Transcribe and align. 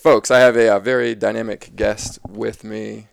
Folks, 0.00 0.30
I 0.30 0.38
have 0.38 0.56
a, 0.56 0.74
a 0.74 0.80
very 0.80 1.14
dynamic 1.14 1.76
guest 1.76 2.18
with 2.26 2.64
me 2.64 3.08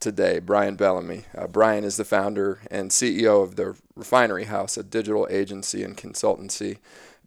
today, 0.00 0.40
Bryan 0.40 0.74
Bellamy. 0.74 1.26
Uh, 1.32 1.46
Bryan 1.46 1.84
is 1.84 1.96
the 1.96 2.04
founder 2.04 2.58
and 2.72 2.90
CEO 2.90 3.44
of 3.44 3.54
the 3.54 3.76
Refinery 3.94 4.46
Haus, 4.46 4.76
a 4.76 4.82
digital 4.82 5.28
agency 5.30 5.84
and 5.84 5.96
consultancy 5.96 6.78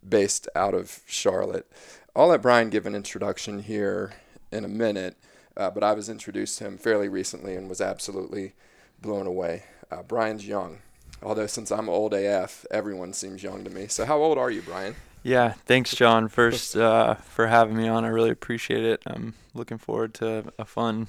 based 0.06 0.50
out 0.58 0.74
of 0.74 1.00
Charlotte. 1.06 1.72
I'll 2.18 2.28
let 2.28 2.42
Bryan 2.42 2.70
give 2.70 2.86
an 2.86 2.96
introduction 2.96 3.60
here 3.60 4.16
in 4.52 4.66
a 4.66 4.68
minute, 4.68 5.16
uh, 5.56 5.70
but 5.70 5.82
I 5.82 5.94
was 5.94 6.10
introduced 6.10 6.58
to 6.58 6.66
him 6.66 6.78
fairly 6.78 7.08
recently 7.08 7.56
and 7.56 7.70
was 7.70 7.80
absolutely 7.80 8.56
blown 9.02 9.26
away. 9.26 9.64
Uh, 9.90 10.04
Bryan's 10.04 10.46
young, 10.46 10.80
although 11.24 11.48
since 11.48 11.72
I'm 11.72 11.88
old 11.88 12.14
AF, 12.14 12.66
everyone 12.72 13.14
seems 13.14 13.42
young 13.42 13.64
to 13.64 13.70
me. 13.70 13.88
So, 13.88 14.04
how 14.04 14.18
old 14.18 14.38
are 14.38 14.52
you, 14.52 14.62
Bryan? 14.62 14.96
Yeah, 15.26 15.54
thanks, 15.66 15.96
John. 15.96 16.28
First, 16.28 16.78
uh, 16.78 17.16
for 17.16 17.48
having 17.48 17.76
me 17.76 17.88
on, 17.88 18.06
I 18.06 18.10
really 18.10 18.30
appreciate 18.30 18.84
it. 18.86 19.02
I'm 19.08 19.34
looking 19.56 19.80
forward 19.80 20.14
to 20.16 20.54
a 20.60 20.66
fun 20.66 21.08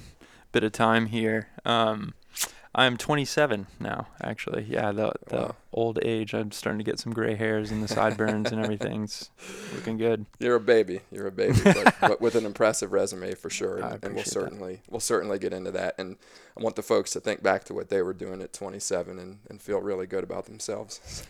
bit 0.51 0.63
of 0.63 0.71
time 0.71 1.05
here. 1.05 1.49
Um, 1.63 2.15
I'm 2.73 2.97
27 2.97 3.67
now, 3.79 4.07
actually. 4.19 4.63
Yeah, 4.63 4.91
the 4.91 5.11
the 5.27 5.35
wow. 5.35 5.55
old 5.71 5.99
age. 6.03 6.33
I'm 6.33 6.51
starting 6.51 6.79
to 6.79 6.83
get 6.83 6.97
some 6.97 7.13
gray 7.13 7.35
hairs 7.35 7.69
and 7.69 7.83
the 7.83 7.87
sideburns 7.87 8.51
and 8.51 8.63
everything's 8.63 9.29
looking 9.75 9.97
good. 9.97 10.25
You're 10.39 10.55
a 10.55 10.59
baby. 10.59 11.01
You're 11.11 11.27
a 11.27 11.31
baby, 11.31 11.59
but, 11.63 11.95
but 12.01 12.19
with 12.19 12.33
an 12.33 12.47
impressive 12.47 12.93
resume 12.93 13.35
for 13.35 13.51
sure. 13.51 13.77
And, 13.77 14.03
and 14.03 14.15
we'll 14.15 14.23
certainly 14.23 14.77
that. 14.77 14.91
we'll 14.91 14.99
certainly 14.99 15.37
get 15.37 15.53
into 15.53 15.69
that. 15.71 15.93
And 15.99 16.17
I 16.57 16.61
want 16.63 16.75
the 16.75 16.81
folks 16.81 17.11
to 17.11 17.19
think 17.19 17.43
back 17.43 17.65
to 17.65 17.73
what 17.73 17.89
they 17.89 18.01
were 18.01 18.13
doing 18.13 18.41
at 18.41 18.51
27 18.51 19.19
and, 19.19 19.39
and 19.49 19.61
feel 19.61 19.79
really 19.79 20.07
good 20.07 20.23
about 20.23 20.45
themselves. 20.45 21.23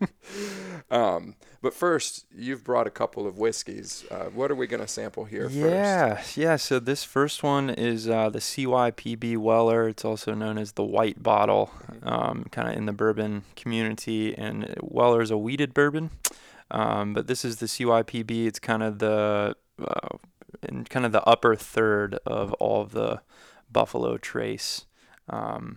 um, 0.90 1.34
but 1.60 1.74
first, 1.74 2.26
you've 2.34 2.62
brought 2.62 2.86
a 2.86 2.90
couple 2.90 3.26
of 3.26 3.36
whiskeys. 3.36 4.04
Uh, 4.10 4.26
what 4.26 4.50
are 4.50 4.54
we 4.54 4.66
going 4.66 4.80
to 4.80 4.86
sample 4.86 5.24
here 5.24 5.48
yeah, 5.48 6.14
first? 6.14 6.36
Yeah, 6.36 6.44
yeah 6.50 6.56
So 6.56 6.78
this 6.78 7.02
first 7.02 7.42
one 7.42 7.70
is 7.70 8.08
uh, 8.08 8.30
the 8.30 8.38
CYPB 8.38 9.38
Weller. 9.38 9.88
It's 9.88 10.04
also 10.04 10.34
known 10.34 10.56
as 10.56 10.72
the 10.72 10.84
white 10.84 11.22
bottle, 11.22 11.70
mm-hmm. 11.90 12.08
um, 12.08 12.44
kind 12.52 12.68
of 12.68 12.76
in 12.76 12.86
the 12.86 12.92
bourbon 12.92 13.42
community. 13.56 14.36
And 14.38 14.74
Weller 14.80 15.20
is 15.20 15.32
a 15.32 15.38
wheated 15.38 15.74
bourbon, 15.74 16.10
um, 16.70 17.12
but 17.12 17.26
this 17.26 17.44
is 17.44 17.56
the 17.56 17.66
CYPB. 17.66 18.46
It's 18.46 18.60
kind 18.60 18.82
of 18.84 19.00
the 19.00 19.56
uh, 19.82 20.16
in 20.62 20.84
kind 20.84 21.04
of 21.04 21.12
the 21.12 21.24
upper 21.24 21.56
third 21.56 22.18
of 22.26 22.52
all 22.54 22.82
of 22.82 22.92
the 22.92 23.20
Buffalo 23.74 24.16
Trace 24.16 24.86
um, 25.28 25.76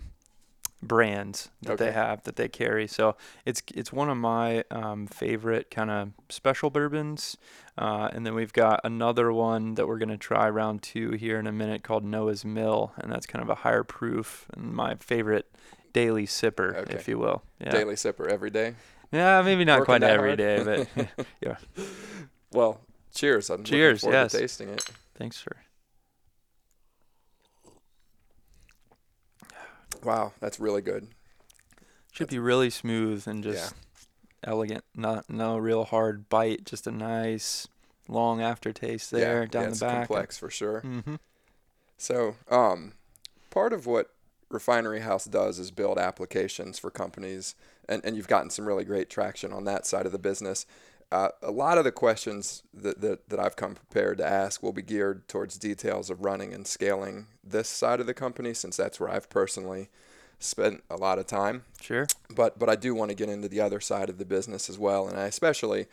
brands 0.81 1.49
that 1.63 1.73
okay. 1.73 1.85
they 1.85 1.91
have 1.91 2.23
that 2.23 2.37
they 2.37 2.47
carry. 2.47 2.87
So 2.87 3.17
it's 3.45 3.61
it's 3.73 3.91
one 3.91 4.09
of 4.09 4.17
my 4.17 4.63
um, 4.71 5.07
favorite 5.07 5.69
kind 5.69 5.89
of 5.91 6.11
special 6.29 6.69
bourbons. 6.69 7.35
Uh, 7.77 8.09
and 8.13 8.25
then 8.25 8.33
we've 8.33 8.53
got 8.53 8.79
another 8.83 9.33
one 9.33 9.75
that 9.75 9.87
we're 9.87 9.97
gonna 9.97 10.17
try 10.17 10.49
round 10.49 10.81
two 10.81 11.11
here 11.11 11.37
in 11.39 11.47
a 11.47 11.51
minute 11.51 11.83
called 11.83 12.05
Noah's 12.05 12.45
Mill, 12.45 12.93
and 12.97 13.11
that's 13.11 13.25
kind 13.25 13.43
of 13.43 13.49
a 13.49 13.55
higher 13.55 13.83
proof 13.83 14.47
and 14.55 14.73
my 14.73 14.95
favorite 14.95 15.51
daily 15.91 16.25
sipper, 16.25 16.75
okay. 16.75 16.93
if 16.93 17.07
you 17.07 17.17
will. 17.17 17.43
Yeah. 17.59 17.71
Daily 17.71 17.95
sipper 17.95 18.29
every 18.29 18.51
day. 18.51 18.75
Yeah, 19.11 19.41
maybe 19.41 19.65
not 19.65 19.79
Working 19.79 19.85
quite 19.85 20.03
every 20.03 20.29
hard? 20.29 20.37
day, 20.37 20.85
but 20.95 21.25
yeah. 21.41 21.55
Well, 22.51 22.79
cheers! 23.13 23.49
I'm 23.49 23.63
cheers. 23.63 24.03
yes. 24.03 24.31
tasting 24.31 24.69
it. 24.69 24.85
Thanks, 25.15 25.37
sir. 25.37 25.55
Wow, 30.03 30.33
that's 30.39 30.59
really 30.59 30.81
good. 30.81 31.07
Should 32.11 32.27
that's 32.27 32.35
be 32.35 32.39
really 32.39 32.69
smooth 32.69 33.27
and 33.27 33.43
just 33.43 33.73
yeah. 33.73 34.49
elegant. 34.49 34.83
Not 34.95 35.29
no 35.29 35.57
real 35.57 35.85
hard 35.85 36.29
bite. 36.29 36.65
Just 36.65 36.87
a 36.87 36.91
nice 36.91 37.67
long 38.07 38.41
aftertaste 38.41 39.11
there 39.11 39.43
yeah, 39.43 39.49
down 39.49 39.63
yeah, 39.63 39.69
the 39.69 39.79
back. 39.79 39.81
Yeah, 39.81 39.99
it's 39.99 40.07
complex 40.07 40.37
for 40.37 40.49
sure. 40.49 40.81
Mm-hmm. 40.81 41.15
So, 41.97 42.35
um, 42.49 42.93
part 43.49 43.73
of 43.73 43.85
what 43.85 44.11
Refinery 44.49 45.01
Haus 45.01 45.25
does 45.25 45.59
is 45.59 45.71
build 45.71 45.97
applications 45.97 46.79
for 46.79 46.89
companies, 46.89 47.55
and, 47.89 48.03
and 48.05 48.15
you've 48.15 48.27
gotten 48.27 48.49
some 48.49 48.65
really 48.65 48.85
great 48.85 49.09
traction 49.09 49.51
on 49.51 49.65
that 49.65 49.85
side 49.85 50.05
of 50.05 50.11
the 50.11 50.19
business. 50.19 50.65
Uh, 51.09 51.29
a 51.41 51.51
lot 51.51 51.77
of 51.77 51.85
the 51.85 51.91
questions 51.91 52.63
that, 52.73 52.99
that, 52.99 53.29
that 53.29 53.39
I've 53.39 53.55
come 53.55 53.75
prepared 53.75 54.17
to 54.17 54.25
ask 54.25 54.61
will 54.61 54.73
be 54.73 54.81
geared 54.81 55.27
towards 55.27 55.57
details 55.57 56.09
of 56.09 56.25
running 56.25 56.53
and 56.53 56.67
scaling 56.67 57.27
this 57.41 57.69
side 57.69 58.01
of 58.01 58.07
the 58.07 58.13
company, 58.13 58.53
since 58.53 58.75
that's 58.75 58.99
where 58.99 59.09
I've 59.09 59.29
personally 59.29 59.89
spent 60.39 60.83
a 60.89 60.97
lot 60.97 61.17
of 61.17 61.25
time. 61.25 61.63
Sure. 61.81 62.07
But 62.29 62.59
but 62.59 62.69
I 62.69 62.75
do 62.75 62.93
want 62.93 63.09
to 63.09 63.15
get 63.15 63.29
into 63.29 63.47
the 63.47 63.61
other 63.61 63.79
side 63.79 64.09
of 64.09 64.17
the 64.17 64.25
business 64.25 64.69
as 64.69 64.77
well, 64.77 65.07
and 65.07 65.17
I 65.17 65.25
especially 65.25 65.87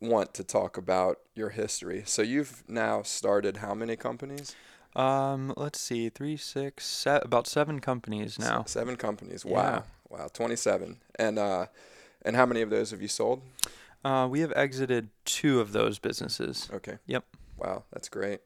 want 0.00 0.32
to 0.34 0.44
talk 0.44 0.76
about 0.76 1.18
your 1.34 1.50
history. 1.50 2.02
So 2.06 2.22
you've 2.22 2.62
now 2.68 3.02
started 3.02 3.58
how 3.58 3.74
many 3.74 3.96
companies? 3.96 4.54
Um, 4.94 5.54
let's 5.56 5.80
see, 5.80 6.08
three, 6.08 6.36
six, 6.36 6.86
se- 6.86 7.20
about 7.22 7.46
seven 7.46 7.80
companies 7.80 8.38
now. 8.38 8.64
seven 8.66 8.96
companies. 8.96 9.44
Wow, 9.44 9.62
yeah. 9.62 10.18
wow, 10.18 10.28
twenty-seven. 10.32 10.98
And 11.16 11.38
uh, 11.38 11.66
and 12.24 12.36
how 12.36 12.46
many 12.46 12.62
of 12.62 12.70
those 12.70 12.92
have 12.92 13.02
you 13.02 13.08
sold? 13.08 13.42
Uh, 14.04 14.26
we 14.30 14.40
have 14.40 14.52
exited 14.56 15.08
two 15.24 15.60
of 15.60 15.72
those 15.72 15.98
businesses. 15.98 16.68
Okay. 16.72 16.98
Yep. 17.06 17.24
Wow, 17.56 17.84
that's 17.92 18.08
great. 18.08 18.40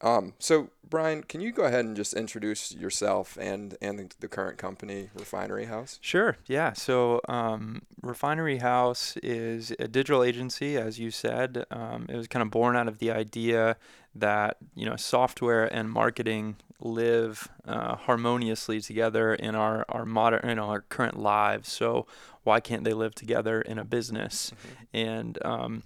Um, 0.00 0.34
so 0.38 0.68
Bryan, 0.88 1.22
can 1.22 1.40
you 1.40 1.50
go 1.50 1.64
ahead 1.64 1.84
and 1.84 1.96
just 1.96 2.12
introduce 2.14 2.74
yourself 2.74 3.38
and 3.40 3.76
and 3.80 3.98
the, 3.98 4.10
the 4.20 4.28
current 4.28 4.58
company, 4.58 5.08
Refinery 5.14 5.66
Haus? 5.66 5.98
Sure. 6.02 6.36
Yeah. 6.46 6.74
So 6.74 7.20
um, 7.28 7.82
Refinery 8.02 8.58
Haus 8.58 9.16
is 9.22 9.72
a 9.78 9.88
digital 9.88 10.22
agency, 10.22 10.76
as 10.76 10.98
you 10.98 11.10
said. 11.10 11.64
Um, 11.70 12.06
it 12.08 12.16
was 12.16 12.28
kind 12.28 12.42
of 12.42 12.50
born 12.50 12.76
out 12.76 12.86
of 12.86 12.98
the 12.98 13.10
idea 13.10 13.76
that 14.14 14.58
you 14.74 14.84
know 14.84 14.96
software 14.96 15.64
and 15.72 15.90
marketing 15.90 16.56
live 16.80 17.48
uh, 17.66 17.96
harmoniously 17.96 18.80
together 18.80 19.34
in 19.34 19.54
our 19.54 19.86
our 19.88 20.04
modern 20.04 20.48
in 20.48 20.58
our 20.58 20.82
current 20.82 21.18
lives. 21.18 21.70
So 21.70 22.06
why 22.44 22.60
can't 22.60 22.84
they 22.84 22.92
live 22.92 23.14
together 23.14 23.60
in 23.60 23.78
a 23.78 23.84
business? 23.84 24.52
Mm-hmm. 24.52 25.08
And 25.08 25.44
um, 25.44 25.82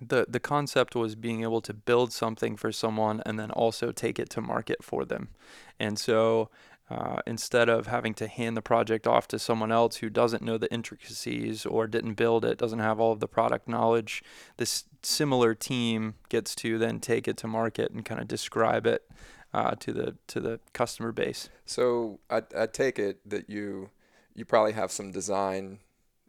the 0.00 0.26
the 0.28 0.40
concept 0.40 0.94
was 0.96 1.14
being 1.14 1.42
able 1.42 1.60
to 1.60 1.74
build 1.74 2.12
something 2.12 2.56
for 2.56 2.72
someone 2.72 3.22
and 3.26 3.38
then 3.38 3.50
also 3.50 3.92
take 3.92 4.18
it 4.18 4.30
to 4.30 4.40
market 4.40 4.82
for 4.82 5.04
them. 5.04 5.28
And 5.78 5.98
so 5.98 6.50
uh, 6.90 7.20
instead 7.24 7.68
of 7.68 7.86
having 7.86 8.14
to 8.14 8.26
hand 8.26 8.56
the 8.56 8.62
project 8.62 9.06
off 9.06 9.28
to 9.28 9.38
someone 9.38 9.70
else 9.70 9.96
who 9.96 10.10
doesn't 10.10 10.42
know 10.42 10.58
the 10.58 10.72
intricacies 10.72 11.64
or 11.64 11.86
didn't 11.86 12.14
build 12.14 12.44
it, 12.44 12.58
doesn't 12.58 12.80
have 12.80 12.98
all 12.98 13.12
of 13.12 13.20
the 13.20 13.28
product 13.28 13.68
knowledge, 13.68 14.24
this 14.56 14.84
similar 15.02 15.54
team 15.54 16.14
gets 16.28 16.54
to 16.56 16.78
then 16.78 16.98
take 16.98 17.28
it 17.28 17.36
to 17.36 17.46
market 17.46 17.92
and 17.92 18.04
kind 18.04 18.20
of 18.20 18.26
describe 18.26 18.86
it 18.86 19.08
uh, 19.54 19.74
to 19.78 19.92
the 19.92 20.16
to 20.26 20.40
the 20.40 20.58
customer 20.72 21.12
base. 21.12 21.48
So 21.64 22.18
I, 22.28 22.42
I 22.56 22.66
take 22.66 22.98
it 22.98 23.28
that 23.28 23.48
you 23.48 23.90
you 24.40 24.44
probably 24.46 24.72
have 24.72 24.90
some 24.90 25.12
design 25.12 25.78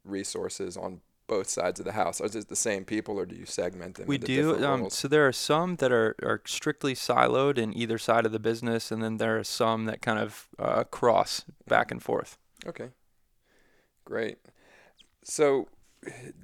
resources 0.04 0.78
on 0.78 1.02
both 1.28 1.48
sides 1.48 1.80
of 1.80 1.86
the 1.86 1.94
house? 1.94 2.20
Are 2.20 2.26
it 2.26 2.50
the 2.50 2.56
same 2.58 2.84
people, 2.84 3.18
or 3.18 3.26
do 3.26 3.36
you 3.36 3.46
segment 3.46 3.96
them? 3.96 4.06
We 4.06 4.18
do. 4.18 4.64
Um, 4.64 4.90
so 4.90 5.08
there 5.08 5.26
are 5.26 5.32
some 5.32 5.78
that 5.78 5.92
are, 5.92 6.16
are 6.22 6.42
strictly 6.46 6.94
siloed 6.94 7.58
in 7.58 7.76
either 7.76 7.98
side 7.98 8.26
of 8.26 8.34
the 8.34 8.40
business, 8.40 8.92
and 8.92 9.02
then 9.02 9.18
there 9.18 9.40
are 9.40 9.44
some 9.44 9.86
that 9.86 10.02
kind 10.02 10.20
of 10.20 10.50
uh, 10.60 10.84
cross 10.84 11.46
back 11.68 11.90
and 11.90 12.04
forth. 12.04 12.38
Okay, 12.68 12.90
great. 14.04 14.40
So, 15.24 15.70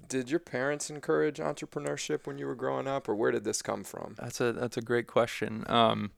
did 0.07 0.31
your 0.31 0.39
parents 0.39 0.89
encourage 0.89 1.37
entrepreneurship 1.37 2.25
when 2.25 2.37
you 2.37 2.47
were 2.47 2.55
growing 2.55 2.87
up, 2.87 3.09
or 3.09 3.15
where 3.15 3.31
did 3.31 3.43
this 3.43 3.61
come 3.61 3.83
from? 3.83 4.15
That's 4.17 4.39
a 4.39 4.53
that's 4.53 4.77
a 4.77 4.81
great 4.81 5.07
question. 5.07 5.65
Um, 5.67 6.11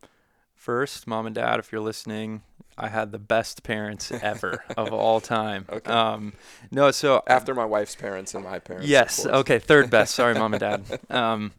first, 0.53 1.07
mom 1.07 1.25
and 1.25 1.33
dad, 1.33 1.57
if 1.57 1.71
you're 1.71 1.81
listening, 1.81 2.43
I 2.79 2.87
had 2.87 3.11
the 3.11 3.19
best 3.19 3.63
parents 3.63 4.11
ever 4.21 4.63
of 4.77 4.93
all 4.93 5.19
time. 5.19 5.65
Okay. 5.69 5.91
Um, 5.91 6.33
no, 6.71 6.91
so 6.91 7.23
after 7.27 7.53
my 7.53 7.65
wife's 7.65 7.95
parents 7.95 8.33
and 8.33 8.43
my 8.43 8.59
parents. 8.59 8.87
Yes. 8.87 9.25
Okay. 9.25 9.59
Third 9.59 9.89
best. 9.89 10.15
Sorry, 10.15 10.33
mom 10.33 10.53
and 10.53 10.59
dad. 10.59 10.83
Um, 11.09 11.53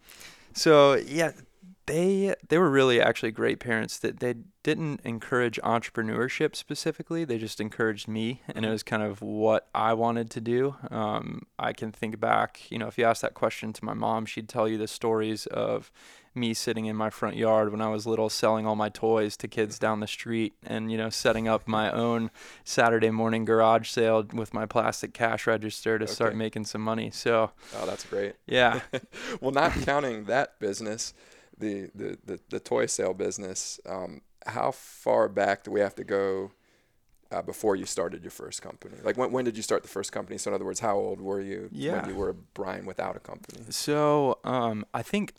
so 0.55 0.95
yeah, 0.95 1.33
they 1.87 2.35
they 2.49 2.59
were 2.59 2.71
really 2.71 3.01
actually 3.01 3.33
great 3.33 3.59
parents. 3.59 3.99
That 3.99 4.21
they 4.21 4.35
didn't 4.63 5.01
encourage 5.05 5.59
entrepreneurship 5.63 6.55
specifically. 6.55 7.25
They 7.25 7.39
just 7.39 7.61
encouraged 7.61 8.07
me, 8.07 8.43
and 8.49 8.59
it 8.59 8.63
mm-hmm. 8.63 8.73
was 8.73 8.83
kind 8.83 9.03
of 9.03 9.23
what 9.23 9.69
I 9.75 9.95
wanted 9.95 10.31
to 10.31 10.41
do. 10.41 10.77
Um, 10.91 11.47
I 11.59 11.73
can 11.73 11.91
think 11.93 12.21
back. 12.21 12.71
You 12.71 12.79
know, 12.79 12.87
if 12.87 12.97
you 12.97 13.05
ask 13.05 13.23
that 13.23 13.35
question 13.35 13.73
to 13.73 13.85
my 13.85 13.95
mom, 13.95 14.27
she'd 14.27 14.49
tell 14.49 14.69
you 14.69 14.79
the 14.79 14.89
stories 14.89 15.47
of 15.47 15.91
me 16.35 16.55
sitting 16.55 16.87
in 16.87 16.97
my 16.97 17.11
front 17.11 17.37
yard 17.37 17.73
when 17.73 17.81
I 17.81 17.89
was 17.89 18.07
little 18.07 18.29
selling 18.29 18.67
all 18.67 18.77
my 18.77 18.89
toys 18.89 19.37
to 19.39 19.49
kids 19.49 19.79
down 19.79 20.01
the 20.01 20.07
street 20.07 20.55
and 20.65 20.91
you 20.91 20.97
know 20.97 21.11
setting 21.11 21.49
up 21.49 21.67
my 21.67 21.91
own 21.91 22.31
Saturday 22.65 23.11
morning 23.11 23.45
garage 23.45 23.89
sale 23.89 24.25
with 24.33 24.55
my 24.55 24.67
plastic 24.67 25.13
cash 25.13 25.47
register 25.47 25.99
to 25.99 26.05
okay. 26.05 26.13
start 26.13 26.37
making 26.37 26.65
some 26.65 26.83
money. 26.83 27.11
So 27.11 27.51
Oh, 27.77 27.87
that's 27.87 28.05
great. 28.05 28.35
Yeah. 28.47 28.81
well, 29.41 29.51
not 29.51 29.73
counting 29.73 30.25
that 30.25 30.59
business, 30.61 31.15
the 31.59 31.91
the 31.95 32.19
the, 32.25 32.41
the 32.49 32.61
toy 32.61 32.87
sale 32.87 33.15
business, 33.15 33.81
um, 33.87 34.23
how 34.47 34.71
far 34.71 35.29
back 35.29 35.65
do 35.65 35.71
we 35.71 35.81
have 35.81 35.95
to 35.97 36.05
go 36.05 36.53
uh, 37.31 37.43
before 37.43 37.77
you 37.77 37.87
started 37.87 38.23
your 38.23 38.31
first 38.31 38.63
company? 38.63 38.97
Like 39.03 39.17
when, 39.17 39.33
when 39.33 39.45
did 39.45 39.57
you 39.57 39.63
start 39.63 39.83
the 39.83 39.89
first 39.89 40.13
company? 40.13 40.39
So 40.39 40.51
in 40.51 40.55
other 40.55 40.65
words, 40.65 40.81
how 40.81 40.97
old 40.97 41.21
were 41.21 41.41
you 41.41 41.69
yeah. 41.73 42.01
when 42.01 42.11
you 42.11 42.17
were 42.17 42.31
a 42.31 42.35
Bryan 42.35 42.87
without 42.87 43.17
a 43.17 43.21
company? 43.21 43.65
So 43.71 44.39
um, 44.45 44.85
I 44.93 45.03
think 45.03 45.35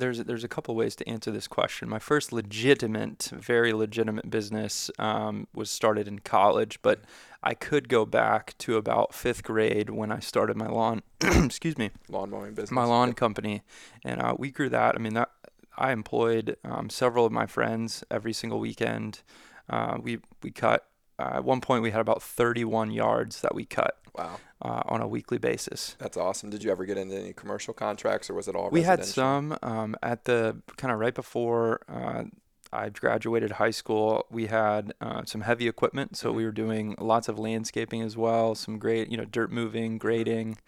there's 0.00 0.18
there's 0.24 0.44
a 0.44 0.48
couple 0.48 0.74
ways 0.74 0.96
to 0.96 1.08
answer 1.08 1.30
this 1.30 1.46
question. 1.46 1.88
My 1.88 1.98
first 1.98 2.32
legitimate, 2.32 3.30
very 3.32 3.72
legitimate 3.72 4.30
business 4.30 4.90
um, 4.98 5.46
was 5.54 5.70
started 5.70 6.08
in 6.08 6.20
college, 6.20 6.80
but 6.82 7.00
I 7.42 7.54
could 7.54 7.88
go 7.88 8.04
back 8.04 8.56
to 8.58 8.76
about 8.76 9.14
fifth 9.14 9.42
grade 9.44 9.90
when 9.90 10.10
I 10.10 10.18
started 10.18 10.56
my 10.56 10.68
lawn. 10.68 11.02
excuse 11.20 11.78
me, 11.78 11.90
lawn 12.08 12.30
mowing 12.30 12.54
business. 12.54 12.72
My 12.72 12.84
lawn 12.84 13.12
company, 13.12 13.62
and 14.04 14.20
uh, 14.20 14.34
we 14.38 14.50
grew 14.50 14.68
that. 14.70 14.94
I 14.94 14.98
mean 14.98 15.14
that 15.14 15.30
I 15.76 15.92
employed 15.92 16.56
um, 16.64 16.90
several 16.90 17.24
of 17.24 17.32
my 17.32 17.46
friends 17.46 18.04
every 18.10 18.32
single 18.32 18.58
weekend. 18.60 19.22
Uh, 19.68 19.98
we 20.00 20.18
we 20.42 20.50
cut. 20.50 20.86
Uh, 21.20 21.36
at 21.36 21.44
one 21.44 21.60
point, 21.60 21.82
we 21.82 21.90
had 21.90 22.00
about 22.00 22.22
31 22.22 22.90
yards 22.90 23.42
that 23.42 23.54
we 23.54 23.64
cut. 23.64 23.96
Wow. 24.16 24.40
Uh, 24.62 24.82
on 24.86 25.00
a 25.00 25.08
weekly 25.08 25.38
basis. 25.38 25.96
That's 25.98 26.18
awesome. 26.18 26.50
Did 26.50 26.62
you 26.62 26.70
ever 26.70 26.84
get 26.84 26.98
into 26.98 27.16
any 27.16 27.32
commercial 27.32 27.72
contracts, 27.72 28.28
or 28.28 28.34
was 28.34 28.46
it 28.46 28.54
all? 28.54 28.68
We 28.70 28.82
had 28.82 29.06
some 29.06 29.56
um, 29.62 29.96
at 30.02 30.24
the 30.24 30.60
kind 30.76 30.92
of 30.92 30.98
right 30.98 31.14
before 31.14 31.80
uh, 31.88 32.24
I 32.72 32.88
graduated 32.90 33.52
high 33.52 33.70
school. 33.70 34.26
We 34.30 34.46
had 34.46 34.92
uh, 35.00 35.22
some 35.24 35.40
heavy 35.40 35.66
equipment, 35.66 36.16
so 36.16 36.28
mm-hmm. 36.28 36.36
we 36.36 36.44
were 36.44 36.52
doing 36.52 36.94
lots 36.98 37.28
of 37.28 37.38
landscaping 37.38 38.02
as 38.02 38.16
well. 38.16 38.54
Some 38.54 38.78
great, 38.78 39.10
you 39.10 39.16
know, 39.16 39.24
dirt 39.24 39.50
moving, 39.50 39.98
grading, 39.98 40.58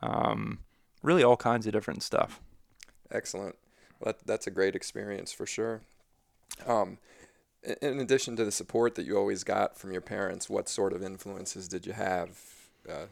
um, 0.00 0.60
really 1.02 1.22
all 1.22 1.36
kinds 1.36 1.66
of 1.66 1.72
different 1.72 2.02
stuff. 2.02 2.40
Excellent. 3.10 3.56
Well, 4.00 4.14
that, 4.14 4.26
that's 4.26 4.46
a 4.46 4.50
great 4.50 4.74
experience 4.74 5.32
for 5.32 5.46
sure. 5.46 5.82
Um, 6.66 6.98
in 7.80 8.00
addition 8.00 8.36
to 8.36 8.44
the 8.44 8.52
support 8.52 8.94
that 8.96 9.06
you 9.06 9.16
always 9.16 9.44
got 9.44 9.78
from 9.78 9.92
your 9.92 10.00
parents, 10.00 10.50
what 10.50 10.68
sort 10.68 10.92
of 10.92 11.02
influences 11.02 11.68
did 11.68 11.86
you 11.86 11.92
have? 11.92 12.38
Uh, 12.88 13.06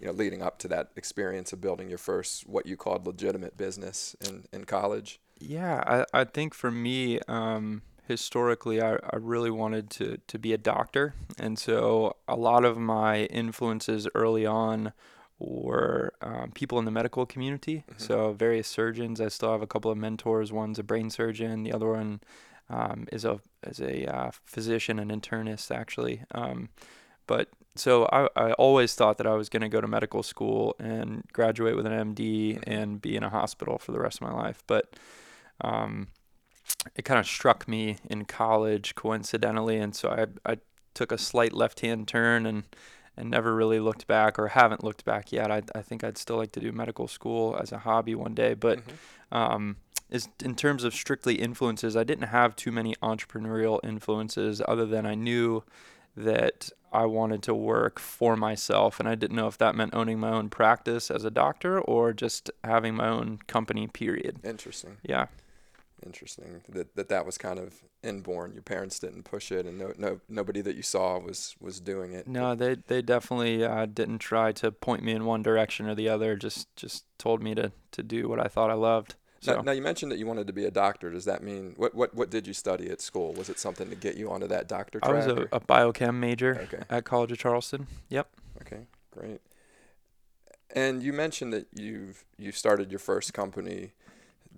you 0.00 0.06
know, 0.06 0.12
leading 0.12 0.42
up 0.42 0.58
to 0.58 0.68
that 0.68 0.90
experience 0.94 1.52
of 1.52 1.60
building 1.60 1.88
your 1.88 1.98
first 1.98 2.46
what 2.46 2.66
you 2.66 2.76
called 2.76 3.06
legitimate 3.06 3.56
business 3.56 4.14
in, 4.20 4.44
in 4.52 4.64
college? 4.64 5.20
Yeah, 5.38 5.82
I, 5.86 6.20
I 6.20 6.24
think 6.24 6.54
for 6.54 6.70
me, 6.70 7.18
um, 7.28 7.82
historically, 8.06 8.80
I, 8.80 8.94
I 8.94 9.16
really 9.18 9.50
wanted 9.50 9.90
to, 9.90 10.18
to 10.26 10.38
be 10.38 10.52
a 10.52 10.58
doctor. 10.58 11.14
And 11.38 11.58
so 11.58 12.16
a 12.28 12.36
lot 12.36 12.64
of 12.64 12.78
my 12.78 13.24
influences 13.24 14.06
early 14.14 14.46
on 14.46 14.92
were 15.38 16.14
um, 16.22 16.52
people 16.52 16.78
in 16.78 16.84
the 16.84 16.90
medical 16.90 17.26
community. 17.26 17.84
Mm-hmm. 17.90 18.02
So 18.02 18.32
various 18.32 18.68
surgeons. 18.68 19.20
I 19.20 19.28
still 19.28 19.52
have 19.52 19.62
a 19.62 19.66
couple 19.66 19.90
of 19.90 19.98
mentors. 19.98 20.52
One's 20.52 20.78
a 20.78 20.82
brain 20.82 21.10
surgeon. 21.10 21.62
The 21.62 21.72
other 21.72 21.88
one 21.88 22.20
um, 22.68 23.06
is 23.12 23.24
a 23.24 23.40
is 23.68 23.80
a 23.80 24.06
uh, 24.06 24.30
physician 24.44 24.98
and 24.98 25.10
internist 25.10 25.74
actually. 25.74 26.22
Um, 26.32 26.68
but 27.26 27.48
so 27.74 28.08
I, 28.12 28.28
I 28.36 28.52
always 28.52 28.94
thought 28.94 29.18
that 29.18 29.26
I 29.26 29.34
was 29.34 29.48
going 29.48 29.62
to 29.62 29.68
go 29.68 29.80
to 29.80 29.88
medical 29.88 30.22
school 30.22 30.74
and 30.78 31.24
graduate 31.32 31.76
with 31.76 31.86
an 31.86 32.14
MD 32.14 32.62
and 32.66 33.00
be 33.00 33.16
in 33.16 33.22
a 33.22 33.28
hospital 33.28 33.78
for 33.78 33.92
the 33.92 34.00
rest 34.00 34.20
of 34.20 34.28
my 34.28 34.34
life. 34.34 34.62
But 34.66 34.94
um, 35.60 36.08
it 36.94 37.04
kind 37.04 37.20
of 37.20 37.26
struck 37.26 37.68
me 37.68 37.98
in 38.08 38.24
college 38.24 38.94
coincidentally, 38.94 39.78
and 39.78 39.94
so 39.94 40.10
I 40.10 40.50
I 40.50 40.58
took 40.94 41.12
a 41.12 41.18
slight 41.18 41.52
left 41.52 41.80
hand 41.80 42.08
turn 42.08 42.46
and 42.46 42.64
and 43.18 43.30
never 43.30 43.54
really 43.54 43.80
looked 43.80 44.06
back 44.06 44.38
or 44.38 44.48
haven't 44.48 44.84
looked 44.84 45.04
back 45.04 45.32
yet. 45.32 45.50
I 45.50 45.62
I 45.74 45.82
think 45.82 46.04
I'd 46.04 46.18
still 46.18 46.36
like 46.36 46.52
to 46.52 46.60
do 46.60 46.72
medical 46.72 47.08
school 47.08 47.58
as 47.60 47.72
a 47.72 47.78
hobby 47.78 48.14
one 48.14 48.34
day, 48.34 48.54
but. 48.54 48.78
Mm-hmm. 48.78 48.94
Um, 49.32 49.76
is 50.10 50.28
in 50.44 50.54
terms 50.54 50.84
of 50.84 50.94
strictly 50.94 51.36
influences, 51.36 51.96
I 51.96 52.04
didn't 52.04 52.28
have 52.28 52.56
too 52.56 52.72
many 52.72 52.94
entrepreneurial 53.02 53.80
influences 53.82 54.62
other 54.66 54.86
than 54.86 55.06
I 55.06 55.14
knew 55.14 55.64
that 56.16 56.70
I 56.92 57.04
wanted 57.04 57.42
to 57.42 57.54
work 57.54 57.98
for 57.98 58.36
myself, 58.36 58.98
and 59.00 59.08
I 59.08 59.14
didn't 59.16 59.36
know 59.36 59.48
if 59.48 59.58
that 59.58 59.74
meant 59.74 59.94
owning 59.94 60.18
my 60.18 60.30
own 60.30 60.48
practice 60.48 61.10
as 61.10 61.24
a 61.24 61.30
doctor 61.30 61.80
or 61.80 62.12
just 62.12 62.50
having 62.64 62.94
my 62.94 63.08
own 63.08 63.40
company. 63.46 63.86
Period. 63.86 64.38
Interesting. 64.44 64.96
Yeah. 65.02 65.26
Interesting 66.04 66.62
that 66.68 66.94
that, 66.94 67.08
that 67.08 67.26
was 67.26 67.38
kind 67.38 67.58
of 67.58 67.82
inborn. 68.02 68.52
Your 68.52 68.62
parents 68.62 68.98
didn't 68.98 69.24
push 69.24 69.50
it, 69.50 69.66
and 69.66 69.78
no, 69.78 69.92
no 69.98 70.20
nobody 70.28 70.60
that 70.60 70.76
you 70.76 70.82
saw 70.82 71.18
was 71.18 71.56
was 71.60 71.80
doing 71.80 72.12
it. 72.12 72.28
No, 72.28 72.54
they 72.54 72.76
they 72.86 73.02
definitely 73.02 73.64
uh, 73.64 73.86
didn't 73.86 74.18
try 74.18 74.52
to 74.52 74.70
point 74.70 75.02
me 75.02 75.12
in 75.12 75.24
one 75.24 75.42
direction 75.42 75.86
or 75.86 75.94
the 75.94 76.08
other. 76.08 76.36
Just 76.36 76.74
just 76.76 77.04
told 77.18 77.42
me 77.42 77.54
to 77.54 77.72
to 77.92 78.02
do 78.02 78.28
what 78.28 78.38
I 78.38 78.46
thought 78.46 78.70
I 78.70 78.74
loved. 78.74 79.16
So. 79.40 79.56
Now, 79.56 79.62
now, 79.62 79.72
you 79.72 79.82
mentioned 79.82 80.10
that 80.12 80.18
you 80.18 80.26
wanted 80.26 80.46
to 80.46 80.52
be 80.52 80.64
a 80.64 80.70
doctor. 80.70 81.10
Does 81.10 81.26
that 81.26 81.42
mean 81.42 81.74
what, 81.76 81.94
what 81.94 82.14
what 82.14 82.30
did 82.30 82.46
you 82.46 82.54
study 82.54 82.90
at 82.90 83.00
school? 83.00 83.32
Was 83.34 83.48
it 83.48 83.58
something 83.58 83.88
to 83.90 83.94
get 83.94 84.16
you 84.16 84.30
onto 84.30 84.46
that 84.48 84.66
doctor 84.66 84.98
track? 84.98 85.12
I 85.12 85.14
was 85.14 85.26
a, 85.26 85.48
a 85.52 85.60
biochem 85.60 86.14
major 86.14 86.58
okay. 86.62 86.84
at 86.88 87.04
College 87.04 87.32
of 87.32 87.38
Charleston. 87.38 87.86
Yep. 88.08 88.28
Okay, 88.62 88.86
great. 89.10 89.40
And 90.74 91.02
you 91.02 91.12
mentioned 91.12 91.52
that 91.52 91.68
you've 91.74 92.24
you 92.38 92.52
started 92.52 92.90
your 92.90 92.98
first 92.98 93.34
company 93.34 93.92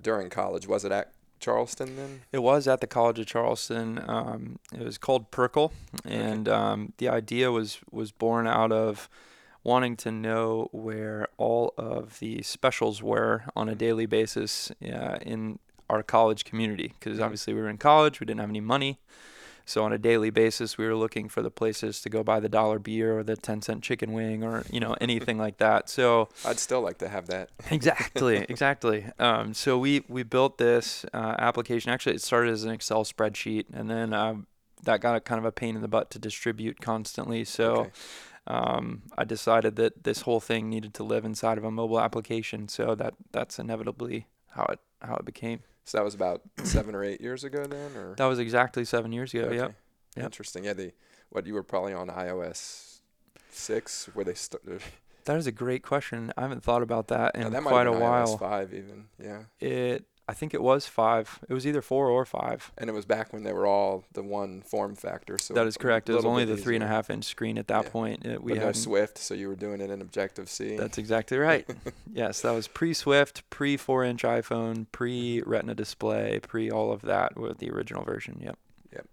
during 0.00 0.30
college. 0.30 0.66
Was 0.66 0.84
it 0.84 0.92
at 0.92 1.12
Charleston 1.40 1.96
then? 1.96 2.22
It 2.32 2.40
was 2.40 2.66
at 2.66 2.80
the 2.80 2.86
College 2.86 3.18
of 3.18 3.26
Charleston. 3.26 4.02
Um, 4.06 4.58
it 4.72 4.84
was 4.84 4.98
called 4.98 5.30
Perkle, 5.30 5.72
and 6.04 6.48
okay. 6.48 6.56
um, 6.56 6.92
the 6.98 7.08
idea 7.08 7.50
was 7.50 7.78
was 7.90 8.10
born 8.10 8.46
out 8.46 8.72
of 8.72 9.08
wanting 9.64 9.96
to 9.96 10.10
know 10.10 10.68
where 10.72 11.28
all 11.36 11.74
of 11.76 12.18
the 12.20 12.42
specials 12.42 13.02
were 13.02 13.44
on 13.54 13.68
a 13.68 13.74
daily 13.74 14.06
basis 14.06 14.70
uh, 14.82 15.18
in 15.22 15.58
our 15.90 16.02
college 16.02 16.44
community 16.44 16.92
because 16.98 17.18
obviously 17.20 17.54
we 17.54 17.60
were 17.60 17.68
in 17.68 17.78
college, 17.78 18.20
we 18.20 18.26
didn't 18.26 18.40
have 18.40 18.50
any 18.50 18.60
money. 18.60 18.98
So 19.64 19.84
on 19.84 19.92
a 19.92 19.98
daily 19.98 20.30
basis, 20.30 20.78
we 20.78 20.86
were 20.86 20.94
looking 20.94 21.28
for 21.28 21.42
the 21.42 21.50
places 21.50 22.00
to 22.00 22.08
go 22.08 22.22
buy 22.22 22.40
the 22.40 22.48
dollar 22.48 22.78
beer 22.78 23.18
or 23.18 23.22
the 23.22 23.36
10 23.36 23.60
cent 23.60 23.82
chicken 23.82 24.14
wing 24.14 24.42
or, 24.42 24.64
you 24.70 24.80
know, 24.80 24.96
anything 24.98 25.36
like 25.36 25.58
that. 25.58 25.90
So 25.90 26.30
I'd 26.46 26.58
still 26.58 26.80
like 26.80 26.96
to 26.98 27.08
have 27.08 27.26
that. 27.26 27.50
exactly. 27.70 28.46
Exactly. 28.48 29.04
Um, 29.18 29.52
so 29.52 29.78
we, 29.78 30.04
we 30.08 30.22
built 30.22 30.56
this 30.56 31.04
uh, 31.12 31.34
application. 31.38 31.90
Actually, 31.90 32.14
it 32.14 32.22
started 32.22 32.50
as 32.50 32.64
an 32.64 32.70
Excel 32.70 33.04
spreadsheet 33.04 33.66
and 33.70 33.90
then 33.90 34.14
um, 34.14 34.46
that 34.84 35.02
got 35.02 35.16
a 35.16 35.20
kind 35.20 35.38
of 35.38 35.44
a 35.44 35.52
pain 35.52 35.76
in 35.76 35.82
the 35.82 35.88
butt 35.88 36.10
to 36.12 36.18
distribute 36.18 36.80
constantly. 36.80 37.44
So 37.44 37.72
okay 37.72 37.90
um, 38.48 39.02
I 39.16 39.24
decided 39.24 39.76
that 39.76 40.04
this 40.04 40.22
whole 40.22 40.40
thing 40.40 40.68
needed 40.70 40.94
to 40.94 41.04
live 41.04 41.24
inside 41.24 41.58
of 41.58 41.64
a 41.64 41.70
mobile 41.70 42.00
application. 42.00 42.66
So 42.68 42.94
that 42.94 43.14
that's 43.30 43.58
inevitably 43.58 44.26
how 44.48 44.64
it 44.70 44.80
how 45.02 45.16
it 45.16 45.24
became. 45.24 45.60
So 45.84 45.98
that 45.98 46.04
was 46.04 46.14
about 46.14 46.42
seven 46.64 46.94
or 46.94 47.04
eight 47.04 47.20
years 47.20 47.44
ago 47.44 47.64
then, 47.64 47.94
or 47.94 48.14
that 48.16 48.24
was 48.24 48.38
exactly 48.38 48.84
seven 48.84 49.12
years 49.12 49.32
ago. 49.32 49.44
Okay. 49.44 49.56
Yep. 49.56 49.74
yep. 50.16 50.24
Interesting. 50.24 50.64
Yeah. 50.64 50.72
The 50.72 50.92
what 51.28 51.46
you 51.46 51.54
were 51.54 51.62
probably 51.62 51.92
on 51.92 52.08
iOS 52.08 53.00
six 53.50 54.08
where 54.14 54.24
they 54.24 54.34
started. 54.34 54.80
That 55.26 55.36
is 55.36 55.46
a 55.46 55.52
great 55.52 55.82
question. 55.82 56.32
I 56.38 56.40
haven't 56.40 56.62
thought 56.62 56.82
about 56.82 57.08
that 57.08 57.34
in 57.34 57.42
yeah, 57.42 57.48
that 57.50 57.62
quite 57.62 57.86
a 57.86 57.92
while. 57.92 58.26
iOS 58.26 58.38
five 58.38 58.72
even. 58.72 59.08
Yeah. 59.22 59.42
It 59.60 60.06
I 60.28 60.34
think 60.34 60.52
it 60.52 60.62
was 60.62 60.86
five. 60.86 61.38
It 61.48 61.54
was 61.54 61.66
either 61.66 61.80
four 61.80 62.10
or 62.10 62.26
five. 62.26 62.70
And 62.76 62.90
it 62.90 62.92
was 62.92 63.06
back 63.06 63.32
when 63.32 63.44
they 63.44 63.54
were 63.54 63.66
all 63.66 64.04
the 64.12 64.22
one 64.22 64.60
form 64.60 64.94
factor. 64.94 65.38
So 65.38 65.54
that 65.54 65.66
is 65.66 65.78
correct. 65.78 66.10
It 66.10 66.12
was 66.12 66.26
only 66.26 66.44
the 66.44 66.56
three 66.56 66.74
and 66.74 66.84
a 66.84 66.86
half 66.86 67.08
inch 67.08 67.24
screen 67.24 67.56
at 67.56 67.68
that 67.68 67.84
yeah. 67.84 67.90
point. 67.90 68.26
It, 68.26 68.42
we 68.42 68.52
but 68.52 68.62
no 68.62 68.72
Swift, 68.72 69.16
so 69.16 69.32
you 69.32 69.48
were 69.48 69.56
doing 69.56 69.80
it 69.80 69.90
in 69.90 70.02
Objective 70.02 70.50
C. 70.50 70.76
That's 70.76 70.98
exactly 70.98 71.38
right. 71.38 71.66
yes, 72.12 72.42
that 72.42 72.50
was 72.50 72.68
pre 72.68 72.92
Swift, 72.92 73.48
pre 73.48 73.78
four 73.78 74.04
inch 74.04 74.22
iPhone, 74.22 74.86
pre 74.92 75.42
Retina 75.46 75.74
display, 75.74 76.40
pre 76.40 76.70
all 76.70 76.92
of 76.92 77.00
that 77.02 77.38
with 77.38 77.56
the 77.56 77.70
original 77.70 78.04
version. 78.04 78.38
Yep. 78.44 78.58
Yep. 78.92 79.08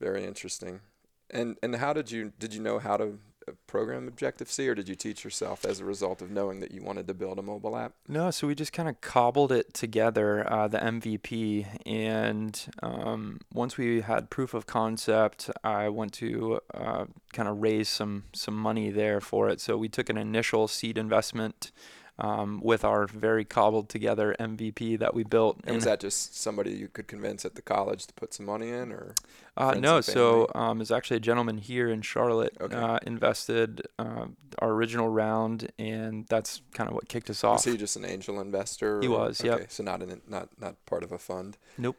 Very 0.00 0.24
interesting. 0.24 0.80
And 1.28 1.58
and 1.62 1.76
how 1.76 1.92
did 1.92 2.10
you 2.10 2.32
did 2.38 2.54
you 2.54 2.62
know 2.62 2.78
how 2.78 2.96
to 2.96 3.18
program 3.66 4.08
Objective 4.08 4.50
C, 4.50 4.68
or 4.68 4.74
did 4.74 4.88
you 4.88 4.94
teach 4.94 5.24
yourself 5.24 5.64
as 5.64 5.80
a 5.80 5.84
result 5.84 6.22
of 6.22 6.30
knowing 6.30 6.60
that 6.60 6.72
you 6.72 6.82
wanted 6.82 7.06
to 7.08 7.14
build 7.14 7.38
a 7.38 7.42
mobile 7.42 7.76
app? 7.76 7.92
No, 8.08 8.30
so 8.30 8.46
we 8.46 8.54
just 8.54 8.72
kind 8.72 8.88
of 8.88 9.00
cobbled 9.00 9.52
it 9.52 9.74
together, 9.74 10.50
uh, 10.50 10.68
the 10.68 10.78
MVP, 10.78 11.66
and 11.86 12.66
um, 12.82 13.40
once 13.52 13.76
we 13.76 14.00
had 14.00 14.30
proof 14.30 14.54
of 14.54 14.66
concept, 14.66 15.50
I 15.62 15.88
went 15.88 16.12
to 16.14 16.60
uh, 16.74 17.06
kind 17.32 17.48
of 17.48 17.60
raise 17.60 17.88
some 17.88 18.24
some 18.32 18.54
money 18.54 18.90
there 18.90 19.20
for 19.20 19.48
it. 19.48 19.60
So 19.60 19.76
we 19.76 19.88
took 19.88 20.08
an 20.08 20.16
initial 20.16 20.68
seed 20.68 20.98
investment 20.98 21.72
um, 22.20 22.60
with 22.62 22.84
our 22.84 23.06
very 23.06 23.44
cobbled 23.44 23.88
together 23.88 24.36
MVP 24.38 24.98
that 24.98 25.14
we 25.14 25.24
built. 25.24 25.58
And, 25.64 25.74
was 25.74 25.84
that 25.84 26.00
just 26.00 26.40
somebody 26.40 26.72
you 26.72 26.88
could 26.88 27.08
convince 27.08 27.44
at 27.44 27.54
the 27.54 27.62
college 27.62 28.06
to 28.06 28.14
put 28.14 28.34
some 28.34 28.46
money 28.46 28.68
in, 28.68 28.92
or? 28.92 29.14
Uh, 29.56 29.74
no, 29.74 30.00
so 30.00 30.48
um, 30.54 30.80
it's 30.80 30.90
actually 30.90 31.16
a 31.16 31.20
gentleman 31.20 31.58
here 31.58 31.88
in 31.88 32.02
Charlotte 32.02 32.56
okay. 32.60 32.76
uh, 32.76 32.98
invested 33.06 33.86
uh, 33.98 34.26
our 34.58 34.70
original 34.70 35.08
round, 35.08 35.72
and 35.78 36.26
that's 36.28 36.60
kind 36.74 36.88
of 36.88 36.94
what 36.94 37.08
kicked 37.08 37.30
us 37.30 37.42
off. 37.42 37.64
Was 37.64 37.72
he 37.72 37.76
just 37.76 37.96
an 37.96 38.04
angel 38.04 38.40
investor? 38.40 39.00
He 39.00 39.08
or? 39.08 39.18
was. 39.18 39.42
Yeah. 39.42 39.54
Okay, 39.54 39.66
so 39.68 39.82
not 39.82 40.02
an, 40.02 40.20
not 40.28 40.48
not 40.58 40.84
part 40.86 41.02
of 41.02 41.12
a 41.12 41.18
fund. 41.18 41.56
Nope. 41.78 41.96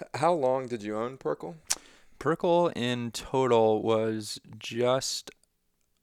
H- 0.00 0.08
how 0.14 0.32
long 0.32 0.66
did 0.66 0.82
you 0.82 0.96
own 0.96 1.16
Perkle? 1.16 1.56
Perkle 2.18 2.68
in 2.74 3.10
total 3.12 3.82
was 3.82 4.40
just 4.58 5.30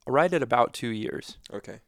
right 0.07 0.31
at 0.33 0.41
about 0.41 0.73
two 0.73 0.89
years. 0.89 1.37
Okay. 1.53 1.79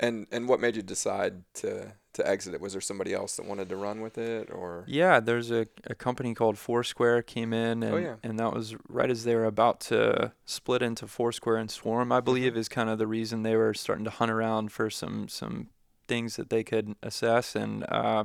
And 0.00 0.26
and 0.30 0.48
what 0.48 0.60
made 0.60 0.76
you 0.76 0.82
decide 0.82 1.42
to 1.54 1.92
to 2.14 2.28
exit 2.28 2.54
it? 2.54 2.60
Was 2.60 2.72
there 2.72 2.80
somebody 2.80 3.14
else 3.14 3.36
that 3.36 3.46
wanted 3.46 3.68
to 3.68 3.76
run 3.76 4.00
with 4.00 4.18
it, 4.18 4.50
or? 4.52 4.84
Yeah, 4.86 5.20
there's 5.20 5.50
a, 5.50 5.66
a 5.86 5.94
company 5.94 6.34
called 6.34 6.58
Foursquare 6.58 7.22
came 7.22 7.52
in, 7.52 7.82
and 7.82 7.94
oh, 7.94 7.96
yeah. 7.96 8.16
and 8.22 8.38
that 8.38 8.52
was 8.52 8.74
right 8.88 9.10
as 9.10 9.24
they 9.24 9.34
were 9.34 9.44
about 9.44 9.80
to 9.80 10.32
split 10.44 10.82
into 10.82 11.06
Foursquare 11.06 11.56
and 11.56 11.70
Swarm. 11.70 12.12
I 12.12 12.20
believe 12.20 12.52
mm-hmm. 12.52 12.60
is 12.60 12.68
kind 12.68 12.90
of 12.90 12.98
the 12.98 13.06
reason 13.06 13.42
they 13.42 13.56
were 13.56 13.74
starting 13.74 14.04
to 14.04 14.10
hunt 14.10 14.30
around 14.30 14.72
for 14.72 14.90
some 14.90 15.28
some 15.28 15.68
things 16.06 16.36
that 16.36 16.50
they 16.50 16.64
could 16.64 16.94
assess, 17.02 17.54
and 17.54 17.84
uh, 17.88 18.24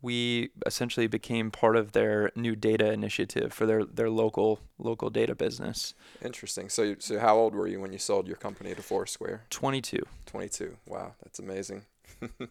we 0.00 0.50
essentially 0.64 1.06
became 1.06 1.50
part 1.50 1.76
of 1.76 1.92
their 1.92 2.30
new 2.36 2.54
data 2.54 2.92
initiative 2.92 3.52
for 3.52 3.66
their, 3.66 3.84
their 3.84 4.10
local 4.10 4.60
local 4.78 5.10
data 5.10 5.34
business. 5.34 5.94
Interesting. 6.22 6.68
So, 6.68 6.82
you, 6.82 6.96
so 7.00 7.18
how 7.18 7.36
old 7.36 7.54
were 7.54 7.66
you 7.66 7.80
when 7.80 7.92
you 7.92 7.98
sold 7.98 8.28
your 8.28 8.36
company 8.36 8.74
to 8.74 8.82
Foursquare? 8.82 9.44
22. 9.50 10.00
22. 10.26 10.76
Wow, 10.86 11.14
that's 11.24 11.40
amazing. 11.40 11.82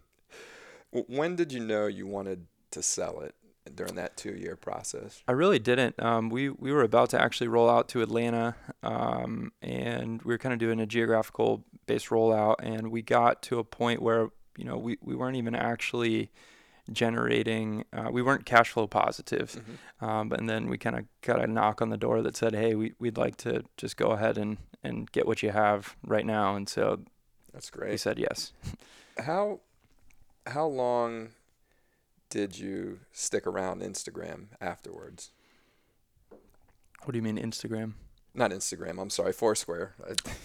when 0.92 1.36
did 1.36 1.54
you 1.54 1.62
know 1.62 1.88
you 1.88 2.06
wanted 2.06 2.48
to 2.72 2.84
sell 2.84 3.22
it 3.22 3.34
during 3.76 3.96
that 3.96 4.18
two-year 4.18 4.56
process? 4.56 5.22
I 5.28 5.32
really 5.32 5.60
didn't. 5.60 6.02
Um, 6.02 6.30
we 6.30 6.50
we 6.50 6.72
were 6.72 6.84
about 6.84 7.10
to 7.12 7.22
actually 7.22 7.48
roll 7.48 7.70
out 7.70 7.88
to 7.90 8.02
Atlanta, 8.02 8.56
um, 8.84 9.52
and 9.62 10.22
we 10.24 10.34
were 10.34 10.38
kind 10.38 10.54
of 10.54 10.60
doing 10.60 10.80
a 10.80 10.86
geographical 10.86 11.66
based 11.86 12.10
rollout, 12.10 12.56
and 12.60 12.92
we 12.92 13.02
got 13.02 13.42
to 13.44 13.60
a 13.60 13.64
point 13.64 14.02
where 14.02 14.30
you 14.58 14.66
know 14.66 14.78
we, 14.78 14.98
we 15.02 15.16
weren't 15.16 15.38
even 15.38 15.56
actually 15.56 16.32
generating 16.92 17.84
uh, 17.94 18.10
we 18.12 18.22
weren't 18.22 18.46
cash 18.46 18.70
flow 18.70 18.88
positive 18.88 19.52
Mm-hmm. 19.52 20.06
um, 20.06 20.32
and 20.32 20.50
then 20.50 20.68
we 20.70 20.78
kind 20.78 20.96
of 20.98 21.06
got 21.22 21.40
a 21.44 21.48
knock 21.48 21.82
on 21.82 21.90
the 21.90 21.98
door 21.98 22.22
that 22.22 22.36
said 22.38 22.54
hey 22.56 22.76
we, 22.76 22.94
we'd 23.00 23.18
like 23.18 23.36
to 23.38 23.64
just 23.78 23.98
go 23.98 24.12
ahead 24.12 24.38
and, 24.38 24.58
and 24.84 25.12
get 25.12 25.26
what 25.28 25.44
you 25.44 25.52
have 25.52 25.96
right 26.06 26.26
now 26.26 26.56
and 26.56 26.68
so 26.70 27.00
That's 27.54 27.70
great 27.70 27.92
we 27.92 27.98
said 27.98 28.18
yes 28.20 28.54
How 29.20 29.60
how 30.46 30.66
long 30.68 31.30
did 32.30 32.58
you 32.60 33.00
stick 33.12 33.46
around 33.48 33.82
Instagram 33.82 34.48
afterwards? 34.62 35.32
what 37.04 37.12
do 37.14 37.18
you 37.18 37.24
mean 37.24 37.38
instagram 37.38 37.94
Not 38.38 38.52
Instagram. 38.52 39.02
I'm 39.02 39.10
sorry, 39.10 39.34
Foursquare. 39.34 39.96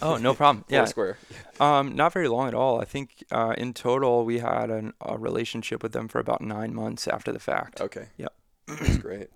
Oh 0.01 0.17
no 0.17 0.33
problem 0.33 0.65
yeah 0.69 0.79
Foursquare. 0.81 1.17
um, 1.59 1.95
not 1.95 2.11
very 2.11 2.27
long 2.27 2.47
at 2.47 2.53
all 2.55 2.81
i 2.81 2.85
think 2.85 3.23
uh, 3.31 3.53
in 3.57 3.73
total 3.73 4.25
we 4.25 4.39
had 4.39 4.69
an, 4.71 4.93
a 4.99 5.17
relationship 5.17 5.83
with 5.83 5.91
them 5.93 6.07
for 6.07 6.19
about 6.19 6.41
nine 6.41 6.73
months 6.73 7.07
after 7.07 7.31
the 7.31 7.39
fact 7.39 7.79
Okay. 7.79 8.07
Yep. 8.17 8.33
That's 8.67 8.97
great. 8.97 9.29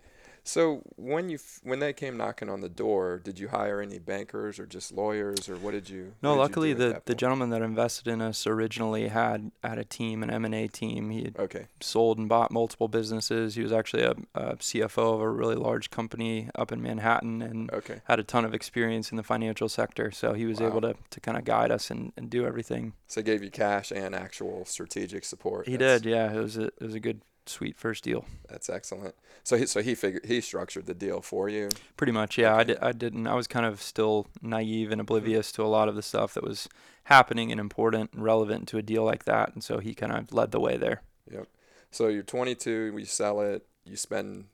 So 0.48 0.82
when 0.96 1.28
you 1.28 1.40
when 1.64 1.80
they 1.80 1.92
came 1.92 2.16
knocking 2.16 2.50
on 2.50 2.62
the 2.62 2.70
door, 2.70 3.20
did 3.22 3.38
you 3.38 3.50
hire 3.50 3.82
any 3.82 4.00
bankers 4.00 4.60
or 4.60 4.66
just 4.66 4.94
lawyers 4.94 5.50
or 5.50 5.58
what 5.58 5.72
did 5.72 5.90
you? 5.90 6.14
No, 6.24 6.30
did 6.30 6.36
you 6.36 6.40
luckily 6.40 6.74
do 6.74 6.78
the, 6.94 7.02
the 7.04 7.16
gentleman 7.16 7.50
that 7.50 7.62
invested 7.62 8.08
in 8.08 8.22
us 8.22 8.48
originally 8.48 9.10
had 9.10 9.52
had 9.62 9.78
a 9.78 9.84
team, 9.84 10.24
an 10.24 10.30
M 10.30 10.46
and 10.46 10.56
A 10.56 10.68
team. 10.70 11.10
He 11.10 11.24
had 11.26 11.36
Okay. 11.38 11.68
sold 11.82 12.18
and 12.18 12.30
bought 12.30 12.50
multiple 12.50 12.88
businesses. 12.88 13.56
He 13.56 13.62
was 13.62 13.74
actually 13.74 14.04
a, 14.04 14.12
a 14.36 14.56
CFO 14.56 15.16
of 15.16 15.20
a 15.22 15.30
really 15.30 15.56
large 15.56 15.90
company 15.90 16.50
up 16.56 16.72
in 16.72 16.82
Manhattan 16.82 17.42
and 17.42 17.70
Okay. 17.74 18.00
had 18.06 18.18
a 18.20 18.24
ton 18.24 18.46
of 18.46 18.54
experience 18.54 19.12
in 19.12 19.18
the 19.18 19.24
financial 19.24 19.68
sector. 19.68 20.12
So 20.12 20.32
he 20.32 20.46
was 20.46 20.62
Wow. 20.62 20.68
able 20.68 20.82
to, 20.82 20.96
to 21.10 21.20
kind 21.20 21.38
of 21.38 21.44
guide 21.44 21.72
us 21.72 21.92
and, 21.92 22.14
and 22.16 22.30
do 22.30 22.46
everything. 22.48 22.94
So 23.08 23.20
they 23.20 23.26
gave 23.26 23.44
you 23.44 23.52
cash 23.52 23.92
and 23.92 24.16
actual 24.16 24.64
strategic 24.64 25.26
support. 25.26 25.68
He 25.68 25.76
That's- 25.76 26.02
did, 26.04 26.10
yeah. 26.10 26.32
It 26.32 26.40
was 26.40 26.58
a 26.58 26.68
it 26.68 26.82
was 26.82 26.94
a 26.96 27.02
good, 27.02 27.22
sweet 27.50 27.78
first 27.78 28.04
deal. 28.04 28.26
That's 28.50 28.70
excellent. 28.70 29.16
So 29.44 29.58
he 29.58 29.66
so 29.66 29.82
he 29.82 29.96
figured 29.96 30.26
he 30.26 30.42
structured 30.42 30.86
the 30.86 30.94
deal 30.94 31.22
for 31.22 31.50
you. 31.50 31.70
Pretty 31.96 32.12
much, 32.12 32.38
yeah. 32.38 32.56
I, 32.56 32.64
di- 32.64 32.78
I 32.82 32.92
didn't. 32.92 33.28
I 33.28 33.36
was 33.36 33.48
kind 33.48 33.66
of 33.66 33.82
still 33.82 34.28
naive 34.42 34.92
and 34.92 35.02
oblivious 35.02 35.52
to 35.54 35.64
a 35.64 35.68
lot 35.68 35.88
of 35.88 35.96
the 35.96 36.02
stuff 36.02 36.34
that 36.34 36.44
was 36.44 36.68
happening 37.06 37.52
and 37.52 37.60
important 37.60 38.12
and 38.14 38.24
relevant 38.24 38.68
to 38.70 38.78
a 38.78 38.82
deal 38.82 39.04
like 39.04 39.26
that. 39.26 39.54
And 39.54 39.64
so 39.64 39.80
he 39.80 39.94
kind 39.94 40.12
of 40.12 40.34
led 40.34 40.52
the 40.52 40.60
way 40.60 40.78
there. 40.78 41.02
Yep. 41.32 41.48
So 41.92 42.08
you're 42.10 42.24
22. 42.24 42.92
We 42.94 43.06
sell 43.06 43.42
it. 43.42 43.66
You 43.86 43.96
spend 43.96 44.46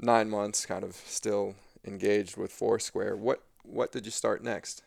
nine 0.00 0.28
months, 0.28 0.66
kind 0.66 0.84
of 0.84 0.94
still 0.94 1.54
engaged 1.84 2.36
with 2.36 2.52
Foursquare. 2.52 3.16
What 3.16 3.42
what 3.62 3.92
did 3.92 4.04
you 4.04 4.12
start 4.12 4.44
next? 4.44 4.82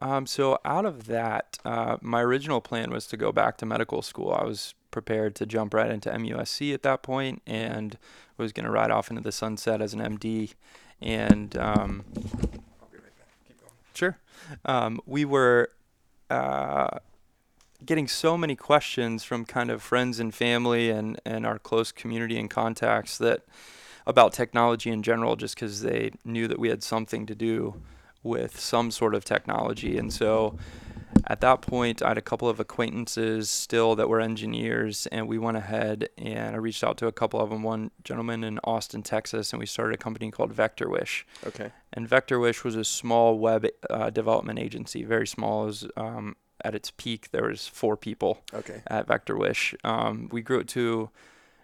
Um, 0.00 0.26
so 0.26 0.58
out 0.64 0.86
of 0.86 1.06
that, 1.06 1.58
uh, 1.64 1.96
my 2.00 2.22
original 2.22 2.60
plan 2.60 2.90
was 2.90 3.06
to 3.08 3.16
go 3.16 3.32
back 3.32 3.56
to 3.58 3.66
medical 3.66 4.02
school. 4.02 4.32
I 4.32 4.44
was 4.44 4.74
prepared 4.92 5.34
to 5.34 5.46
jump 5.46 5.74
right 5.74 5.90
into 5.90 6.08
MUSC 6.10 6.72
at 6.72 6.84
that 6.84 7.02
point, 7.02 7.42
and 7.46 7.98
was 8.36 8.52
going 8.52 8.66
to 8.66 8.70
ride 8.70 8.90
off 8.90 9.10
into 9.10 9.22
the 9.22 9.32
sunset 9.32 9.82
as 9.82 9.94
an 9.94 10.00
MD. 10.00 10.54
And 11.00 11.56
um, 11.56 12.04
I'll 12.16 12.88
be 12.92 12.98
right 12.98 13.16
back. 13.16 13.28
Keep 13.48 13.60
going. 13.60 13.72
Sure. 13.94 14.18
Um, 14.64 15.00
we 15.06 15.24
were 15.24 15.70
uh, 16.30 16.98
getting 17.84 18.06
so 18.06 18.36
many 18.36 18.54
questions 18.54 19.24
from 19.24 19.44
kind 19.44 19.70
of 19.70 19.82
friends 19.82 20.20
and 20.20 20.34
family 20.34 20.90
and, 20.90 21.20
and 21.24 21.44
our 21.44 21.58
close 21.58 21.90
community 21.90 22.38
and 22.38 22.50
contacts 22.50 23.18
that 23.18 23.42
about 24.06 24.32
technology 24.32 24.90
in 24.90 25.02
general, 25.02 25.36
just 25.36 25.54
because 25.54 25.82
they 25.82 26.10
knew 26.24 26.48
that 26.48 26.58
we 26.58 26.68
had 26.68 26.82
something 26.82 27.26
to 27.26 27.34
do 27.34 27.74
with 28.22 28.58
some 28.58 28.90
sort 28.90 29.14
of 29.14 29.24
technology. 29.24 29.96
And 29.96 30.12
so 30.12 30.56
at 31.26 31.40
that 31.40 31.62
point, 31.62 32.02
I 32.02 32.08
had 32.08 32.18
a 32.18 32.22
couple 32.22 32.48
of 32.48 32.60
acquaintances 32.60 33.50
still 33.50 33.94
that 33.96 34.08
were 34.08 34.20
engineers, 34.20 35.06
and 35.06 35.28
we 35.28 35.38
went 35.38 35.56
ahead 35.56 36.08
and 36.18 36.54
I 36.54 36.58
reached 36.58 36.84
out 36.84 36.96
to 36.98 37.06
a 37.06 37.12
couple 37.12 37.40
of 37.40 37.50
them. 37.50 37.62
One 37.62 37.90
gentleman 38.04 38.44
in 38.44 38.58
Austin, 38.64 39.02
Texas, 39.02 39.52
and 39.52 39.60
we 39.60 39.66
started 39.66 39.94
a 39.94 39.98
company 39.98 40.30
called 40.30 40.54
VectorWish. 40.54 41.24
Okay. 41.46 41.72
And 41.92 42.08
VectorWish 42.08 42.64
was 42.64 42.76
a 42.76 42.84
small 42.84 43.38
web 43.38 43.66
uh, 43.90 44.10
development 44.10 44.58
agency, 44.58 45.04
very 45.04 45.26
small. 45.26 45.64
It 45.64 45.66
was, 45.66 45.88
um, 45.96 46.36
at 46.64 46.74
its 46.74 46.92
peak, 46.92 47.30
there 47.32 47.48
was 47.48 47.66
four 47.66 47.96
people 47.96 48.42
Okay. 48.54 48.82
at 48.86 49.06
VectorWish. 49.06 49.74
Um, 49.84 50.28
we 50.30 50.42
grew 50.42 50.60
it 50.60 50.68
to 50.68 51.10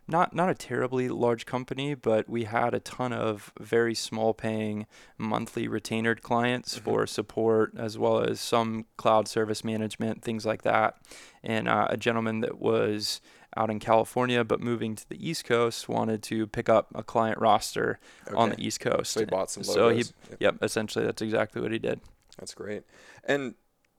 not 0.08 0.34
not 0.34 0.48
a 0.48 0.54
terribly 0.54 1.08
large 1.08 1.44
company, 1.46 1.94
but 1.94 2.28
we 2.28 2.44
had 2.44 2.74
a 2.74 2.80
ton 2.80 3.12
of 3.12 3.52
very 3.60 3.94
small 3.94 4.32
paying 4.34 4.86
monthly 5.18 5.68
retained 5.68 6.22
clients 6.22 6.78
Mhm. 6.78 6.82
for 6.82 7.06
support 7.06 7.72
as 7.76 7.98
well 7.98 8.20
as 8.20 8.40
some 8.40 8.86
cloud 8.96 9.28
service 9.28 9.62
management, 9.62 10.22
things 10.22 10.46
like 10.46 10.62
that. 10.62 10.96
And 11.42 11.68
uh, 11.68 11.86
a 11.90 11.96
gentleman 11.96 12.40
that 12.40 12.58
was 12.58 13.20
out 13.56 13.70
in 13.70 13.78
California 13.80 14.44
but 14.44 14.60
moving 14.60 14.94
to 14.94 15.08
the 15.08 15.28
East 15.28 15.44
Coast 15.44 15.88
wanted 15.88 16.22
to 16.24 16.46
pick 16.46 16.68
up 16.68 16.88
a 16.94 17.02
client 17.02 17.38
roster 17.38 17.98
on 18.34 18.50
the 18.50 18.60
East 18.66 18.80
Coast. 18.80 19.12
So 19.12 19.20
he 19.20 19.26
bought 19.26 19.50
some 19.50 19.62
So 19.64 19.88
he- 19.90 19.98
Yep. 20.30 20.36
Yep, 20.40 20.54
essentially 20.62 21.04
that's 21.04 21.22
exactly 21.22 21.60
what 21.62 21.72
he 21.72 21.78
did. 21.78 22.00
That's 22.38 22.54
great. 22.54 22.84
And 23.24 23.54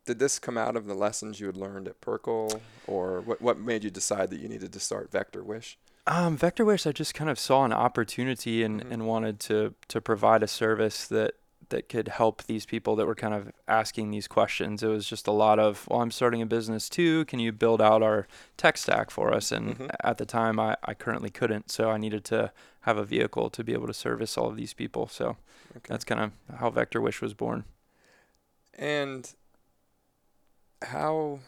did 0.05 0.17
this 0.19 0.39
come 0.39 0.57
out 0.57 0.75
of 0.75 0.85
the 0.87 0.93
lessons 0.95 1.39
you 1.39 1.45
had 1.47 1.57
learned 1.57 1.87
at 1.87 1.99
Perkle, 2.01 2.61
or 2.87 3.21
what? 3.21 3.41
What 3.41 3.59
made 3.59 3.83
you 3.83 3.91
decide 3.91 4.29
that 4.31 4.39
you 4.39 4.47
needed 4.47 4.71
to 4.73 4.79
start 4.79 5.11
Vector 5.11 5.43
Wish? 5.43 5.77
Um, 6.09 6.37
VectorWish, 6.39 6.87
I 6.87 6.91
just 6.91 7.13
kind 7.13 7.29
of 7.29 7.37
saw 7.37 7.63
an 7.65 7.71
opportunity 7.71 8.63
and, 8.63 8.83
Mhm. 8.83 8.91
and 8.91 9.07
wanted 9.07 9.39
to 9.41 9.75
to 9.89 10.01
provide 10.01 10.41
a 10.43 10.47
service 10.47 11.07
that 11.07 11.35
that 11.69 11.87
could 11.87 12.07
help 12.07 12.41
these 12.45 12.65
people 12.65 12.95
that 12.95 13.05
were 13.05 13.13
kind 13.13 13.35
of 13.35 13.51
asking 13.67 14.09
these 14.09 14.27
questions. 14.27 14.81
It 14.81 14.87
was 14.87 15.07
just 15.07 15.27
a 15.27 15.31
lot 15.31 15.59
of, 15.59 15.87
well, 15.87 16.01
I'm 16.01 16.09
starting 16.09 16.41
a 16.41 16.47
business 16.47 16.89
too. 16.89 17.25
Can 17.25 17.37
you 17.37 17.51
build 17.51 17.79
out 17.79 18.01
our 18.01 18.27
tech 18.57 18.75
stack 18.75 19.11
for 19.11 19.31
us? 19.31 19.51
And 19.51 19.77
Mhm. 19.77 19.95
at 19.99 20.17
the 20.17 20.25
time, 20.25 20.59
I, 20.59 20.77
I 20.83 20.95
currently 20.95 21.29
couldn't, 21.29 21.69
so 21.69 21.91
I 21.91 21.97
needed 21.97 22.25
to 22.25 22.51
have 22.81 22.97
a 22.97 23.03
vehicle 23.03 23.51
to 23.51 23.63
be 23.63 23.73
able 23.73 23.85
to 23.85 23.93
service 23.93 24.35
all 24.35 24.47
of 24.47 24.55
these 24.55 24.73
people. 24.73 25.07
So 25.07 25.37
Okay. 25.77 25.85
that's 25.89 26.03
kind 26.03 26.21
of 26.21 26.31
how 26.57 26.71
Vector 26.71 26.99
Wish 27.01 27.21
was 27.21 27.35
born. 27.35 27.65
And 28.73 29.31
how? 30.81 31.41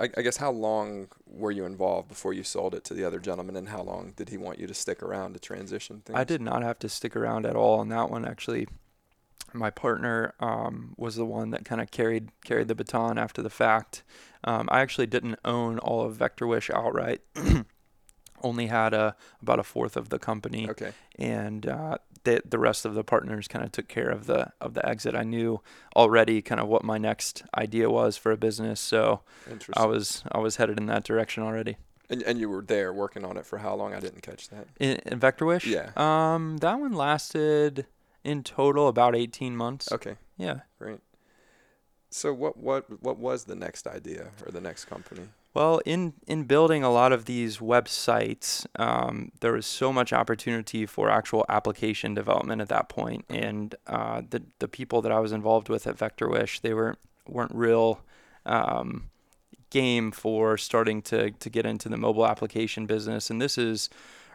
I, 0.00 0.10
I 0.16 0.22
guess 0.22 0.36
how 0.38 0.50
long 0.50 1.08
were 1.26 1.50
you 1.50 1.64
involved 1.64 2.08
before 2.08 2.32
you 2.32 2.42
sold 2.42 2.74
it 2.74 2.84
to 2.84 2.94
the 2.94 3.04
other 3.04 3.18
gentleman, 3.18 3.56
and 3.56 3.68
how 3.68 3.82
long 3.82 4.12
did 4.16 4.28
he 4.30 4.36
want 4.36 4.58
you 4.58 4.66
to 4.66 4.74
stick 4.74 5.02
around 5.02 5.34
to 5.34 5.40
transition 5.40 6.02
things? 6.04 6.18
I 6.18 6.24
did 6.24 6.40
not 6.40 6.62
have 6.62 6.78
to 6.80 6.88
stick 6.88 7.14
around 7.16 7.46
at 7.46 7.56
all 7.56 7.78
on 7.78 7.88
that 7.90 8.10
one. 8.10 8.24
Actually, 8.24 8.66
my 9.52 9.70
partner 9.70 10.34
um, 10.40 10.94
was 10.96 11.14
the 11.16 11.24
one 11.24 11.50
that 11.50 11.64
kind 11.64 11.80
of 11.80 11.90
carried 11.90 12.30
carried 12.44 12.68
the 12.68 12.74
baton 12.74 13.16
after 13.18 13.42
the 13.42 13.50
fact. 13.50 14.02
Um, 14.44 14.68
I 14.72 14.80
actually 14.80 15.06
didn't 15.06 15.38
own 15.44 15.78
all 15.78 16.02
of 16.04 16.16
VectorWish 16.18 16.68
outright. 16.74 17.22
Only 18.42 18.66
had 18.66 18.92
a 18.92 19.16
about 19.40 19.58
a 19.58 19.62
fourth 19.62 19.96
of 19.96 20.10
the 20.10 20.18
company, 20.18 20.68
Okay. 20.68 20.92
and 21.18 21.66
uh, 21.66 21.98
the 22.26 22.42
the 22.44 22.58
rest 22.58 22.84
of 22.84 22.94
the 22.94 23.02
partners 23.02 23.48
kind 23.48 23.64
of 23.64 23.72
took 23.72 23.88
care 23.88 24.10
of 24.10 24.26
the 24.26 24.52
of 24.60 24.74
the 24.74 24.86
exit. 24.86 25.14
I 25.14 25.22
knew 25.24 25.60
already 25.94 26.42
kind 26.42 26.60
of 26.60 26.68
what 26.68 26.82
my 26.84 26.98
next 26.98 27.42
idea 27.56 27.88
was 27.88 28.16
for 28.18 28.30
a 28.32 28.36
business, 28.36 28.78
so 28.80 29.22
I 29.74 29.86
was 29.86 30.22
I 30.30 30.38
was 30.38 30.56
headed 30.56 30.78
in 30.78 30.86
that 30.86 31.04
direction 31.04 31.42
already. 31.42 31.76
and, 32.10 32.22
and 32.22 32.38
you 32.38 32.48
were 32.48 32.62
there 32.62 32.92
working 32.92 33.24
on 33.24 33.36
it 33.36 33.46
for 33.46 33.58
how 33.58 33.74
long? 33.74 33.94
I 33.94 34.00
didn't 34.00 34.22
catch 34.22 34.48
that. 34.50 34.66
In, 34.78 34.96
in 35.10 35.18
VectorWish, 35.18 35.64
Yeah. 35.66 35.90
Um, 35.96 36.58
that 36.58 36.78
one 36.78 36.92
lasted 36.92 37.86
in 38.22 38.42
total 38.42 38.88
about 38.88 39.16
eighteen 39.16 39.56
months. 39.56 39.90
Okay. 39.90 40.16
Yeah. 40.36 40.60
Great. 40.78 41.00
So 42.16 42.32
what 42.32 42.56
what 42.56 43.02
what 43.02 43.18
was 43.18 43.44
the 43.44 43.54
next 43.54 43.86
idea 43.86 44.28
or 44.44 44.50
the 44.50 44.60
next 44.60 44.86
company? 44.86 45.28
Well, 45.52 45.82
in 45.84 46.14
in 46.26 46.44
building 46.44 46.82
a 46.82 46.90
lot 46.90 47.12
of 47.12 47.26
these 47.26 47.58
websites, 47.58 48.64
um, 48.78 49.32
there 49.40 49.52
was 49.52 49.66
so 49.66 49.92
much 49.92 50.14
opportunity 50.14 50.86
for 50.86 51.10
actual 51.10 51.44
application 51.50 52.14
development 52.14 52.62
at 52.62 52.70
that 52.70 52.88
point, 52.88 53.26
and 53.28 53.74
uh, 53.86 54.22
the 54.30 54.42
the 54.60 54.66
people 54.66 55.02
that 55.02 55.12
I 55.12 55.20
was 55.20 55.30
involved 55.30 55.68
with 55.68 55.86
at 55.86 55.98
VectorWish, 55.98 56.62
they 56.62 56.72
were 56.72 56.96
weren't 57.28 57.54
real 57.54 58.00
um, 58.46 59.10
game 59.68 60.10
for 60.10 60.56
starting 60.56 61.02
to 61.02 61.32
to 61.32 61.50
get 61.50 61.66
into 61.66 61.90
the 61.90 61.98
mobile 61.98 62.26
application 62.26 62.86
business, 62.86 63.28
and 63.28 63.42
this 63.42 63.58
is 63.58 63.90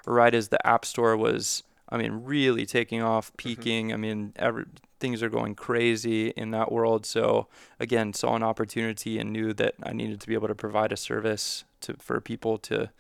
right 0.06 0.36
as 0.36 0.50
the 0.50 0.66
App 0.68 0.86
Store 0.86 1.18
was. 1.18 1.64
I 1.90 1.98
mean, 1.98 2.22
really 2.24 2.66
taking 2.66 3.02
off, 3.02 3.36
peaking. 3.36 3.92
I 3.92 3.98
mean, 3.98 4.32
every, 4.38 4.64
things 5.02 5.22
are 5.22 5.30
going 5.30 5.56
crazy 5.56 6.30
in 6.30 6.52
that 6.52 6.72
world. 6.72 7.06
So 7.06 7.48
again, 7.80 8.14
saw 8.14 8.36
an 8.36 8.44
opportunity 8.44 9.20
and 9.20 9.34
knew 9.34 9.52
that 9.54 9.76
I 9.84 9.92
needed 9.92 10.22
to 10.22 10.28
be 10.28 10.36
able 10.36 10.48
to 10.48 10.56
provide 10.56 10.94
a 10.94 10.98
service 10.98 11.66
to 11.82 11.96
for 11.96 12.22
people 12.22 12.58
to 12.60 12.92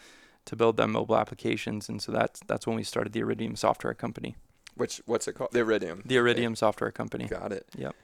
to 0.44 0.56
build 0.56 0.76
them 0.76 0.92
mobile 0.92 1.16
applications, 1.16 1.88
and 1.88 2.02
so 2.02 2.12
that's 2.12 2.42
that's 2.48 2.68
when 2.68 2.76
we 2.76 2.84
started 2.84 3.14
the 3.14 3.20
Iridium 3.22 3.56
Software 3.56 3.94
Company. 3.94 4.36
Which 4.76 5.02
what's 5.06 5.28
it 5.28 5.34
called? 5.34 5.52
The 5.52 5.60
Iridium. 5.60 6.02
The 6.06 6.18
Iridium 6.18 6.54
okay. 6.54 6.60
Software 6.60 6.92
Company. 6.92 7.28
Got 7.28 7.52
it. 7.52 7.66
Yep. 7.78 7.96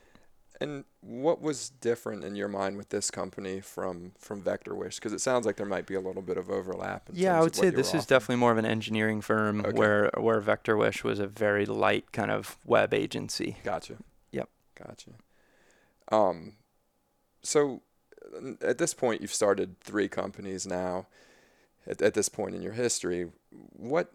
And 0.59 0.85
what 1.01 1.41
was 1.41 1.69
different 1.69 2.23
in 2.23 2.35
your 2.35 2.47
mind 2.47 2.77
with 2.77 2.89
this 2.89 3.11
company 3.11 3.61
from 3.61 4.13
from 4.17 4.41
Vector 4.41 4.73
Wish? 4.73 4.95
Because 4.95 5.13
it 5.13 5.21
sounds 5.21 5.45
like 5.45 5.55
there 5.55 5.65
might 5.65 5.85
be 5.85 5.95
a 5.95 5.99
little 5.99 6.21
bit 6.21 6.37
of 6.37 6.49
overlap. 6.49 7.09
yeah, 7.13 7.37
I 7.37 7.43
would 7.43 7.55
say 7.55 7.69
this 7.69 7.93
is 7.93 8.05
definitely 8.05 8.37
more 8.37 8.51
of 8.51 8.57
an 8.57 8.65
engineering 8.65 9.21
firm, 9.21 9.61
okay. 9.61 9.71
where 9.77 10.11
where 10.17 10.41
VectorWish 10.41 11.03
was 11.03 11.19
a 11.19 11.27
very 11.27 11.65
light 11.65 12.11
kind 12.11 12.31
of 12.31 12.57
web 12.65 12.93
agency. 12.93 13.57
Gotcha. 13.63 13.97
Yep. 14.31 14.49
Gotcha. 14.75 15.11
Um, 16.11 16.53
so 17.43 17.81
at 18.61 18.77
this 18.77 18.93
point, 18.93 19.21
you've 19.21 19.33
started 19.33 19.79
three 19.81 20.07
companies 20.07 20.65
now. 20.65 21.07
At, 21.85 22.01
at 22.01 22.13
this 22.15 22.27
point 22.27 22.53
in 22.53 22.61
your 22.61 22.73
history, 22.73 23.29
what 23.51 24.11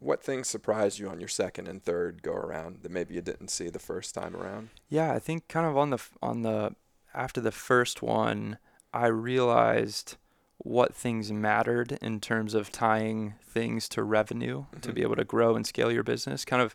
what 0.00 0.22
things 0.22 0.48
surprised 0.48 0.98
you 0.98 1.08
on 1.08 1.20
your 1.20 1.28
second 1.28 1.68
and 1.68 1.82
third 1.82 2.22
go 2.22 2.32
around 2.32 2.78
that 2.82 2.90
maybe 2.90 3.14
you 3.14 3.20
didn't 3.20 3.48
see 3.48 3.68
the 3.68 3.78
first 3.78 4.14
time 4.14 4.34
around? 4.34 4.70
Yeah, 4.88 5.12
I 5.12 5.18
think 5.18 5.46
kind 5.46 5.66
of 5.66 5.76
on 5.76 5.90
the 5.90 6.02
on 6.22 6.42
the 6.42 6.74
after 7.14 7.40
the 7.40 7.52
first 7.52 8.02
one, 8.02 8.58
I 8.92 9.06
realized 9.06 10.16
what 10.58 10.94
things 10.94 11.32
mattered 11.32 11.98
in 12.02 12.20
terms 12.20 12.54
of 12.54 12.70
tying 12.72 13.34
things 13.42 13.88
to 13.90 14.02
revenue 14.02 14.60
mm-hmm. 14.60 14.80
to 14.80 14.92
be 14.92 15.02
able 15.02 15.16
to 15.16 15.24
grow 15.24 15.54
and 15.54 15.66
scale 15.66 15.92
your 15.92 16.02
business. 16.02 16.44
Kind 16.44 16.62
of 16.62 16.74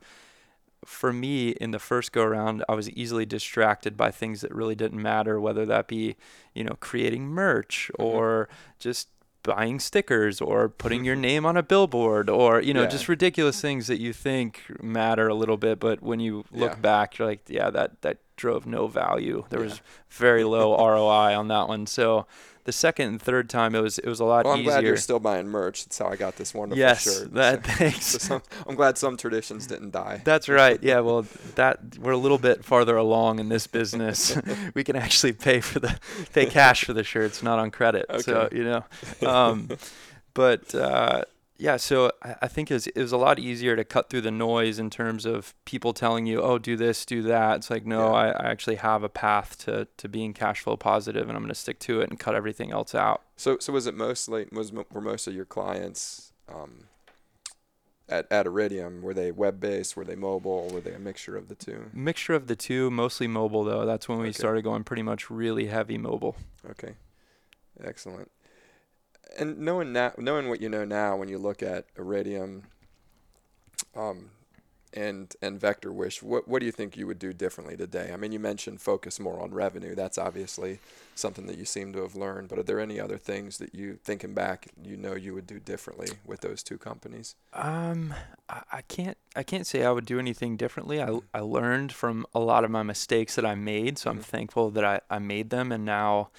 for 0.85 1.11
me 1.11 1.49
in 1.49 1.71
the 1.71 1.79
first 1.79 2.11
go 2.11 2.23
around, 2.23 2.63
I 2.69 2.75
was 2.75 2.89
easily 2.91 3.25
distracted 3.25 3.97
by 3.97 4.11
things 4.11 4.41
that 4.41 4.53
really 4.53 4.75
didn't 4.75 5.01
matter, 5.01 5.39
whether 5.39 5.65
that 5.65 5.87
be, 5.87 6.15
you 6.53 6.63
know, 6.63 6.77
creating 6.79 7.27
merch 7.27 7.91
mm-hmm. 7.93 8.03
or 8.03 8.49
just 8.79 9.09
buying 9.45 9.79
stickers 9.79 10.41
or 10.41 10.67
putting 10.67 11.05
your 11.05 11.15
name 11.29 11.45
on 11.45 11.55
a 11.55 11.63
billboard 11.63 12.29
or 12.29 12.61
you 12.61 12.73
know 12.73 12.81
yeah. 12.81 12.89
just 12.89 13.07
ridiculous 13.07 13.61
things 13.61 13.87
that 13.87 13.99
you 13.99 14.11
think 14.11 14.63
matter 14.81 15.27
a 15.27 15.35
little 15.35 15.57
bit 15.57 15.79
but 15.79 16.01
when 16.01 16.19
you 16.19 16.43
look 16.51 16.71
yeah. 16.71 16.79
back 16.79 17.17
you're 17.17 17.27
like 17.27 17.41
yeah 17.47 17.69
that 17.69 18.01
that 18.01 18.17
drove 18.35 18.65
no 18.65 18.87
value 18.87 19.45
there 19.49 19.59
yeah. 19.59 19.65
was 19.65 19.81
very 20.09 20.43
low 20.43 20.75
ROI 20.77 21.37
on 21.37 21.47
that 21.47 21.67
one 21.67 21.85
so 21.85 22.25
the 22.65 22.71
second 22.71 23.07
and 23.07 23.21
third 23.21 23.49
time 23.49 23.75
it 23.75 23.81
was 23.81 23.99
it 23.99 24.07
was 24.07 24.19
a 24.19 24.25
lot 24.25 24.43
well, 24.43 24.55
I'm 24.55 24.59
easier. 24.59 24.71
glad 24.71 24.83
you're 24.83 24.97
still 24.97 25.19
buying 25.19 25.47
merch. 25.47 25.85
That's 25.85 25.97
how 25.97 26.07
I 26.07 26.15
got 26.15 26.35
this 26.35 26.53
wonderful 26.53 26.79
yes, 26.79 27.03
shirt. 27.03 27.33
That 27.33 27.65
so, 27.65 27.71
thanks. 27.73 28.05
So 28.05 28.17
some, 28.17 28.41
I'm 28.67 28.75
glad 28.75 28.97
some 28.97 29.17
traditions 29.17 29.67
didn't 29.67 29.91
die. 29.91 30.21
That's 30.25 30.49
right. 30.49 30.79
Yeah. 30.81 30.99
Well, 30.99 31.27
that 31.55 31.97
we're 31.99 32.11
a 32.11 32.17
little 32.17 32.39
bit 32.39 32.65
farther 32.65 32.97
along 32.97 33.39
in 33.39 33.49
this 33.49 33.67
business. 33.67 34.37
we 34.73 34.83
can 34.83 34.95
actually 34.95 35.33
pay 35.33 35.61
for 35.61 35.79
the 35.79 35.97
pay 36.33 36.47
cash 36.47 36.83
for 36.83 36.93
the 36.93 37.03
shirts, 37.03 37.43
not 37.43 37.59
on 37.59 37.69
credit. 37.69 38.07
Okay. 38.09 38.21
So 38.21 38.49
you 38.51 38.63
know, 38.63 38.83
um, 39.27 39.69
but 40.33 40.73
uh, 40.73 41.25
yeah, 41.57 41.77
so 41.77 42.11
I 42.21 42.47
think 42.47 42.69
it 42.69 42.73
was, 42.73 42.87
it 42.87 42.97
was 42.97 43.13
a 43.13 43.17
lot 43.17 43.39
easier 43.39 43.77
to 43.77 43.85
cut 43.85 44.09
through 44.09 44.21
the 44.21 44.31
noise 44.31 44.77
in 44.77 44.89
terms 44.89 45.25
of 45.25 45.53
people 45.63 45.93
telling 45.93 46.25
you, 46.25 46.41
oh, 46.41 46.57
do 46.57 46.75
this, 46.75 47.05
do 47.05 47.21
that. 47.23 47.57
It's 47.57 47.69
like, 47.69 47.85
no, 47.85 48.09
yeah. 48.09 48.13
I, 48.13 48.27
I 48.27 48.51
actually 48.51 48.75
have 48.75 49.03
a 49.03 49.09
path 49.09 49.57
to, 49.59 49.87
to 49.97 50.09
being 50.09 50.33
cash 50.33 50.61
flow 50.61 50.75
positive 50.75 51.29
and 51.29 51.37
I'm 51.37 51.43
going 51.43 51.53
to 51.53 51.55
stick 51.55 51.79
to 51.79 52.01
it 52.01 52.09
and 52.09 52.19
cut 52.19 52.35
everything 52.35 52.71
else 52.71 52.93
out. 52.93 53.21
So, 53.37 53.57
so 53.59 53.71
was 53.71 53.87
it 53.87 53.95
mostly, 53.95 54.47
was, 54.51 54.73
were 54.73 55.01
most 55.01 55.27
of 55.27 55.33
your 55.33 55.45
clients 55.45 56.33
um, 56.53 56.87
at, 58.09 58.29
at 58.29 58.47
Iridium, 58.47 59.01
were 59.01 59.13
they 59.13 59.31
web 59.31 59.61
based? 59.61 59.95
Were 59.95 60.03
they 60.03 60.15
mobile? 60.15 60.67
Were 60.73 60.81
they 60.81 60.93
a 60.93 60.99
mixture 60.99 61.37
of 61.37 61.47
the 61.47 61.55
two? 61.55 61.89
Mixture 61.93 62.33
of 62.33 62.47
the 62.47 62.57
two, 62.57 62.91
mostly 62.91 63.27
mobile 63.27 63.63
though. 63.63 63.85
That's 63.85 64.09
when 64.09 64.17
we 64.17 64.25
okay. 64.25 64.33
started 64.33 64.65
going 64.65 64.83
pretty 64.83 65.03
much 65.03 65.29
really 65.29 65.67
heavy 65.67 65.97
mobile. 65.97 66.35
Okay. 66.69 66.95
Excellent 67.81 68.29
and 69.37 69.57
knowing 69.59 69.93
now, 69.93 70.13
knowing 70.17 70.49
what 70.49 70.61
you 70.61 70.69
know 70.69 70.85
now, 70.85 71.15
when 71.15 71.29
you 71.29 71.37
look 71.37 71.63
at 71.63 71.85
Iridium, 71.97 72.63
um, 73.95 74.29
and 74.95 75.35
and 75.41 75.59
Vector 75.59 75.91
Wish, 75.91 76.23
what 76.23 76.47
what 76.47 76.59
do 76.59 76.65
you 76.65 76.71
think 76.71 76.95
you 76.95 77.05
would 77.07 77.19
do 77.19 77.33
differently 77.33 77.75
today? 77.75 78.11
I 78.13 78.17
mean, 78.17 78.31
you 78.31 78.39
mentioned 78.39 78.81
focus 78.81 79.19
more 79.19 79.41
on 79.41 79.53
revenue. 79.53 79.93
That's 79.93 80.17
obviously 80.17 80.79
something 81.15 81.45
that 81.47 81.57
you 81.57 81.65
seem 81.65 81.93
to 81.93 82.01
have 82.01 82.15
learned. 82.15 82.47
But 82.47 82.59
are 82.59 82.63
there 82.63 82.79
any 82.79 82.99
other 82.99 83.17
things 83.17 83.57
that 83.57 83.75
you, 83.75 83.99
thinking 84.03 84.33
back, 84.33 84.67
you 84.83 84.97
know 84.97 85.13
you 85.15 85.33
would 85.33 85.47
do 85.47 85.59
differently 85.59 86.09
with 86.25 86.41
those 86.41 86.63
two 86.63 86.77
companies? 86.77 87.35
Um, 87.53 88.13
I, 88.49 88.61
I 88.71 88.81
can't 88.83 89.17
I 89.35 89.43
can't 89.43 89.67
say 89.67 89.83
I 89.83 89.91
would 89.91 90.05
do 90.05 90.19
anything 90.19 90.55
differently. 90.55 91.01
I 91.01 91.19
I 91.33 91.41
learned 91.41 91.91
from 91.91 92.25
a 92.33 92.39
lot 92.39 92.63
of 92.63 92.71
my 92.71 92.83
mistakes 92.83 93.35
that 93.35 93.45
I 93.45 93.55
made, 93.55 93.97
so 93.97 94.09
mm-hmm. 94.09 94.19
I'm 94.19 94.23
thankful 94.23 94.71
that 94.71 94.85
I 94.85 95.01
I 95.09 95.19
made 95.19 95.49
them, 95.49 95.71
and 95.71 95.83
now 95.83 96.29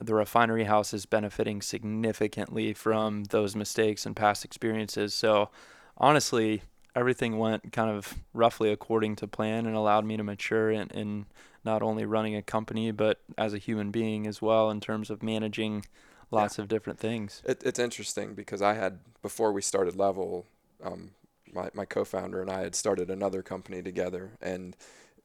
the 0.00 0.14
Refinery 0.14 0.64
Haus 0.64 0.94
is 0.94 1.06
benefiting 1.06 1.60
significantly 1.62 2.72
from 2.72 3.24
those 3.24 3.56
mistakes 3.56 4.06
and 4.06 4.14
past 4.14 4.44
experiences. 4.44 5.14
So, 5.14 5.50
honestly, 5.96 6.62
everything 6.94 7.38
went 7.38 7.72
kind 7.72 7.90
of 7.90 8.14
roughly 8.32 8.70
according 8.70 9.16
to 9.16 9.26
plan 9.26 9.66
and 9.66 9.74
allowed 9.74 10.04
me 10.04 10.16
to 10.16 10.22
mature 10.22 10.70
in, 10.70 10.88
in 10.90 11.26
not 11.64 11.82
only 11.82 12.04
running 12.04 12.36
a 12.36 12.42
company, 12.42 12.90
but 12.90 13.20
as 13.36 13.54
a 13.54 13.58
human 13.58 13.90
being 13.90 14.26
as 14.26 14.40
well, 14.40 14.70
in 14.70 14.80
terms 14.80 15.10
of 15.10 15.22
managing 15.22 15.84
lots 16.30 16.58
yeah. 16.58 16.62
of 16.62 16.68
different 16.68 16.98
things. 16.98 17.42
It, 17.44 17.62
it's 17.64 17.78
interesting 17.78 18.34
because 18.34 18.62
I 18.62 18.74
had, 18.74 19.00
before 19.22 19.52
we 19.52 19.62
started 19.62 19.96
Level, 19.96 20.46
um, 20.82 21.10
my, 21.52 21.70
my 21.74 21.84
co 21.84 22.04
founder 22.04 22.40
and 22.40 22.50
I 22.50 22.60
had 22.60 22.74
started 22.74 23.10
another 23.10 23.42
company 23.42 23.82
together. 23.82 24.32
And 24.40 24.76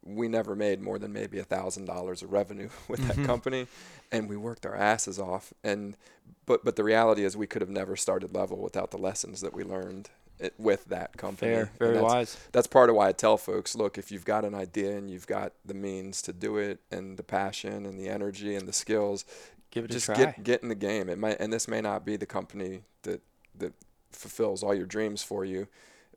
we 0.06 0.28
never 0.28 0.56
made 0.56 0.82
more 0.82 1.00
than 1.00 1.14
maybe 1.14 1.40
a 1.40 1.44
thousand 1.44 1.86
dollars 1.86 2.22
of 2.22 2.32
revenue 2.32 2.70
with 2.88 3.00
mm-hmm. 3.00 3.22
that 3.22 3.28
company. 3.28 3.68
And 4.12 4.30
we 4.30 4.38
worked 4.38 4.66
our 4.66 4.76
asses 4.76 5.20
off. 5.20 5.54
And 5.64 5.96
but 6.46 6.64
but 6.64 6.76
the 6.76 6.84
reality 6.84 7.24
is 7.24 7.36
we 7.36 7.48
could 7.48 7.62
have 7.62 7.70
never 7.70 7.96
started 7.96 8.36
level 8.36 8.58
without 8.58 8.92
the 8.92 8.98
lessons 8.98 9.42
that 9.42 9.54
we 9.54 9.64
learned 9.64 10.10
it, 10.40 10.54
with 10.58 10.86
that 10.86 11.16
company. 11.18 11.54
Fair, 11.54 11.72
very 11.80 11.94
that's, 11.94 12.04
wise. 12.04 12.38
that's 12.52 12.68
part 12.68 12.90
of 12.90 12.96
why 12.96 13.08
i 13.08 13.12
tell 13.12 13.38
folks 13.38 13.76
look 13.76 13.98
if 13.98 14.12
you've 14.12 14.26
got 14.26 14.44
an 14.44 14.56
idea 14.56 14.98
and 14.98 15.10
you've 15.10 15.28
got 15.28 15.54
the 15.64 15.76
means 15.76 16.22
to 16.24 16.34
do 16.34 16.58
it 16.58 16.80
and 16.92 17.18
the 17.18 17.24
passion 17.24 17.86
and 17.86 18.00
the 18.00 18.10
energy 18.10 18.56
and 18.56 18.68
the 18.68 18.74
skills 18.74 19.26
give 19.72 19.86
it 19.86 19.92
just 19.92 20.10
a 20.10 20.14
try. 20.14 20.26
get 20.26 20.44
get 20.44 20.64
in 20.64 20.70
the 20.70 20.76
game. 20.76 21.10
It 21.10 21.18
might 21.18 21.38
and 21.40 21.52
this 21.52 21.68
may 21.68 21.82
not 21.82 22.06
be 22.06 22.16
the 22.16 22.26
company 22.26 22.82
that 23.04 23.22
that 23.58 23.74
fulfills 24.12 24.64
all 24.64 24.74
your 24.74 24.86
dreams 24.86 25.24
for 25.24 25.44
you 25.44 25.68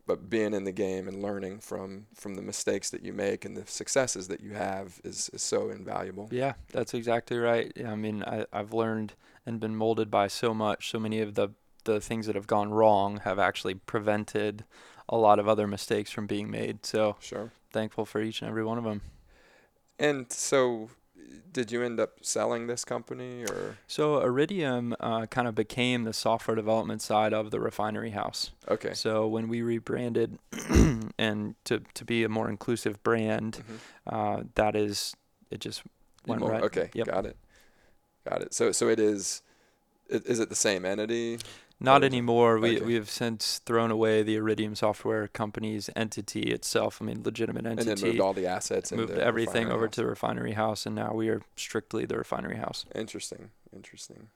but 0.06 0.30
being 0.30 0.54
in 0.54 0.64
the 0.64 0.72
game 0.72 1.08
and 1.08 1.22
learning 1.22 1.60
from 1.60 2.06
from 2.14 2.36
the 2.36 2.42
mistakes 2.42 2.90
that 2.90 3.02
you 3.02 3.12
make 3.12 3.44
and 3.44 3.56
the 3.56 3.66
successes 3.66 4.28
that 4.28 4.40
you 4.40 4.52
have 4.52 5.00
is, 5.04 5.28
is 5.32 5.42
so 5.42 5.70
invaluable. 5.70 6.28
Yeah, 6.30 6.54
that's 6.72 6.94
exactly 6.94 7.38
right. 7.38 7.72
I 7.84 7.96
mean, 7.96 8.22
I, 8.22 8.46
I've 8.52 8.72
learned 8.72 9.14
and 9.44 9.60
been 9.60 9.76
molded 9.76 10.10
by 10.10 10.28
so 10.28 10.54
much. 10.54 10.90
So 10.90 10.98
many 10.98 11.20
of 11.20 11.34
the 11.34 11.50
the 11.84 12.00
things 12.00 12.26
that 12.26 12.34
have 12.34 12.46
gone 12.46 12.72
wrong 12.72 13.20
have 13.24 13.38
actually 13.38 13.74
prevented 13.74 14.64
a 15.08 15.16
lot 15.16 15.38
of 15.38 15.48
other 15.48 15.68
mistakes 15.68 16.10
from 16.10 16.26
being 16.26 16.50
made. 16.50 16.84
So 16.86 17.16
sure, 17.20 17.52
thankful 17.72 18.04
for 18.04 18.20
each 18.20 18.40
and 18.40 18.48
every 18.48 18.64
one 18.64 18.78
of 18.78 18.84
them. 18.84 19.02
And 19.98 20.30
so 20.30 20.90
did 21.52 21.72
you 21.72 21.82
end 21.82 21.98
up 21.98 22.18
selling 22.22 22.66
this 22.66 22.84
company 22.84 23.44
or? 23.44 23.78
So 23.86 24.20
Iridium 24.20 24.94
uh, 25.00 25.26
kind 25.26 25.48
of 25.48 25.54
became 25.54 26.04
the 26.04 26.12
software 26.12 26.54
development 26.54 27.02
side 27.02 27.32
of 27.32 27.50
the 27.50 27.60
Refinery 27.60 28.10
Haus. 28.10 28.52
Okay. 28.68 28.92
So 28.94 29.26
when 29.26 29.48
we 29.48 29.62
rebranded 29.62 30.38
and 31.18 31.54
to 31.64 31.80
to 31.94 32.04
be 32.04 32.24
a 32.24 32.28
more 32.28 32.48
inclusive 32.48 33.02
brand, 33.02 33.58
mm-hmm. 33.58 34.14
uh, 34.14 34.42
that 34.54 34.76
is 34.76 35.14
it 35.50 35.60
just 35.60 35.82
went 36.26 36.42
right. 36.42 36.62
Okay, 36.62 36.90
yep. 36.92 37.06
got 37.06 37.26
it, 37.26 37.36
got 38.28 38.42
it. 38.42 38.52
So 38.52 38.72
so 38.72 38.88
it 38.88 39.00
is 39.00 39.42
is 40.08 40.38
it 40.38 40.48
the 40.48 40.56
same 40.56 40.84
entity? 40.84 41.38
Not 41.78 42.02
anymore. 42.02 42.58
We 42.58 42.80
we 42.80 42.94
have 42.94 43.10
since 43.10 43.58
thrown 43.58 43.90
away 43.90 44.22
the 44.22 44.36
Iridium 44.36 44.74
Software 44.74 45.28
Company's 45.28 45.90
entity 45.94 46.44
itself. 46.44 47.02
I 47.02 47.04
mean, 47.04 47.22
legitimate 47.22 47.66
entity. 47.66 47.90
And 47.90 47.98
then 47.98 48.08
moved 48.08 48.20
all 48.20 48.32
the 48.32 48.46
assets. 48.46 48.92
And 48.92 49.00
moved 49.00 49.12
everything 49.18 49.70
over 49.70 49.86
house. 49.86 49.94
to 49.96 50.00
the 50.00 50.06
Refinery 50.06 50.54
Haus, 50.54 50.86
and 50.86 50.94
now 50.94 51.12
we 51.12 51.28
are 51.28 51.42
strictly 51.56 52.06
the 52.06 52.16
Refinery 52.16 52.56
Haus. 52.56 52.86
Interesting. 52.94 53.50
Interesting. 53.74 54.28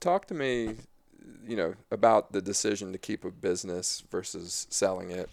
Talk 0.00 0.26
to 0.26 0.34
me, 0.34 0.76
you 1.46 1.56
know, 1.56 1.74
about 1.90 2.32
the 2.32 2.42
decision 2.42 2.92
to 2.92 2.98
keep 2.98 3.24
a 3.24 3.30
business 3.30 4.02
versus 4.10 4.66
selling 4.70 5.10
it 5.10 5.30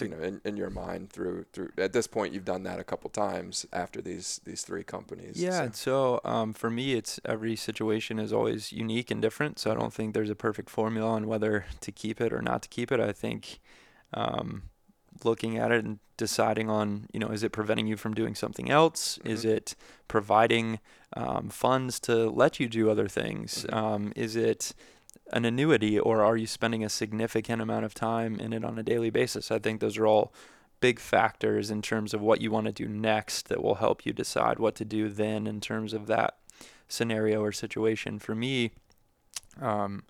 you 0.00 0.08
know 0.08 0.18
in, 0.18 0.40
in 0.44 0.56
your 0.56 0.70
mind 0.70 1.10
through 1.10 1.44
through 1.52 1.70
at 1.78 1.92
this 1.92 2.06
point 2.06 2.32
you've 2.32 2.44
done 2.44 2.62
that 2.62 2.78
a 2.78 2.84
couple 2.84 3.10
times 3.10 3.66
after 3.72 4.00
these 4.00 4.40
these 4.44 4.62
three 4.62 4.84
companies 4.84 5.40
yeah 5.40 5.70
so, 5.72 6.20
so 6.22 6.30
um, 6.30 6.52
for 6.52 6.70
me 6.70 6.94
it's 6.94 7.20
every 7.24 7.56
situation 7.56 8.18
is 8.18 8.32
always 8.32 8.72
unique 8.72 9.10
and 9.10 9.20
different 9.20 9.58
so 9.58 9.70
i 9.70 9.74
don't 9.74 9.92
think 9.92 10.14
there's 10.14 10.30
a 10.30 10.34
perfect 10.34 10.70
formula 10.70 11.10
on 11.10 11.26
whether 11.26 11.66
to 11.80 11.92
keep 11.92 12.20
it 12.20 12.32
or 12.32 12.40
not 12.40 12.62
to 12.62 12.68
keep 12.68 12.92
it 12.92 13.00
i 13.00 13.12
think 13.12 13.60
um, 14.12 14.62
looking 15.24 15.58
at 15.58 15.72
it 15.72 15.84
and 15.84 15.98
deciding 16.16 16.70
on 16.70 17.08
you 17.12 17.18
know 17.18 17.28
is 17.28 17.42
it 17.42 17.50
preventing 17.50 17.86
you 17.86 17.96
from 17.96 18.14
doing 18.14 18.34
something 18.34 18.70
else 18.70 19.18
mm-hmm. 19.18 19.30
is 19.30 19.44
it 19.44 19.74
providing 20.06 20.78
um, 21.16 21.48
funds 21.48 21.98
to 22.00 22.28
let 22.30 22.60
you 22.60 22.68
do 22.68 22.90
other 22.90 23.08
things 23.08 23.64
mm-hmm. 23.64 23.74
Um, 23.74 24.12
is 24.14 24.36
it 24.36 24.72
an 25.32 25.44
annuity 25.44 25.98
or 25.98 26.22
are 26.22 26.36
you 26.36 26.46
spending 26.46 26.84
a 26.84 26.88
significant 26.88 27.62
amount 27.62 27.84
of 27.84 27.94
time 27.94 28.38
in 28.38 28.52
it 28.52 28.64
on 28.64 28.78
a 28.78 28.82
daily 28.82 29.10
basis? 29.10 29.50
I 29.50 29.58
think 29.58 29.80
those 29.80 29.98
are 29.98 30.06
all 30.06 30.32
big 30.80 30.98
factors 31.00 31.70
in 31.70 31.80
terms 31.82 32.12
of 32.12 32.20
what 32.20 32.40
you 32.40 32.50
want 32.50 32.66
to 32.66 32.72
do 32.72 32.86
next 32.86 33.48
that 33.48 33.62
will 33.62 33.76
help 33.76 34.04
you 34.04 34.12
decide 34.12 34.58
what 34.58 34.74
to 34.74 34.84
do 34.84 35.08
then 35.08 35.46
in 35.46 35.60
terms 35.60 35.92
of 35.94 36.06
that 36.08 36.36
scenario 36.88 37.40
or 37.42 37.52
situation. 37.52 38.18
For 38.18 38.34
me, 38.34 38.70
Um, 39.60 40.02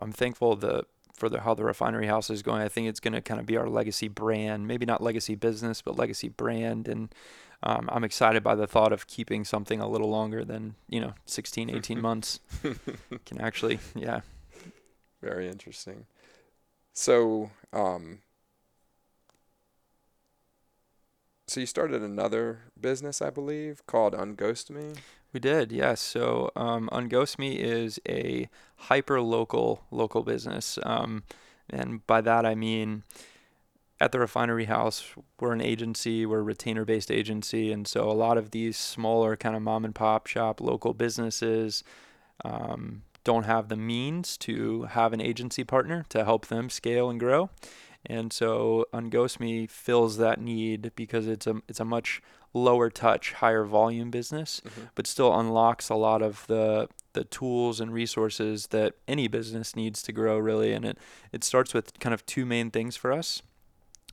I'm 0.00 0.12
thankful 0.12 0.56
the 0.56 0.84
for 1.14 1.28
the 1.28 1.40
how 1.40 1.54
the 1.54 1.64
Refinery 1.64 2.06
Haus 2.06 2.30
is 2.30 2.42
going. 2.42 2.62
I 2.62 2.68
think 2.68 2.88
it's 2.88 3.00
going 3.00 3.12
to 3.14 3.20
kind 3.20 3.40
of 3.40 3.46
be 3.46 3.56
our 3.56 3.68
legacy 3.68 4.08
brand, 4.08 4.66
maybe 4.66 4.86
not 4.86 5.02
legacy 5.02 5.34
business, 5.34 5.82
but 5.82 5.98
legacy 5.98 6.28
brand. 6.28 6.88
And 6.88 7.14
um, 7.62 7.88
I'm 7.92 8.04
excited 8.04 8.42
by 8.42 8.54
the 8.54 8.66
thought 8.66 8.92
of 8.92 9.06
keeping 9.06 9.44
something 9.44 9.80
a 9.80 9.88
little 9.88 10.08
longer 10.08 10.44
than 10.44 10.76
you 10.88 11.00
know 11.00 11.14
16, 11.26 11.68
18 11.70 12.00
months. 12.08 12.40
Can 13.26 13.40
actually, 13.40 13.80
yeah. 13.94 14.20
Very 15.22 15.48
interesting. 15.48 16.06
So, 16.92 17.50
um, 17.72 18.20
so 21.46 21.60
you 21.60 21.66
started 21.66 22.02
another 22.02 22.60
business, 22.80 23.20
I 23.20 23.30
believe, 23.30 23.86
called 23.86 24.14
Unghost 24.14 24.70
Me. 24.70 24.94
We 25.32 25.40
did, 25.40 25.70
yes. 25.70 26.00
So 26.00 26.50
um, 26.56 26.88
Unghost 26.92 27.38
Me 27.38 27.56
is 27.56 28.00
a 28.08 28.48
hyper 28.76 29.20
local 29.20 29.84
local 29.90 30.22
business, 30.22 30.78
um, 30.82 31.22
and 31.68 32.04
by 32.06 32.20
that 32.20 32.44
I 32.44 32.54
mean 32.54 33.04
at 34.00 34.12
the 34.12 34.18
Refinery 34.18 34.64
Haus 34.64 35.04
we're 35.38 35.52
an 35.52 35.60
agency, 35.60 36.26
we're 36.26 36.40
a 36.40 36.42
retainer 36.42 36.84
based 36.84 37.10
agency, 37.10 37.70
and 37.70 37.86
so 37.86 38.10
a 38.10 38.12
lot 38.12 38.38
of 38.38 38.50
these 38.50 38.76
smaller 38.76 39.36
kind 39.36 39.54
of 39.54 39.62
mom 39.62 39.84
and 39.84 39.94
pop 39.94 40.26
shop 40.26 40.60
local 40.60 40.94
businesses. 40.94 41.84
Um, 42.44 43.02
don't 43.24 43.44
have 43.44 43.68
the 43.68 43.76
means 43.76 44.36
to 44.38 44.84
have 44.84 45.12
an 45.12 45.20
agency 45.20 45.64
partner 45.64 46.04
to 46.08 46.24
help 46.24 46.46
them 46.46 46.70
scale 46.70 47.10
and 47.10 47.20
grow. 47.20 47.50
And 48.06 48.32
so 48.32 48.86
Unghost 48.94 49.40
Me 49.40 49.66
fills 49.66 50.16
that 50.16 50.40
need 50.40 50.92
because 50.96 51.26
it's 51.26 51.46
a 51.46 51.60
it's 51.68 51.80
a 51.80 51.84
much 51.84 52.22
lower 52.52 52.90
touch, 52.90 53.34
higher 53.34 53.64
volume 53.64 54.10
business, 54.10 54.62
mm-hmm. 54.66 54.86
but 54.94 55.06
still 55.06 55.38
unlocks 55.38 55.88
a 55.88 55.94
lot 55.94 56.22
of 56.22 56.46
the 56.46 56.88
the 57.12 57.24
tools 57.24 57.80
and 57.80 57.92
resources 57.92 58.68
that 58.68 58.94
any 59.06 59.28
business 59.28 59.74
needs 59.74 60.00
to 60.02 60.12
grow 60.12 60.38
really 60.38 60.72
and 60.72 60.84
it 60.84 60.98
it 61.32 61.42
starts 61.44 61.74
with 61.74 61.98
kind 61.98 62.14
of 62.14 62.24
two 62.24 62.46
main 62.46 62.70
things 62.70 62.96
for 62.96 63.12
us. 63.12 63.42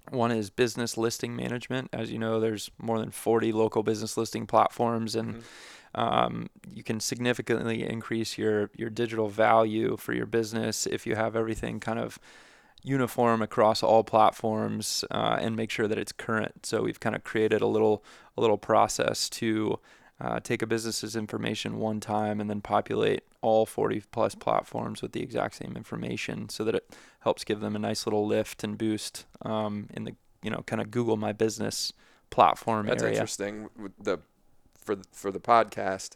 One 0.09 0.31
is 0.31 0.49
business 0.49 0.97
listing 0.97 1.35
management. 1.35 1.89
As 1.93 2.11
you 2.11 2.19
know, 2.19 2.39
there's 2.39 2.71
more 2.77 2.99
than 2.99 3.11
40 3.11 3.51
local 3.51 3.83
business 3.83 4.17
listing 4.17 4.45
platforms 4.45 5.15
and 5.15 5.35
mm-hmm. 5.35 5.99
um, 5.99 6.49
you 6.73 6.83
can 6.83 6.99
significantly 6.99 7.87
increase 7.87 8.37
your 8.37 8.69
your 8.75 8.89
digital 8.89 9.27
value 9.27 9.97
for 9.97 10.13
your 10.13 10.25
business 10.25 10.85
if 10.85 11.05
you 11.05 11.15
have 11.15 11.35
everything 11.35 11.79
kind 11.79 11.99
of 11.99 12.19
uniform 12.83 13.41
across 13.41 13.83
all 13.83 14.03
platforms 14.03 15.03
uh, 15.11 15.37
and 15.41 15.55
make 15.55 15.69
sure 15.69 15.87
that 15.87 15.97
it's 15.97 16.11
current. 16.11 16.65
So 16.65 16.83
we've 16.83 16.99
kind 16.99 17.15
of 17.15 17.23
created 17.23 17.61
a 17.61 17.67
little 17.67 18.03
a 18.37 18.41
little 18.41 18.57
process 18.57 19.29
to 19.29 19.79
uh, 20.19 20.39
take 20.39 20.61
a 20.61 20.67
business's 20.67 21.15
information 21.15 21.77
one 21.77 21.99
time 21.99 22.39
and 22.39 22.49
then 22.49 22.61
populate 22.61 23.23
all 23.41 23.65
40 23.65 24.03
plus 24.11 24.35
platforms 24.35 25.01
with 25.01 25.11
the 25.11 25.21
exact 25.21 25.55
same 25.55 25.75
information, 25.75 26.49
so 26.49 26.63
that 26.63 26.75
it 26.75 26.95
helps 27.19 27.43
give 27.43 27.59
them 27.59 27.75
a 27.75 27.79
nice 27.79 28.05
little 28.05 28.25
lift 28.25 28.63
and 28.63 28.77
boost 28.77 29.25
um, 29.41 29.87
in 29.93 30.03
the 30.03 30.15
you 30.41 30.49
know 30.49 30.63
kind 30.65 30.81
of 30.81 30.91
Google 30.91 31.17
My 31.17 31.33
Business 31.33 31.93
platform 32.29 32.87
That's 32.87 33.03
area. 33.03 33.15
interesting. 33.15 33.69
The 34.01 34.19
for 34.77 34.95
the, 34.95 35.03
for 35.11 35.31
the 35.31 35.39
podcast, 35.39 36.15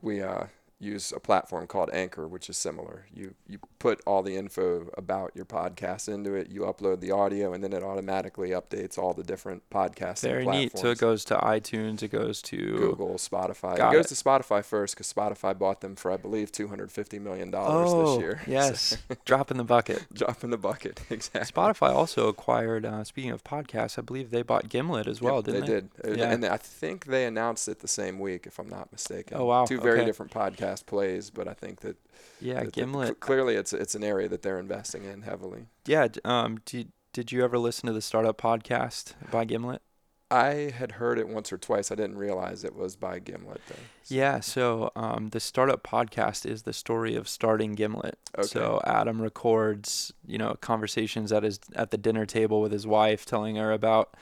we 0.00 0.22
uh, 0.22 0.44
use 0.78 1.12
a 1.12 1.20
platform 1.20 1.66
called 1.66 1.90
Anchor, 1.92 2.28
which 2.28 2.48
is 2.48 2.56
similar. 2.56 3.06
You 3.12 3.34
you 3.46 3.58
put 3.78 4.00
all 4.06 4.22
the 4.22 4.36
info 4.36 4.88
about 4.96 5.32
your 5.34 5.44
podcast 5.44 6.12
into 6.12 6.34
it, 6.34 6.50
you 6.50 6.62
upload 6.62 7.00
the 7.00 7.10
audio, 7.10 7.52
and 7.52 7.62
then 7.62 7.72
it 7.72 7.82
automatically 7.82 8.50
updates 8.50 8.98
all 8.98 9.14
the 9.14 9.22
different 9.22 9.68
podcasts. 9.70 10.22
Very 10.22 10.46
neat. 10.46 10.76
So 10.76 10.90
it 10.90 10.98
goes 10.98 11.24
to 11.26 11.36
iTunes, 11.36 12.02
it 12.02 12.08
goes 12.08 12.42
to 12.42 12.56
Google, 12.56 13.14
Spotify. 13.14 13.76
Got 13.76 13.92
it 13.92 13.96
goes 13.96 14.12
it. 14.12 14.14
to 14.16 14.24
Spotify 14.24 14.64
first 14.64 14.94
because 14.94 15.12
Spotify 15.12 15.56
bought 15.56 15.80
them 15.80 15.96
for 15.96 16.10
I 16.10 16.16
believe 16.16 16.50
two 16.52 16.68
hundred 16.68 16.90
fifty 16.90 17.18
million 17.18 17.50
dollars 17.50 17.90
oh, 17.92 18.14
this 18.14 18.20
year. 18.20 18.42
Yes, 18.46 18.96
drop 19.24 19.50
in 19.50 19.56
the 19.56 19.64
bucket. 19.64 20.06
drop 20.12 20.42
in 20.42 20.50
the 20.50 20.58
bucket. 20.58 21.00
Exactly. 21.10 21.50
Spotify 21.50 21.90
also 21.92 22.28
acquired. 22.28 22.84
Uh, 22.84 23.02
speaking 23.02 23.30
of 23.30 23.42
podcasts, 23.42 23.98
I 23.98 24.02
believe 24.02 24.30
they 24.30 24.42
bought 24.42 24.68
Gimlet 24.68 25.06
as 25.06 25.20
well, 25.20 25.36
yep, 25.36 25.44
didn't 25.44 25.60
they? 25.60 25.66
They 25.66 25.80
did, 26.10 26.18
yeah. 26.18 26.30
and 26.30 26.44
I 26.44 26.56
think 26.58 27.06
they 27.06 27.24
announced 27.24 27.66
it 27.66 27.80
the 27.80 27.88
same 27.88 28.18
week, 28.18 28.46
if 28.46 28.58
I'm 28.58 28.68
not 28.68 28.92
mistaken. 28.92 29.36
Oh 29.36 29.46
wow, 29.46 29.64
two 29.64 29.80
very 29.80 30.04
different 30.04 30.30
podcast 30.32 30.86
plays, 30.86 31.30
but 31.30 31.48
I 31.48 31.54
think 31.54 31.80
that 31.80 31.96
yeah, 32.40 32.64
that 32.64 32.72
Gimlet. 32.72 33.08
The, 33.08 33.14
clearly, 33.14 33.54
it's 33.56 33.72
it's 33.72 33.94
an 33.94 34.04
area 34.04 34.28
that 34.28 34.42
they're 34.42 34.58
investing 34.58 35.04
in 35.04 35.22
heavily. 35.22 35.66
Yeah. 35.86 36.08
Um. 36.24 36.60
Did 36.64 36.92
Did 37.12 37.32
you 37.32 37.44
ever 37.44 37.58
listen 37.58 37.86
to 37.86 37.92
the 37.92 38.02
startup 38.02 38.40
podcast 38.40 39.14
by 39.30 39.44
Gimlet? 39.44 39.82
I 40.30 40.72
had 40.76 40.92
heard 40.92 41.18
it 41.18 41.26
once 41.26 41.52
or 41.52 41.58
twice. 41.58 41.90
I 41.90 41.94
didn't 41.94 42.18
realize 42.18 42.62
it 42.62 42.74
was 42.74 42.96
by 42.96 43.18
Gimlet 43.18 43.62
though. 43.66 43.74
So. 44.02 44.14
Yeah, 44.14 44.40
so 44.40 44.92
um, 44.94 45.30
the 45.30 45.40
startup 45.40 45.82
podcast 45.82 46.44
is 46.44 46.62
the 46.62 46.74
story 46.74 47.14
of 47.14 47.28
starting 47.28 47.74
Gimlet. 47.74 48.18
Okay. 48.36 48.46
So 48.46 48.80
Adam 48.84 49.22
records, 49.22 50.12
you 50.26 50.36
know, 50.36 50.54
conversations 50.60 51.32
at 51.32 51.44
his 51.44 51.60
at 51.74 51.90
the 51.90 51.96
dinner 51.96 52.26
table 52.26 52.60
with 52.60 52.72
his 52.72 52.86
wife, 52.86 53.24
telling 53.24 53.56
her 53.56 53.72
about 53.72 54.14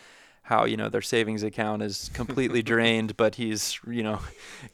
how 0.46 0.64
you 0.64 0.76
know 0.76 0.88
their 0.88 1.02
savings 1.02 1.42
account 1.42 1.82
is 1.82 2.08
completely 2.14 2.62
drained, 2.62 3.16
but 3.16 3.34
he's 3.34 3.80
you 3.86 4.02
know 4.02 4.20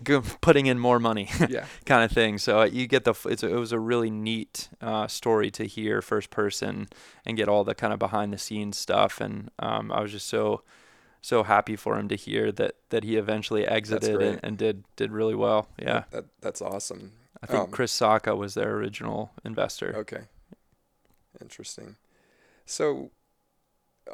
putting 0.42 0.66
in 0.66 0.78
more 0.78 0.98
money, 0.98 1.30
yeah, 1.48 1.64
kind 1.86 2.04
of 2.04 2.12
thing. 2.12 2.36
So 2.36 2.60
uh, 2.60 2.64
you 2.64 2.86
get 2.86 3.04
the 3.04 3.14
it's 3.24 3.42
a, 3.42 3.48
it 3.48 3.58
was 3.58 3.72
a 3.72 3.78
really 3.78 4.10
neat 4.10 4.68
uh, 4.82 5.06
story 5.06 5.50
to 5.52 5.64
hear 5.64 6.02
first 6.02 6.28
person 6.28 6.88
and 7.24 7.38
get 7.38 7.48
all 7.48 7.64
the 7.64 7.74
kind 7.74 7.92
of 7.92 7.98
behind 7.98 8.34
the 8.34 8.38
scenes 8.38 8.76
stuff, 8.76 9.18
and 9.18 9.50
um, 9.58 9.90
I 9.90 10.02
was 10.02 10.12
just 10.12 10.26
so 10.26 10.62
so 11.22 11.42
happy 11.42 11.74
for 11.74 11.98
him 11.98 12.06
to 12.08 12.16
hear 12.16 12.52
that 12.52 12.74
that 12.90 13.02
he 13.02 13.16
eventually 13.16 13.66
exited 13.66 14.20
and, 14.20 14.40
and, 14.42 14.58
did 14.58 14.84
did 14.96 15.10
really 15.10 15.34
well. 15.34 15.68
Yeah, 15.78 16.04
that, 16.10 16.26
that's 16.42 16.60
awesome. 16.60 17.12
I 17.42 17.46
think 17.46 17.62
um, 17.62 17.70
Chris 17.70 17.98
Sacca 17.98 18.36
was 18.36 18.52
their 18.52 18.74
original 18.74 19.30
investor. 19.42 19.94
Okay, 19.96 20.24
interesting. 21.40 21.96
So, 22.66 23.10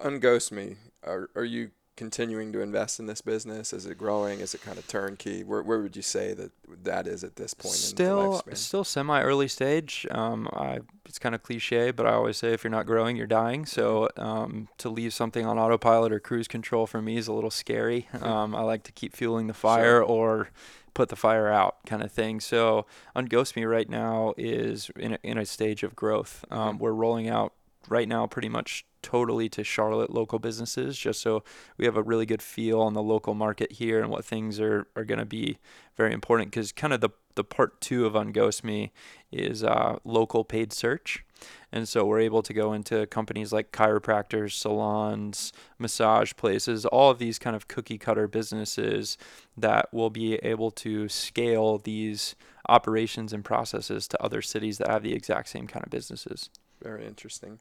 unghost 0.04 0.52
me 0.52 0.76
are, 1.08 1.30
are 1.34 1.44
you 1.44 1.70
continuing 1.98 2.52
to 2.52 2.60
invest 2.60 3.00
in 3.00 3.06
this 3.06 3.20
business? 3.20 3.72
Is 3.72 3.84
it 3.84 3.98
growing? 3.98 4.38
Is 4.38 4.54
it 4.54 4.62
kind 4.62 4.78
of 4.78 4.86
turnkey? 4.86 5.42
Where, 5.42 5.62
where 5.64 5.80
would 5.80 5.96
you 5.96 6.02
say 6.02 6.32
that 6.32 6.52
that 6.84 7.08
is 7.08 7.24
at 7.24 7.34
this 7.34 7.54
point? 7.54 7.74
Still, 7.74 8.40
still 8.54 8.84
semi 8.84 9.20
early 9.20 9.48
stage. 9.48 10.06
Um, 10.12 10.48
I, 10.52 10.78
it's 11.04 11.18
kind 11.18 11.34
of 11.34 11.42
cliche, 11.42 11.90
but 11.90 12.06
I 12.06 12.12
always 12.12 12.36
say 12.36 12.52
if 12.52 12.62
you're 12.62 12.70
not 12.70 12.86
growing, 12.86 13.16
you're 13.16 13.26
dying. 13.26 13.66
So 13.66 14.08
um, 14.16 14.68
to 14.78 14.88
leave 14.88 15.12
something 15.12 15.44
on 15.44 15.58
autopilot 15.58 16.12
or 16.12 16.20
cruise 16.20 16.46
control 16.46 16.86
for 16.86 17.02
me 17.02 17.16
is 17.16 17.26
a 17.26 17.32
little 17.32 17.50
scary. 17.50 18.08
Um, 18.22 18.54
I 18.54 18.60
like 18.60 18.84
to 18.84 18.92
keep 18.92 19.16
fueling 19.16 19.48
the 19.48 19.54
fire 19.54 19.96
sure. 19.96 20.02
or 20.02 20.50
put 20.94 21.08
the 21.08 21.16
fire 21.16 21.48
out 21.48 21.78
kind 21.86 22.02
of 22.02 22.12
thing. 22.12 22.40
So 22.40 22.86
Unghost 23.16 23.56
Me 23.56 23.64
right 23.64 23.88
now 23.88 24.34
is 24.36 24.90
in 24.96 25.14
a, 25.14 25.18
in 25.22 25.38
a 25.38 25.46
stage 25.46 25.82
of 25.82 25.96
growth. 25.96 26.44
Um, 26.50 26.58
mm-hmm. 26.58 26.78
We're 26.78 26.92
rolling 26.92 27.28
out 27.28 27.54
right 27.88 28.08
now 28.08 28.26
pretty 28.26 28.48
much 28.48 28.84
totally 29.10 29.48
to 29.48 29.64
Charlotte 29.64 30.10
local 30.10 30.38
businesses, 30.38 30.98
just 30.98 31.22
so 31.22 31.42
we 31.78 31.86
have 31.86 31.96
a 31.96 32.02
really 32.02 32.26
good 32.26 32.42
feel 32.42 32.80
on 32.80 32.92
the 32.92 33.02
local 33.02 33.32
market 33.32 33.72
here 33.72 34.00
and 34.00 34.10
what 34.10 34.24
things 34.24 34.60
are, 34.60 34.86
are 34.94 35.04
going 35.04 35.18
to 35.18 35.24
be 35.24 35.58
very 35.96 36.12
important. 36.12 36.50
Because 36.50 36.72
kind 36.72 36.92
of 36.92 37.00
the, 37.00 37.10
the 37.34 37.44
part 37.44 37.80
two 37.80 38.04
of 38.04 38.12
Unghost 38.12 38.62
Me 38.62 38.92
is 39.32 39.64
uh, 39.64 39.98
local 40.04 40.44
paid 40.44 40.72
search. 40.72 41.24
And 41.72 41.88
so 41.88 42.04
we're 42.04 42.20
able 42.20 42.42
to 42.42 42.52
go 42.52 42.72
into 42.74 43.06
companies 43.06 43.50
like 43.50 43.72
chiropractors, 43.72 44.52
salons, 44.52 45.52
massage 45.78 46.32
places, 46.36 46.84
all 46.84 47.10
of 47.10 47.18
these 47.18 47.38
kind 47.38 47.56
of 47.56 47.66
cookie 47.66 47.98
cutter 47.98 48.28
businesses 48.28 49.16
that 49.56 49.88
will 49.92 50.10
be 50.10 50.34
able 50.36 50.70
to 50.72 51.08
scale 51.08 51.78
these 51.78 52.34
operations 52.68 53.32
and 53.32 53.44
processes 53.44 54.06
to 54.08 54.22
other 54.22 54.42
cities 54.42 54.76
that 54.78 54.90
have 54.90 55.02
the 55.02 55.14
exact 55.14 55.48
same 55.48 55.66
kind 55.66 55.84
of 55.84 55.90
businesses. 55.90 56.50
Very 56.82 57.06
interesting. 57.06 57.60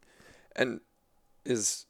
And 0.56 0.82
is 1.48 1.86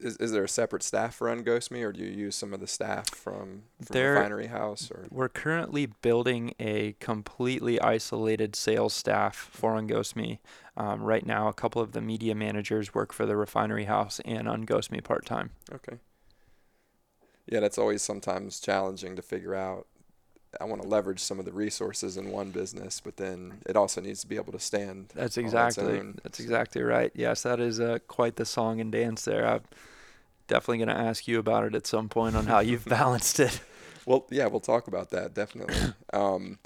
is, 0.00 0.16
is 0.16 0.32
there 0.32 0.44
a 0.44 0.48
separate 0.48 0.82
staff 0.82 1.14
for 1.14 1.28
Unghost 1.28 1.70
Me, 1.70 1.82
or 1.82 1.92
do 1.92 2.00
you 2.00 2.10
use 2.10 2.34
some 2.34 2.52
of 2.54 2.60
the 2.60 2.66
staff 2.66 3.08
from, 3.10 3.64
from 3.84 3.94
there, 3.94 4.14
Refinery 4.14 4.46
Haus? 4.46 4.90
Or 4.90 5.06
we're 5.10 5.28
currently 5.28 5.86
building 5.86 6.54
a 6.58 6.94
completely 7.00 7.80
isolated 7.80 8.56
sales 8.56 8.94
staff 8.94 9.36
for 9.52 9.74
Unghost 9.74 10.16
Me. 10.16 10.40
Um, 10.76 11.02
right 11.02 11.26
now, 11.26 11.48
a 11.48 11.52
couple 11.52 11.82
of 11.82 11.92
the 11.92 12.00
media 12.00 12.34
managers 12.34 12.94
work 12.94 13.12
for 13.12 13.26
the 13.26 13.36
Refinery 13.36 13.84
Haus 13.84 14.20
and 14.24 14.48
Unghost 14.48 14.90
Me 14.90 15.00
part 15.00 15.26
time. 15.26 15.50
Okay. 15.72 15.98
Yeah, 17.46 17.60
that's 17.60 17.78
always 17.78 18.00
sometimes 18.00 18.60
challenging 18.60 19.16
to 19.16 19.22
figure 19.22 19.54
out 19.54 19.86
I 20.58 20.64
want 20.64 20.82
to 20.82 20.88
leverage 20.88 21.20
some 21.20 21.38
of 21.38 21.44
the 21.44 21.52
resources 21.52 22.16
in 22.16 22.30
one 22.30 22.50
business, 22.50 23.00
but 23.00 23.16
then 23.16 23.58
it 23.66 23.76
also 23.76 24.00
needs 24.00 24.20
to 24.22 24.26
be 24.26 24.36
able 24.36 24.52
to 24.52 24.58
stand. 24.58 25.12
That's 25.14 25.36
exactly 25.36 26.00
that's 26.22 26.40
exactly 26.40 26.82
right. 26.82 27.12
Yes, 27.14 27.42
that 27.42 27.60
is 27.60 27.78
uh, 27.78 27.98
quite 28.08 28.36
the 28.36 28.44
song 28.44 28.80
and 28.80 28.90
dance 28.90 29.24
there. 29.24 29.46
I'm 29.46 29.62
definitely 30.48 30.78
going 30.78 30.88
to 30.88 31.02
ask 31.02 31.28
you 31.28 31.38
about 31.38 31.64
it 31.64 31.74
at 31.74 31.86
some 31.86 32.08
point 32.08 32.34
on 32.34 32.46
how 32.46 32.60
you've 32.60 32.84
balanced 32.86 33.38
it. 33.38 33.60
Well, 34.06 34.26
yeah, 34.30 34.46
we'll 34.46 34.60
talk 34.60 34.88
about 34.88 35.10
that 35.10 35.34
definitely. 35.34 35.76
Um, 36.12 36.58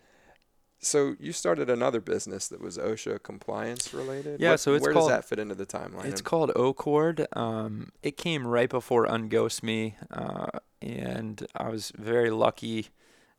so 0.85 1.17
you 1.19 1.33
started 1.33 1.71
another 1.71 2.01
business 2.01 2.49
that 2.49 2.61
was 2.61 2.79
OSHA 2.79 3.23
compliance 3.23 3.93
related. 3.93 4.41
Yeah, 4.41 4.53
what, 4.53 4.61
so 4.61 4.79
where 4.79 4.93
called, 4.93 5.09
does 5.09 5.17
that 5.17 5.25
fit 5.25 5.39
into 5.39 5.55
the 5.55 5.67
timeline? 5.67 6.05
It's 6.07 6.21
called 6.21 6.51
Ocord. 6.55 7.27
Um, 7.37 7.91
it 8.03 8.17
came 8.17 8.47
right 8.47 8.69
before 8.69 9.07
Unghost 9.07 9.63
Me, 9.63 9.97
uh, 10.11 10.47
and 10.83 11.47
I 11.55 11.69
was 11.71 11.93
very 11.97 12.31
lucky 12.31 12.89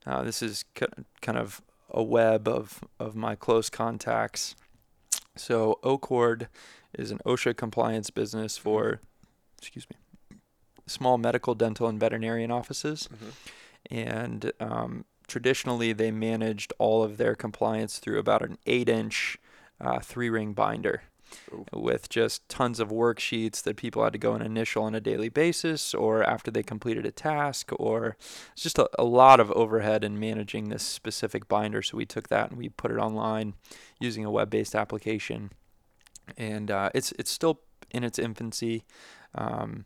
uh, 0.06 0.22
this 0.22 0.42
is 0.42 0.64
kind 0.74 1.38
of 1.38 1.60
a 1.90 2.02
web 2.02 2.48
of 2.48 2.84
of 2.98 3.14
my 3.16 3.34
close 3.34 3.68
contacts. 3.70 4.54
So 5.36 5.78
Ocord 5.82 6.48
is 6.94 7.10
an 7.10 7.20
OSHA 7.26 7.56
compliance 7.56 8.10
business 8.10 8.56
for, 8.56 9.00
excuse 9.58 9.86
me, 9.90 10.38
small 10.86 11.18
medical, 11.18 11.54
dental, 11.54 11.86
and 11.88 12.00
veterinarian 12.00 12.50
offices, 12.50 13.08
Mhm. 13.12 13.32
and 13.90 14.52
um, 14.60 15.04
traditionally 15.26 15.92
they 15.92 16.10
managed 16.10 16.72
all 16.78 17.02
of 17.02 17.16
their 17.18 17.34
compliance 17.34 17.98
through 17.98 18.18
about 18.18 18.42
an 18.42 18.56
eight-inch 18.66 19.38
uh, 19.80 19.98
three-ring 20.00 20.54
binder 20.54 21.02
Ooh. 21.52 21.66
with 21.72 22.08
just 22.08 22.48
tons 22.48 22.80
of 22.80 22.88
worksheets 22.88 23.62
that 23.62 23.76
people 23.76 24.02
had 24.02 24.12
to 24.12 24.18
go 24.18 24.32
and 24.34 24.44
initial 24.44 24.84
on 24.84 24.94
a 24.94 25.00
daily 25.00 25.28
basis 25.28 25.94
or 25.94 26.22
after 26.22 26.50
they 26.50 26.62
completed 26.62 27.06
a 27.06 27.10
task 27.10 27.70
or 27.78 28.16
it's 28.52 28.62
just 28.62 28.78
a, 28.78 28.88
a 28.98 29.04
lot 29.04 29.40
of 29.40 29.50
overhead 29.52 30.04
in 30.04 30.18
managing 30.18 30.68
this 30.68 30.82
specific 30.82 31.48
binder. 31.48 31.82
So 31.82 31.96
we 31.96 32.06
took 32.06 32.28
that 32.28 32.50
and 32.50 32.58
we 32.58 32.68
put 32.68 32.90
it 32.90 32.98
online 32.98 33.54
using 34.00 34.24
a 34.24 34.30
web-based 34.30 34.74
application. 34.74 35.50
And 36.36 36.70
uh, 36.70 36.90
it's 36.94 37.12
it's 37.12 37.30
still 37.30 37.60
in 37.90 38.02
its 38.02 38.18
infancy. 38.18 38.84
Um, 39.34 39.84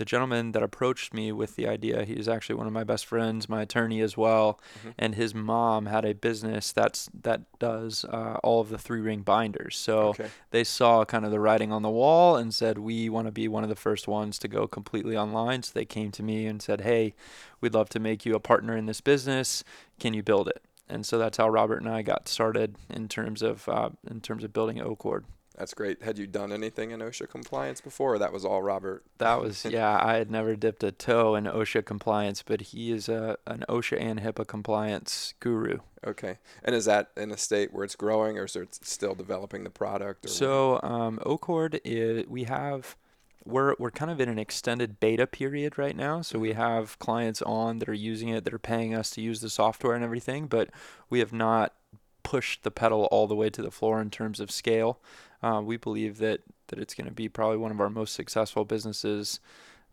the 0.00 0.04
gentleman 0.06 0.52
that 0.52 0.62
approached 0.62 1.12
me 1.12 1.30
with 1.30 1.56
the 1.56 1.68
idea, 1.68 2.04
he's 2.04 2.26
actually 2.26 2.54
one 2.56 2.66
of 2.66 2.72
my 2.72 2.84
best 2.84 3.04
friends 3.06 3.48
my 3.48 3.60
attorney 3.62 4.00
as 4.00 4.16
well 4.16 4.58
Mhm. 4.82 4.94
and 4.98 5.14
his 5.14 5.34
mom 5.34 5.86
had 5.86 6.04
a 6.06 6.14
business 6.14 6.72
that's 6.72 7.08
that 7.22 7.42
does 7.58 8.04
uh, 8.06 8.38
all 8.42 8.60
of 8.62 8.70
the 8.70 8.78
three 8.78 9.00
ring 9.02 9.20
binders. 9.20 9.76
So 9.76 9.94
Okay. 10.08 10.28
they 10.50 10.64
saw 10.64 11.04
kind 11.04 11.24
of 11.26 11.30
the 11.30 11.38
writing 11.38 11.70
on 11.70 11.82
the 11.82 11.90
wall 11.90 12.34
and 12.36 12.52
said 12.54 12.78
we 12.78 13.08
want 13.10 13.26
to 13.26 13.32
be 13.32 13.46
one 13.46 13.62
of 13.62 13.68
the 13.68 13.76
first 13.88 14.08
ones 14.08 14.38
to 14.38 14.48
go 14.48 14.66
completely 14.66 15.16
online. 15.18 15.62
So 15.62 15.72
they 15.74 15.84
came 15.84 16.10
to 16.12 16.22
me 16.22 16.46
and 16.46 16.62
said 16.62 16.80
hey 16.80 17.14
we'd 17.60 17.74
love 17.74 17.90
to 17.90 18.00
make 18.00 18.24
you 18.24 18.34
a 18.34 18.40
partner 18.40 18.74
in 18.76 18.86
this 18.86 19.02
business. 19.02 19.62
Can 19.98 20.14
you 20.14 20.22
build 20.22 20.48
it? 20.48 20.62
And 20.88 21.04
so 21.06 21.18
that's 21.18 21.36
how 21.36 21.48
robert 21.48 21.80
and 21.82 21.88
i 21.88 22.02
got 22.02 22.26
started 22.26 22.74
in 22.88 23.06
terms 23.08 23.42
of 23.42 23.68
uh, 23.68 23.90
in 24.10 24.20
terms 24.20 24.42
of 24.44 24.52
building 24.52 24.78
Ocord 24.80 25.24
That's 25.60 25.74
great. 25.74 26.02
Had 26.02 26.16
you 26.16 26.26
done 26.26 26.52
anything 26.52 26.90
in 26.90 27.00
OSHA 27.00 27.28
compliance 27.28 27.82
before, 27.82 28.14
or 28.14 28.18
that 28.18 28.32
was 28.32 28.46
all 28.46 28.62
Robert? 28.62 29.04
that 29.18 29.38
was 29.42 29.66
yeah 29.66 29.98
i 30.02 30.14
had 30.14 30.30
never 30.30 30.56
dipped 30.56 30.82
a 30.82 30.90
toe 30.90 31.34
in 31.34 31.44
osha 31.44 31.84
compliance 31.84 32.42
but 32.42 32.60
he 32.72 32.90
is 32.90 33.06
a, 33.06 33.36
an 33.46 33.62
osha 33.68 34.00
and 34.00 34.20
hipaa 34.20 34.46
compliance 34.46 35.34
guru 35.40 35.78
Okay. 36.02 36.38
And 36.64 36.74
is 36.74 36.86
that 36.86 37.10
in 37.14 37.30
a 37.30 37.36
state 37.36 37.74
where 37.74 37.84
it's 37.84 37.94
growing, 37.94 38.38
or 38.38 38.44
is 38.44 38.56
it 38.56 38.74
still 38.82 39.14
developing 39.14 39.64
the 39.64 39.70
product? 39.70 40.24
Or? 40.24 40.28
So 40.28 40.80
um, 40.82 41.18
Ocord 41.26 41.78
is 41.84 42.26
we 42.26 42.44
have 42.44 42.96
we're 43.44 43.74
we're 43.78 43.90
kind 43.90 44.10
of 44.10 44.18
in 44.18 44.30
an 44.30 44.38
extended 44.38 44.98
beta 44.98 45.26
period 45.26 45.76
right 45.76 45.94
now. 45.94 46.22
So 46.22 46.38
we 46.38 46.52
Mhm. 46.52 46.56
have 46.56 46.98
clients 46.98 47.42
on 47.42 47.80
that 47.80 47.88
are 47.90 47.92
using 47.92 48.28
it 48.30 48.44
that 48.44 48.54
are 48.54 48.58
paying 48.58 48.94
us 48.94 49.10
to 49.10 49.20
use 49.20 49.42
the 49.42 49.50
software 49.50 49.94
and 49.94 50.02
everything, 50.02 50.46
but 50.46 50.70
we 51.10 51.18
have 51.18 51.34
not 51.34 51.74
pushed 52.22 52.62
the 52.62 52.70
pedal 52.70 53.04
all 53.10 53.26
the 53.26 53.34
way 53.36 53.50
to 53.50 53.60
the 53.60 53.70
floor 53.70 54.00
in 54.00 54.08
terms 54.08 54.40
of 54.40 54.50
scale. 54.50 55.00
Uh, 55.42 55.60
we 55.64 55.76
believe 55.76 56.18
that 56.18 56.40
that 56.68 56.78
it's 56.78 56.94
going 56.94 57.06
to 57.06 57.12
be 57.12 57.28
probably 57.28 57.56
one 57.56 57.70
of 57.70 57.80
our 57.80 57.90
most 57.90 58.14
successful 58.14 58.64
businesses 58.64 59.40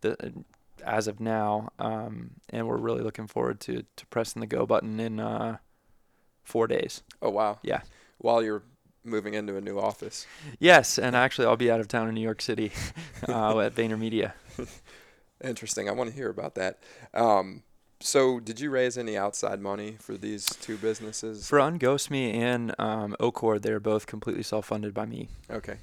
that 0.02 0.32
as 0.84 1.08
of 1.08 1.18
now, 1.20 1.70
um, 1.78 2.32
and 2.50 2.66
we're 2.68 2.76
really 2.76 3.02
looking 3.02 3.26
forward 3.26 3.60
to 3.60 3.84
to 3.96 4.06
pressing 4.06 4.40
the 4.40 4.46
go 4.46 4.66
button 4.66 5.00
in 5.00 5.20
uh, 5.20 5.58
four 6.44 6.66
days. 6.66 7.02
oh 7.22 7.30
wow. 7.30 7.58
Yeah. 7.62 7.82
While 8.18 8.42
you're 8.42 8.62
moving 9.04 9.34
into 9.34 9.56
a 9.56 9.60
new 9.60 9.78
office. 9.78 10.26
Yes, 10.58 10.98
and 10.98 11.16
actually, 11.16 11.46
I'll 11.46 11.56
be 11.56 11.70
out 11.70 11.80
of 11.80 11.88
town 11.88 12.08
in 12.08 12.14
New 12.14 12.20
York 12.20 12.42
City 12.42 12.72
uh, 13.28 13.58
at 13.60 13.74
VaynerMedia. 13.74 14.32
Interesting. 15.44 15.88
I 15.88 15.92
want 15.92 16.10
to 16.10 16.16
hear 16.16 16.28
about 16.28 16.54
that. 16.56 16.78
Um, 17.14 17.62
so, 18.00 18.38
did 18.40 18.60
you 18.60 18.70
raise 18.70 18.96
any 18.96 19.16
outside 19.16 19.60
money 19.60 19.96
for 19.98 20.16
these 20.16 20.46
two 20.46 20.76
businesses? 20.76 21.48
For 21.48 21.58
Unghost 21.58 22.10
Me 22.10 22.32
and 22.32 22.74
um, 22.78 23.16
Ocord, 23.20 23.62
they're 23.62 23.80
both 23.80 24.06
completely 24.06 24.42
self-funded 24.42 24.94
by 24.94 25.06
me. 25.06 25.28
okay. 25.50 25.78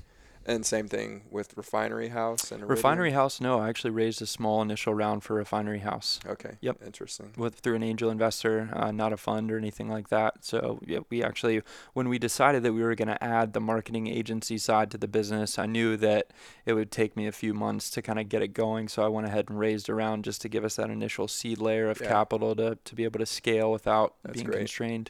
And 0.48 0.64
same 0.64 0.88
thing 0.88 1.24
with 1.32 1.58
Refinery 1.58 2.10
Haus 2.10 2.52
and 2.52 2.62
Iridium? 2.62 2.70
Refinery 2.70 3.12
Haus, 3.14 3.42
no, 3.42 3.60
I 3.62 3.70
actually 3.70 3.90
raised 3.90 4.22
a 4.22 4.28
small 4.28 4.62
initial 4.62 4.94
round 4.94 5.24
for 5.24 5.34
Refinery 5.34 5.80
Haus 5.80 6.20
Okay. 6.24 6.58
Yep. 6.62 6.84
Interesting. 6.86 7.34
with 7.36 7.56
through 7.56 7.74
an 7.76 7.82
angel 7.82 8.12
investor, 8.12 8.70
uh, 8.72 8.92
not 8.92 9.12
a 9.12 9.18
fund 9.18 9.52
or 9.52 9.58
anything 9.58 9.90
like 9.90 10.10
that. 10.10 10.46
So 10.46 10.80
yeah, 10.86 11.00
we 11.10 11.24
actually, 11.24 11.64
when 11.94 12.10
we 12.10 12.20
decided 12.20 12.62
that 12.62 12.74
we 12.74 12.84
were 12.84 12.94
going 12.94 13.08
to 13.08 13.24
add 13.24 13.54
the 13.54 13.60
marketing 13.60 14.06
agency 14.06 14.60
side 14.60 14.92
to 14.92 15.00
the 15.00 15.08
business, 15.08 15.58
I 15.58 15.66
knew 15.66 15.98
that 15.98 16.32
it 16.64 16.74
would 16.74 16.92
take 16.92 17.18
me 17.18 17.26
a 17.26 17.32
few 17.32 17.56
months 17.56 17.90
to 17.92 18.04
kind 18.04 18.20
of 18.20 18.30
get 18.30 18.44
it 18.44 18.50
going. 18.50 18.88
So 18.88 19.04
I 19.04 19.08
went 19.08 19.26
ahead 19.26 19.50
and 19.50 19.58
raised 19.58 19.90
around 19.90 20.26
just 20.26 20.42
to 20.44 20.50
give 20.50 20.64
us 20.64 20.76
that 20.76 20.92
initial 20.92 21.28
seed 21.28 21.60
layer 21.60 21.90
of 21.90 22.00
Yeah. 22.00 22.08
capital 22.08 22.56
to 22.58 22.78
to 22.86 22.94
be 22.96 23.04
able 23.04 23.20
to 23.20 23.26
scale 23.26 23.72
without 23.72 24.14
That's 24.22 24.36
being 24.36 24.46
great. 24.46 24.58
constrained. 24.60 25.10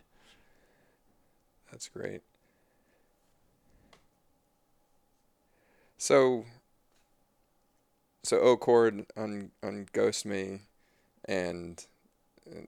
That's 1.71 1.89
great. 1.89 2.21
So, 5.97 6.45
so 8.23 8.37
Ocord 8.37 9.05
on 9.15 9.51
Unghost 9.63 10.25
Me, 10.25 10.61
and 11.27 11.85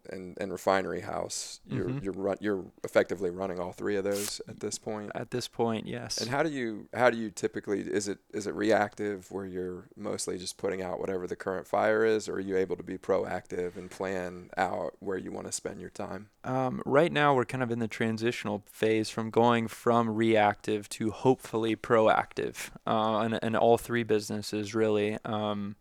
and 0.10 0.38
and 0.40 0.52
Refinery 0.52 1.02
House. 1.02 1.60
You're 1.68 1.90
Mhm. 1.90 2.04
you're 2.04 2.14
run, 2.14 2.38
you're 2.40 2.66
effectively 2.84 3.30
running 3.30 3.60
all 3.60 3.72
three 3.72 3.96
of 3.96 4.04
those 4.04 4.42
at 4.48 4.60
this 4.60 4.78
point. 4.78 5.12
At 5.16 5.32
this 5.32 5.48
point, 5.48 5.86
yes. 5.88 6.18
And 6.18 6.30
how 6.30 6.44
do 6.44 6.50
you 6.50 6.88
how 6.94 7.10
do 7.10 7.18
you 7.18 7.30
typically 7.30 7.82
is 7.82 8.08
it 8.08 8.20
is 8.34 8.48
it 8.48 8.56
reactive 8.56 9.32
where 9.32 9.46
you're 9.46 9.86
mostly 9.96 10.38
just 10.38 10.58
putting 10.58 10.82
out 10.82 11.00
whatever 11.00 11.28
the 11.28 11.36
current 11.36 11.68
fire 11.68 12.04
is, 12.06 12.28
or 12.28 12.36
are 12.36 12.40
you 12.40 12.58
able 12.58 12.76
to 12.76 12.84
be 12.84 12.98
proactive 12.98 13.76
and 13.78 13.92
plan 13.92 14.50
out 14.58 14.96
where 15.00 15.18
you 15.18 15.32
want 15.32 15.46
to 15.48 15.52
spend 15.52 15.80
your 15.80 15.90
time? 15.92 16.30
Um, 16.44 16.82
right 16.86 17.12
now, 17.12 17.36
we're 17.36 17.46
kind 17.46 17.62
of 17.64 17.72
in 17.72 17.80
the 17.80 17.88
transitional 17.90 18.64
phase 18.72 19.10
from 19.10 19.30
going 19.30 19.68
from 19.68 20.10
reactive 20.16 20.88
to 20.90 21.12
hopefully 21.12 21.76
proactive, 21.76 22.70
uh, 22.88 23.20
and, 23.20 23.40
and 23.42 23.56
all 23.56 23.78
three 23.78 24.04
businesses 24.04 24.74
really. 24.74 25.18
Um, 25.26 25.76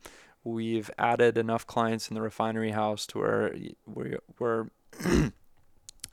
we've 0.46 0.90
added 0.96 1.37
enough 1.37 1.66
clients 1.66 2.09
in 2.09 2.14
the 2.14 2.22
Refinery 2.22 2.70
Haus 2.70 3.04
to 3.09 3.18
where 3.18 3.50
y- 3.52 3.72
we 3.85 4.16
we're 4.38 4.66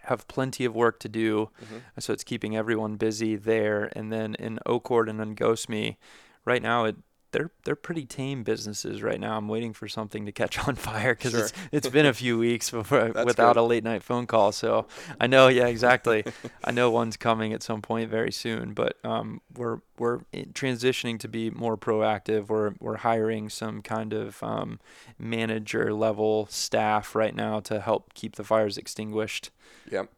have 0.04 0.28
plenty 0.28 0.66
of 0.66 0.76
work 0.76 1.00
to 1.00 1.08
do, 1.10 1.50
Mm-hmm. 1.64 1.78
so 2.00 2.12
it's 2.14 2.24
keeping 2.24 2.56
everyone 2.58 2.96
busy 2.98 3.36
there. 3.36 3.90
And 3.96 4.12
then 4.12 4.36
in 4.36 4.60
Ocord 4.66 5.08
and 5.10 5.20
Unghost 5.20 5.70
Me, 5.70 5.98
right 6.46 6.62
now 6.62 6.86
it 6.86 6.96
they're 7.34 7.52
they're 7.66 7.76
pretty 7.76 8.06
tame 8.06 8.44
businesses 8.44 9.04
right 9.04 9.20
now. 9.20 9.36
I'm 9.38 9.50
waiting 9.50 9.74
for 9.74 9.90
something 9.90 10.26
to 10.26 10.32
catch 10.32 10.58
on 10.68 10.76
fire 10.90 11.14
because 11.14 11.32
Sure. 11.32 11.42
it's 11.42 11.54
it's 11.74 11.90
been 11.90 12.06
a 12.06 12.14
few 12.14 12.38
weeks 12.38 12.72
before 12.72 13.12
without 13.26 13.56
good. 13.56 13.60
a 13.60 13.64
late 13.64 13.84
night 13.84 14.04
phone 14.04 14.26
call. 14.28 14.52
So 14.54 14.88
I 15.20 15.28
know, 15.28 15.50
yeah, 15.50 15.68
exactly. 15.68 16.24
I 16.64 16.72
know 16.72 16.90
one's 16.90 17.18
coming 17.18 17.52
at 17.52 17.62
some 17.62 17.82
point 17.82 18.10
very 18.10 18.32
soon, 18.32 18.74
but 18.74 18.98
um, 19.04 19.42
we're 19.58 19.80
we're 20.00 20.20
transitioning 20.54 21.20
to 21.20 21.28
be 21.28 21.50
more 21.50 21.76
proactive. 21.78 22.48
We're 22.48 22.76
we're 22.80 22.98
hiring 22.98 23.50
some 23.50 23.82
kind 23.82 24.14
of 24.14 24.42
um, 24.42 24.80
manager 25.20 25.94
level 25.94 26.48
staff 26.50 27.16
right 27.16 27.36
now 27.36 27.60
to 27.62 27.82
help 27.82 28.14
keep 28.14 28.36
the 28.38 28.44
fires 28.44 28.78
extinguished. 28.78 29.50
Yep. 29.92 30.10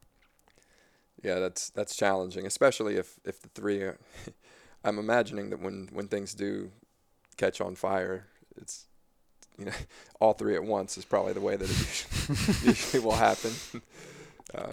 Yeah, 1.24 1.40
that's 1.40 1.70
that's 1.72 1.96
challenging, 1.96 2.46
especially 2.46 2.98
if 2.98 3.20
if 3.26 3.42
the 3.42 3.50
three. 3.50 3.82
Are, 3.82 3.98
I'm 4.84 5.00
imagining 5.00 5.50
that 5.50 5.60
when 5.60 5.90
when 5.92 6.08
things 6.08 6.36
do 6.36 6.70
catch 7.38 7.62
on 7.62 7.76
fire, 7.76 8.26
it's 8.58 8.86
you 9.58 9.66
know 9.66 9.72
all 10.20 10.34
three 10.34 10.56
at 10.56 10.64
once 10.64 10.98
is 10.98 11.06
probably 11.06 11.34
the 11.34 11.42
way 11.42 11.56
that 11.56 11.70
it 11.70 12.64
usually, 12.66 13.04
will 13.04 13.16
happen. 13.16 13.52
Uh, 14.54 14.72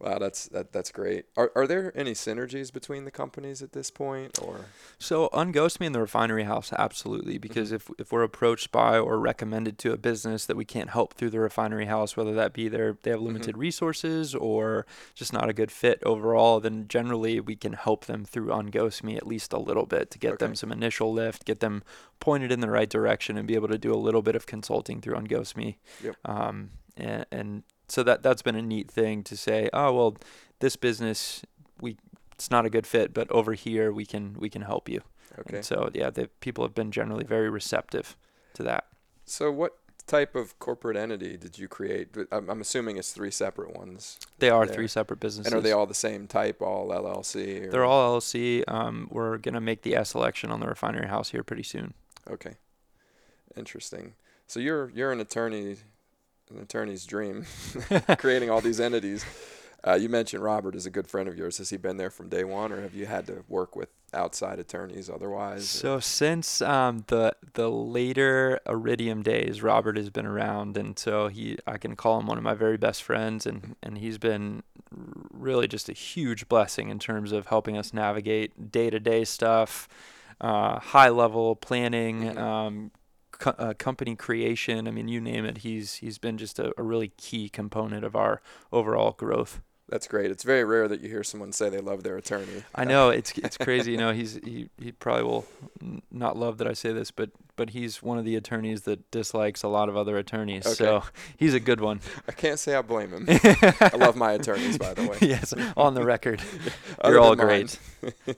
wow, 0.00 0.18
that's 0.18 0.46
that 0.48 0.72
that's 0.72 0.90
great. 0.90 1.26
Are 1.36 1.52
are 1.54 1.66
there 1.66 1.92
any 1.96 2.12
synergies 2.12 2.72
between 2.72 3.04
the 3.04 3.10
companies 3.10 3.62
at 3.62 3.72
this 3.72 3.90
point, 3.90 4.38
or 4.42 4.66
So 4.98 5.28
unghost 5.32 5.80
me 5.80 5.86
in 5.86 5.92
the 5.92 6.00
Refinery 6.00 6.44
Haus, 6.44 6.72
absolutely. 6.72 7.38
Because 7.38 7.72
if 7.72 7.90
if 7.98 8.10
we're 8.10 8.22
approached 8.22 8.72
by 8.72 8.98
or 8.98 9.18
recommended 9.18 9.78
to 9.78 9.92
a 9.92 9.96
business 9.96 10.46
that 10.46 10.56
we 10.56 10.64
can't 10.64 10.90
help 10.90 11.14
through 11.14 11.30
the 11.30 11.40
Refinery 11.40 11.86
Haus, 11.86 12.16
whether 12.16 12.34
that 12.34 12.52
be 12.52 12.68
their 12.68 12.96
they 13.02 13.10
have 13.10 13.20
limited 13.20 13.56
resources 13.56 14.34
or 14.34 14.86
just 15.14 15.32
not 15.32 15.48
a 15.48 15.52
good 15.52 15.70
fit 15.70 16.02
overall, 16.04 16.60
then 16.60 16.88
generally 16.88 17.40
we 17.40 17.56
can 17.56 17.74
help 17.74 18.06
them 18.06 18.24
through 18.24 18.48
unghost 18.48 19.02
me 19.02 19.16
at 19.16 19.26
least 19.26 19.52
a 19.52 19.58
little 19.58 19.86
bit 19.86 20.10
to 20.10 20.18
get 20.18 20.38
them 20.38 20.54
some 20.54 20.72
initial 20.72 21.12
lift, 21.12 21.44
get 21.44 21.60
them 21.60 21.82
pointed 22.18 22.50
in 22.52 22.60
the 22.60 22.70
right 22.70 22.88
direction, 22.88 23.36
and 23.36 23.46
be 23.46 23.54
able 23.54 23.68
to 23.68 23.78
do 23.78 23.92
a 23.92 23.96
little 23.96 24.22
bit 24.22 24.36
of 24.36 24.46
consulting 24.46 25.00
through 25.00 25.14
unghost 25.14 25.56
me. 25.56 25.78
Yep. 26.02 26.16
Um, 26.24 26.70
and, 26.96 27.26
and 27.30 27.62
so 27.90 28.02
that 28.02 28.22
that's 28.22 28.42
been 28.42 28.56
a 28.56 28.62
neat 28.62 28.90
thing 28.90 29.22
to 29.24 29.36
say. 29.36 29.68
Oh 29.72 29.92
well, 29.92 30.16
this 30.60 30.76
business 30.76 31.42
we 31.80 31.96
it's 32.34 32.50
not 32.50 32.64
a 32.64 32.70
good 32.70 32.86
fit, 32.86 33.12
but 33.12 33.30
over 33.30 33.54
here 33.54 33.92
we 33.92 34.06
can 34.06 34.34
we 34.38 34.48
can 34.48 34.62
help 34.62 34.88
you. 34.88 35.00
okay? 35.38 35.56
And 35.56 35.64
so 35.64 35.90
yeah, 35.92 36.10
the 36.10 36.28
people 36.40 36.64
have 36.64 36.74
been 36.74 36.90
generally 36.90 37.24
very 37.24 37.50
receptive 37.50 38.16
to 38.54 38.62
that. 38.62 38.86
So 39.24 39.50
what 39.50 39.76
type 40.06 40.34
of 40.34 40.58
corporate 40.58 40.96
entity 40.96 41.36
did 41.36 41.56
you 41.58 41.68
create? 41.68 42.08
I'm, 42.32 42.50
I'm 42.50 42.60
assuming 42.60 42.96
it's 42.96 43.12
three 43.12 43.30
separate 43.30 43.76
ones. 43.76 44.18
They 44.38 44.50
are 44.50 44.66
There. 44.66 44.74
three 44.74 44.88
separate 44.88 45.20
businesses. 45.20 45.52
And 45.52 45.58
are 45.58 45.62
they 45.62 45.70
all 45.70 45.86
the 45.86 45.94
same 45.94 46.26
type, 46.26 46.60
all 46.60 46.88
LLC? 46.88 47.66
Or? 47.66 47.70
They're 47.70 47.84
all 47.84 48.18
LLC. 48.18 48.64
Um, 48.66 49.06
we're 49.10 49.38
gonna 49.38 49.60
make 49.60 49.82
the 49.82 49.94
S 49.94 50.14
election 50.14 50.50
on 50.50 50.60
the 50.60 50.66
Refinery 50.66 51.06
Haus 51.08 51.30
here 51.30 51.42
pretty 51.44 51.62
soon. 51.62 51.94
Okay. 52.28 52.54
Interesting. 53.56 54.14
So 54.46 54.60
you're 54.60 54.90
you're 54.90 55.12
an 55.12 55.20
attorney, 55.20 55.76
an 56.50 56.60
attorney's 56.60 57.04
dream, 57.06 57.46
creating 58.18 58.50
all 58.50 58.60
these 58.60 58.80
entities. 58.80 59.24
Uh, 59.86 59.94
you 59.94 60.10
mentioned 60.10 60.42
Robert 60.42 60.74
is 60.74 60.84
a 60.84 60.90
good 60.90 61.06
friend 61.06 61.26
of 61.28 61.38
yours. 61.38 61.56
Has 61.58 61.70
he 61.70 61.78
been 61.78 61.96
there 61.96 62.10
from 62.10 62.28
day 62.28 62.44
one, 62.44 62.70
or 62.70 62.82
have 62.82 62.94
you 62.94 63.06
had 63.06 63.26
to 63.28 63.44
work 63.48 63.74
with 63.74 63.88
outside 64.12 64.58
attorneys 64.58 65.08
otherwise? 65.08 65.68
So 65.68 66.00
since 66.00 66.60
um, 66.60 67.04
the 67.06 67.34
the 67.54 67.70
later 67.70 68.60
Iridium 68.68 69.22
days, 69.22 69.62
Robert 69.62 69.96
has 69.96 70.10
been 70.10 70.26
around, 70.26 70.76
and 70.76 70.98
so 70.98 71.28
he 71.28 71.56
I 71.66 71.78
can 71.78 71.96
call 71.96 72.20
him 72.20 72.26
one 72.26 72.36
of 72.36 72.44
my 72.44 72.52
very 72.54 72.76
best 72.76 73.02
friends, 73.02 73.46
and 73.46 73.74
and 73.82 73.96
he's 73.96 74.18
been 74.18 74.62
really 75.32 75.66
just 75.66 75.88
a 75.88 75.94
huge 75.94 76.46
blessing 76.48 76.90
in 76.90 76.98
terms 76.98 77.32
of 77.32 77.46
helping 77.46 77.78
us 77.78 77.94
navigate 77.94 78.70
day 78.70 78.90
to 78.90 79.00
day 79.00 79.24
stuff, 79.24 79.88
uh, 80.42 80.78
high 80.78 81.08
level 81.08 81.56
planning. 81.56 82.24
Mhm. 82.24 82.36
Um, 82.38 82.90
co- 83.40 83.54
uh, 83.58 83.74
company 83.74 84.14
creation. 84.14 84.86
I 84.86 84.92
mean, 84.92 85.08
you 85.08 85.20
name 85.20 85.44
it. 85.44 85.58
He's 85.58 85.94
he's 85.96 86.18
been 86.18 86.38
just 86.38 86.58
a, 86.60 86.72
a 86.78 86.82
really 86.82 87.08
key 87.16 87.48
component 87.48 88.04
of 88.04 88.14
our 88.14 88.40
overall 88.72 89.12
growth. 89.12 89.60
That's 89.90 90.06
great. 90.06 90.30
It's 90.30 90.44
very 90.44 90.62
rare 90.62 90.86
that 90.86 91.00
you 91.00 91.08
hear 91.08 91.24
someone 91.24 91.50
say 91.50 91.68
they 91.68 91.80
love 91.80 92.04
their 92.04 92.16
attorney. 92.16 92.62
I 92.76 92.84
know 92.84 93.10
it's 93.10 93.36
it's 93.36 93.56
crazy. 93.56 93.90
You 93.90 93.98
know, 93.98 94.12
he's 94.12 94.34
he 94.44 94.68
he 94.80 94.92
probably 94.92 95.24
will 95.24 95.46
not 96.12 96.36
love 96.36 96.58
that 96.58 96.68
I 96.68 96.74
say 96.74 96.92
this, 96.92 97.10
but 97.10 97.30
but 97.56 97.70
he's 97.70 98.00
one 98.00 98.16
of 98.16 98.24
the 98.24 98.36
attorneys 98.36 98.82
that 98.82 99.10
dislikes 99.10 99.64
a 99.64 99.68
lot 99.68 99.88
of 99.88 99.96
other 99.96 100.16
attorneys. 100.16 100.64
Okay. 100.64 100.76
So 100.76 101.02
he's 101.36 101.54
a 101.54 101.60
good 101.60 101.80
one. 101.80 102.00
I 102.28 102.32
can't 102.32 102.60
say 102.60 102.76
I 102.76 102.82
blame 102.82 103.10
him. 103.10 103.26
I 103.28 103.96
love 103.96 104.14
my 104.14 104.30
attorneys, 104.32 104.78
by 104.78 104.94
the 104.94 105.08
way. 105.08 105.18
yes, 105.28 105.52
on 105.76 105.94
the 105.94 106.04
record, 106.04 106.40
you're 107.04 107.18
all 107.18 107.34
great. 107.34 107.76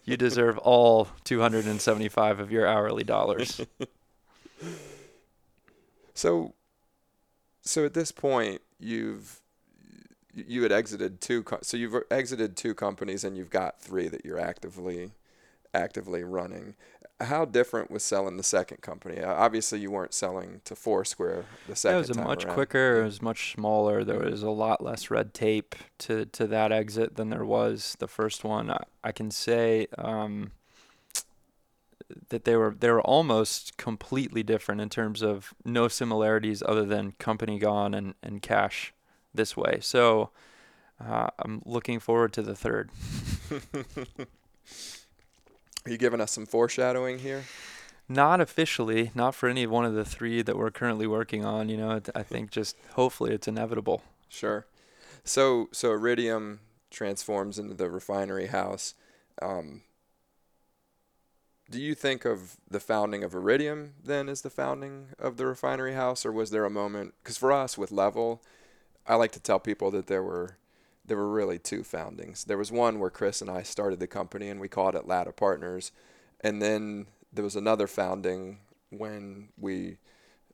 you 0.06 0.16
deserve 0.16 0.56
all 0.56 1.08
275 1.24 2.40
of 2.40 2.50
your 2.50 2.66
hourly 2.66 3.04
dollars. 3.04 3.60
So, 6.14 6.54
so 7.62 7.84
at 7.84 7.94
this 7.94 8.12
point, 8.12 8.60
you've 8.78 9.40
you 10.34 10.62
had 10.62 10.72
exited 10.72 11.20
two. 11.20 11.42
Co- 11.42 11.58
so 11.62 11.76
you've 11.76 11.94
exited 12.10 12.56
two 12.56 12.74
companies, 12.74 13.24
and 13.24 13.36
you've 13.36 13.50
got 13.50 13.80
three 13.80 14.08
that 14.08 14.24
you're 14.24 14.40
actively 14.40 15.12
actively 15.74 16.22
running. 16.22 16.74
How 17.20 17.44
different 17.44 17.90
was 17.90 18.02
selling 18.02 18.36
the 18.36 18.42
second 18.42 18.82
company? 18.82 19.22
Obviously, 19.22 19.78
you 19.78 19.90
weren't 19.90 20.12
selling 20.12 20.60
to 20.64 20.74
Foursquare 20.74 21.44
the 21.68 21.76
second 21.76 21.96
it 21.96 22.08
was 22.08 22.16
much 22.18 22.44
around. 22.44 22.54
quicker. 22.54 23.02
It 23.02 23.04
was 23.04 23.22
much 23.22 23.52
smaller. 23.54 24.02
There 24.02 24.18
was 24.18 24.42
a 24.42 24.50
lot 24.50 24.82
less 24.82 25.08
red 25.10 25.32
tape 25.32 25.76
to, 25.98 26.26
to 26.26 26.46
that 26.48 26.72
exit 26.72 27.14
than 27.16 27.30
there 27.30 27.44
was 27.44 27.96
the 28.00 28.08
first 28.08 28.42
one. 28.42 28.70
I, 28.70 28.82
I 29.04 29.12
can 29.12 29.30
say 29.30 29.86
um, 29.98 30.50
that 32.28 32.44
they 32.44 32.56
were 32.56 32.74
they 32.78 32.90
were 32.90 33.02
almost 33.02 33.76
completely 33.76 34.42
different 34.42 34.80
in 34.80 34.88
terms 34.88 35.22
of 35.22 35.54
no 35.64 35.88
similarities 35.88 36.62
other 36.66 36.84
than 36.84 37.12
company 37.12 37.58
gone 37.58 37.94
and, 37.94 38.14
and 38.22 38.42
cash 38.42 38.92
this 39.34 39.56
way. 39.56 39.78
So 39.80 40.30
uh, 41.00 41.28
I'm 41.38 41.62
looking 41.64 41.98
forward 41.98 42.32
to 42.34 42.42
the 42.42 42.54
third. 42.54 42.90
Are 43.84 44.16
you 45.90 45.98
giving 45.98 46.20
us 46.20 46.32
some 46.32 46.46
foreshadowing 46.46 47.18
here? 47.18 47.44
Not 48.08 48.40
officially, 48.40 49.10
not 49.14 49.34
for 49.34 49.48
any 49.48 49.66
one 49.66 49.84
of 49.84 49.94
the 49.94 50.04
three 50.04 50.42
that 50.42 50.56
we're 50.56 50.70
currently 50.70 51.06
working 51.06 51.44
on. 51.44 51.68
You 51.68 51.76
know, 51.76 52.00
I 52.14 52.22
think 52.22 52.50
just 52.50 52.76
hopefully 52.92 53.32
it's 53.32 53.48
inevitable. 53.48 54.02
Sure. 54.28 54.66
So 55.24 55.68
so 55.72 55.92
Iridium 55.92 56.60
transforms 56.90 57.58
into 57.58 57.74
the 57.74 57.90
Refinery 57.90 58.48
Haus. 58.48 58.94
Um, 59.40 59.82
do 61.72 61.80
you 61.80 61.94
think 61.94 62.24
of 62.26 62.56
the 62.70 62.78
founding 62.78 63.24
of 63.24 63.34
Iridium 63.34 63.94
then 64.04 64.28
as 64.28 64.42
the 64.42 64.50
founding 64.50 65.06
of 65.18 65.38
the 65.38 65.46
Refinery 65.46 65.94
Haus, 65.94 66.24
or 66.26 66.30
was 66.30 66.50
there 66.50 66.66
a 66.66 66.70
moment? 66.70 67.14
Because 67.22 67.38
for 67.38 67.50
us 67.50 67.78
with 67.78 67.90
Level, 67.90 68.42
I 69.06 69.14
like 69.16 69.32
to 69.32 69.40
tell 69.40 69.58
people 69.58 69.90
that 69.92 70.06
there 70.06 70.22
were 70.22 70.58
there 71.04 71.16
were 71.16 71.30
really 71.30 71.58
two 71.58 71.82
foundings. 71.82 72.44
There 72.44 72.58
was 72.58 72.70
one 72.70 73.00
where 73.00 73.10
Chris 73.10 73.40
and 73.40 73.50
I 73.50 73.62
started 73.62 73.98
the 73.98 74.06
company 74.06 74.48
and 74.48 74.60
we 74.60 74.68
called 74.68 74.94
it 74.94 75.08
Lada 75.08 75.32
Partners, 75.32 75.90
and 76.42 76.60
then 76.62 77.06
there 77.32 77.42
was 77.42 77.56
another 77.56 77.86
founding 77.86 78.58
when 78.90 79.48
we 79.58 79.96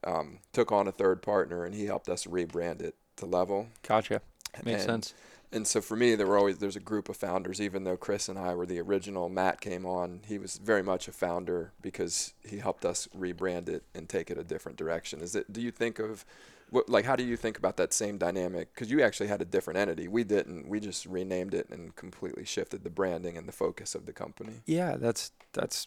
um, 0.05 0.39
took 0.53 0.71
on 0.71 0.87
a 0.87 0.93
third 0.93 1.21
partner 1.23 1.65
and 1.65 1.75
he 1.75 1.87
helped 1.87 2.09
us 2.09 2.25
rebrand 2.27 2.81
it 2.81 2.95
to 3.17 3.27
Level. 3.27 3.67
Gotcha. 3.87 4.23
Makes 4.65 4.83
And- 4.83 5.05
sense. 5.05 5.15
And 5.51 5.67
so 5.67 5.81
for 5.81 5.97
me, 5.97 6.15
there 6.15 6.27
were 6.27 6.39
always 6.39 6.59
there's 6.59 6.77
a 6.77 6.81
group 6.81 7.09
of 7.09 7.17
founders. 7.17 7.61
Even 7.61 7.85
though 7.85 7.97
Chris 7.97 8.29
and 8.29 8.39
I 8.39 8.55
were 8.55 8.67
the 8.67 8.81
original, 8.81 9.29
Matt 9.29 9.61
came 9.61 9.87
on. 9.87 10.21
He 10.27 10.39
was 10.39 10.59
very 10.59 10.83
much 10.83 11.09
a 11.09 11.13
founder 11.13 11.73
because 11.81 12.35
he 12.45 12.59
helped 12.59 12.85
us 12.85 13.09
rebrand 13.17 13.69
it 13.69 13.85
and 13.95 14.09
take 14.09 14.31
it 14.31 14.39
a 14.39 14.45
different 14.45 14.77
direction. 14.77 15.21
Is 15.21 15.35
it? 15.35 15.53
Do 15.53 15.61
you 15.61 15.71
think 15.71 15.99
of 15.99 16.25
what 16.71 16.89
like 16.89 17.05
how 17.05 17.17
do 17.17 17.25
you 17.25 17.37
think 17.37 17.57
about 17.57 17.77
that 17.79 17.93
same 17.93 18.19
dynamic? 18.19 18.75
Because 18.75 18.91
you 18.91 19.03
actually 19.03 19.29
had 19.29 19.41
a 19.41 19.47
different 19.47 19.79
entity. 19.79 20.07
We 20.07 20.25
didn't. 20.25 20.69
We 20.69 20.81
just 20.81 21.07
renamed 21.07 21.55
it 21.55 21.69
and 21.71 21.97
completely 21.97 22.45
shifted 22.45 22.85
the 22.85 22.91
branding 22.91 23.37
and 23.37 23.49
the 23.49 23.53
focus 23.53 23.95
of 23.95 24.07
the 24.07 24.13
company. 24.13 24.61
Yeah, 24.67 24.97
that's 24.97 25.33
that's 25.53 25.87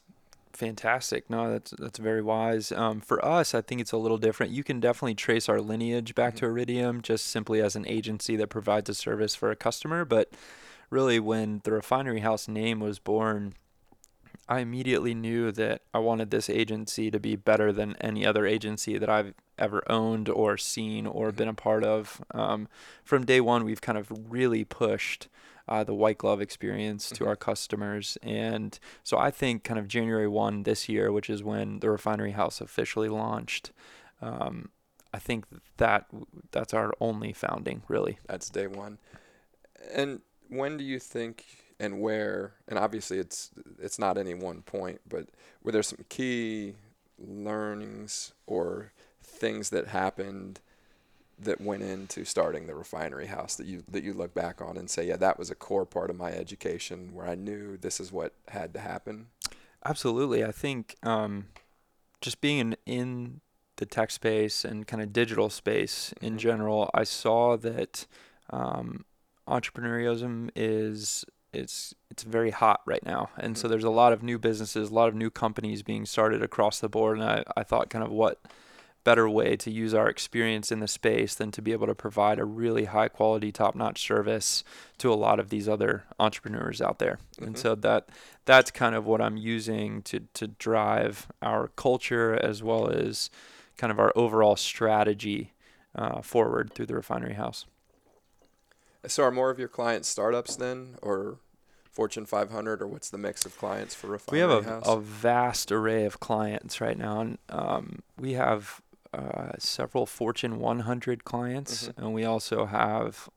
fantastic. 0.53 1.29
No, 1.29 1.51
that's 1.51 1.71
that's 1.71 1.99
very 1.99 2.21
wise. 2.21 2.71
Um, 2.71 3.01
for 3.01 3.23
us, 3.23 3.53
I 3.53 3.61
think 3.61 3.81
it's 3.81 3.91
a 3.91 3.97
little 3.97 4.17
different. 4.17 4.51
You 4.51 4.63
can 4.63 4.79
definitely 4.79 5.15
trace 5.15 5.49
our 5.49 5.61
lineage 5.61 6.15
back 6.15 6.35
to 6.37 6.45
Iridium 6.45 7.01
just 7.01 7.27
simply 7.27 7.61
as 7.61 7.75
an 7.75 7.87
agency 7.87 8.35
that 8.37 8.47
provides 8.47 8.89
a 8.89 8.93
service 8.93 9.35
for 9.35 9.51
a 9.51 9.55
customer. 9.55 10.05
But 10.05 10.31
really, 10.89 11.19
when 11.19 11.61
the 11.63 11.71
Refinery 11.71 12.21
Haus 12.21 12.47
name 12.47 12.79
was 12.79 12.99
born, 12.99 13.53
I 14.51 14.59
immediately 14.59 15.13
knew 15.13 15.53
that 15.53 15.83
I 15.93 15.99
wanted 15.99 16.29
this 16.29 16.49
agency 16.49 17.09
to 17.09 17.21
be 17.21 17.37
better 17.37 17.71
than 17.71 17.95
any 18.01 18.25
other 18.25 18.45
agency 18.45 18.97
that 18.97 19.09
I've 19.09 19.33
ever 19.57 19.81
owned 19.89 20.27
or 20.27 20.57
seen 20.57 21.07
or 21.07 21.31
Mhm. 21.31 21.35
been 21.37 21.47
a 21.47 21.53
part 21.53 21.85
of. 21.85 22.21
Um, 22.31 22.67
from 23.05 23.25
day 23.25 23.39
one, 23.39 23.63
we've 23.63 23.79
kind 23.79 23.97
of 23.97 24.11
really 24.29 24.65
pushed 24.65 25.29
uh, 25.69 25.85
the 25.85 25.93
white 25.93 26.17
glove 26.17 26.41
experience 26.41 27.09
to 27.11 27.23
Mhm. 27.23 27.27
our 27.27 27.35
customers. 27.37 28.17
And 28.21 28.77
so 29.03 29.17
I 29.17 29.31
think 29.31 29.63
kind 29.63 29.79
of 29.79 29.87
January 29.87 30.27
1 30.27 30.63
this 30.63 30.89
year, 30.89 31.13
which 31.13 31.29
is 31.29 31.43
when 31.43 31.79
the 31.79 31.89
Refinery 31.89 32.31
Haus 32.31 32.59
officially 32.59 33.07
launched, 33.07 33.71
um, 34.21 34.71
I 35.13 35.19
think 35.19 35.45
that 35.77 36.07
that's 36.51 36.73
our 36.73 36.93
only 36.99 37.31
founding, 37.31 37.83
really. 37.87 38.17
That's 38.27 38.49
day 38.49 38.67
one. 38.67 38.97
And 39.93 40.21
when 40.49 40.75
do 40.75 40.83
you 40.83 40.99
think 40.99 41.45
and 41.81 41.99
where? 41.99 42.53
And 42.67 42.79
obviously, 42.79 43.17
it's 43.17 43.49
it's 43.81 43.99
not 43.99 44.17
any 44.17 44.33
one 44.33 44.61
point, 44.61 45.01
but 45.09 45.27
were 45.63 45.71
there 45.73 45.83
some 45.83 46.05
key 46.07 46.75
learnings 47.19 48.33
or 48.47 48.93
things 49.21 49.69
that 49.71 49.87
happened 49.87 50.59
that 51.39 51.59
went 51.59 51.81
into 51.81 52.23
starting 52.23 52.67
the 52.67 52.75
Refinery 52.75 53.27
Haus 53.27 53.55
that 53.55 53.65
you 53.65 53.83
that 53.89 54.03
you 54.03 54.13
look 54.13 54.33
back 54.33 54.61
on 54.61 54.77
and 54.77 54.89
say, 54.89 55.07
yeah, 55.07 55.17
that 55.17 55.39
was 55.39 55.49
a 55.49 55.55
core 55.55 55.85
part 55.85 56.09
of 56.09 56.15
my 56.15 56.31
education 56.31 57.13
where 57.13 57.27
I 57.27 57.35
knew 57.35 57.77
this 57.77 57.99
is 57.99 58.11
what 58.11 58.33
had 58.49 58.73
to 58.75 58.79
happen. 58.79 59.27
Absolutely. 59.83 60.45
I 60.45 60.51
think 60.51 60.95
um, 61.01 61.47
just 62.21 62.39
being 62.41 62.59
in, 62.59 62.75
in 62.85 63.41
the 63.77 63.87
tech 63.87 64.11
space 64.11 64.63
and 64.63 64.85
kind 64.85 65.01
of 65.01 65.11
digital 65.11 65.49
space 65.49 66.13
in 66.21 66.35
Mhm. 66.35 66.37
general, 66.37 66.91
I 66.93 67.03
saw 67.03 67.57
that 67.57 68.05
um, 68.51 69.05
entrepreneurialism 69.47 70.51
is 70.55 71.25
it's 71.53 71.93
it's 72.09 72.23
very 72.23 72.51
hot 72.51 72.81
right 72.85 73.05
now, 73.05 73.29
and 73.37 73.57
so 73.57 73.67
Mhm. 73.67 73.71
there's 73.71 73.83
a 73.83 73.89
lot 73.89 74.13
of 74.13 74.21
new 74.23 74.37
businesses, 74.39 74.89
a 74.89 74.93
lot 74.93 75.07
of 75.09 75.15
new 75.15 75.29
companies 75.29 75.83
being 75.83 76.05
started 76.05 76.41
across 76.43 76.79
the 76.79 76.89
board, 76.89 77.17
and 77.19 77.27
I, 77.27 77.43
I 77.57 77.63
thought 77.63 77.89
kind 77.89 78.03
of 78.03 78.11
what 78.11 78.39
better 79.03 79.27
way 79.27 79.55
to 79.57 79.71
use 79.71 79.95
our 79.95 80.07
experience 80.07 80.71
in 80.71 80.79
the 80.79 80.87
space 80.87 81.33
than 81.33 81.49
to 81.51 81.59
be 81.59 81.71
able 81.71 81.87
to 81.87 81.95
provide 81.95 82.37
a 82.37 82.45
really 82.45 82.85
high 82.85 83.07
quality 83.07 83.51
top 83.51 83.73
notch 83.73 83.99
service 83.99 84.63
to 84.99 85.11
a 85.11 85.15
lot 85.15 85.39
of 85.39 85.49
these 85.49 85.67
other 85.67 86.03
entrepreneurs 86.19 86.79
out 86.83 86.99
there 86.99 87.17
and 87.41 87.55
Mhm. 87.55 87.57
so 87.57 87.73
that 87.73 88.09
that's 88.45 88.69
kind 88.69 88.93
of 88.93 89.07
what 89.07 89.19
I'm 89.19 89.37
using 89.37 90.03
to 90.03 90.19
to 90.35 90.47
drive 90.49 91.27
our 91.41 91.69
culture 91.69 92.35
as 92.43 92.61
well 92.61 92.89
as 92.89 93.31
kind 93.75 93.89
of 93.89 93.99
our 93.99 94.13
overall 94.15 94.55
strategy 94.55 95.53
uh, 95.95 96.21
forward 96.21 96.71
through 96.73 96.85
the 96.85 96.93
Refinery 96.95 97.33
Haus. 97.33 97.65
So, 99.07 99.23
are 99.23 99.31
more 99.31 99.49
of 99.49 99.57
your 99.59 99.67
clients 99.67 100.07
startups 100.07 100.55
then, 100.55 100.95
or 101.01 101.37
Fortune 101.91 102.25
500, 102.25 102.81
or 102.81 102.87
what's 102.87 103.09
the 103.09 103.17
mix 103.17 103.45
of 103.45 103.57
clients 103.57 103.95
for 103.95 104.07
refining? 104.07 104.47
We 104.47 104.53
have 104.53 104.65
a, 104.65 104.69
house? 104.69 104.83
a 104.87 104.99
vast 104.99 105.71
array 105.71 106.05
of 106.05 106.19
clients 106.19 106.79
right 106.79 106.97
now, 106.97 107.19
and 107.21 107.37
um, 107.49 107.99
we 108.19 108.33
have 108.33 108.81
uh, 109.13 109.51
several 109.57 110.05
Fortune 110.05 110.59
100 110.59 111.25
clients, 111.25 111.87
Mhm. 111.89 111.97
and 111.97 112.13
we 112.13 112.23
also 112.23 112.65
have 112.67 113.27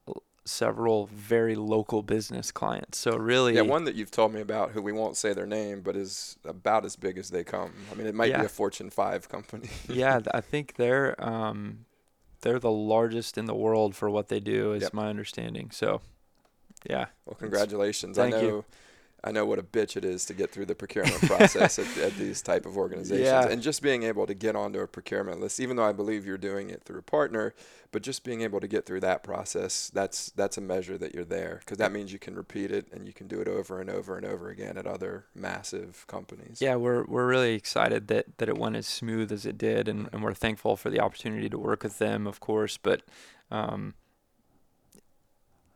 several 0.45 1.07
very 1.07 1.55
local 1.57 2.03
business 2.03 2.53
clients. 2.53 2.99
So 2.99 3.17
really, 3.17 3.55
Yeah, 3.55 3.63
one 3.63 3.85
that 3.85 3.95
you've 3.95 4.11
told 4.11 4.35
me 4.35 4.43
about, 4.43 4.73
who 4.73 4.83
we 4.83 4.93
won't 4.93 5.17
say 5.17 5.33
their 5.33 5.47
name, 5.47 5.81
but 5.81 5.97
is 5.97 6.37
about 6.45 6.85
as 6.85 6.95
big 6.97 7.17
as 7.17 7.31
they 7.31 7.43
come. 7.43 7.73
I 7.91 7.95
mean, 7.95 8.07
it 8.07 8.15
might 8.15 8.29
Yeah. 8.29 8.41
be 8.41 8.45
a 8.45 8.49
Fortune 8.51 8.91
five 8.91 9.29
company. 9.31 9.71
yeah, 9.89 10.21
I 10.33 10.43
think 10.43 10.75
they're 10.77 11.15
um, 11.25 11.87
they're 12.45 12.59
the 12.61 12.71
largest 12.71 13.39
in 13.39 13.47
the 13.47 13.55
world 13.55 13.97
for 13.97 14.09
what 14.11 14.29
they 14.29 14.39
do, 14.39 14.75
is 14.75 14.83
Yep. 14.83 14.93
my 14.95 15.09
understanding. 15.09 15.71
So, 15.71 16.03
yeah, 16.89 17.07
well, 17.25 17.35
congratulations. 17.37 18.17
Thank 18.19 18.35
I 18.35 18.43
you. 18.43 18.65
I 19.25 19.33
know 19.33 19.47
what 19.47 19.59
a 19.59 19.63
bitch 19.63 19.97
it 19.97 20.05
is 20.05 20.27
to 20.27 20.35
get 20.35 20.53
through 20.53 20.67
the 20.67 20.75
procurement 20.75 21.21
process 21.23 21.79
at, 21.79 21.97
at, 21.97 22.15
these 22.17 22.43
type 22.43 22.67
of 22.67 22.77
organizations, 22.77 23.27
yeah. 23.27 23.49
and 23.49 23.63
just 23.63 23.81
being 23.81 24.03
able 24.03 24.27
to 24.27 24.35
get 24.35 24.55
onto 24.55 24.81
a 24.81 24.87
procurement 24.87 25.41
list, 25.41 25.61
even 25.61 25.77
though 25.77 25.85
I 25.85 25.93
believe 25.93 26.27
you're 26.27 26.37
doing 26.37 26.69
it 26.69 26.83
through 26.85 26.99
a 26.99 27.03
partner, 27.03 27.55
but 27.91 28.03
just 28.03 28.23
being 28.23 28.43
able 28.43 28.61
to 28.61 28.69
get 28.69 28.85
through 28.85 29.01
that 29.01 29.23
process, 29.23 29.91
that's 29.95 30.31
that's 30.33 30.59
a 30.59 30.61
measure 30.61 30.99
that 30.99 31.15
you're 31.15 31.25
there 31.25 31.61
because 31.61 31.79
that 31.79 31.91
means 31.91 32.13
you 32.13 32.19
can 32.19 32.35
repeat 32.35 32.71
it 32.71 32.87
and 32.93 33.07
you 33.07 33.15
can 33.15 33.27
do 33.27 33.41
it 33.41 33.49
over 33.49 33.81
and 33.81 33.89
over 33.89 34.19
and 34.19 34.27
over 34.27 34.51
again 34.51 34.77
at 34.77 34.87
other 34.87 35.25
massive 35.35 36.07
companies. 36.07 36.61
Yeah, 36.61 36.77
we're 36.77 37.05
we're 37.05 37.27
really 37.27 37.55
excited 37.55 38.09
that 38.09 38.37
that 38.37 38.51
it 38.51 38.59
went 38.59 38.77
as 38.77 38.87
smooth 38.87 39.33
as 39.33 39.47
it 39.47 39.57
did, 39.57 39.89
and, 39.89 40.11
and 40.13 40.23
we're 40.23 40.35
thankful 40.35 40.77
for 40.77 40.91
the 40.91 41.01
opportunity 41.01 41.49
to 41.49 41.59
work 41.59 41.83
with 41.83 41.99
them, 41.99 42.27
of 42.27 42.41
course, 42.41 42.77
but. 42.77 43.03
Um, 43.51 43.95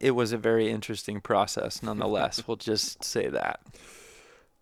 it 0.01 0.13
was 0.13 0.33
a 0.33 0.39
very 0.39 0.71
interesting 0.71 1.21
process 1.21 1.83
nonetheless. 1.83 2.43
we'll 2.49 2.57
just 2.57 3.05
say 3.05 3.29
that. 3.29 3.61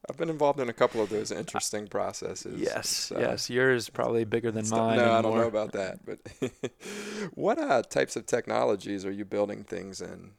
I've 0.08 0.16
been 0.16 0.30
involved 0.30 0.60
in 0.60 0.68
a 0.68 0.72
couple 0.72 1.02
of 1.02 1.10
those 1.10 1.32
interesting 1.32 1.88
processes. 1.88 2.60
Yes, 2.60 2.88
so. 2.88 3.18
yes. 3.18 3.50
Yours 3.50 3.88
probably 3.88 4.24
bigger 4.24 4.50
than 4.50 4.68
mine. 4.68 4.98
No, 4.98 5.12
I 5.12 5.22
don't 5.22 5.32
more. 5.32 5.42
know 5.42 5.48
about 5.48 5.72
that. 5.72 5.98
But 6.04 6.20
what 7.34 7.58
uh, 7.58 7.82
types 7.82 8.16
of 8.16 8.26
technologies 8.26 9.04
are 9.04 9.10
you 9.10 9.24
building 9.24 9.64
things 9.64 10.00
in 10.00 10.32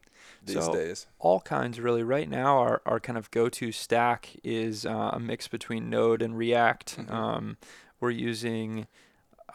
these 0.43 0.63
so, 0.63 0.73
days? 0.73 1.07
All 1.19 1.41
kinds, 1.41 1.79
really. 1.79 2.03
Right 2.03 2.29
now, 2.29 2.57
our, 2.59 2.81
our 2.85 2.99
kind 2.99 3.17
of 3.17 3.29
go-to 3.31 3.71
stack 3.71 4.29
is 4.43 4.85
uh, 4.85 5.11
a 5.13 5.19
mix 5.19 5.47
between 5.47 5.89
Node 5.89 6.21
and 6.21 6.37
React. 6.37 6.97
Mm-hmm. 6.97 7.13
Um, 7.13 7.57
we're 7.99 8.11
using 8.11 8.87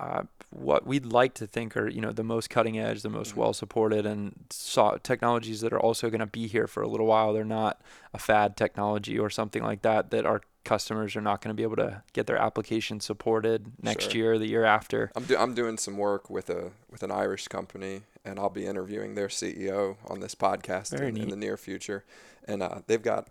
uh, 0.02 0.22
what 0.50 0.86
we'd 0.86 1.06
like 1.06 1.32
to 1.34 1.46
think 1.46 1.76
are 1.76 1.88
you 1.88 2.00
know 2.00 2.12
the 2.12 2.24
most 2.24 2.50
cutting 2.50 2.78
edge, 2.78 3.02
the 3.02 3.08
most 3.08 3.30
mm-hmm. 3.30 3.40
well 3.40 3.52
supported, 3.52 4.04
and 4.04 4.34
so- 4.50 4.98
technologies 5.02 5.60
that 5.60 5.72
are 5.72 5.80
also 5.80 6.10
going 6.10 6.20
to 6.20 6.26
be 6.26 6.46
here 6.46 6.66
for 6.66 6.82
a 6.82 6.88
little 6.88 7.06
while. 7.06 7.32
They're 7.32 7.44
not 7.44 7.80
a 8.12 8.18
fad 8.18 8.56
technology 8.56 9.18
or 9.18 9.30
something 9.30 9.62
like 9.62 9.82
that 9.82 10.10
that 10.10 10.26
our 10.26 10.42
customers 10.64 11.16
are 11.16 11.20
not 11.20 11.40
going 11.40 11.54
to 11.54 11.54
be 11.54 11.62
able 11.62 11.76
to 11.76 12.02
get 12.12 12.26
their 12.26 12.36
application 12.36 13.00
supported 13.00 13.72
next 13.82 14.12
sure. 14.12 14.20
year 14.20 14.32
or 14.34 14.38
the 14.38 14.46
year 14.46 14.64
after. 14.64 15.10
I'm 15.14 15.24
do- 15.24 15.38
I'm 15.38 15.54
doing 15.54 15.78
some 15.78 15.96
work 15.96 16.28
with 16.28 16.50
a 16.50 16.72
with 16.90 17.02
an 17.02 17.12
Irish 17.12 17.46
company, 17.48 18.02
and 18.24 18.38
I'll 18.38 18.50
be 18.50 18.66
interviewing 18.66 19.14
their 19.14 19.28
CEO 19.28 19.96
on 20.08 20.20
this 20.20 20.34
podcast 20.34 20.92
in, 20.92 21.16
in, 21.16 21.28
the 21.28 21.36
near 21.36 21.56
future, 21.56 22.04
and 22.44 22.62
uh, 22.62 22.80
they've 22.88 23.02
got 23.02 23.28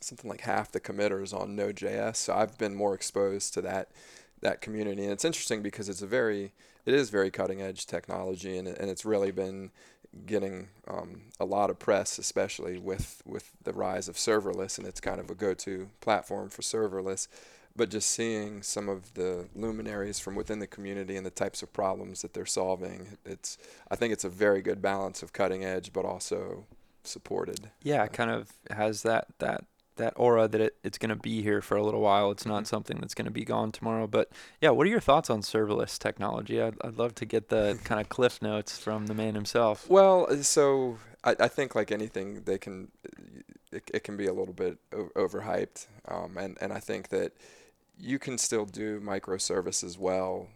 something 0.00 0.30
like 0.30 0.42
half 0.42 0.72
the 0.72 0.80
committers 0.80 1.32
on 1.32 1.54
Node.js. 1.54 2.16
So 2.16 2.34
I've 2.34 2.56
been 2.56 2.74
more 2.74 2.94
exposed 2.94 3.52
to 3.54 3.62
that 3.62 3.90
that 4.40 4.60
community. 4.60 5.02
And 5.02 5.12
it's 5.12 5.24
interesting 5.24 5.62
because 5.62 5.88
it's 5.88 6.02
a 6.02 6.06
very, 6.06 6.52
it 6.86 6.94
is 6.94 7.10
very 7.10 7.30
cutting 7.30 7.60
edge 7.60 7.86
technology, 7.86 8.56
and, 8.56 8.68
and 8.68 8.90
it's 8.90 9.04
really 9.04 9.30
been 9.30 9.70
getting 10.26 10.68
um, 10.88 11.22
a 11.38 11.44
lot 11.44 11.70
of 11.70 11.78
press, 11.78 12.18
especially 12.18 12.78
with, 12.78 13.22
with 13.24 13.52
the 13.62 13.72
rise 13.72 14.08
of 14.08 14.16
serverless, 14.16 14.78
and 14.78 14.86
it's 14.86 15.00
kind 15.00 15.20
of 15.20 15.30
a 15.30 15.34
go 15.34 15.54
to 15.54 15.88
platform 16.00 16.48
for 16.48 16.62
serverless. 16.62 17.28
But 17.76 17.90
just 17.90 18.10
seeing 18.10 18.62
some 18.62 18.88
of 18.88 19.14
the 19.14 19.48
luminaries 19.54 20.18
from 20.18 20.34
within 20.34 20.58
the 20.58 20.66
community 20.66 21.16
and 21.16 21.24
the 21.24 21.30
types 21.30 21.62
of 21.62 21.72
problems 21.72 22.22
that 22.22 22.34
they're 22.34 22.44
solving, 22.44 23.18
it's 23.24 23.58
I 23.88 23.94
think 23.94 24.12
it's 24.12 24.24
a 24.24 24.28
very 24.28 24.60
good 24.60 24.82
balance 24.82 25.22
of 25.22 25.32
cutting 25.32 25.64
edge, 25.64 25.92
but 25.92 26.04
also 26.04 26.66
supported. 27.04 27.70
Yeah, 27.82 28.02
it 28.04 28.12
kind 28.12 28.30
of 28.30 28.50
has 28.70 29.02
that 29.02 29.28
that 29.38 29.64
that 30.00 30.14
aura 30.16 30.48
that 30.48 30.60
it, 30.60 30.76
it's 30.82 30.98
going 30.98 31.10
to 31.10 31.16
be 31.16 31.42
here 31.42 31.62
for 31.62 31.76
a 31.76 31.82
little 31.82 32.00
while. 32.00 32.30
It's 32.30 32.46
not 32.46 32.64
mm-hmm. 32.64 32.66
something 32.66 32.98
that's 33.00 33.14
going 33.14 33.26
to 33.26 33.30
be 33.30 33.44
gone 33.44 33.72
tomorrow. 33.72 34.06
But 34.06 34.30
yeah, 34.60 34.70
what 34.70 34.86
are 34.86 34.90
your 34.90 35.00
thoughts 35.00 35.30
on 35.30 35.42
serverless 35.42 35.98
technology? 35.98 36.60
I'd, 36.60 36.76
I'd 36.82 36.98
love 36.98 37.14
to 37.16 37.24
get 37.24 37.48
the 37.48 37.78
kind 37.84 38.00
of 38.00 38.08
cliff 38.08 38.42
notes 38.42 38.78
from 38.78 39.06
the 39.06 39.14
man 39.14 39.34
himself. 39.34 39.88
Well, 39.88 40.26
uh, 40.28 40.36
so 40.42 40.98
I, 41.24 41.36
I 41.40 41.48
think 41.48 41.74
like 41.74 41.92
anything, 41.92 42.42
they 42.42 42.58
can 42.58 42.88
it, 43.72 43.90
it 43.94 44.04
can 44.04 44.16
be 44.16 44.26
a 44.26 44.32
little 44.32 44.54
bit 44.54 44.78
o- 44.92 45.10
overhyped, 45.16 45.86
um, 46.08 46.36
and 46.36 46.58
and 46.60 46.72
I 46.72 46.80
think 46.80 47.08
that 47.08 47.32
you 47.98 48.18
can 48.18 48.38
still 48.38 48.64
do 48.64 49.00
microservices 49.00 49.98
well 49.98 50.48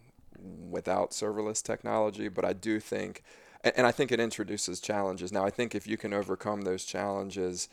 without 0.69 1.11
serverless 1.11 1.63
technology. 1.63 2.27
But 2.27 2.43
I 2.43 2.53
do 2.53 2.79
think, 2.79 3.23
and 3.63 3.85
I 3.85 3.91
think 3.91 4.11
it 4.11 4.19
introduces 4.19 4.79
challenges. 4.79 5.31
Now, 5.31 5.45
I 5.45 5.49
think 5.49 5.75
if 5.75 5.87
you 5.87 5.97
can 5.97 6.13
overcome 6.13 6.61
those 6.61 6.85
challenges 6.85 7.69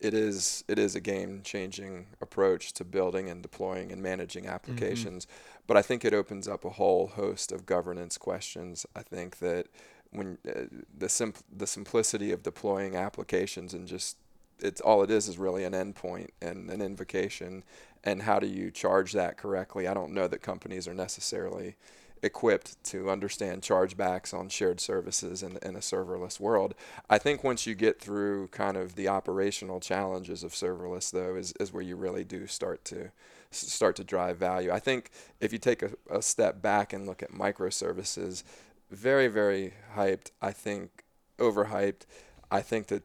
it 0.00 0.14
is 0.14 0.64
it 0.68 0.78
is 0.78 0.94
a 0.94 1.00
game 1.00 1.40
changing 1.42 2.06
approach 2.20 2.72
to 2.72 2.84
building 2.84 3.28
and 3.30 3.42
deploying 3.42 3.90
and 3.92 4.02
managing 4.02 4.44
mm-hmm. 4.44 4.54
applications 4.54 5.26
mm-hmm. 5.26 5.62
but 5.66 5.76
i 5.76 5.82
think 5.82 6.04
it 6.04 6.12
opens 6.12 6.46
up 6.46 6.64
a 6.64 6.70
whole 6.70 7.08
host 7.08 7.52
of 7.52 7.66
governance 7.66 8.18
questions 8.18 8.84
i 8.94 9.02
think 9.02 9.38
that 9.38 9.66
when 10.10 10.38
uh, 10.48 10.62
the 10.96 11.08
simp- 11.08 11.44
the 11.54 11.66
simplicity 11.66 12.30
of 12.30 12.42
deploying 12.42 12.94
applications 12.94 13.74
and 13.74 13.88
just 13.88 14.18
it's 14.58 14.80
all 14.80 15.02
it 15.02 15.10
is 15.10 15.28
is 15.28 15.38
really 15.38 15.64
an 15.64 15.72
endpoint 15.72 16.28
and 16.40 16.70
an 16.70 16.80
invocation 16.80 17.64
and 18.04 18.22
how 18.22 18.38
do 18.38 18.46
you 18.46 18.70
charge 18.70 19.12
that 19.12 19.36
correctly 19.36 19.86
i 19.86 19.94
don't 19.94 20.12
know 20.12 20.28
that 20.28 20.42
companies 20.42 20.86
are 20.86 20.94
necessarily 20.94 21.76
equipped 22.22 22.82
to 22.84 23.10
understand 23.10 23.62
chargebacks 23.62 24.32
on 24.32 24.48
shared 24.48 24.80
services 24.80 25.42
in, 25.42 25.58
in 25.62 25.76
a 25.76 25.80
serverless 25.80 26.40
world. 26.40 26.74
I 27.08 27.18
think 27.18 27.44
once 27.44 27.66
you 27.66 27.74
get 27.74 28.00
through 28.00 28.48
kind 28.48 28.76
of 28.76 28.94
the 28.94 29.08
operational 29.08 29.80
challenges 29.80 30.42
of 30.42 30.52
serverless, 30.52 31.10
though, 31.10 31.36
is, 31.36 31.52
is 31.60 31.72
where 31.72 31.82
you 31.82 31.96
really 31.96 32.24
do 32.24 32.46
start 32.46 32.84
to 32.86 33.10
start 33.50 33.96
to 33.96 34.04
drive 34.04 34.36
value. 34.36 34.70
I 34.70 34.80
think 34.80 35.10
if 35.40 35.52
you 35.52 35.58
take 35.58 35.82
a, 35.82 35.90
a 36.10 36.20
step 36.20 36.60
back 36.60 36.92
and 36.92 37.06
look 37.06 37.22
at 37.22 37.30
microservices, 37.30 38.42
very, 38.90 39.28
very 39.28 39.74
hyped. 39.96 40.30
I 40.42 40.52
think 40.52 41.04
overhyped. 41.38 42.02
I 42.50 42.60
think 42.60 42.88
that 42.88 43.02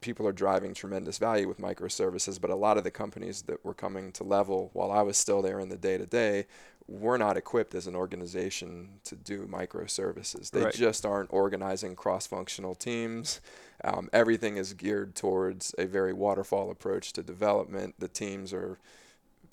people 0.00 0.26
are 0.26 0.32
driving 0.32 0.74
tremendous 0.74 1.18
value 1.18 1.46
with 1.46 1.58
microservices, 1.58 2.40
but 2.40 2.50
a 2.50 2.56
lot 2.56 2.78
of 2.78 2.84
the 2.84 2.90
companies 2.90 3.42
that 3.42 3.64
were 3.64 3.74
coming 3.74 4.12
to 4.12 4.24
level 4.24 4.70
while 4.72 4.90
I 4.90 5.02
was 5.02 5.16
still 5.16 5.42
there 5.42 5.60
in 5.60 5.68
the 5.68 5.76
day 5.76 5.98
to 5.98 6.06
day 6.06 6.46
we're 6.90 7.18
not 7.18 7.36
equipped 7.36 7.74
as 7.76 7.86
an 7.86 7.94
organization 7.94 8.88
to 9.04 9.14
do 9.14 9.46
microservices. 9.46 10.50
They 10.50 10.64
right. 10.64 10.74
just 10.74 11.06
aren't 11.06 11.32
organizing 11.32 11.94
cross 11.94 12.26
functional 12.26 12.74
teams. 12.74 13.40
Um, 13.84 14.10
everything 14.12 14.56
is 14.56 14.72
geared 14.74 15.14
towards 15.14 15.72
a 15.78 15.86
very 15.86 16.12
waterfall 16.12 16.68
approach 16.68 17.12
to 17.12 17.22
development. 17.22 17.94
The 18.00 18.08
teams 18.08 18.52
are 18.52 18.78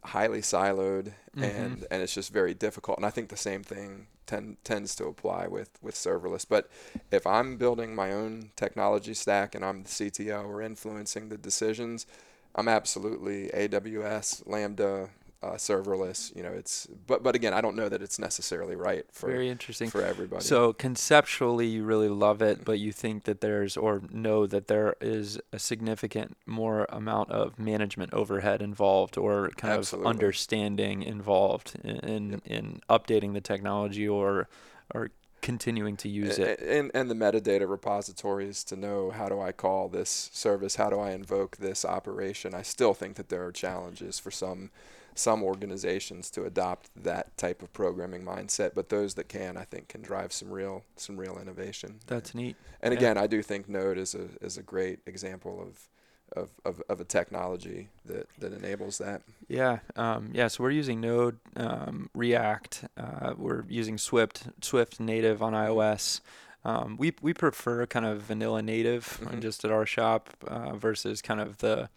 highly 0.03 0.41
siloed 0.41 1.13
mm-hmm. 1.35 1.43
and, 1.43 1.85
and 1.91 2.01
it's 2.01 2.15
just 2.15 2.33
very 2.33 2.55
difficult. 2.55 2.97
And 2.97 3.05
I 3.05 3.11
think 3.11 3.29
the 3.29 3.37
same 3.37 3.61
thing 3.61 4.07
ten, 4.25 4.57
tends 4.63 4.95
to 4.95 5.05
apply 5.05 5.45
with, 5.47 5.69
with 5.79 5.93
serverless. 5.93 6.45
But 6.47 6.71
if 7.11 7.27
I'm 7.27 7.57
building 7.57 7.93
my 7.93 8.13
own 8.13 8.49
technology 8.55 9.13
stack 9.13 9.53
and 9.53 9.63
I'm 9.63 9.83
the 9.83 9.89
CTO 9.89 10.43
or 10.43 10.63
influencing 10.63 11.29
the 11.29 11.37
decisions, 11.37 12.07
I'm 12.55 12.67
absolutely 12.67 13.49
AWS, 13.49 14.47
Lambda, 14.47 15.09
uh, 15.43 15.51
serverless. 15.51 16.35
You 16.35 16.43
know, 16.43 16.51
it's 16.51 16.87
but 17.05 17.23
but 17.23 17.35
again, 17.35 17.53
I 17.53 17.61
don't 17.61 17.75
know 17.75 17.89
that 17.89 18.01
it's 18.01 18.19
necessarily 18.19 18.75
right 18.75 19.05
for 19.11 19.29
very 19.29 19.49
interesting 19.49 19.89
for 19.89 20.01
everybody. 20.01 20.43
So 20.43 20.73
conceptually, 20.73 21.67
you 21.67 21.83
really 21.83 22.09
love 22.09 22.41
it, 22.41 22.65
but 22.65 22.79
you 22.79 22.91
think 22.91 23.23
that 23.25 23.41
there's 23.41 23.77
or 23.77 24.01
know 24.11 24.47
that 24.47 24.67
there 24.67 24.95
is 25.01 25.39
a 25.53 25.59
significant 25.59 26.37
more 26.45 26.85
amount 26.89 27.31
of 27.31 27.59
management 27.59 28.13
overhead 28.13 28.61
involved, 28.61 29.17
or 29.17 29.49
kind 29.57 29.73
Absolutely. 29.73 30.09
of 30.09 30.15
understanding 30.15 31.03
involved 31.03 31.73
in 31.83 31.97
in, 31.97 32.31
yep. 32.31 32.41
in 32.45 32.81
updating 32.89 33.33
the 33.33 33.41
technology 33.41 34.07
or 34.07 34.47
or 34.93 35.11
continuing 35.41 35.95
to 35.95 36.09
use 36.09 36.39
it. 36.39 36.59
And, 36.59 36.91
and 36.93 37.09
the 37.09 37.15
metadata 37.15 37.69
repositories 37.69 38.63
to 38.65 38.75
know 38.75 39.11
how 39.11 39.29
do 39.29 39.39
I 39.39 39.51
call 39.51 39.87
this 39.87 40.29
service, 40.33 40.75
how 40.75 40.89
do 40.89 40.99
I 40.99 41.11
invoke 41.11 41.57
this 41.57 41.85
operation. 41.85 42.53
I 42.53 42.63
still 42.63 42.93
think 42.93 43.15
that 43.15 43.29
there 43.29 43.45
are 43.45 43.51
challenges 43.51 44.19
for 44.19 44.31
some 44.31 44.71
some 45.17 45.43
organizations 45.43 46.29
to 46.31 46.45
adopt 46.45 46.89
that 46.95 47.35
type 47.37 47.61
of 47.61 47.73
programming 47.73 48.23
mindset, 48.23 48.71
but 48.75 48.89
those 48.89 49.15
that 49.15 49.27
can, 49.27 49.57
I 49.57 49.63
think, 49.63 49.89
can 49.89 50.01
drive 50.01 50.31
some 50.31 50.51
real 50.51 50.83
some 50.95 51.17
real 51.17 51.37
innovation. 51.39 51.99
That's 52.07 52.33
neat. 52.35 52.55
And 52.81 52.93
yeah. 52.93 52.99
again, 52.99 53.17
I 53.17 53.27
do 53.27 53.41
think 53.41 53.67
Node 53.67 53.97
is 53.97 54.15
a 54.15 54.27
is 54.41 54.57
a 54.57 54.63
great 54.63 54.99
example 55.05 55.61
of 55.61 55.87
of, 56.35 56.49
of, 56.65 56.81
of 56.89 56.99
a 56.99 57.05
technology 57.05 57.87
that, 58.05 58.27
that 58.39 58.51
enables 58.51 58.97
that. 58.97 59.21
Yeah, 59.47 59.79
um, 59.95 60.31
yeah. 60.33 60.49
So 60.49 60.63
we're 60.63 60.71
using 60.71 60.99
Node, 60.99 61.37
um, 61.55 62.09
React. 62.13 62.85
Uh, 62.97 63.33
we're 63.37 63.63
using 63.69 63.97
Swift, 63.97 64.49
Swift 64.61 64.99
native 64.99 65.41
on 65.41 65.53
iOS. 65.53 66.19
Um, 66.65 66.97
we 66.97 67.13
we 67.21 67.33
prefer 67.33 67.85
kind 67.85 68.05
of 68.05 68.23
vanilla 68.23 68.61
native 68.61 69.19
mm-hmm. 69.21 69.39
just 69.39 69.63
at 69.63 69.71
our 69.71 69.85
shop 69.85 70.29
uh, 70.45 70.75
versus 70.75 71.21
kind 71.21 71.39
of 71.39 71.59
the 71.59 71.89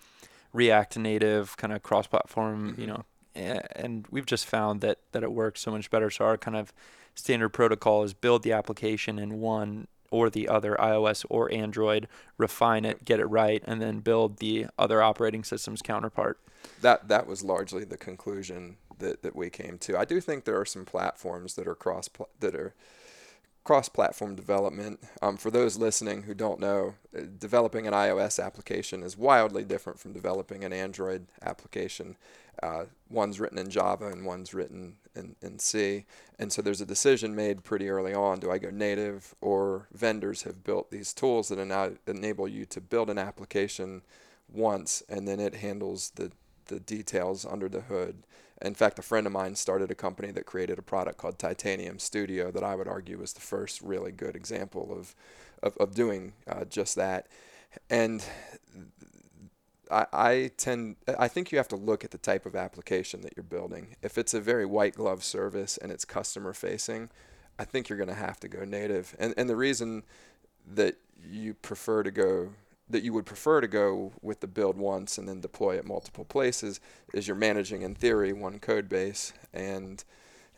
React 0.52 0.98
Native 0.98 1.56
kind 1.56 1.72
of 1.72 1.82
cross-platform, 1.82 2.72
mm-hmm. 2.72 2.80
you 2.80 2.86
know, 2.86 3.04
and 3.34 4.06
we've 4.10 4.26
just 4.26 4.46
found 4.46 4.80
that 4.80 4.98
that 5.12 5.22
it 5.22 5.32
works 5.32 5.60
so 5.60 5.70
much 5.70 5.90
better. 5.90 6.10
So 6.10 6.24
our 6.24 6.36
kind 6.36 6.56
of 6.56 6.72
standard 7.14 7.50
protocol 7.50 8.02
is 8.02 8.14
build 8.14 8.42
the 8.42 8.52
application 8.52 9.18
in 9.18 9.40
one 9.40 9.86
or 10.10 10.28
the 10.28 10.48
other 10.48 10.76
iOS 10.80 11.24
or 11.30 11.52
Android, 11.52 12.08
refine 12.36 12.84
it, 12.84 13.04
get 13.04 13.20
it 13.20 13.26
right, 13.26 13.62
and 13.66 13.80
then 13.80 14.00
build 14.00 14.38
the 14.38 14.66
other 14.78 15.00
operating 15.02 15.44
system's 15.44 15.82
counterpart. 15.82 16.38
That 16.80 17.08
that 17.08 17.26
was 17.26 17.42
largely 17.42 17.84
the 17.84 17.96
conclusion 17.96 18.76
that, 18.98 19.22
that 19.22 19.36
we 19.36 19.50
came 19.50 19.78
to. 19.78 19.98
I 19.98 20.04
do 20.04 20.20
think 20.20 20.44
there 20.44 20.60
are 20.60 20.66
some 20.66 20.84
platforms 20.84 21.54
that 21.54 21.66
are 21.66 21.74
cross 21.74 22.08
that 22.40 22.54
are 22.54 22.74
cross-platform 23.62 24.34
development. 24.34 25.00
Um, 25.20 25.36
for 25.36 25.50
those 25.50 25.76
listening 25.76 26.22
who 26.22 26.34
don't 26.34 26.60
know, 26.60 26.94
uh, 27.16 27.22
developing 27.38 27.86
an 27.86 27.92
iOS 27.92 28.42
application 28.42 29.02
is 29.02 29.18
wildly 29.18 29.64
different 29.64 29.98
from 30.00 30.12
developing 30.12 30.64
an 30.64 30.72
Android 30.72 31.26
application. 31.42 32.16
Uh, 32.62 32.84
one's 33.08 33.40
written 33.40 33.58
in 33.58 33.70
Java 33.70 34.08
and 34.08 34.24
one's 34.24 34.54
written 34.54 34.96
in, 35.14 35.36
in 35.42 35.58
C. 35.58 36.04
And 36.38 36.52
so 36.52 36.62
there's 36.62 36.80
a 36.80 36.86
decision 36.86 37.34
made 37.34 37.64
pretty 37.64 37.88
early 37.88 38.14
on. 38.14 38.40
Do 38.40 38.50
I 38.50 38.58
go 38.58 38.70
native 38.70 39.34
or 39.40 39.88
vendors 39.92 40.42
have 40.42 40.64
built 40.64 40.90
these 40.90 41.12
tools 41.12 41.48
that 41.48 41.58
ena- 41.58 41.92
enable 42.06 42.48
you 42.48 42.64
to 42.66 42.80
build 42.80 43.10
an 43.10 43.18
application 43.18 44.02
once 44.52 45.02
and 45.08 45.26
then 45.26 45.40
it 45.40 45.56
handles 45.56 46.10
the, 46.16 46.32
the 46.66 46.80
details 46.80 47.44
under 47.44 47.68
the 47.68 47.82
hood. 47.82 48.24
In 48.62 48.74
fact, 48.74 48.98
a 48.98 49.02
friend 49.02 49.26
of 49.26 49.32
mine 49.32 49.56
started 49.56 49.90
a 49.90 49.94
company 49.94 50.32
that 50.32 50.44
created 50.44 50.78
a 50.78 50.82
product 50.82 51.16
called 51.16 51.38
Titanium 51.38 51.98
Studio 51.98 52.50
that 52.50 52.62
I 52.62 52.74
would 52.74 52.88
argue 52.88 53.18
was 53.18 53.32
the 53.32 53.40
first 53.40 53.80
really 53.80 54.12
good 54.12 54.36
example 54.36 54.92
of, 54.92 55.14
of, 55.62 55.76
of 55.78 55.94
doing 55.94 56.34
uh, 56.46 56.64
just 56.64 56.94
that. 56.96 57.26
And 57.88 58.22
I, 59.90 60.06
I 60.12 60.50
tend 60.56 60.96
I 61.18 61.28
think 61.28 61.52
you 61.52 61.58
have 61.58 61.68
to 61.68 61.76
look 61.76 62.04
at 62.04 62.10
the 62.10 62.18
type 62.18 62.46
of 62.46 62.54
application 62.54 63.22
that 63.22 63.34
you're 63.36 63.44
building. 63.44 63.96
If 64.02 64.18
it's 64.18 64.34
a 64.34 64.40
very 64.40 64.66
white 64.66 64.94
glove 64.94 65.24
service 65.24 65.76
and 65.76 65.90
it's 65.90 66.04
customer 66.04 66.52
facing, 66.52 67.10
I 67.58 67.64
think 67.64 67.88
you're 67.88 67.98
going 67.98 68.08
to 68.08 68.14
have 68.14 68.40
to 68.40 68.48
go 68.48 68.64
native. 68.64 69.14
And 69.18 69.34
and 69.36 69.48
the 69.48 69.56
reason 69.56 70.04
that 70.74 70.96
you 71.28 71.54
prefer 71.54 72.02
to 72.02 72.10
go 72.10 72.50
that 72.88 73.02
you 73.04 73.12
would 73.12 73.26
prefer 73.26 73.60
to 73.60 73.68
go 73.68 74.12
with 74.20 74.40
the 74.40 74.46
build 74.48 74.76
once 74.76 75.16
and 75.16 75.28
then 75.28 75.40
deploy 75.40 75.78
at 75.78 75.86
multiple 75.86 76.24
places 76.24 76.80
is 77.14 77.28
you're 77.28 77.36
managing 77.36 77.82
in 77.82 77.94
theory 77.94 78.32
one 78.32 78.58
code 78.58 78.88
base 78.88 79.32
and 79.54 80.04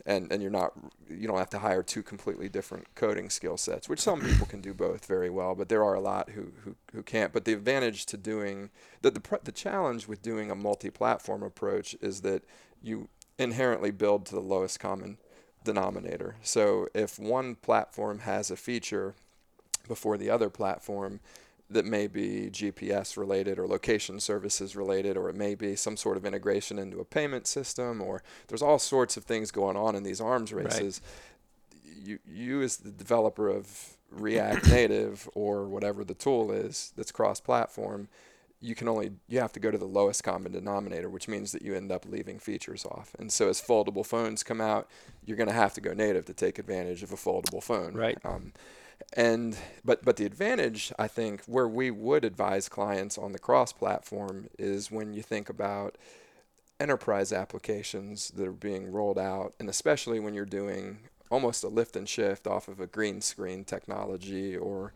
and 0.05 0.32
and 0.32 0.42
you're 0.42 0.50
not 0.50 0.72
you 1.09 1.28
don't 1.28 1.38
have 1.38 1.50
to 1.50 1.61
hire 1.61 1.82
two 1.82 2.03
completely 2.03 2.48
different 2.48 2.92
coding 2.94 3.30
skill 3.30 3.57
sets 3.57 3.88
which 3.88 4.00
some 4.00 4.20
people 4.20 4.46
can 4.46 4.61
do 4.61 4.74
both 4.74 5.07
very 5.07 5.30
well 5.30 5.55
but 5.55 5.68
there 5.68 5.84
are 5.84 5.94
a 5.94 6.00
lot 6.00 6.30
who 6.30 6.53
who, 6.64 6.76
who 6.92 7.03
can't. 7.03 7.32
But 7.32 7.44
the 7.44 7.53
advantage 7.53 8.07
to 8.07 8.16
doing 8.16 8.70
the, 9.03 9.11
the 9.11 9.40
the 9.44 9.53
challenge 9.53 10.09
with 10.09 10.22
doing 10.22 10.50
a 10.50 10.55
multi-platform 10.55 11.42
approach 11.42 11.96
is 12.00 12.22
that 12.22 12.42
you 12.82 13.09
inherently 13.38 13.90
build 13.90 14.26
to 14.26 14.34
the 14.34 14.40
lowest 14.40 14.80
common 14.80 15.18
denominator. 15.64 16.36
So 16.42 16.88
if 16.94 17.18
one 17.18 17.55
platform 17.55 18.20
has 18.20 18.50
a 18.50 18.57
feature 18.57 19.14
before 19.88 20.16
the 20.16 20.30
other 20.30 20.50
platform 20.50 21.20
that 21.75 21.85
may 21.85 22.07
be 22.07 22.49
GPS 22.51 23.16
related 23.16 23.59
or 23.59 23.66
location 23.66 24.20
services 24.20 24.77
related, 24.77 25.16
or 25.16 25.29
it 25.29 25.37
may 25.37 25.55
be 25.55 25.77
some 25.77 25.97
sort 25.97 26.16
of 26.16 26.25
integration 26.25 26.79
into 26.79 27.01
a 27.01 27.05
payment 27.05 27.47
system, 27.47 28.01
or 28.01 28.23
there's 28.49 28.62
all 28.62 28.79
sorts 28.79 29.16
of 29.16 29.25
things 29.25 29.51
going 29.51 29.77
on 29.77 29.95
in 29.95 30.03
these 30.03 30.20
arms 30.20 30.53
races. 30.53 31.01
Right. 31.03 32.07
You, 32.07 32.18
you 32.27 32.62
as 32.62 32.79
the 32.79 32.91
developer 32.91 33.49
of 33.49 33.97
React 34.11 34.68
Native 34.70 35.29
or 35.35 35.66
whatever 35.66 36.05
the 36.05 36.14
tool 36.14 36.51
is 36.51 36.93
that's 36.97 37.12
cross-platform, 37.12 38.09
you 38.61 38.77
can 38.77 38.89
only 38.89 39.11
you 39.29 39.41
have 39.41 39.53
to 39.53 39.61
go 39.61 39.70
to 39.70 39.79
the 39.79 39.85
lowest 39.85 40.23
common 40.23 40.53
denominator, 40.53 41.11
which 41.11 41.27
means 41.29 41.53
that 41.53 41.62
you 41.62 41.75
end 41.75 41.91
up 41.91 42.07
leaving 42.07 42.39
features 42.39 42.85
off. 42.85 43.14
And 43.18 43.31
so 43.33 43.49
as 43.49 43.61
foldable 43.61 44.07
phones 44.07 44.43
come 44.43 44.61
out, 44.61 44.89
you're 45.25 45.37
going 45.37 45.49
to 45.49 45.55
have 45.55 45.75
to 45.75 45.81
go 45.81 45.93
native 45.93 46.25
to 46.27 46.35
take 46.35 46.59
advantage 46.59 47.03
of 47.03 47.12
a 47.12 47.16
foldable 47.16 47.62
phone. 47.62 47.95
Right. 47.95 48.18
Um, 48.25 48.53
and 49.14 49.57
but 49.84 50.05
but 50.05 50.16
the 50.16 50.24
advantage 50.24 50.92
I 50.98 51.09
think 51.09 51.42
where 51.46 51.68
we 51.68 51.90
would 51.90 52.24
advise 52.24 52.68
clients 52.68 53.18
on 53.18 53.32
the 53.32 53.38
cross 53.38 53.72
platform 53.72 54.48
is 54.59 54.90
when 54.90 55.12
you 55.12 55.22
think 55.22 55.48
about 55.48 55.96
enterprise 56.80 57.32
applications 57.32 58.30
that 58.30 58.46
are 58.46 58.53
being 58.53 58.90
rolled 58.90 59.18
out 59.18 59.55
and 59.61 59.68
especially 59.68 60.20
when 60.20 60.34
you're 60.34 60.44
doing 60.44 60.98
almost 61.30 61.64
a 61.64 61.68
lift 61.68 61.96
and 61.96 62.09
shift 62.09 62.46
off 62.46 62.68
of 62.68 62.80
a 62.80 62.86
green 62.86 63.20
screen 63.20 63.64
technology 63.64 64.57
or 64.57 64.92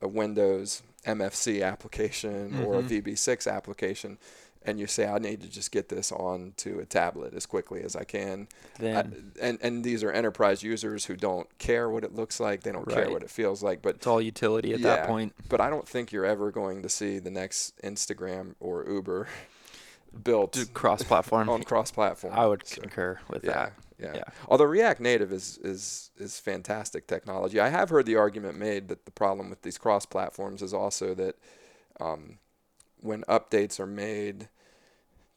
a 0.00 0.08
Windows 0.08 0.82
MFC 1.04 1.64
application 1.64 2.50
mm-hmm. 2.50 2.64
or 2.64 2.78
a 2.78 2.82
mm-hmm. 2.82 3.10
VB6 3.10 3.50
application 3.50 4.18
and 4.62 4.78
you 4.78 4.86
say 4.86 5.06
I 5.06 5.18
need 5.18 5.40
to 5.40 5.48
just 5.48 5.72
get 5.72 5.88
this 5.88 6.12
onto 6.12 6.78
a 6.80 6.84
tablet 6.84 7.34
as 7.34 7.46
quickly 7.46 7.82
as 7.82 7.96
I 7.96 8.04
can. 8.04 8.48
Then, 8.78 9.32
I, 9.40 9.46
and 9.46 9.58
and 9.62 9.84
these 9.84 10.04
are 10.04 10.10
enterprise 10.10 10.62
users 10.62 11.06
who 11.06 11.16
don't 11.16 11.46
care 11.58 11.88
what 11.88 12.04
it 12.04 12.14
looks 12.14 12.40
like, 12.40 12.62
they 12.62 12.72
don't 12.72 12.86
right. 12.86 13.04
care 13.04 13.10
what 13.10 13.22
it 13.22 13.30
feels 13.30 13.62
like, 13.62 13.82
but 13.82 13.96
it's 13.96 14.06
all 14.06 14.20
utility 14.20 14.72
at 14.72 14.80
yeah, 14.80 14.96
that 14.96 15.06
point. 15.06 15.34
But 15.48 15.60
I 15.60 15.70
don't 15.70 15.88
think 15.88 16.12
you're 16.12 16.26
ever 16.26 16.50
going 16.50 16.82
to 16.82 16.88
see 16.88 17.18
the 17.18 17.30
next 17.30 17.80
Instagram 17.82 18.54
or 18.60 18.84
Uber 18.86 19.28
built 20.24 20.58
cross-platform 20.74 21.48
on 21.48 21.62
cross-platform. 21.62 22.34
I 22.36 22.46
would 22.46 22.66
so, 22.66 22.82
concur 22.82 23.18
with 23.30 23.44
yeah, 23.44 23.52
that. 23.52 23.72
Yeah. 23.98 24.12
yeah. 24.16 24.24
Although 24.48 24.64
React 24.64 25.00
Native 25.00 25.32
is 25.32 25.58
is 25.62 26.10
is 26.18 26.38
fantastic 26.38 27.06
technology, 27.06 27.58
I 27.60 27.68
have 27.68 27.88
heard 27.88 28.04
the 28.04 28.16
argument 28.16 28.58
made 28.58 28.88
that 28.88 29.06
the 29.06 29.10
problem 29.10 29.48
with 29.48 29.62
these 29.62 29.78
cross-platforms 29.78 30.60
is 30.60 30.74
also 30.74 31.14
that 31.14 31.36
um, 31.98 32.38
when 33.00 33.22
updates 33.22 33.80
are 33.80 33.86
made 33.86 34.48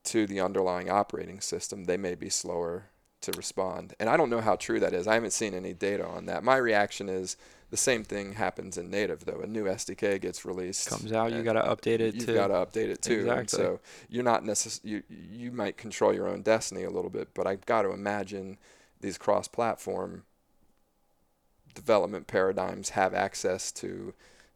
to 0.06 0.28
the 0.28 0.40
underlying 0.40 0.90
operating 0.90 1.40
system, 1.40 1.86
they 1.86 1.98
may 1.98 2.16
be 2.16 2.30
slower 2.30 2.90
to 3.22 3.32
respond. 3.32 3.94
And 4.00 4.10
I 4.10 4.18
don't 4.18 4.30
know 4.30 4.42
how 4.42 4.56
true 4.56 4.80
that 4.82 4.94
is. 4.94 5.08
I 5.08 5.14
haven't 5.14 5.32
seen 5.32 5.54
any 5.54 5.74
data 5.74 6.06
on 6.06 6.26
that. 6.26 6.44
My 6.44 6.58
reaction 6.58 7.08
is 7.08 7.38
the 7.70 7.78
same 7.78 8.04
thing 8.04 8.34
happens 8.34 8.78
in 8.78 8.92
native 8.92 9.26
though. 9.26 9.40
A 9.42 9.48
new 9.48 9.64
SDK 9.64 10.22
gets 10.22 10.46
released, 10.46 10.90
comes 10.90 11.12
out, 11.12 11.32
you 11.32 11.42
got 11.42 11.54
to 11.54 11.62
update 11.62 12.02
it. 12.02 12.16
You've 12.16 12.36
got 12.36 12.48
to 12.48 12.54
update 12.54 12.90
it 12.90 13.02
too. 13.02 13.22
Exactly. 13.22 13.40
And 13.40 13.50
so 13.50 13.80
you're 14.10 14.24
not 14.24 14.44
necess- 14.44 14.82
you 14.84 15.04
you 15.10 15.52
might 15.52 15.78
control 15.78 16.14
your 16.14 16.28
own 16.28 16.42
destiny 16.42 16.84
a 16.84 16.90
little 16.90 17.10
bit, 17.10 17.30
but 17.34 17.48
I've 17.48 17.66
got 17.66 17.84
to 17.84 17.92
imagine 17.92 18.58
these 19.00 19.18
cross-platform 19.18 20.24
development 21.74 22.28
paradigms 22.28 22.90
have 22.90 23.14
access 23.14 23.72
to 23.72 24.14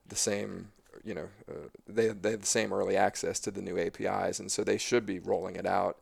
the 0.07 0.15
same 0.15 0.69
you 1.03 1.13
know, 1.13 1.27
uh, 1.49 1.69
they 1.87 2.09
they 2.09 2.31
have 2.31 2.41
the 2.41 2.47
same 2.47 2.73
early 2.73 2.97
access 2.97 3.39
to 3.41 3.51
the 3.51 3.61
new 3.61 3.77
APIs, 3.77 4.39
and 4.39 4.51
so 4.51 4.63
they 4.63 4.77
should 4.77 5.05
be 5.05 5.19
rolling 5.19 5.55
it 5.55 5.65
out 5.65 5.97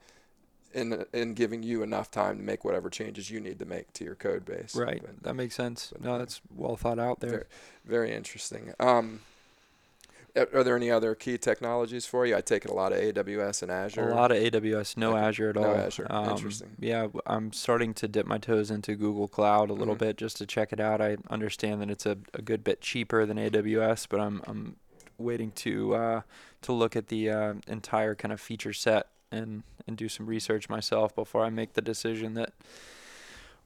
in 0.74 1.06
in 1.14 1.34
giving 1.34 1.64
you 1.64 1.82
enough 1.82 2.12
time 2.12 2.38
to 2.38 2.44
make 2.44 2.66
whatever 2.66 2.90
changes 2.90 3.30
you 3.30 3.40
need 3.40 3.60
to 3.60 3.66
make 3.66 3.94
to 3.94 4.04
your 4.04 4.16
code 4.16 4.46
base. 4.46 4.76
Right, 4.76 5.02
but, 5.02 5.24
that 5.24 5.34
makes 5.36 5.56
sense. 5.56 5.94
no, 6.00 6.20
that's 6.20 6.42
well 6.54 6.76
thought 6.76 7.00
out 7.00 7.22
there. 7.22 7.30
Very, 7.30 7.46
very 7.86 8.14
interesting. 8.14 8.74
Um, 8.80 9.22
are 10.36 10.64
there 10.64 10.76
any 10.76 10.92
other 10.92 11.16
key 11.16 11.38
technologies 11.38 12.06
for 12.06 12.26
you? 12.26 12.36
I 12.36 12.42
take 12.42 12.66
it 12.66 12.72
a 12.72 12.74
lot 12.74 12.92
of 12.92 13.00
AWS 13.00 13.64
and 13.64 13.72
Azure. 13.72 14.10
A 14.10 14.16
lot 14.16 14.32
of 14.32 14.38
AWS, 14.38 14.98
no 14.98 15.12
okay. 15.12 15.20
Azure 15.20 15.50
at 15.52 15.56
no 15.56 15.64
all. 15.64 15.76
No 15.76 15.82
Azure. 15.82 16.08
Um, 16.10 16.30
Interesting. 16.30 16.76
Yeah, 16.78 17.08
I'm 17.26 17.54
starting 17.54 17.94
to 17.96 18.08
dip 18.10 18.26
my 18.26 18.38
toes 18.38 18.70
into 18.70 18.96
Google 18.96 19.30
Cloud 19.30 19.70
a 19.70 19.74
little 19.74 19.96
mm-hmm. 19.96 20.06
bit 20.06 20.18
just 20.18 20.36
to 20.38 20.46
check 20.46 20.74
it 20.74 20.82
out. 20.82 21.00
I 21.00 21.18
understand 21.30 21.82
that 21.82 21.90
it's 21.90 22.06
a, 22.06 22.18
a 22.34 22.42
good 22.42 22.66
bit 22.66 22.82
cheaper 22.82 23.26
than 23.26 23.38
AWS, 23.38 24.08
but 24.10 24.20
I'm 24.20 24.42
I'm 24.46 24.76
waiting 25.18 25.52
to 25.52 25.96
uh, 25.96 26.22
to 26.62 26.72
look 26.72 26.96
at 26.96 27.08
the 27.08 27.30
uh, 27.30 27.54
entire 27.68 28.16
kind 28.16 28.32
of 28.32 28.40
feature 28.40 28.74
set 28.74 29.08
and 29.32 29.64
and 29.88 29.98
do 29.98 30.10
some 30.10 30.26
research 30.26 30.70
myself 30.70 31.16
before 31.16 31.44
I 31.44 31.50
make 31.50 31.74
the 31.74 31.82
decision 31.82 32.34
that 32.36 32.54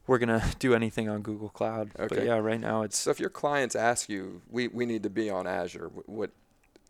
we're 0.07 0.17
gonna 0.17 0.43
do 0.59 0.73
anything 0.73 1.07
on 1.07 1.21
Google 1.21 1.49
Cloud. 1.49 1.91
Okay. 1.97 2.15
But 2.15 2.25
yeah, 2.25 2.37
right 2.37 2.59
now 2.59 2.81
it's. 2.81 2.97
So 2.97 3.11
if 3.11 3.19
your 3.19 3.29
clients 3.29 3.75
ask 3.75 4.09
you, 4.09 4.41
we 4.49 4.67
we 4.67 4.85
need 4.85 5.03
to 5.03 5.09
be 5.09 5.29
on 5.29 5.47
Azure, 5.47 5.91
what 6.05 6.31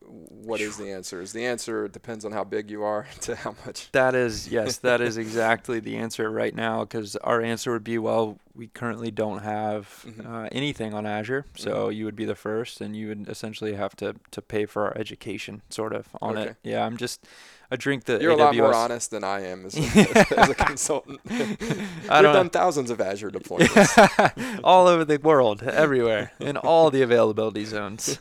what 0.06 0.62
is 0.62 0.78
the 0.78 0.92
answer? 0.92 1.22
Is 1.22 1.34
the 1.34 1.46
answer 1.46 1.88
depends 1.88 2.26
on 2.26 2.32
how 2.32 2.44
big 2.44 2.72
you 2.72 2.84
are 2.84 3.08
to 3.22 3.36
how 3.36 3.56
much? 3.66 3.92
That 3.92 4.16
is 4.16 4.48
yes, 4.48 4.78
that 4.78 5.02
is 5.02 5.18
exactly 5.18 5.80
the 5.80 5.98
answer 5.98 6.30
right 6.30 6.56
now. 6.56 6.82
Because 6.82 7.16
our 7.18 7.42
answer 7.42 7.72
would 7.72 7.84
be, 7.84 7.98
well, 7.98 8.40
we 8.56 8.68
currently 8.68 9.12
don't 9.12 9.40
have 9.40 10.06
mm-hmm. 10.08 10.34
uh, 10.34 10.48
anything 10.52 10.94
on 10.94 11.06
Azure, 11.06 11.46
so 11.56 11.72
mm-hmm. 11.72 11.94
you 11.94 12.06
would 12.06 12.16
be 12.16 12.26
the 12.26 12.36
first, 12.36 12.82
and 12.82 12.96
you 12.96 13.10
would 13.10 13.30
essentially 13.30 13.74
have 13.74 13.96
to 13.98 14.16
to 14.32 14.42
pay 14.42 14.66
for 14.66 14.86
our 14.86 14.98
education, 14.98 15.62
sort 15.70 15.94
of 15.94 16.08
on 16.22 16.38
okay. 16.38 16.50
it. 16.52 16.56
Yeah, 16.64 16.86
I'm 16.86 16.98
just 16.98 17.26
a 17.72 17.78
drink 17.78 18.06
that 18.06 18.22
you're 18.22 18.34
AWS. 18.34 18.36
a 18.36 18.44
lot 18.44 18.56
more 18.56 18.74
honest 18.74 19.12
than 19.12 19.24
I 19.24 19.46
am 19.46 19.66
as 19.66 19.78
a, 19.78 20.34
as 20.40 20.50
a 20.50 20.56
consultant. 20.56 21.20
We've 21.30 22.08
done 22.10 22.50
thousands 22.50 22.90
of 22.90 23.00
Azure 23.00 23.30
deployments 23.30 24.60
all 24.64 24.88
over 24.88 25.06
the 25.06 25.20
world, 25.20 25.62
everywhere, 25.64 26.32
in 26.40 26.58
all 26.58 26.90
the 26.90 27.02
availability 27.02 27.66
zones. 27.66 28.20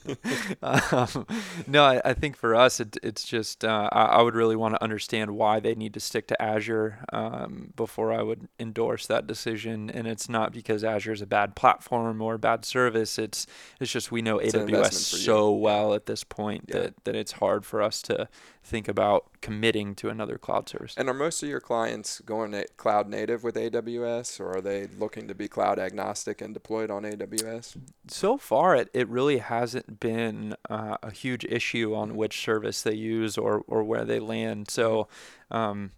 Um, 0.62 1.26
no, 1.66 1.84
I, 1.84 2.00
I, 2.04 2.14
think 2.14 2.36
for 2.36 2.54
us, 2.54 2.80
it, 2.80 2.96
it's 3.02 3.24
just 3.24 3.64
uh, 3.64 3.88
I, 3.90 4.04
I, 4.04 4.22
would 4.22 4.34
really 4.34 4.56
want 4.56 4.74
to 4.74 4.82
understand 4.82 5.30
why 5.30 5.60
they 5.60 5.74
need 5.74 5.94
to 5.94 6.00
stick 6.00 6.26
to 6.28 6.42
Azure 6.42 7.04
um, 7.12 7.72
before 7.76 8.12
I 8.12 8.22
would 8.22 8.48
endorse 8.58 9.06
that 9.06 9.26
decision. 9.26 9.88
And 9.88 10.06
it's 10.06 10.28
not 10.28 10.52
because 10.52 10.84
Azure 10.84 11.12
is 11.12 11.22
a 11.22 11.26
bad 11.26 11.56
platform 11.56 12.20
or 12.20 12.34
a 12.34 12.38
bad 12.38 12.64
service. 12.64 13.18
It's 13.18 13.46
it's 13.80 13.90
just 13.90 14.12
we 14.12 14.20
know 14.20 14.38
it's 14.38 14.54
AWS 14.54 14.92
so 14.92 15.52
well 15.52 15.94
at 15.94 16.06
this 16.06 16.24
point 16.24 16.64
yeah. 16.68 16.80
that 16.80 17.04
that 17.04 17.16
it's 17.16 17.32
hard 17.32 17.64
for 17.64 17.82
us 17.82 18.02
to 18.02 18.28
think 18.68 18.86
about 18.86 19.26
committing 19.40 19.94
to 19.96 20.08
another 20.08 20.38
cloud 20.38 20.68
service. 20.68 20.94
And 20.96 21.08
are 21.08 21.14
most 21.14 21.42
of 21.42 21.48
your 21.48 21.60
clients 21.60 22.20
going 22.20 22.50
na- 22.50 22.62
cloud 22.76 23.08
native 23.08 23.42
with 23.42 23.56
AWS, 23.56 24.38
or 24.38 24.58
are 24.58 24.60
they 24.60 24.86
looking 24.98 25.26
to 25.28 25.34
be 25.34 25.48
cloud 25.48 25.78
agnostic 25.78 26.40
and 26.40 26.52
deployed 26.52 26.90
on 26.90 27.02
AWS? 27.02 27.76
So 28.08 28.36
far, 28.36 28.76
it, 28.76 28.90
it 28.92 29.08
really 29.08 29.38
hasn't 29.38 29.98
been 30.00 30.54
uh, 30.68 30.98
a 31.02 31.10
huge 31.10 31.44
issue 31.44 31.94
on 31.94 32.14
which 32.14 32.40
service 32.42 32.82
they 32.82 32.94
use 32.94 33.38
or, 33.38 33.64
or 33.66 33.82
where 33.82 34.04
they 34.04 34.20
land. 34.20 34.70
So 34.70 35.08
um, 35.50 35.92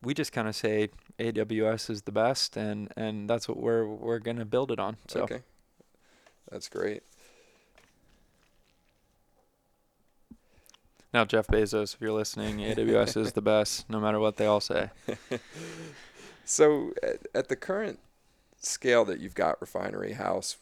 we 0.00 0.14
just 0.14 0.32
kind 0.32 0.48
of 0.48 0.54
say 0.54 0.90
AWS 1.18 1.90
is 1.90 2.02
the 2.02 2.12
best, 2.12 2.56
and, 2.56 2.92
and 2.96 3.28
that's 3.28 3.48
what 3.48 3.58
we're 3.58 3.86
we're 3.86 4.18
gonna 4.18 4.44
build 4.44 4.70
it 4.70 4.78
on. 4.78 4.96
So. 5.08 5.22
Okay. 5.22 5.40
That's 6.50 6.68
great. 6.68 7.02
Now, 11.12 11.26
Jeff 11.26 11.46
Bezos, 11.46 11.94
if 11.94 12.00
you're 12.00 12.12
listening, 12.12 12.58
AWS 12.58 13.18
is 13.18 13.32
the 13.32 13.42
best, 13.42 13.88
no 13.90 14.00
matter 14.00 14.18
what 14.18 14.38
they 14.38 14.46
all 14.46 14.60
say. 14.60 14.90
so, 16.44 16.92
at, 17.02 17.26
at, 17.34 17.48
the 17.48 17.56
current 17.56 17.98
scale 18.60 19.04
that 19.04 19.20
you've 19.20 19.34
got, 19.34 19.60
Refinery 19.60 20.14
Haus, 20.14 20.56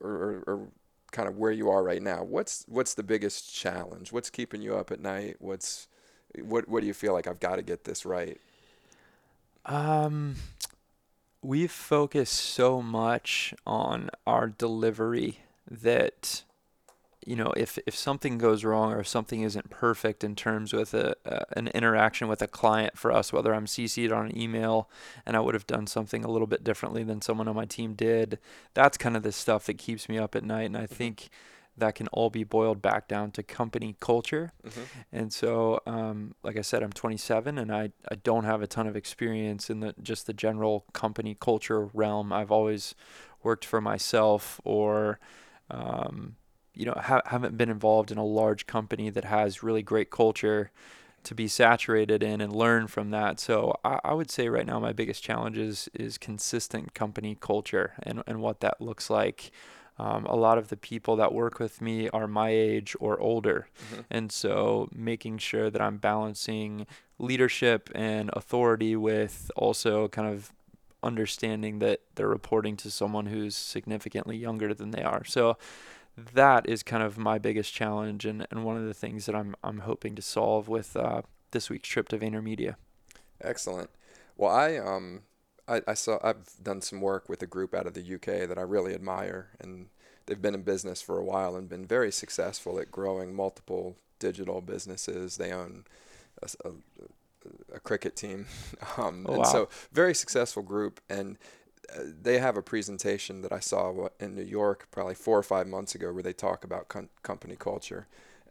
or, 0.00 0.10
or, 0.10 0.44
or, 0.46 0.68
kind 1.10 1.28
of 1.28 1.36
where 1.36 1.52
you 1.52 1.68
are 1.68 1.82
right 1.82 2.00
now, 2.00 2.24
what's 2.24 2.64
what's 2.68 2.94
the 2.94 3.02
biggest 3.02 3.54
challenge? 3.54 4.12
What's 4.12 4.30
keeping 4.30 4.62
you 4.62 4.74
up 4.76 4.90
at 4.90 4.98
night? 4.98 5.36
What's 5.40 5.88
what 6.40 6.66
what 6.70 6.80
do 6.80 6.86
you 6.86 6.94
feel 6.94 7.12
like 7.12 7.26
I've 7.26 7.38
got 7.38 7.56
to 7.56 7.62
get 7.62 7.84
this 7.84 8.06
right? 8.06 8.40
Um, 9.66 10.36
we 11.42 11.66
focus 11.66 12.30
so 12.30 12.80
much 12.80 13.52
on 13.66 14.08
our 14.26 14.48
delivery 14.48 15.40
that 15.70 16.44
you 17.26 17.36
know 17.36 17.52
if 17.56 17.78
if 17.86 17.94
something 17.94 18.38
goes 18.38 18.64
wrong 18.64 18.92
or 18.92 19.00
if 19.00 19.08
something 19.08 19.42
isn't 19.42 19.70
perfect 19.70 20.24
in 20.24 20.34
terms 20.34 20.72
with 20.72 20.94
a, 20.94 21.14
uh, 21.26 21.44
an 21.56 21.68
interaction 21.68 22.28
with 22.28 22.42
a 22.42 22.46
client 22.46 22.96
for 22.98 23.12
us 23.12 23.32
whether 23.32 23.54
I'm 23.54 23.66
CC'd 23.66 24.12
on 24.12 24.26
an 24.26 24.38
email 24.38 24.88
and 25.24 25.36
I 25.36 25.40
would 25.40 25.54
have 25.54 25.66
done 25.66 25.86
something 25.86 26.24
a 26.24 26.30
little 26.30 26.46
bit 26.46 26.64
differently 26.64 27.04
than 27.04 27.22
someone 27.22 27.48
on 27.48 27.56
my 27.56 27.66
team 27.66 27.94
did 27.94 28.38
that's 28.74 28.98
kind 28.98 29.16
of 29.16 29.22
the 29.22 29.32
stuff 29.32 29.66
that 29.66 29.78
keeps 29.78 30.08
me 30.08 30.18
up 30.18 30.34
at 30.34 30.44
night 30.44 30.64
and 30.64 30.76
I 30.76 30.82
mm-hmm. 30.84 30.94
think 30.94 31.30
that 31.76 31.94
can 31.94 32.08
all 32.08 32.30
be 32.30 32.44
boiled 32.44 32.82
back 32.82 33.08
down 33.08 33.30
to 33.32 33.42
company 33.42 33.96
culture. 33.98 34.52
Mm-hmm. 34.66 34.80
And 35.10 35.32
so, 35.32 35.80
um, 35.86 36.34
like 36.42 36.58
I 36.58 36.60
said, 36.60 36.82
I'm 36.82 36.92
27 36.92 37.56
and 37.56 37.72
I, 37.72 37.92
I 38.10 38.16
don't 38.16 38.44
have 38.44 38.60
a 38.60 38.66
ton 38.66 38.86
of 38.86 38.94
experience 38.94 39.70
in 39.70 39.80
the 39.80 39.94
just 40.02 40.26
the 40.26 40.34
general 40.34 40.84
company 40.92 41.36
culture 41.38 41.86
realm. 41.94 42.32
I've 42.32 42.52
always 42.52 42.94
worked 43.42 43.64
for 43.64 43.80
myself 43.80 44.60
or, 44.64 45.18
um, 45.70 46.36
you 46.74 46.86
know, 46.86 46.94
ha- 46.96 47.22
haven't 47.26 47.56
been 47.56 47.70
involved 47.70 48.10
in 48.10 48.18
a 48.18 48.24
large 48.24 48.66
company 48.66 49.10
that 49.10 49.24
has 49.24 49.62
really 49.62 49.82
great 49.82 50.10
culture 50.10 50.70
to 51.24 51.34
be 51.34 51.46
saturated 51.46 52.22
in 52.22 52.40
and 52.40 52.54
learn 52.54 52.86
from 52.86 53.10
that. 53.10 53.38
So 53.38 53.78
I, 53.84 54.00
I 54.04 54.14
would 54.14 54.30
say 54.30 54.48
right 54.48 54.66
now 54.66 54.80
my 54.80 54.92
biggest 54.92 55.22
challenge 55.22 55.56
is, 55.56 55.88
is 55.94 56.18
consistent 56.18 56.94
company 56.94 57.36
culture 57.40 57.94
and, 58.02 58.22
and 58.26 58.40
what 58.40 58.60
that 58.60 58.80
looks 58.80 59.08
like. 59.08 59.52
Um, 59.98 60.24
a 60.24 60.34
lot 60.34 60.58
of 60.58 60.68
the 60.68 60.76
people 60.76 61.16
that 61.16 61.32
work 61.32 61.60
with 61.60 61.80
me 61.80 62.08
are 62.08 62.26
my 62.26 62.48
age 62.48 62.96
or 62.98 63.20
older. 63.20 63.68
Mm-hmm. 63.92 64.00
And 64.10 64.32
so 64.32 64.88
making 64.92 65.38
sure 65.38 65.70
that 65.70 65.80
I'm 65.80 65.98
balancing 65.98 66.86
leadership 67.18 67.90
and 67.94 68.30
authority 68.32 68.96
with 68.96 69.50
also 69.54 70.08
kind 70.08 70.28
of 70.32 70.52
understanding 71.02 71.78
that 71.80 72.00
they're 72.14 72.28
reporting 72.28 72.76
to 72.78 72.90
someone 72.90 73.26
who's 73.26 73.54
significantly 73.54 74.36
younger 74.36 74.72
than 74.72 74.90
they 74.90 75.02
are. 75.02 75.24
So 75.24 75.56
that 76.16 76.68
is 76.68 76.82
kind 76.82 77.02
of 77.02 77.16
my 77.16 77.38
biggest 77.38 77.72
challenge 77.72 78.24
and, 78.24 78.46
and 78.50 78.64
one 78.64 78.76
of 78.76 78.84
the 78.84 78.94
things 78.94 79.26
that 79.26 79.34
I'm, 79.34 79.54
I'm 79.64 79.78
hoping 79.80 80.14
to 80.16 80.22
solve 80.22 80.68
with 80.68 80.96
uh, 80.96 81.22
this 81.52 81.70
week's 81.70 81.88
trip 81.88 82.08
to 82.08 82.18
VaynerMedia. 82.18 82.76
Excellent. 83.40 83.90
Well, 84.36 84.50
I 84.50 84.76
um, 84.76 85.22
I, 85.68 85.82
I 85.86 85.94
saw 85.94 86.18
I've 86.22 86.62
done 86.62 86.80
some 86.80 87.00
work 87.00 87.28
with 87.28 87.42
a 87.42 87.46
group 87.46 87.74
out 87.74 87.86
of 87.86 87.94
the 87.94 88.14
UK 88.14 88.48
that 88.48 88.58
I 88.58 88.62
really 88.62 88.94
admire, 88.94 89.50
and 89.60 89.88
they've 90.26 90.40
been 90.40 90.54
in 90.54 90.62
business 90.62 91.02
for 91.02 91.18
a 91.18 91.24
while 91.24 91.56
and 91.56 91.68
been 91.68 91.86
very 91.86 92.12
successful 92.12 92.78
at 92.78 92.90
growing 92.90 93.34
multiple 93.34 93.96
digital 94.18 94.60
businesses. 94.60 95.36
They 95.36 95.52
own 95.52 95.84
a, 96.42 96.68
a, 96.68 96.72
a 97.76 97.80
cricket 97.80 98.16
team, 98.16 98.46
um, 98.96 99.26
oh, 99.28 99.32
and 99.32 99.38
wow. 99.38 99.44
so 99.44 99.68
very 99.92 100.14
successful 100.14 100.62
group. 100.62 101.00
And 101.08 101.38
they 102.22 102.38
have 102.38 102.56
a 102.56 102.62
presentation 102.62 103.42
that 103.42 103.52
I 103.52 103.60
saw 103.60 104.08
in 104.20 104.34
New 104.34 104.42
York 104.42 104.88
probably 104.90 105.14
four 105.14 105.38
or 105.38 105.42
five 105.42 105.66
months 105.66 105.94
ago 105.94 106.12
where 106.12 106.22
they 106.22 106.32
talk 106.32 106.64
about 106.64 106.88
com- 106.88 107.08
company 107.22 107.56
culture 107.56 108.06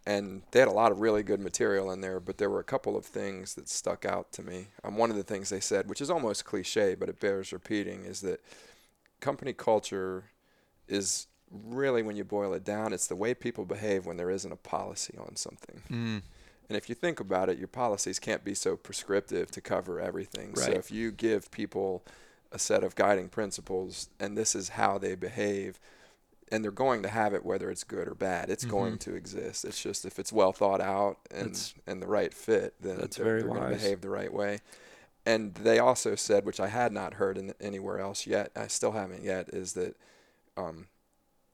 and 0.05 0.41
they 0.51 0.59
had 0.59 0.67
a 0.67 0.71
lot 0.71 0.91
of 0.91 0.99
really 0.99 1.21
good 1.21 1.39
material 1.39 1.91
in 1.91 2.01
there, 2.01 2.19
but 2.19 2.37
there 2.37 2.49
were 2.49 2.59
a 2.59 2.63
couple 2.63 2.97
of 2.97 3.05
things 3.05 3.53
that 3.53 3.69
stuck 3.69 4.03
out 4.03 4.31
to 4.33 4.41
me. 4.41 4.67
Um, 4.83 4.97
one 4.97 5.11
of 5.11 5.15
the 5.15 5.23
things 5.23 5.49
they 5.49 5.59
said, 5.59 5.87
which 5.87 6.01
is 6.01 6.09
almost 6.09 6.43
cliche, 6.43 6.95
but 6.95 7.07
it 7.07 7.19
bears 7.19 7.53
repeating, 7.53 8.05
is 8.05 8.21
that 8.21 8.43
company 9.19 9.53
culture 9.53 10.23
is 10.87 11.27
really, 11.51 12.01
when 12.01 12.15
you 12.15 12.23
boil 12.23 12.53
it 12.53 12.63
down, 12.63 12.93
it's 12.93 13.07
the 13.07 13.15
way 13.15 13.33
people 13.35 13.63
behave 13.63 14.05
when 14.05 14.17
there 14.17 14.31
isn't 14.31 14.51
a 14.51 14.55
policy 14.55 15.15
on 15.19 15.35
something. 15.35 15.81
Mm. 15.89 16.21
And 16.67 16.77
if 16.77 16.89
you 16.89 16.95
think 16.95 17.19
about 17.19 17.49
it, 17.49 17.59
your 17.59 17.67
policies 17.67 18.17
can't 18.17 18.43
be 18.43 18.55
so 18.55 18.75
prescriptive 18.75 19.51
to 19.51 19.61
cover 19.61 19.99
everything. 19.99 20.53
Right. 20.53 20.65
So 20.65 20.71
if 20.71 20.89
you 20.89 21.11
give 21.11 21.51
people 21.51 22.03
a 22.51 22.59
set 22.59 22.83
of 22.83 22.95
guiding 22.95 23.29
principles 23.29 24.09
and 24.19 24.37
this 24.37 24.55
is 24.55 24.69
how 24.69 24.97
they 24.97 25.15
behave, 25.15 25.79
and 26.51 26.63
they're 26.63 26.71
going 26.71 27.01
to 27.03 27.09
have 27.09 27.33
it 27.33 27.45
whether 27.45 27.69
it's 27.71 27.83
good 27.83 28.07
or 28.07 28.15
bad. 28.15 28.49
It's 28.49 28.63
mm-hmm. 28.63 28.71
going 28.71 28.97
to 28.99 29.15
exist. 29.15 29.65
It's 29.65 29.81
just 29.81 30.05
if 30.05 30.19
it's 30.19 30.33
well 30.33 30.51
thought 30.51 30.81
out 30.81 31.17
and 31.31 31.73
and 31.87 32.01
the 32.01 32.07
right 32.07 32.33
fit, 32.33 32.75
then 32.81 32.97
they're, 32.97 33.07
they're 33.07 33.41
going 33.47 33.63
to 33.63 33.77
behave 33.77 34.01
the 34.01 34.09
right 34.09 34.33
way. 34.33 34.59
And 35.25 35.53
they 35.53 35.77
also 35.77 36.15
said, 36.15 36.45
which 36.45 36.59
I 36.59 36.67
had 36.67 36.91
not 36.91 37.15
heard 37.15 37.37
in, 37.37 37.53
anywhere 37.61 37.99
else 37.99 38.25
yet, 38.25 38.51
I 38.55 38.65
still 38.67 38.93
haven't 38.93 39.23
yet, 39.23 39.49
is 39.53 39.73
that 39.73 39.95
um, 40.57 40.87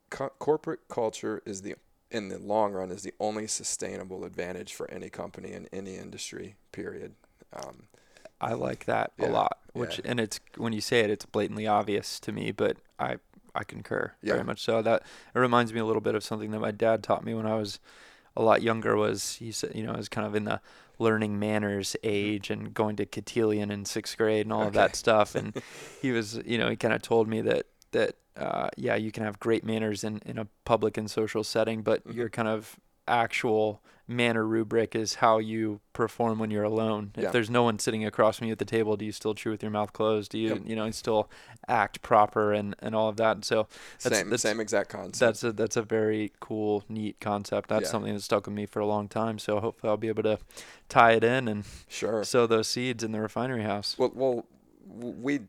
co- 0.10 0.32
corporate 0.40 0.88
culture 0.88 1.42
is 1.46 1.62
the 1.62 1.76
in 2.10 2.30
the 2.30 2.40
long 2.40 2.72
run 2.72 2.90
is 2.90 3.04
the 3.04 3.14
only 3.20 3.48
sustainable 3.48 4.24
advantage 4.24 4.74
for 4.74 4.90
any 4.90 5.10
company 5.10 5.52
in 5.52 5.68
any 5.74 5.96
industry. 5.96 6.56
Period. 6.72 7.14
Um, 7.54 7.84
I 8.40 8.54
like 8.54 8.86
that 8.86 9.12
yeah, 9.18 9.28
a 9.28 9.30
lot. 9.30 9.58
Which 9.74 10.00
yeah. 10.00 10.12
and 10.12 10.20
it's 10.20 10.40
when 10.58 10.74
you 10.74 10.82
say 10.82 11.02
it, 11.02 11.10
it's 11.10 11.26
blatantly 11.26 11.68
obvious 11.68 12.20
to 12.22 12.32
me, 12.32 12.52
but 12.52 12.78
I 13.00 13.18
I 13.54 13.64
concur 13.64 14.14
yeah. 14.22 14.34
very 14.34 14.46
much 14.46 14.62
so. 14.62 14.82
That 14.82 15.04
it 15.34 15.40
reminds 15.40 15.74
me 15.74 15.80
a 15.80 15.86
little 15.86 16.02
bit 16.02 16.16
of 16.16 16.24
something 16.24 16.52
that 16.52 16.60
my 16.60 16.72
dad 16.72 17.04
taught 17.04 17.24
me 17.24 17.34
when 17.34 17.46
I 17.46 17.56
was 17.56 17.80
a 18.36 18.42
lot 18.42 18.62
younger. 18.62 18.96
Was 18.96 19.36
he 19.36 19.52
said 19.52 19.72
you 19.76 19.84
know 19.84 19.94
I 19.94 19.98
was 19.98 20.10
kind 20.10 20.26
of 20.26 20.36
in 20.36 20.46
the 20.46 20.62
learning 21.00 21.38
manners 21.38 21.96
age 22.04 22.50
and 22.50 22.74
going 22.74 22.96
to 22.96 23.06
cotillion 23.06 23.70
in 23.70 23.86
sixth 23.86 24.18
grade 24.18 24.46
and 24.46 24.54
all 24.54 24.62
okay. 24.62 24.68
of 24.68 24.74
that 24.74 24.96
stuff. 25.04 25.36
And 25.36 25.60
he 26.02 26.12
was 26.12 26.40
you 26.46 26.58
know 26.58 26.70
he 26.70 26.76
kind 26.76 26.94
of 26.94 27.02
told 27.02 27.28
me 27.28 27.42
that 27.42 27.66
that 27.92 28.16
uh, 28.36 28.70
yeah 28.78 28.96
you 28.96 29.12
can 29.12 29.24
have 29.24 29.40
great 29.40 29.64
manners 29.64 30.04
in 30.04 30.22
in 30.26 30.38
a 30.38 30.48
public 30.66 30.98
and 30.98 31.10
social 31.10 31.44
setting, 31.44 31.82
but 31.82 32.04
mm-hmm. 32.04 32.18
you're 32.18 32.30
kind 32.30 32.48
of 32.48 32.78
actual 33.08 33.82
manner 34.08 34.46
rubric 34.46 34.96
is 34.96 35.16
how 35.16 35.38
you 35.38 35.82
perform 35.92 36.40
when 36.40 36.50
you're 36.50 36.64
alone. 36.64 37.12
Yeah. 37.18 37.26
If 37.26 37.32
there's 37.34 37.50
no 37.50 37.64
one 37.64 37.78
sitting 37.78 38.06
across 38.06 38.38
from 38.38 38.48
you 38.48 38.54
at 38.54 38.60
the 38.60 38.66
table, 38.66 38.96
do 38.96 39.04
you 39.04 39.12
still 39.12 39.36
chew 39.36 39.52
with 39.52 39.62
your 39.62 39.72
mouth 39.72 39.92
closed? 39.92 40.32
Do 40.32 40.38
you, 40.38 40.50
yep. 40.50 40.62
you 40.66 40.76
know, 40.76 40.90
still 40.92 41.30
act 41.68 42.02
proper 42.02 42.54
and, 42.54 42.74
and 42.80 42.96
all 42.96 43.10
of 43.10 43.18
that? 43.18 43.36
And 43.36 43.46
so 43.46 43.68
that's, 44.02 44.16
same, 44.16 44.30
that's, 44.30 44.44
same 44.44 44.60
exact 44.62 44.90
concept. 44.90 45.20
That's 45.20 45.44
a, 45.44 45.52
that's 45.52 45.76
a 45.76 45.82
very 45.82 46.32
cool, 46.40 46.86
neat 46.88 47.20
concept. 47.20 47.68
That's 47.70 47.84
yeah. 47.84 47.92
something 47.92 48.14
that 48.14 48.22
stuck 48.22 48.46
with 48.46 48.56
me 48.56 48.66
for 48.66 48.80
a 48.80 48.86
long 48.86 49.10
time. 49.10 49.40
So 49.40 49.60
hopefully 49.60 49.90
I'll 49.90 49.98
be 49.98 50.08
able 50.08 50.24
to 50.24 50.40
tie 50.88 51.12
it 51.12 51.24
in 51.26 51.50
and 51.50 51.66
sure 51.90 52.24
sow 52.24 52.48
those 52.48 52.70
seeds 52.70 53.04
in 53.04 53.12
the 53.12 53.20
Refinery 53.20 53.64
Haus. 53.64 53.96
Well, 53.98 54.12
well, 54.16 54.46
we 54.88 55.42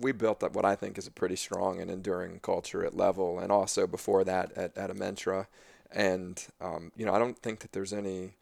we 0.00 0.12
built 0.12 0.42
up 0.42 0.54
what 0.54 0.64
I 0.64 0.74
think 0.74 0.98
is 0.98 1.06
a 1.06 1.10
pretty 1.10 1.36
strong 1.36 1.80
and 1.80 1.90
enduring 1.90 2.40
culture 2.40 2.84
at 2.84 2.96
level, 2.96 3.38
and 3.38 3.52
also 3.52 3.86
before 3.86 4.24
that 4.24 4.52
at, 4.52 4.76
at 4.76 4.90
Amentra 4.90 5.46
and 5.92 6.46
um, 6.60 6.92
you 6.96 7.06
know 7.06 7.14
I 7.14 7.18
don't 7.18 7.38
think 7.38 7.60
that 7.60 7.72
there's 7.72 7.92
any 7.92 8.34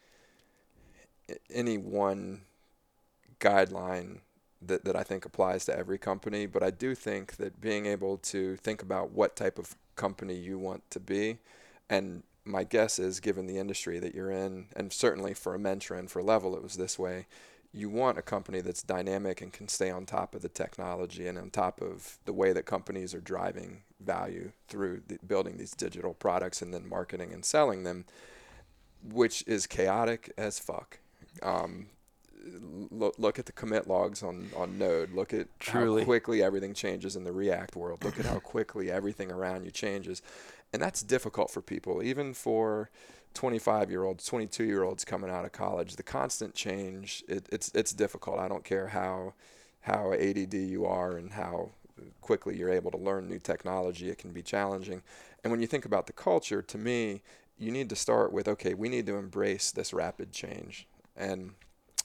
any 1.50 1.78
one 1.78 2.42
guideline 3.40 4.18
that, 4.60 4.84
that 4.84 4.96
I 4.96 5.02
think 5.02 5.24
applies 5.24 5.64
to 5.66 5.76
every 5.76 5.98
company, 5.98 6.46
but 6.46 6.62
I 6.62 6.70
do 6.70 6.94
think 6.94 7.36
that 7.36 7.60
being 7.60 7.86
able 7.86 8.18
to 8.18 8.56
think 8.56 8.82
about 8.82 9.10
what 9.10 9.36
type 9.36 9.58
of 9.58 9.74
company 9.96 10.34
you 10.34 10.58
want 10.58 10.88
to 10.90 11.00
be, 11.00 11.38
and 11.88 12.22
my 12.44 12.64
guess 12.64 12.98
is, 12.98 13.20
given 13.20 13.46
the 13.46 13.58
industry 13.58 13.98
that 13.98 14.14
you're 14.14 14.30
in, 14.30 14.66
and 14.76 14.92
certainly 14.92 15.32
for 15.34 15.56
Amentra 15.58 15.98
and 15.98 16.10
for 16.10 16.22
Level, 16.22 16.54
it 16.56 16.62
was 16.62 16.76
this 16.76 16.98
way 16.98 17.26
you 17.74 17.90
want 17.90 18.16
a 18.16 18.22
company 18.22 18.60
that's 18.60 18.82
dynamic 18.84 19.42
and 19.42 19.52
can 19.52 19.66
stay 19.66 19.90
on 19.90 20.06
top 20.06 20.34
of 20.34 20.42
the 20.42 20.48
technology 20.48 21.26
and 21.26 21.36
on 21.36 21.50
top 21.50 21.82
of 21.82 22.18
the 22.24 22.32
way 22.32 22.52
that 22.52 22.64
companies 22.64 23.12
are 23.12 23.20
driving 23.20 23.82
value 24.04 24.52
through 24.68 25.02
the, 25.08 25.18
building 25.26 25.56
these 25.56 25.72
digital 25.72 26.14
products 26.14 26.62
and 26.62 26.72
then 26.72 26.88
marketing 26.88 27.32
and 27.32 27.44
selling 27.44 27.84
them, 27.84 28.04
which 29.02 29.44
is 29.46 29.66
chaotic 29.66 30.32
as 30.36 30.58
fuck. 30.58 30.98
Um, 31.42 31.86
look, 32.90 33.14
look 33.18 33.38
at 33.38 33.46
the 33.46 33.52
commit 33.52 33.88
logs 33.88 34.22
on, 34.22 34.48
on 34.56 34.78
Node. 34.78 35.12
Look 35.12 35.32
at 35.32 35.48
Truly. 35.58 36.02
how 36.02 36.06
quickly 36.06 36.42
everything 36.42 36.74
changes 36.74 37.16
in 37.16 37.24
the 37.24 37.32
React 37.32 37.76
world. 37.76 38.04
Look 38.04 38.18
at 38.18 38.26
how 38.26 38.38
quickly 38.40 38.90
everything 38.90 39.30
around 39.30 39.64
you 39.64 39.70
changes. 39.70 40.22
And 40.72 40.82
that's 40.82 41.02
difficult 41.02 41.50
for 41.50 41.62
people, 41.62 42.02
even 42.02 42.34
for 42.34 42.90
25 43.34 43.90
year 43.90 44.04
olds, 44.04 44.24
22 44.24 44.64
year 44.64 44.82
olds 44.82 45.04
coming 45.04 45.30
out 45.30 45.44
of 45.44 45.52
college, 45.52 45.96
the 45.96 46.02
constant 46.02 46.54
change, 46.54 47.22
it, 47.28 47.46
it's 47.52 47.70
it's 47.74 47.92
difficult. 47.92 48.38
I 48.38 48.48
don't 48.48 48.64
care 48.64 48.88
how 48.88 49.34
how 49.82 50.12
ADD 50.12 50.54
you 50.54 50.86
are 50.86 51.16
and 51.16 51.32
how 51.32 51.70
quickly 52.20 52.56
you're 52.56 52.70
able 52.70 52.90
to 52.90 52.96
learn 52.96 53.28
new 53.28 53.38
technology, 53.38 54.10
it 54.10 54.18
can 54.18 54.32
be 54.32 54.42
challenging. 54.42 55.02
And 55.42 55.50
when 55.50 55.60
you 55.60 55.66
think 55.66 55.84
about 55.84 56.06
the 56.06 56.12
culture, 56.12 56.62
to 56.62 56.78
me, 56.78 57.22
you 57.58 57.70
need 57.70 57.88
to 57.90 57.96
start 57.96 58.32
with 58.32 58.48
okay, 58.48 58.74
we 58.74 58.88
need 58.88 59.06
to 59.06 59.16
embrace 59.16 59.70
this 59.70 59.92
rapid 59.92 60.32
change. 60.32 60.86
And 61.16 61.52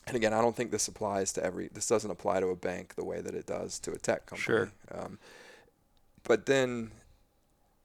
and 0.06 0.16
again, 0.16 0.32
I 0.32 0.40
don't 0.40 0.56
think 0.56 0.70
this 0.70 0.88
applies 0.88 1.32
to 1.34 1.44
every. 1.44 1.68
This 1.72 1.86
doesn't 1.86 2.10
apply 2.10 2.40
to 2.40 2.48
a 2.48 2.56
bank 2.56 2.94
the 2.94 3.04
way 3.04 3.20
that 3.20 3.34
it 3.34 3.46
does 3.46 3.78
to 3.80 3.92
a 3.92 3.98
tech 3.98 4.26
company. 4.26 4.42
Sure. 4.42 4.72
Um, 4.92 5.18
but 6.24 6.46
then 6.46 6.90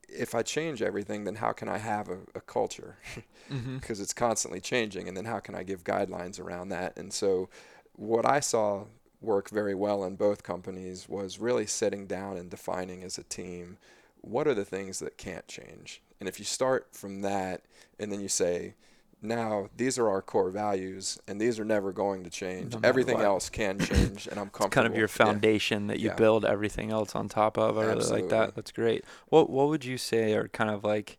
if 0.07 0.35
I 0.35 0.41
change 0.41 0.81
everything, 0.81 1.23
then 1.23 1.35
how 1.35 1.51
can 1.51 1.67
I 1.67 1.77
have 1.77 2.09
a, 2.09 2.19
a 2.35 2.41
culture? 2.41 2.97
Mm-hmm. 3.51 3.77
Because 3.77 3.99
it's 3.99 4.11
constantly 4.11 4.59
changing, 4.59 5.07
and 5.07 5.15
then 5.15 5.25
how 5.25 5.39
can 5.39 5.53
I 5.53 5.61
give 5.61 5.83
guidelines 5.83 6.39
around 6.39 6.69
that? 6.69 6.97
And 6.97 7.13
so, 7.13 7.47
what 7.93 8.25
I 8.25 8.39
saw 8.39 8.85
work 9.25 9.49
very 9.49 9.75
well 9.75 10.03
in 10.03 10.15
both 10.15 10.43
companies 10.43 11.07
was 11.09 11.39
really 11.39 11.65
sitting 11.65 12.07
down 12.07 12.37
and 12.37 12.49
defining 12.49 13.03
as 13.03 13.17
a 13.17 13.23
team 13.23 13.77
what 14.21 14.47
are 14.47 14.53
the 14.55 14.65
things 14.65 14.99
that 14.99 15.17
can't 15.17 15.47
change. 15.47 16.01
And 16.19 16.27
if 16.27 16.39
you 16.39 16.45
start 16.45 16.87
from 16.93 17.21
that, 17.21 17.61
and 17.99 18.11
then 18.11 18.21
you 18.21 18.27
say, 18.29 18.73
now 19.21 19.69
these 19.75 19.97
are 19.97 20.09
our 20.09 20.21
core 20.21 20.49
values 20.49 21.19
and 21.27 21.39
these 21.39 21.59
are 21.59 21.65
never 21.65 21.91
going 21.91 22.23
to 22.23 22.29
change. 22.29 22.73
No 22.73 22.79
Everything 22.83 23.15
what. 23.17 23.25
else 23.25 23.49
can 23.49 23.79
change 23.79 24.27
and 24.27 24.39
I'm 24.39 24.49
comfortable. 24.49 24.71
kind 24.71 24.87
of 24.87 24.95
your 24.95 25.07
Yeah. 25.07 25.07
foundation 25.07 25.87
that 25.87 25.99
you 25.99 26.07
Yeah. 26.07 26.15
build 26.15 26.45
everything 26.45 26.91
else 26.91 27.15
on 27.15 27.27
top 27.29 27.57
of. 27.57 27.77
I 27.77 27.83
really 27.83 28.05
like 28.07 28.29
that. 28.29 28.55
That's 28.55 28.71
great. 28.71 29.05
What 29.29 29.49
what 29.49 29.67
would 29.69 29.85
you 29.85 29.97
say 29.97 30.33
are 30.33 30.47
kind 30.49 30.69
of 30.69 30.83
like 30.83 31.17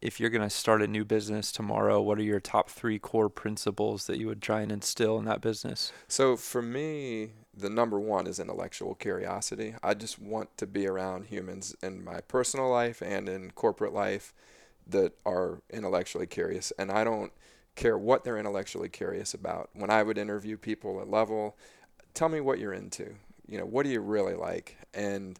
if 0.00 0.20
you're 0.20 0.30
gonna 0.30 0.50
start 0.50 0.82
a 0.82 0.86
new 0.86 1.04
business 1.04 1.50
tomorrow, 1.52 2.00
what 2.00 2.18
are 2.18 2.22
your 2.22 2.40
top 2.40 2.70
three 2.70 2.98
core 2.98 3.28
principles 3.28 4.06
that 4.06 4.18
you 4.18 4.26
would 4.28 4.42
try 4.42 4.60
and 4.62 4.70
instill 4.72 5.18
in 5.18 5.24
that 5.26 5.40
business? 5.40 5.92
So 6.08 6.36
for 6.36 6.62
me, 6.62 7.32
the 7.58 7.70
number 7.70 7.98
one 7.98 8.26
is 8.26 8.38
intellectual 8.38 8.94
curiosity. 8.94 9.74
I 9.82 9.94
just 9.94 10.18
want 10.18 10.56
to 10.58 10.66
be 10.66 10.86
around 10.86 11.26
humans 11.26 11.74
in 11.82 12.04
my 12.04 12.20
personal 12.20 12.70
life 12.70 13.02
and 13.02 13.28
in 13.28 13.50
corporate 13.50 13.92
life 13.92 14.32
that 14.86 15.14
are 15.26 15.60
intellectually 15.70 16.26
curious. 16.26 16.72
And 16.78 16.90
I 16.90 17.04
don't 17.04 17.32
care 17.74 17.98
what 17.98 18.24
they're 18.24 18.38
intellectually 18.38 18.88
curious 18.88 19.34
about. 19.34 19.70
When 19.72 19.90
I 19.90 20.02
would 20.02 20.18
interview 20.18 20.56
people 20.56 21.00
at 21.00 21.10
level, 21.10 21.56
tell 22.14 22.28
me 22.28 22.40
what 22.40 22.58
you're 22.58 22.72
into. 22.72 23.14
You 23.46 23.58
know, 23.58 23.66
what 23.66 23.84
do 23.84 23.90
you 23.90 24.00
really 24.00 24.34
like? 24.34 24.76
And 24.94 25.38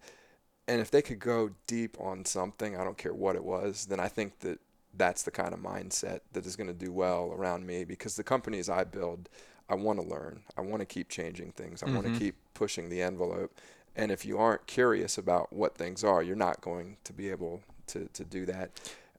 and 0.66 0.82
if 0.82 0.90
they 0.90 1.00
could 1.00 1.18
go 1.18 1.50
deep 1.66 1.96
on 1.98 2.26
something, 2.26 2.76
I 2.76 2.84
don't 2.84 2.98
care 2.98 3.14
what 3.14 3.36
it 3.36 3.44
was, 3.44 3.86
then 3.86 4.00
I 4.00 4.08
think 4.08 4.40
that 4.40 4.60
that's 4.94 5.22
the 5.22 5.30
kind 5.30 5.54
of 5.54 5.60
mindset 5.60 6.20
that 6.32 6.44
is 6.44 6.56
going 6.56 6.66
to 6.66 6.74
do 6.74 6.92
well 6.92 7.32
around 7.34 7.66
me 7.66 7.84
because 7.84 8.16
the 8.16 8.22
companies 8.22 8.68
I 8.68 8.84
build, 8.84 9.30
I 9.68 9.74
want 9.74 10.00
to 10.00 10.06
learn. 10.06 10.40
I 10.56 10.62
want 10.62 10.80
to 10.80 10.86
keep 10.86 11.08
changing 11.08 11.52
things. 11.52 11.82
I 11.82 11.86
want 11.86 12.06
Mhm. 12.06 12.12
to 12.14 12.18
keep 12.18 12.34
pushing 12.54 12.88
the 12.88 13.02
envelope. 13.02 13.52
And 13.94 14.10
if 14.10 14.24
you 14.24 14.38
aren't 14.38 14.66
curious 14.66 15.18
about 15.18 15.52
what 15.52 15.76
things 15.76 16.04
are, 16.04 16.22
you're 16.22 16.36
not 16.36 16.60
going 16.60 16.96
to 17.04 17.12
be 17.12 17.30
able 17.30 17.62
to, 17.88 18.08
to 18.12 18.24
do 18.24 18.46
that. 18.46 18.70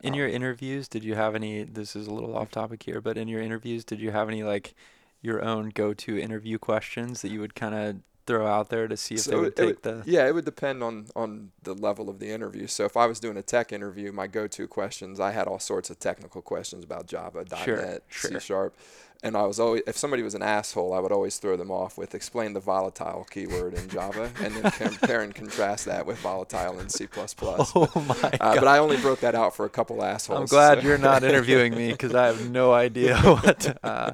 In 0.02 0.14
Um, 0.14 0.20
your 0.20 0.28
interviews, 0.28 0.88
did 0.88 1.04
you 1.04 1.16
have 1.16 1.36
any? 1.36 1.64
This 1.64 1.96
is 1.96 2.08
a 2.08 2.14
little 2.14 2.36
off 2.36 2.50
topic 2.52 2.84
here, 2.84 3.02
but 3.02 3.18
in 3.18 3.28
your 3.28 3.42
interviews, 3.42 3.84
did 3.84 4.00
you 4.00 4.12
have 4.12 4.30
any 4.30 4.44
like 4.44 4.74
your 5.22 5.44
own 5.44 5.70
go-to 5.70 6.18
interview 6.18 6.58
questions 6.58 7.22
that 7.22 7.30
you 7.30 7.42
would 7.42 7.54
kind 7.56 7.76
of 7.76 7.98
throw 8.26 8.48
out 8.48 8.70
there 8.70 8.88
to 8.88 8.96
see 8.96 9.16
if 9.16 9.26
they 9.26 9.32
So 9.32 9.40
would 9.40 9.48
it 9.50 9.56
take 9.58 9.82
the? 9.82 10.04
Yeah, 10.06 10.26
it 10.28 10.34
would 10.34 10.46
depend 10.46 10.82
on 10.84 11.08
on 11.18 11.52
the 11.64 11.74
level 11.74 12.10
of 12.10 12.20
the 12.20 12.30
interview. 12.30 12.68
So 12.68 12.86
if 12.86 12.96
I 12.96 13.06
was 13.08 13.20
doing 13.20 13.36
a 13.36 13.42
tech 13.44 13.74
interview, 13.74 14.14
my 14.14 14.28
go-to 14.28 14.68
questions, 14.68 15.20
I 15.20 15.32
had 15.32 15.48
all 15.48 15.60
sorts 15.60 15.90
of 15.90 16.00
technical 16.00 16.42
questions 16.42 16.86
about 16.86 17.08
Java, 17.08 17.44
Sure, 17.66 17.76
.NET, 17.76 18.04
sure. 18.08 18.32
C 18.32 18.40
Sharp, 18.40 18.78
and 19.22 19.36
I 19.36 19.44
was 19.44 19.60
always 19.60 19.82
if 19.86 19.98
somebody 19.98 20.24
was 20.24 20.34
an 20.36 20.42
asshole, 20.42 20.94
I 20.94 21.00
would 21.00 21.12
always 21.12 21.38
throw 21.38 21.58
them 21.58 21.72
off 21.72 21.98
with 21.98 22.16
explain 22.16 22.54
the 22.54 22.60
volatile 22.60 23.28
keyword 23.30 23.74
in 23.74 23.90
Java, 23.90 24.32
and 24.42 24.56
then 24.56 24.72
compare 24.72 25.22
and 25.22 25.36
contrast 25.36 25.86
that 25.86 26.06
with 26.06 26.18
volatile 26.20 26.80
in 26.80 26.90
C++. 26.90 27.08
Oh 27.18 27.92
my 28.08 28.16
Uh, 28.16 28.30
god! 28.38 28.56
but 28.56 28.68
I 28.68 28.78
only 28.78 28.98
broke 28.98 29.20
that 29.22 29.36
out 29.36 29.56
for 29.56 29.66
a 29.66 29.70
couple 29.70 30.04
assholes. 30.04 30.40
I'm 30.40 30.46
glad 30.46 30.82
so- 30.82 30.84
you're 30.88 30.98
not 30.98 31.24
interviewing 31.24 31.76
me 31.76 31.92
because 31.92 32.16
I 32.16 32.28
have 32.28 32.50
no 32.50 32.72
idea 32.74 33.18
what. 33.18 33.78
Uh, 33.84 34.14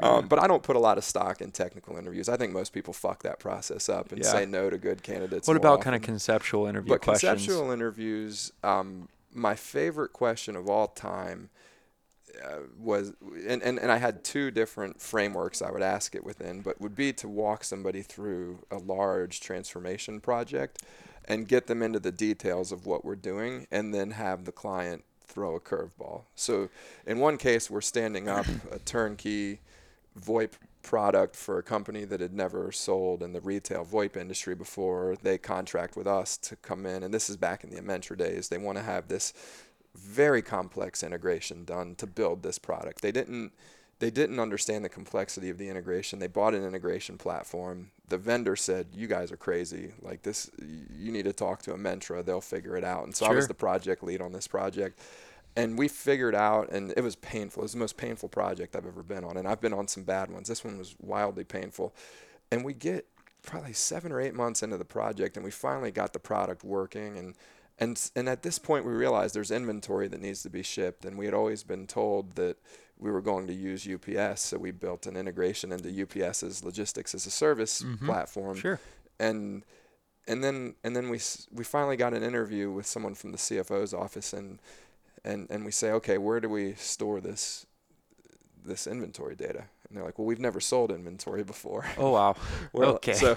um, 0.00 0.28
but 0.28 0.38
I 0.38 0.46
don't 0.46 0.62
put 0.62 0.76
a 0.76 0.80
lot 0.80 0.98
of 0.98 1.04
stock 1.04 1.40
in 1.40 1.50
technical 1.50 1.96
interviews. 1.96 2.28
I 2.28 2.36
think 2.36 2.52
most 2.52 2.72
people 2.72 2.92
fuck 2.92 3.22
that 3.22 3.38
process 3.38 3.88
up 3.88 4.12
and 4.12 4.22
Yeah. 4.22 4.30
say 4.30 4.46
no 4.46 4.68
to 4.70 4.76
good 4.78 5.02
candidates. 5.02 5.48
what 5.48 5.56
about 5.56 5.80
kind 5.80 5.96
of 5.96 6.02
conceptual 6.02 6.66
interview 6.66 6.90
But 6.90 7.02
questions? 7.02 7.46
conceptual 7.46 7.70
interviews, 7.70 8.52
um, 8.62 9.08
my 9.32 9.54
favorite 9.54 10.12
question 10.12 10.54
of 10.56 10.68
all 10.68 10.88
time 10.88 11.48
uh, 12.42 12.60
was, 12.78 13.12
and, 13.46 13.62
and, 13.62 13.78
and 13.78 13.90
I 13.90 13.98
had 13.98 14.24
two 14.24 14.50
different 14.50 15.00
frameworks 15.00 15.62
I 15.62 15.70
would 15.70 15.82
ask 15.82 16.14
it 16.14 16.24
within, 16.24 16.60
but 16.60 16.80
would 16.80 16.94
be 16.94 17.12
to 17.14 17.28
walk 17.28 17.64
somebody 17.64 18.02
through 18.02 18.60
a 18.70 18.78
large 18.78 19.40
transformation 19.40 20.20
project 20.20 20.82
and 21.26 21.48
get 21.48 21.66
them 21.66 21.82
into 21.82 21.98
the 21.98 22.12
details 22.12 22.72
of 22.72 22.86
what 22.86 23.04
we're 23.04 23.16
doing 23.16 23.66
and 23.70 23.94
then 23.94 24.12
have 24.12 24.44
the 24.44 24.52
client 24.52 25.04
throw 25.26 25.56
a 25.56 25.60
curveball. 25.60 26.22
So 26.34 26.68
in 27.06 27.18
one 27.18 27.38
case, 27.38 27.70
we're 27.70 27.80
standing 27.80 28.28
up 28.28 28.46
a 28.70 28.78
turnkey 28.78 29.60
VoIP 30.18 30.52
product 30.82 31.34
for 31.34 31.58
a 31.58 31.62
company 31.62 32.04
that 32.04 32.20
had 32.20 32.32
never 32.32 32.70
sold 32.70 33.22
in 33.22 33.32
the 33.32 33.40
retail 33.40 33.84
VoIP 33.84 34.16
industry 34.16 34.54
before. 34.54 35.16
They 35.22 35.38
contract 35.38 35.96
with 35.96 36.06
us 36.06 36.36
to 36.38 36.56
come 36.56 36.86
in, 36.86 37.02
and 37.02 37.12
this 37.12 37.28
is 37.28 37.36
back 37.36 37.64
in 37.64 37.70
the 37.70 37.80
Amentra 37.80 38.16
days. 38.16 38.48
They 38.48 38.58
want 38.58 38.78
to 38.78 38.84
have 38.84 39.08
this 39.08 39.32
very 39.96 40.42
complex 40.42 41.02
integration 41.02 41.64
done 41.64 41.94
to 41.96 42.06
build 42.06 42.42
this 42.42 42.58
product. 42.58 43.02
They 43.02 43.12
didn't 43.12 43.52
they 44.00 44.10
didn't 44.10 44.40
understand 44.40 44.84
the 44.84 44.88
complexity 44.88 45.48
of 45.50 45.56
the 45.56 45.68
integration. 45.68 46.18
They 46.18 46.26
bought 46.26 46.52
an 46.52 46.64
integration 46.64 47.16
platform. 47.16 47.90
The 48.08 48.18
vendor 48.18 48.56
said, 48.56 48.88
"You 48.92 49.06
guys 49.06 49.30
are 49.30 49.36
crazy. 49.36 49.92
Like 50.02 50.22
this, 50.22 50.50
you 50.58 51.12
need 51.12 51.24
to 51.24 51.32
talk 51.32 51.62
to 51.62 51.72
a 51.72 51.76
Amentra. 51.76 52.24
They'll 52.24 52.40
figure 52.40 52.76
it 52.76 52.84
out." 52.84 53.04
And 53.04 53.14
so 53.14 53.26
I 53.26 53.32
was 53.32 53.48
the 53.48 53.54
project 53.54 54.02
lead 54.02 54.20
on 54.20 54.32
this 54.32 54.48
project 54.48 55.00
and 55.56 55.78
we 55.78 55.88
figured 55.88 56.34
out 56.34 56.70
and 56.70 56.92
it 56.96 57.00
was 57.02 57.16
painful 57.16 57.62
it 57.62 57.64
was 57.64 57.72
the 57.72 57.78
most 57.78 57.96
painful 57.96 58.28
project 58.28 58.74
i've 58.74 58.86
ever 58.86 59.02
been 59.02 59.24
on 59.24 59.36
and 59.36 59.46
i've 59.46 59.60
been 59.60 59.72
on 59.72 59.86
some 59.86 60.02
bad 60.02 60.30
ones 60.30 60.48
this 60.48 60.64
one 60.64 60.76
was 60.76 60.96
wildly 61.00 61.44
painful 61.44 61.94
and 62.50 62.64
we 62.64 62.72
get 62.72 63.06
probably 63.42 63.72
seven 63.72 64.10
or 64.10 64.20
eight 64.20 64.34
months 64.34 64.62
into 64.62 64.76
the 64.76 64.84
project 64.84 65.36
and 65.36 65.44
we 65.44 65.50
finally 65.50 65.90
got 65.90 66.12
the 66.12 66.18
product 66.18 66.64
working 66.64 67.16
and 67.16 67.34
and 67.78 68.10
and 68.14 68.28
at 68.28 68.42
this 68.42 68.58
point 68.58 68.84
we 68.84 68.92
realized 68.92 69.34
there's 69.34 69.50
inventory 69.50 70.08
that 70.08 70.20
needs 70.20 70.42
to 70.42 70.50
be 70.50 70.62
shipped 70.62 71.04
and 71.04 71.18
we 71.18 71.24
had 71.24 71.34
always 71.34 71.62
been 71.64 71.86
told 71.86 72.34
that 72.36 72.56
we 72.98 73.10
were 73.10 73.20
going 73.20 73.46
to 73.46 73.52
use 73.54 73.86
UPS 73.88 74.40
so 74.42 74.58
we 74.58 74.70
built 74.70 75.06
an 75.06 75.16
integration 75.16 75.72
into 75.72 75.88
UPS's 76.02 76.62
logistics 76.64 77.14
as 77.14 77.26
a 77.26 77.30
service 77.30 77.82
Mhm. 77.82 78.06
platform 78.06 78.56
Sure. 78.56 78.80
and 79.18 79.64
and 80.28 80.42
then 80.44 80.74
and 80.84 80.94
then 80.96 81.10
we 81.10 81.20
we 81.52 81.64
finally 81.64 81.96
got 81.96 82.14
an 82.14 82.22
interview 82.22 82.70
with 82.70 82.86
someone 82.86 83.14
from 83.14 83.32
the 83.32 83.38
CFO's 83.38 83.92
office 83.92 84.32
and 84.32 84.60
and 85.24 85.48
and 85.50 85.64
we 85.64 85.72
say 85.72 85.90
okay 85.92 86.18
where 86.18 86.40
do 86.40 86.48
we 86.48 86.74
store 86.74 87.20
this 87.20 87.66
this 88.64 88.86
inventory 88.86 89.34
data 89.34 89.64
and 89.88 89.96
they're 89.96 90.04
like 90.04 90.18
well 90.18 90.26
we've 90.26 90.40
never 90.40 90.60
sold 90.60 90.90
inventory 90.90 91.44
before 91.44 91.84
Oh 91.98 92.10
wow. 92.12 92.34
We're 92.72 92.86
Okay. 92.86 93.12
so 93.12 93.36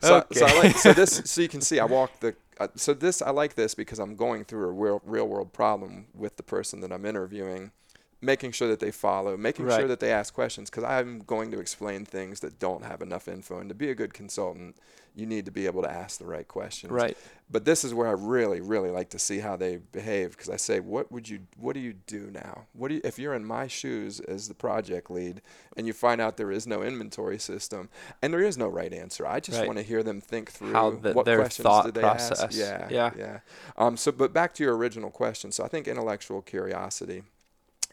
so, 0.00 0.24
so 0.32 0.46
I 0.46 0.52
Okay. 0.52 0.68
like 0.68 0.76
so 0.76 0.92
this 0.92 1.22
so 1.24 1.40
you 1.40 1.48
can 1.48 1.60
see 1.62 1.78
I 1.80 1.84
walk 1.86 2.20
the 2.20 2.34
uh, 2.60 2.68
so 2.74 2.94
this 2.94 3.22
I 3.22 3.30
like 3.30 3.54
this 3.54 3.74
because 3.74 3.98
I'm 3.98 4.16
going 4.16 4.44
through 4.44 4.68
a 4.68 4.72
real 4.72 5.00
real 5.04 5.28
world 5.28 5.52
problem 5.52 6.06
with 6.14 6.36
the 6.36 6.42
person 6.42 6.80
that 6.80 6.92
I'm 6.92 7.04
interviewing 7.04 7.72
making 8.20 8.50
sure 8.50 8.66
that 8.68 8.80
they 8.80 8.90
follow 8.90 9.36
making 9.36 9.66
Right. 9.66 9.78
sure 9.78 9.88
that 9.88 10.00
they 10.00 10.10
ask 10.12 10.34
questions 10.34 10.68
because 10.70 10.84
I'm 10.84 11.20
going 11.20 11.50
to 11.52 11.60
explain 11.60 12.04
things 12.04 12.40
that 12.40 12.58
don't 12.58 12.84
have 12.84 13.00
enough 13.00 13.28
info 13.28 13.58
and 13.60 13.68
to 13.68 13.74
be 13.74 13.90
a 13.90 13.94
good 13.94 14.12
consultant 14.12 14.76
you 15.14 15.24
need 15.26 15.44
to 15.44 15.50
be 15.52 15.66
able 15.66 15.82
to 15.82 15.90
ask 15.90 16.18
the 16.18 16.26
right 16.26 16.46
questions 16.48 16.92
Right. 16.92 17.16
But 17.50 17.64
this 17.64 17.82
is 17.84 17.94
where 17.94 18.06
I 18.06 18.12
really, 18.12 18.60
really 18.60 18.90
like 18.90 19.08
to 19.10 19.18
see 19.18 19.38
how 19.38 19.56
they 19.56 19.76
behave 19.78 20.30
because 20.32 20.50
I 20.50 20.56
say, 20.56 20.80
what 20.80 21.10
would 21.10 21.28
you, 21.28 21.40
what 21.56 21.72
do 21.72 21.80
you 21.80 21.94
do 22.06 22.30
now? 22.30 22.66
What 22.74 22.88
do 22.88 22.96
you, 22.96 23.00
if 23.04 23.18
you're 23.18 23.32
in 23.34 23.44
my 23.44 23.66
shoes 23.66 24.20
as 24.20 24.48
the 24.48 24.54
project 24.54 25.10
lead 25.10 25.40
and 25.76 25.86
you 25.86 25.92
find 25.94 26.20
out 26.20 26.36
there 26.36 26.52
is 26.52 26.66
no 26.66 26.82
inventory 26.82 27.38
system 27.38 27.88
and 28.20 28.32
there 28.34 28.42
is 28.42 28.58
no 28.58 28.68
right 28.68 28.92
answer? 28.92 29.26
I 29.26 29.40
just 29.40 29.58
Right. 29.58 29.66
want 29.66 29.78
to 29.78 29.84
hear 29.84 30.02
them 30.02 30.20
think 30.20 30.50
through 30.50 30.72
How 30.72 30.90
the- 30.90 31.12
what 31.14 31.24
their 31.24 31.38
questions 31.38 31.62
thought 31.64 31.86
did 31.86 31.94
they 31.94 32.00
process. 32.02 32.40
ask. 32.42 32.54
Yeah, 32.58 32.86
Yeah. 32.90 33.10
yeah. 33.16 33.40
Um, 33.76 33.96
so, 33.96 34.12
but 34.12 34.32
back 34.34 34.52
to 34.54 34.62
your 34.64 34.76
original 34.76 35.10
question. 35.10 35.50
So 35.50 35.64
I 35.64 35.68
think 35.68 35.88
intellectual 35.88 36.42
curiosity 36.42 37.22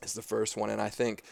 is 0.04 0.14
the 0.14 0.22
first 0.22 0.58
one, 0.58 0.70
and 0.70 0.82
I 0.82 0.90
think 0.90 1.24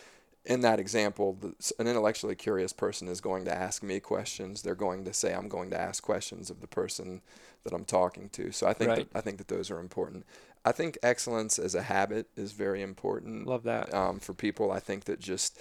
in 0.46 0.62
that 0.62 0.80
example, 0.80 1.38
the, 1.40 1.54
an 1.80 1.88
intellectually 1.88 2.36
curious 2.36 2.74
person 2.74 3.08
is 3.08 3.22
going 3.22 3.46
to 3.46 3.54
ask 3.54 3.82
me 3.82 4.00
questions. 4.00 4.62
They're 4.62 4.76
going 4.76 5.06
to 5.06 5.14
say, 5.14 5.34
"I'm 5.34 5.48
going 5.48 5.70
to 5.72 5.80
ask 5.80 6.04
questions 6.04 6.50
of 6.50 6.60
the 6.60 6.68
person 6.68 7.22
that 7.64 7.74
I'm 7.74 7.86
talking 7.86 8.30
to." 8.30 8.52
So 8.52 8.68
I 8.68 8.74
think 8.74 8.90
Right. 8.90 9.12
that, 9.12 9.18
I 9.18 9.22
think 9.22 9.38
that 9.38 9.48
those 9.48 9.72
are 9.72 9.80
important. 9.80 10.26
I 10.66 10.72
think 10.72 10.98
excellence 11.04 11.60
as 11.60 11.76
a 11.76 11.84
habit 11.84 12.28
is 12.36 12.52
very 12.54 12.82
important 12.82 13.48
Love 13.48 13.64
that. 13.64 13.94
um, 13.94 14.20
for 14.20 14.34
people. 14.34 14.72
I 14.72 14.80
think 14.80 15.06
that 15.06 15.20
just 15.20 15.60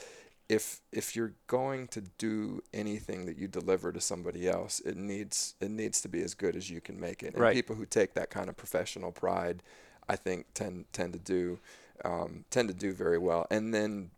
if 0.48 0.80
if 0.90 1.14
you're 1.14 1.34
going 1.46 1.86
to 1.88 2.00
do 2.18 2.60
anything 2.74 3.26
that 3.26 3.36
you 3.38 3.46
deliver 3.48 3.92
to 3.92 4.00
somebody 4.00 4.48
else, 4.48 4.80
it 4.80 4.96
needs 4.96 5.54
it 5.60 5.70
needs 5.70 6.00
to 6.02 6.08
be 6.08 6.22
as 6.22 6.34
good 6.34 6.56
as 6.56 6.70
you 6.70 6.80
can 6.80 6.98
make 6.98 7.22
it. 7.22 7.34
And 7.34 7.42
Right. 7.42 7.54
people 7.54 7.76
who 7.76 7.86
take 7.86 8.14
that 8.14 8.30
kind 8.30 8.48
of 8.48 8.56
professional 8.56 9.12
pride, 9.12 9.62
I 10.08 10.16
think 10.16 10.46
tend 10.54 10.86
tend 10.92 11.12
to 11.12 11.20
do 11.20 11.60
um, 12.04 12.44
tend 12.50 12.68
to 12.68 12.74
do 12.74 12.92
very 12.92 13.18
well. 13.18 13.46
And 13.48 13.72
then. 13.72 14.10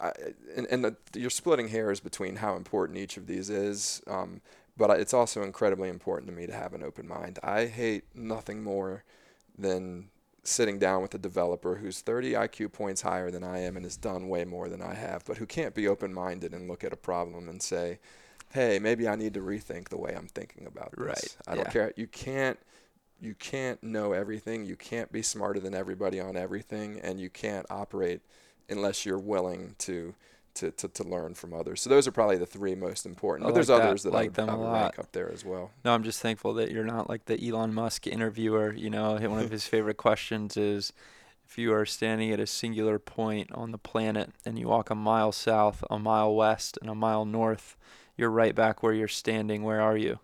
I, 0.00 0.12
and 0.56 0.66
and 0.70 0.84
the, 0.84 0.96
you're 1.14 1.30
splitting 1.30 1.68
hairs 1.68 2.00
between 2.00 2.36
how 2.36 2.56
important 2.56 2.98
each 2.98 3.16
of 3.16 3.26
these 3.26 3.50
is, 3.50 4.02
um, 4.06 4.40
but 4.76 4.90
I- 4.90 4.96
it's 4.96 5.14
also 5.14 5.42
incredibly 5.42 5.88
important 5.88 6.28
to 6.30 6.36
me 6.36 6.46
to 6.46 6.52
have 6.54 6.74
an 6.74 6.82
open 6.82 7.08
mind. 7.08 7.38
I 7.42 7.66
hate 7.66 8.04
nothing 8.14 8.62
more 8.62 9.04
than 9.58 10.10
sitting 10.44 10.78
down 10.78 11.02
with 11.02 11.14
a 11.14 11.18
developer 11.18 11.76
who's 11.76 12.00
30 12.00 12.34
IQ 12.36 12.68
points 12.68 13.02
higher 13.02 13.30
than 13.30 13.44
I 13.44 13.60
am 13.60 13.76
and 13.76 13.84
has 13.84 13.96
done 13.96 14.28
way 14.28 14.44
more 14.44 14.68
than 14.68 14.82
I 14.82 14.94
have, 14.94 15.24
but 15.24 15.36
who 15.36 15.46
can't 15.46 15.74
be 15.74 15.86
open 15.86 16.12
minded 16.12 16.52
and 16.52 16.68
look 16.68 16.82
at 16.84 16.92
a 16.92 16.96
problem 16.96 17.48
and 17.48 17.62
say, 17.62 18.00
hey, 18.52 18.78
maybe 18.78 19.08
I 19.08 19.16
need 19.16 19.34
to 19.34 19.40
rethink 19.40 19.88
the 19.88 19.96
way 19.98 20.14
I'm 20.16 20.26
thinking 20.28 20.66
about 20.66 20.98
this. 20.98 20.98
Right, 20.98 21.36
I 21.46 21.54
don't 21.54 21.66
yeah. 21.66 21.72
care. 21.72 21.92
You 21.96 22.06
can't 22.06 22.58
you 23.20 23.34
can't 23.34 23.82
know 23.84 24.12
everything. 24.12 24.64
You 24.64 24.74
can't 24.76 25.12
be 25.12 25.22
smarter 25.22 25.60
than 25.60 25.74
everybody 25.74 26.18
on 26.20 26.36
everything, 26.36 26.98
and 27.00 27.20
you 27.20 27.30
can't 27.30 27.66
operate 27.70 28.20
unless 28.68 29.04
you're 29.06 29.18
willing 29.18 29.74
to 29.78 30.14
to, 30.54 30.70
to, 30.72 30.88
to 30.88 31.02
learn 31.04 31.32
from 31.32 31.54
others. 31.54 31.80
So 31.80 31.88
those 31.88 32.06
are 32.06 32.12
probably 32.12 32.36
the 32.36 32.44
three 32.44 32.74
most 32.74 33.06
important. 33.06 33.46
I 33.48 33.50
but 33.50 33.54
there's 33.54 33.68
that. 33.68 33.80
others 33.82 34.02
that 34.02 34.12
I 34.14 34.16
Like 34.16 34.26
would, 34.26 34.34
them 34.34 34.50
I 34.50 34.54
a 34.54 34.56
would 34.58 34.64
lot. 34.66 34.82
rank 34.82 34.98
up 34.98 35.12
there 35.12 35.32
as 35.32 35.44
well. 35.46 35.70
No, 35.82 35.94
I'm 35.94 36.02
just 36.02 36.20
thankful 36.20 36.52
that 36.54 36.70
you're 36.70 36.84
not 36.84 37.08
like 37.08 37.24
the 37.24 37.42
Elon 37.48 37.72
Musk 37.72 38.06
interviewer. 38.06 38.72
You 38.74 38.90
know, 38.90 39.16
one 39.30 39.40
of 39.40 39.50
his 39.50 39.66
favorite 39.66 39.96
questions 39.96 40.56
is 40.58 40.92
if 41.48 41.56
you 41.56 41.72
are 41.72 41.86
standing 41.86 42.30
at 42.32 42.40
a 42.40 42.46
singular 42.46 42.98
point 42.98 43.50
on 43.52 43.72
the 43.72 43.78
planet 43.78 44.30
and 44.44 44.58
you 44.58 44.68
walk 44.68 44.90
a 44.90 44.94
mile 44.94 45.32
south, 45.32 45.82
a 45.90 45.98
mile 45.98 46.34
west, 46.34 46.78
and 46.82 46.90
a 46.90 46.94
mile 46.94 47.24
north, 47.24 47.76
you're 48.16 48.30
right 48.30 48.54
back 48.54 48.82
where 48.82 48.92
you're 48.92 49.08
standing. 49.08 49.62
Where 49.62 49.80
are 49.80 49.96
you? 49.96 50.18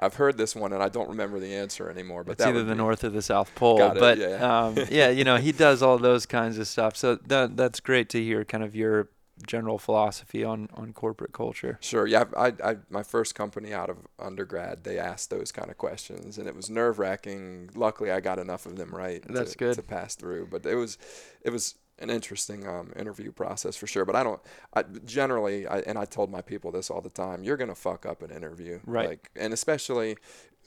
I've 0.00 0.14
heard 0.14 0.38
this 0.38 0.54
one 0.54 0.72
and 0.72 0.82
I 0.82 0.88
don't 0.88 1.08
remember 1.08 1.40
the 1.40 1.54
answer 1.54 1.90
anymore. 1.90 2.24
But 2.24 2.32
it's 2.32 2.44
either 2.44 2.62
the 2.62 2.74
North 2.74 3.04
or 3.04 3.10
the 3.10 3.22
South 3.22 3.54
Pole. 3.54 3.78
Got 3.78 3.96
it, 3.96 4.00
but 4.00 4.18
yeah. 4.18 4.66
um, 4.66 4.76
yeah, 4.90 5.08
you 5.08 5.24
know, 5.24 5.36
he 5.36 5.52
does 5.52 5.82
all 5.82 5.98
those 5.98 6.26
kinds 6.26 6.58
of 6.58 6.68
stuff. 6.68 6.96
So 6.96 7.16
that 7.16 7.56
that's 7.56 7.80
great 7.80 8.08
to 8.10 8.22
hear. 8.22 8.44
Kind 8.44 8.64
of 8.64 8.76
your 8.76 9.08
general 9.46 9.78
philosophy 9.78 10.44
on 10.44 10.68
on 10.74 10.92
corporate 10.92 11.32
culture. 11.32 11.78
Sure. 11.80 12.06
Yeah. 12.06 12.24
I, 12.36 12.52
I, 12.62 12.76
my 12.90 13.02
first 13.02 13.34
company 13.34 13.72
out 13.72 13.90
of 13.90 13.98
undergrad, 14.18 14.84
they 14.84 14.98
asked 14.98 15.30
those 15.30 15.52
kind 15.52 15.70
of 15.70 15.78
questions, 15.78 16.38
and 16.38 16.48
it 16.48 16.54
was 16.54 16.70
nerve 16.70 16.98
wracking. 16.98 17.70
Luckily, 17.74 18.10
I 18.10 18.20
got 18.20 18.38
enough 18.38 18.66
of 18.66 18.76
them 18.76 18.90
right. 18.94 19.22
That's 19.28 19.52
to, 19.52 19.58
good. 19.58 19.74
to 19.74 19.82
pass 19.82 20.14
through. 20.14 20.48
But 20.50 20.66
it 20.66 20.74
was, 20.74 20.98
it 21.42 21.50
was 21.50 21.76
an 22.00 22.10
interesting 22.10 22.66
um, 22.66 22.92
interview 22.96 23.32
process 23.32 23.76
for 23.76 23.86
sure. 23.86 24.04
But 24.04 24.16
I 24.16 24.22
don't. 24.22 24.40
I 24.74 24.82
generally, 25.04 25.66
I, 25.66 25.80
and 25.80 25.98
I 25.98 26.04
told 26.04 26.30
my 26.30 26.42
people 26.42 26.70
this 26.72 26.90
all 26.90 27.00
the 27.00 27.10
time. 27.10 27.44
You're 27.44 27.56
gonna 27.56 27.74
fuck 27.74 28.06
up 28.06 28.22
an 28.22 28.30
interview, 28.30 28.80
Right. 28.86 29.08
Like, 29.10 29.30
and 29.36 29.52
especially. 29.52 30.16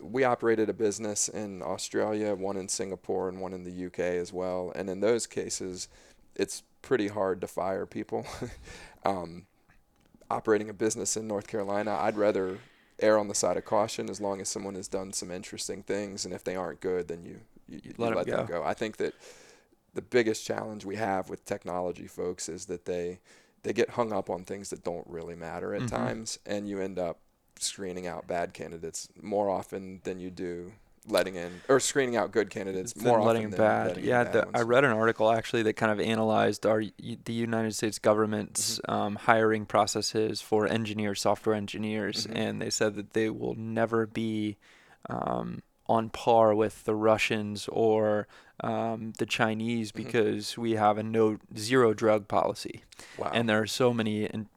We 0.02 0.24
operated 0.24 0.68
a 0.68 0.74
business 0.74 1.30
in 1.30 1.62
Australia, 1.62 2.34
one 2.34 2.58
in 2.58 2.68
Singapore, 2.68 3.30
and 3.30 3.40
one 3.40 3.54
in 3.54 3.64
the 3.64 3.86
UK 3.86 4.00
as 4.00 4.34
well. 4.34 4.72
And 4.76 4.90
in 4.90 5.00
those 5.00 5.28
cases, 5.28 5.90
it's 6.36 6.64
pretty 6.82 7.08
hard 7.08 7.40
to 7.42 7.48
fire 7.48 7.86
people. 7.86 8.26
um, 9.06 9.46
operating 10.32 10.70
a 10.70 10.74
business 10.74 11.18
in 11.18 11.28
North 11.28 11.46
Carolina, 11.48 11.96
I'd 12.02 12.18
rather 12.18 12.58
err 13.00 13.20
on 13.20 13.28
the 13.28 13.36
side 13.36 13.58
of 13.58 13.66
caution 13.66 14.10
as 14.10 14.20
long 14.20 14.42
as 14.42 14.50
someone 14.50 14.74
has 14.76 14.88
done 14.88 15.14
some 15.14 15.30
interesting 15.30 15.84
things, 15.84 16.26
and 16.26 16.34
if 16.34 16.44
they 16.44 16.56
aren't 16.56 16.82
good, 16.82 17.08
then 17.08 17.24
you 17.24 17.42
you, 17.68 17.80
you 17.84 17.94
Let 17.98 18.16
let 18.16 18.26
them 18.26 18.46
go. 18.48 18.62
go. 18.62 18.64
I 18.64 18.74
think 18.74 18.98
that 18.98 19.14
the 19.94 20.02
biggest 20.02 20.46
challenge 20.46 20.86
we 20.86 20.96
have 20.96 21.30
with 21.30 21.44
technology 21.46 22.08
folks 22.08 22.48
is 22.50 22.66
that 22.68 22.86
they 22.86 23.20
they 23.64 23.74
get 23.74 23.92
hung 23.92 24.12
up 24.12 24.30
on 24.30 24.44
things 24.44 24.70
that 24.72 24.84
don't 24.84 25.06
really 25.08 25.36
matter 25.36 25.74
at 25.76 25.84
Mhm. 25.84 25.88
times, 25.90 26.40
and 26.48 26.68
you 26.68 26.80
end 26.80 26.98
up 26.98 27.20
screening 27.60 28.08
out 28.08 28.26
bad 28.28 28.54
candidates 28.54 29.08
more 29.22 29.50
often 29.50 30.02
than 30.04 30.20
you 30.20 30.32
do 30.32 30.74
letting 31.08 31.36
in 31.36 31.62
or 31.68 31.80
screening 31.80 32.16
out 32.16 32.32
good 32.32 32.50
candidates 32.52 32.96
more 32.96 33.20
letting 33.22 33.46
often 33.48 33.58
bad. 33.58 33.88
letting 33.88 34.04
in 34.04 34.10
yeah, 34.10 34.24
bad 34.24 34.34
the, 34.34 34.48
I 34.54 34.62
read 34.62 34.84
an 34.84 34.92
article 34.92 35.32
actually 35.32 35.64
that 35.64 35.74
kind 35.74 35.92
of 35.92 36.00
analyzed 36.00 36.66
our 36.66 36.82
the 36.82 37.34
United 37.34 37.74
States 37.76 38.00
government's 38.00 38.80
Mm-hmm. 38.80 38.92
um, 38.92 39.16
hiring 39.16 39.66
processes 39.66 40.42
for 40.42 40.68
engineers, 40.68 41.22
software 41.22 41.56
engineers, 41.56 42.26
Mhm. 42.28 42.36
and 42.36 42.62
they 42.62 42.70
said 42.70 42.96
that 42.96 43.14
they 43.14 43.30
will 43.30 43.56
never 43.56 44.06
be 44.08 44.58
um, 45.10 45.62
on 45.92 46.10
par 46.10 46.56
with 46.56 46.76
the 46.86 46.96
Russians 46.96 47.68
or 47.72 48.28
um, 48.64 49.14
the 49.18 49.26
Chinese 49.26 49.92
Mhm. 49.92 49.96
because 49.96 50.58
we 50.58 50.72
have 50.76 50.98
a 51.00 51.04
no 51.04 51.38
zero 51.58 51.94
drug 51.94 52.28
policy, 52.28 52.84
wow. 53.18 53.32
and 53.34 53.50
there 53.50 53.62
are 53.62 53.68
so 53.68 53.94
many. 53.94 54.30
En- 54.30 54.48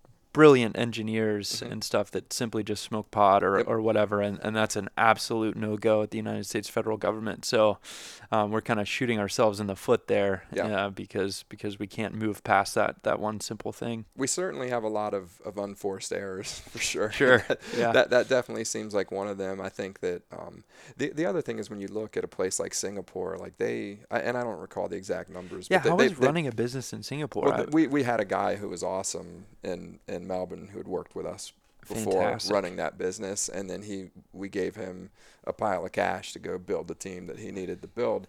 Brilliant 0.45 0.77
engineers 0.77 1.49
Mhm. 1.63 1.71
and 1.71 1.85
stuff 1.85 2.11
that 2.11 2.33
simply 2.33 2.65
just 2.65 2.83
smoke 2.83 3.09
pot 3.13 3.45
or, 3.45 3.59
Yep. 3.59 3.69
or 3.69 3.81
whatever, 3.81 4.21
and, 4.21 4.41
and 4.43 4.57
that's 4.57 4.75
an 4.75 4.89
absolute 4.99 5.55
no 5.57 5.77
go 5.77 6.03
at 6.03 6.11
the 6.11 6.19
United 6.19 6.45
States 6.45 6.69
federal 6.69 6.97
government. 6.97 7.45
So, 7.45 7.79
um, 8.35 8.51
we're 8.51 8.61
kind 8.61 8.81
of 8.81 8.89
shooting 8.89 9.19
ourselves 9.19 9.61
in 9.61 9.67
the 9.67 9.77
foot 9.77 10.07
there 10.09 10.45
Yeah. 10.53 10.87
uh, 10.87 10.91
because 10.91 11.45
because 11.49 11.79
we 11.79 11.87
can't 11.87 12.15
move 12.15 12.43
past 12.43 12.75
that 12.75 13.03
that 13.05 13.21
one 13.21 13.41
simple 13.41 13.73
thing. 13.73 14.05
we 14.17 14.27
certainly 14.27 14.71
have 14.71 14.83
a 14.83 14.89
lot 14.89 15.15
of, 15.15 15.41
of 15.45 15.57
unforced 15.59 16.13
errors 16.13 16.59
for 16.71 16.79
sure. 16.79 17.11
Sure, 17.13 17.39
that, 17.49 17.61
yeah. 17.77 17.93
that 17.93 18.11
that 18.11 18.29
definitely 18.29 18.65
seems 18.65 18.95
like 18.95 19.11
one 19.11 19.29
of 19.29 19.39
them. 19.39 19.61
I 19.61 19.69
think 19.69 20.01
that 20.01 20.23
um, 20.33 20.65
the 20.97 21.11
the 21.11 21.27
other 21.27 21.43
thing 21.43 21.59
is 21.59 21.71
when 21.71 21.81
you 21.81 21.89
look 21.89 22.17
at 22.17 22.25
a 22.25 22.29
place 22.29 22.59
like 22.59 22.75
Singapore, 22.75 23.37
like 23.39 23.57
they 23.59 24.01
I, 24.11 24.19
and 24.21 24.37
I 24.37 24.43
don't 24.43 24.59
recall 24.59 24.89
the 24.89 24.97
exact 24.97 25.31
numbers. 25.31 25.69
Yeah, 25.71 25.79
but 25.79 25.85
they, 25.85 25.91
how 25.91 25.97
they, 25.97 26.07
is 26.07 26.19
they- 26.19 26.27
running 26.27 26.47
a 26.47 26.53
business 26.53 26.93
in 26.93 27.03
Singapore? 27.03 27.45
well, 27.45 27.61
I- 27.63 27.65
we 27.71 27.87
we 27.87 28.03
had 28.03 28.21
a 28.21 28.25
guy 28.25 28.57
who 28.57 28.69
was 28.69 28.83
awesome 28.83 29.47
in 29.63 29.99
in 30.09 30.27
Melbourne 30.27 30.69
who 30.73 30.79
had 30.79 30.89
worked 30.89 31.15
with 31.15 31.27
us 31.27 31.53
before 31.89 32.23
Fantastic. 32.23 32.53
running 32.53 32.77
that 32.77 32.99
business, 32.99 33.49
and 33.49 33.69
then 33.69 33.83
he 33.83 34.11
we 34.33 34.49
gave 34.49 34.77
him 34.77 35.11
a 35.45 35.53
pile 35.53 35.85
of 35.85 35.93
cash 35.93 36.33
to 36.33 36.39
go 36.39 36.59
build 36.59 36.89
the 36.89 36.95
team 36.95 37.27
that 37.27 37.39
he 37.39 37.51
needed 37.51 37.83
to 37.83 37.89
build. 37.89 38.27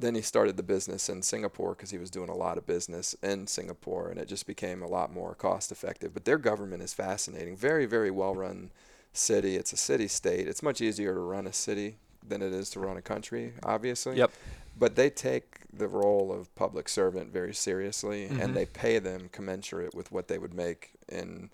Then 0.00 0.14
he 0.14 0.22
started 0.22 0.56
the 0.56 0.62
business 0.62 1.08
in 1.08 1.22
Singapore 1.22 1.74
because 1.74 1.90
he 1.90 1.98
was 1.98 2.10
doing 2.10 2.28
a 2.28 2.34
lot 2.36 2.56
of 2.56 2.66
business 2.66 3.14
in 3.22 3.48
Singapore, 3.48 4.10
and 4.10 4.20
it 4.20 4.28
just 4.28 4.46
became 4.46 4.80
a 4.82 4.86
lot 4.86 5.12
more 5.12 5.34
cost 5.34 5.72
effective. 5.72 6.14
But 6.14 6.24
their 6.24 6.38
government 6.38 6.82
is 6.82 6.94
fascinating, 6.94 7.56
very 7.56 7.86
very 7.86 8.10
well 8.10 8.34
run 8.34 8.70
city. 9.12 9.56
It's 9.56 9.72
a 9.72 9.76
city 9.76 10.06
state. 10.06 10.46
It's 10.46 10.62
much 10.62 10.80
easier 10.80 11.14
to 11.14 11.20
run 11.20 11.46
a 11.48 11.52
city 11.52 11.96
than 12.26 12.42
it 12.42 12.52
is 12.52 12.70
to 12.70 12.80
run 12.80 12.96
a 12.96 13.02
country, 13.02 13.54
obviously 13.62 14.16
Yep. 14.18 14.30
but 14.78 14.94
they 14.96 15.08
take 15.10 15.60
the 15.72 15.88
role 15.88 16.30
of 16.30 16.54
public 16.54 16.88
servant 16.88 17.32
very 17.32 17.54
seriously 17.54 18.28
Mhm. 18.28 18.40
and 18.42 18.54
they 18.54 18.66
pay 18.66 18.98
them 18.98 19.28
commensurate 19.32 19.94
with 19.94 20.12
what 20.12 20.28
they 20.28 20.36
would 20.38 20.52
make 20.54 20.90
in 21.08 21.48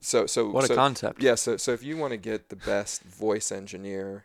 so 0.00 0.26
so 0.26 0.48
what 0.50 0.64
so, 0.66 0.74
a 0.74 0.76
concept. 0.76 1.22
yeah 1.22 1.34
so 1.34 1.56
so 1.56 1.72
if 1.72 1.82
you 1.82 1.96
want 1.96 2.12
to 2.12 2.16
get 2.16 2.48
the 2.48 2.56
best 2.56 3.02
voice 3.02 3.50
engineer 3.52 4.24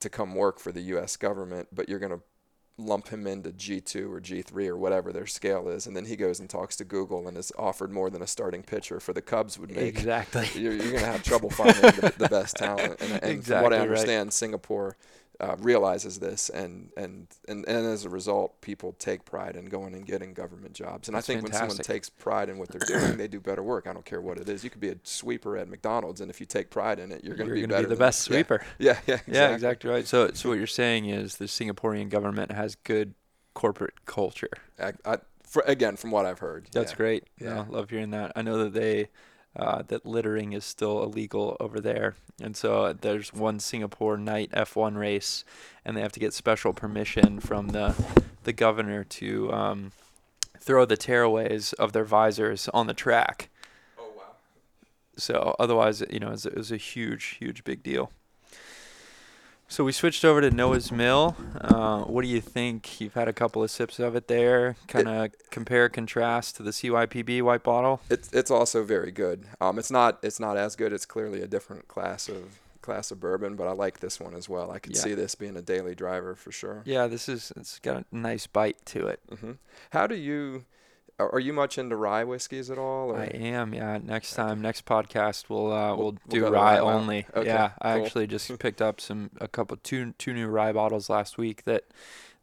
to 0.00 0.08
come 0.08 0.34
work 0.34 0.58
for 0.58 0.72
the 0.72 0.80
US 0.82 1.16
government 1.16 1.68
but 1.72 1.88
you're 1.88 1.98
going 1.98 2.12
to 2.12 2.20
lump 2.76 3.06
him 3.08 3.24
into 3.26 3.50
G2 3.50 4.10
or 4.10 4.20
G3 4.20 4.66
or 4.66 4.76
whatever 4.76 5.12
their 5.12 5.26
scale 5.26 5.68
is 5.68 5.86
and 5.86 5.96
then 5.96 6.06
he 6.06 6.16
goes 6.16 6.40
and 6.40 6.50
talks 6.50 6.74
to 6.76 6.84
Google 6.84 7.28
and 7.28 7.36
is 7.36 7.52
offered 7.56 7.92
more 7.92 8.10
than 8.10 8.20
a 8.20 8.26
starting 8.26 8.64
pitcher 8.64 8.98
for 8.98 9.12
the 9.12 9.22
Cubs 9.22 9.58
would 9.60 9.70
make 9.70 9.96
Exactly. 9.96 10.48
you're, 10.54 10.72
you're 10.72 10.90
going 10.90 10.98
to 11.04 11.06
have 11.06 11.22
trouble 11.22 11.50
finding 11.50 11.80
the, 11.82 12.12
the 12.18 12.28
best 12.28 12.56
talent. 12.56 13.00
And, 13.00 13.12
and 13.22 13.44
from 13.44 13.62
what 13.62 13.72
Exactly 13.72 13.76
I 13.76 13.78
right. 13.78 13.80
understand, 13.82 14.32
Singapore 14.32 14.96
uh, 15.40 15.56
realizes 15.58 16.18
this, 16.18 16.48
and, 16.48 16.90
and, 16.96 17.26
and, 17.48 17.66
and 17.66 17.86
as 17.86 18.04
a 18.04 18.08
result, 18.08 18.60
people 18.60 18.92
take 18.98 19.24
pride 19.24 19.56
in 19.56 19.66
going 19.66 19.94
and 19.94 20.06
getting 20.06 20.32
government 20.32 20.74
jobs. 20.74 21.08
And 21.08 21.16
That's 21.16 21.28
I 21.28 21.32
think 21.32 21.42
when 21.42 21.52
someone 21.52 21.76
takes 21.78 22.08
pride 22.08 22.48
in 22.48 22.58
what 22.58 22.68
they're 22.68 22.98
doing, 22.98 23.16
they 23.16 23.28
do 23.28 23.40
better 23.40 23.62
work. 23.62 23.86
I 23.86 23.92
don't 23.92 24.04
care 24.04 24.20
what 24.20 24.38
it 24.38 24.48
is. 24.48 24.62
You 24.62 24.70
could 24.70 24.80
be 24.80 24.90
a 24.90 24.96
sweeper 25.02 25.56
at 25.56 25.68
McDonald's, 25.68 26.20
and 26.20 26.30
if 26.30 26.40
you 26.40 26.46
take 26.46 26.70
pride 26.70 26.98
in 26.98 27.12
it, 27.12 27.24
you're 27.24 27.36
going 27.36 27.48
to 27.48 27.54
be 27.54 27.60
gonna 27.62 27.74
better. 27.74 27.82
the 27.82 27.88
than- 27.90 27.98
best 27.98 28.28
yeah. 28.28 28.34
sweeper. 28.34 28.64
Yeah, 28.78 28.98
yeah, 29.06 29.14
exactly. 29.14 29.34
Yeah, 29.34 29.50
exactly 29.50 29.90
right. 29.90 30.06
So, 30.06 30.30
so 30.32 30.48
what 30.48 30.58
you're 30.58 30.66
saying 30.66 31.06
is 31.06 31.36
the 31.36 31.46
Singaporean 31.46 32.08
government 32.10 32.52
has 32.52 32.74
good 32.74 33.14
corporate 33.54 34.04
culture. 34.04 34.50
I, 34.78 34.92
I, 35.04 35.18
for, 35.42 35.62
again, 35.66 35.96
from 35.96 36.10
what 36.10 36.26
I've 36.26 36.40
heard. 36.40 36.68
That's 36.72 36.92
yeah. 36.92 36.96
great. 36.96 37.24
Yeah. 37.40 37.54
No, 37.54 37.66
love 37.70 37.90
hearing 37.90 38.10
that. 38.10 38.32
I 38.36 38.42
know 38.42 38.64
that 38.64 38.74
they 38.74 39.08
uh, 39.56 39.82
that 39.88 40.04
littering 40.04 40.52
is 40.52 40.64
still 40.64 41.02
illegal 41.02 41.56
over 41.60 41.80
there, 41.80 42.14
and 42.40 42.56
so 42.56 42.92
there's 42.92 43.32
one 43.32 43.60
Singapore 43.60 44.16
night 44.16 44.50
F1 44.52 44.96
race, 44.96 45.44
and 45.84 45.96
they 45.96 46.00
have 46.00 46.12
to 46.12 46.20
get 46.20 46.34
special 46.34 46.72
permission 46.72 47.40
from 47.40 47.68
the 47.68 47.94
the 48.44 48.52
governor 48.52 49.04
to 49.04 49.52
um, 49.52 49.92
throw 50.58 50.84
the 50.84 50.96
tearaways 50.96 51.74
of 51.74 51.92
their 51.92 52.04
visors 52.04 52.68
on 52.72 52.86
the 52.86 52.94
track. 52.94 53.48
Oh 53.98 54.12
wow. 54.16 54.22
So 55.16 55.54
otherwise, 55.58 56.02
you 56.10 56.20
know, 56.20 56.32
it's, 56.32 56.46
it 56.46 56.56
was 56.56 56.72
a 56.72 56.76
huge, 56.76 57.36
huge 57.38 57.64
big 57.64 57.82
deal. 57.82 58.10
So 59.74 59.82
we 59.82 59.90
switched 59.90 60.24
over 60.24 60.40
to 60.40 60.52
Noah's 60.52 60.92
Mill. 60.92 61.36
Uh, 61.60 62.02
what 62.04 62.22
do 62.22 62.28
you 62.28 62.40
think? 62.40 63.00
You've 63.00 63.14
had 63.14 63.26
a 63.26 63.32
couple 63.32 63.60
of 63.60 63.72
sips 63.72 63.98
of 63.98 64.14
it 64.14 64.28
there. 64.28 64.76
Kind 64.86 65.08
of 65.08 65.32
compare 65.50 65.88
contrast 65.88 66.54
to 66.58 66.62
the 66.62 66.70
CYPB 66.70 67.42
white 67.42 67.64
bottle. 67.64 68.00
It's 68.08 68.32
it's 68.32 68.52
also 68.52 68.84
very 68.84 69.10
good. 69.10 69.46
Um, 69.60 69.80
it's 69.80 69.90
not 69.90 70.20
it's 70.22 70.38
not 70.38 70.56
as 70.56 70.76
good. 70.76 70.92
It's 70.92 71.04
clearly 71.04 71.42
a 71.42 71.48
different 71.48 71.88
class 71.88 72.28
of 72.28 72.60
class 72.82 73.10
of 73.10 73.18
bourbon, 73.18 73.56
but 73.56 73.66
I 73.66 73.72
like 73.72 73.98
this 73.98 74.20
one 74.20 74.34
as 74.36 74.48
well. 74.48 74.70
I 74.70 74.78
could 74.78 74.94
Yeah. 74.94 75.02
see 75.02 75.14
this 75.14 75.34
being 75.34 75.56
a 75.56 75.62
daily 75.62 75.96
driver 75.96 76.36
for 76.36 76.52
sure. 76.52 76.82
Yeah, 76.84 77.08
this 77.08 77.28
is 77.28 77.52
it's 77.56 77.80
got 77.80 78.04
a 78.12 78.16
nice 78.16 78.46
bite 78.46 78.76
to 78.86 79.08
it. 79.08 79.18
hmm 79.40 79.52
How 79.90 80.06
do 80.06 80.14
you? 80.14 80.66
Are 81.18 81.38
you 81.38 81.52
much 81.52 81.78
into 81.78 81.94
rye 81.96 82.24
whiskeys 82.24 82.70
at 82.70 82.78
all? 82.78 83.10
Or? 83.12 83.18
I 83.20 83.26
am. 83.26 83.72
Yeah. 83.72 83.98
Next 84.02 84.34
time, 84.34 84.60
next 84.60 84.84
podcast, 84.84 85.44
we'll 85.48 85.72
uh, 85.72 85.88
We'll- 85.94 85.96
we'll, 85.96 86.04
we'll 86.26 86.40
do 86.40 86.44
rye 86.48 86.74
rye 86.74 86.78
only. 86.80 87.26
Okay, 87.34 87.46
yeah, 87.48 87.70
I 87.80 88.00
actually 88.00 88.26
just 88.26 88.58
picked 88.58 88.82
up 88.82 89.00
some 89.00 89.30
a 89.40 89.46
couple 89.48 89.76
two 89.82 90.12
two 90.18 90.32
new 90.34 90.48
rye 90.48 90.72
bottles 90.72 91.08
last 91.08 91.38
week 91.38 91.64
that 91.64 91.84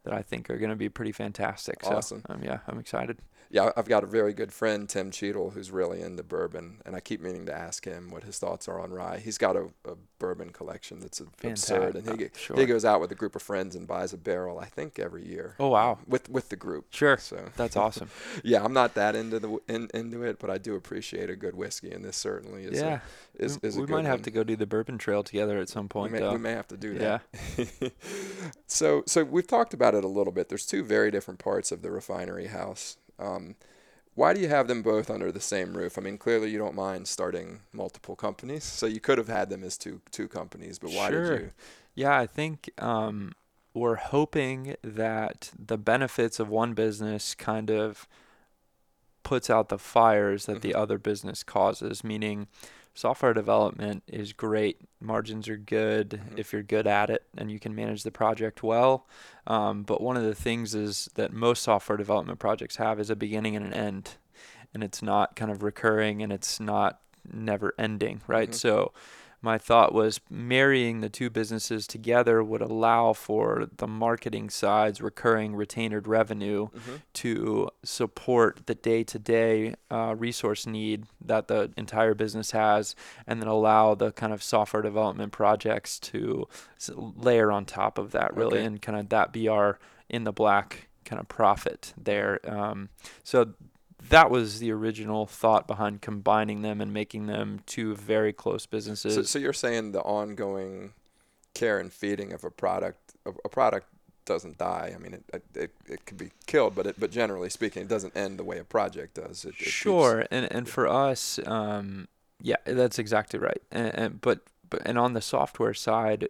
that 0.04 0.14
I 0.14 0.22
think 0.22 0.48
are 0.50 0.56
going 0.56 0.70
to 0.70 0.76
be 0.76 0.88
pretty 0.88 1.12
fantastic. 1.12 1.84
So 1.84 1.90
Awesome. 1.96 2.22
um, 2.28 2.42
yeah, 2.42 2.58
I'm 2.66 2.78
excited. 2.78 3.18
Yeah, 3.52 3.70
I've 3.76 3.86
got 3.86 4.02
a 4.02 4.06
very 4.06 4.32
good 4.32 4.50
friend, 4.50 4.88
Tim 4.88 5.10
Cheadle, 5.10 5.50
who's 5.50 5.70
really 5.70 6.00
into 6.00 6.22
bourbon, 6.22 6.80
and 6.86 6.96
I 6.96 7.00
keep 7.00 7.20
meaning 7.20 7.44
to 7.46 7.54
ask 7.54 7.84
him 7.84 8.10
what 8.10 8.24
his 8.24 8.38
thoughts 8.38 8.66
are 8.66 8.80
on 8.80 8.92
rye. 8.92 9.18
He's 9.18 9.36
got 9.36 9.56
a, 9.56 9.68
a 9.84 9.94
bourbon 10.18 10.50
collection 10.50 11.00
that's 11.00 11.20
absurd, 11.20 11.96
and 11.96 12.18
he 12.18 12.28
sure. 12.34 12.56
he 12.56 12.64
goes 12.64 12.86
out 12.86 13.02
with 13.02 13.12
a 13.12 13.14
group 13.14 13.36
of 13.36 13.42
friends 13.42 13.76
and 13.76 13.86
buys 13.86 14.14
a 14.14 14.16
barrel, 14.16 14.58
I 14.58 14.64
think, 14.64 14.98
every 14.98 15.28
year. 15.28 15.54
Oh 15.60 15.68
wow, 15.68 15.92
um, 15.92 15.98
with 16.06 16.30
with 16.30 16.48
the 16.48 16.56
group. 16.56 16.86
Sure, 16.94 17.18
so 17.18 17.50
that's 17.54 17.76
awesome. 17.76 18.08
yeah, 18.42 18.64
I'm 18.64 18.72
not 18.72 18.94
that 18.94 19.14
into 19.14 19.38
the 19.38 19.58
in, 19.68 19.90
into 19.92 20.22
it, 20.22 20.38
but 20.38 20.48
I 20.48 20.56
do 20.56 20.74
appreciate 20.74 21.28
a 21.28 21.36
good 21.36 21.54
whiskey, 21.54 21.90
and 21.90 22.02
this 22.02 22.16
certainly 22.16 22.64
is. 22.64 22.80
Yeah, 22.80 23.00
a, 23.38 23.44
is, 23.44 23.58
is 23.62 23.76
we 23.76 23.84
might 23.84 24.06
have 24.06 24.22
to 24.22 24.30
go 24.30 24.44
do 24.44 24.56
the 24.56 24.66
bourbon 24.66 24.96
trail 24.96 25.22
together 25.22 25.58
at 25.58 25.68
some 25.68 25.90
point. 25.90 26.12
We 26.14 26.20
may, 26.20 26.28
we 26.30 26.38
may 26.38 26.52
have 26.52 26.68
to 26.68 26.78
do 26.78 26.96
that. 26.98 27.22
Yeah. 27.58 27.88
so 28.66 29.02
so 29.06 29.24
we've 29.24 29.46
talked 29.46 29.74
about 29.74 29.94
it 29.94 30.04
a 30.04 30.08
little 30.08 30.32
bit. 30.32 30.48
There's 30.48 30.64
two 30.64 30.82
very 30.82 31.10
different 31.10 31.38
parts 31.38 31.70
of 31.70 31.82
the 31.82 31.90
Refinery 31.90 32.46
Haus. 32.46 32.96
Um, 33.18 33.56
why 34.14 34.34
do 34.34 34.40
you 34.40 34.48
have 34.48 34.68
them 34.68 34.82
both 34.82 35.10
under 35.10 35.32
the 35.32 35.40
same 35.40 35.76
roof? 35.76 35.96
I 35.96 36.02
mean, 36.02 36.18
clearly 36.18 36.50
you 36.50 36.58
don't 36.58 36.74
mind 36.74 37.08
starting 37.08 37.60
multiple 37.72 38.14
companies, 38.14 38.64
so 38.64 38.86
you 38.86 39.00
could 39.00 39.18
have 39.18 39.28
had 39.28 39.48
them 39.48 39.64
as 39.64 39.78
two 39.78 40.00
two 40.10 40.28
companies. 40.28 40.78
But 40.78 40.90
why 40.90 41.10
sure. 41.10 41.30
did 41.30 41.40
you? 41.40 41.50
Yeah, 41.94 42.18
I 42.18 42.26
think 42.26 42.70
um, 42.78 43.32
we're 43.74 43.96
hoping 43.96 44.76
that 44.82 45.50
the 45.58 45.78
benefits 45.78 46.38
of 46.38 46.48
one 46.48 46.74
business 46.74 47.34
kind 47.34 47.70
of 47.70 48.06
puts 49.22 49.48
out 49.48 49.68
the 49.68 49.78
fires 49.78 50.46
that 50.46 50.56
mm-hmm. 50.58 50.68
the 50.68 50.74
other 50.74 50.98
business 50.98 51.42
causes. 51.42 52.04
Meaning, 52.04 52.48
software 52.94 53.34
development 53.34 54.02
is 54.06 54.32
great. 54.32 54.80
Margins 55.00 55.48
are 55.48 55.56
good 55.56 56.10
mm-hmm. 56.10 56.38
if 56.38 56.52
you're 56.52 56.62
good 56.62 56.86
at 56.86 57.10
it 57.10 57.24
and 57.36 57.50
you 57.50 57.58
can 57.58 57.74
manage 57.74 58.02
the 58.02 58.10
project 58.10 58.62
well. 58.62 59.06
Um, 59.46 59.82
but 59.82 60.00
one 60.00 60.16
of 60.16 60.22
the 60.22 60.34
things 60.34 60.74
is 60.74 61.08
that 61.14 61.32
most 61.32 61.62
software 61.62 61.96
development 61.96 62.38
projects 62.38 62.76
have 62.76 63.00
is 63.00 63.10
a 63.10 63.16
beginning 63.16 63.56
and 63.56 63.66
an 63.66 63.72
end, 63.72 64.10
and 64.74 64.84
it's 64.84 65.02
not 65.02 65.36
kind 65.36 65.50
of 65.50 65.62
recurring 65.62 66.22
and 66.22 66.32
it's 66.32 66.60
not 66.60 67.00
never 67.30 67.74
ending, 67.78 68.20
right? 68.26 68.50
Mm-hmm. 68.50 68.56
So 68.56 68.92
my 69.42 69.58
thought 69.58 69.92
was 69.92 70.20
marrying 70.30 71.00
the 71.00 71.08
two 71.08 71.28
businesses 71.28 71.86
together 71.88 72.42
would 72.42 72.62
allow 72.62 73.12
for 73.12 73.68
the 73.76 73.88
marketing 73.88 74.48
side's 74.48 75.00
recurring 75.00 75.54
retained 75.54 76.06
revenue 76.06 76.68
mm-hmm. 76.68 76.94
to 77.12 77.68
support 77.82 78.60
the 78.66 78.74
day-to-day 78.74 79.74
uh, 79.90 80.14
resource 80.16 80.66
need 80.66 81.04
that 81.20 81.48
the 81.48 81.72
entire 81.76 82.14
business 82.14 82.52
has 82.52 82.94
and 83.26 83.42
then 83.42 83.48
allow 83.48 83.94
the 83.94 84.12
kind 84.12 84.32
of 84.32 84.42
software 84.42 84.82
development 84.82 85.32
projects 85.32 85.98
to 85.98 86.46
layer 86.94 87.50
on 87.50 87.64
top 87.64 87.98
of 87.98 88.12
that 88.12 88.34
really 88.36 88.58
okay. 88.58 88.66
and 88.66 88.80
kind 88.80 88.98
of 88.98 89.08
that 89.08 89.32
be 89.32 89.48
our 89.48 89.78
in 90.08 90.24
the 90.24 90.32
black 90.32 90.88
kind 91.04 91.18
of 91.18 91.26
profit 91.26 91.92
there 91.96 92.38
um, 92.48 92.88
so 93.24 93.52
that 94.08 94.30
was 94.30 94.58
the 94.58 94.70
original 94.72 95.26
thought 95.26 95.66
behind 95.66 96.02
combining 96.02 96.62
them 96.62 96.80
and 96.80 96.92
making 96.92 97.26
them 97.26 97.60
two 97.66 97.94
very 97.94 98.32
close 98.32 98.66
businesses. 98.66 99.14
So, 99.14 99.22
so 99.22 99.38
you're 99.38 99.52
saying 99.52 99.92
the 99.92 100.02
ongoing 100.02 100.92
care 101.54 101.78
and 101.78 101.92
feeding 101.92 102.32
of 102.32 102.44
a 102.44 102.50
product, 102.50 103.14
a, 103.26 103.48
product 103.48 103.86
doesn't 104.24 104.58
die. 104.58 104.92
I 104.94 104.98
mean, 104.98 105.14
it, 105.14 105.42
it, 105.54 105.70
it 105.86 106.06
could 106.06 106.18
be 106.18 106.30
killed, 106.46 106.74
but 106.74 106.86
it, 106.86 106.96
but 106.98 107.10
generally 107.10 107.50
speaking, 107.50 107.82
it 107.82 107.88
doesn't 107.88 108.16
end 108.16 108.38
the 108.38 108.44
way 108.44 108.58
a 108.58 108.64
project 108.64 109.14
does. 109.14 109.44
It, 109.44 109.54
sure, 109.54 110.26
and 110.30 110.50
and 110.50 110.68
for 110.68 110.86
us, 110.88 111.38
um, 111.46 112.08
yeah, 112.40 112.56
that's 112.64 112.98
exactly 112.98 113.38
right. 113.38 113.62
And, 113.70 113.94
and 113.94 114.20
but 114.20 114.40
but 114.68 114.82
and 114.84 114.98
on 114.98 115.12
the 115.12 115.20
software 115.20 115.74
side, 115.74 116.28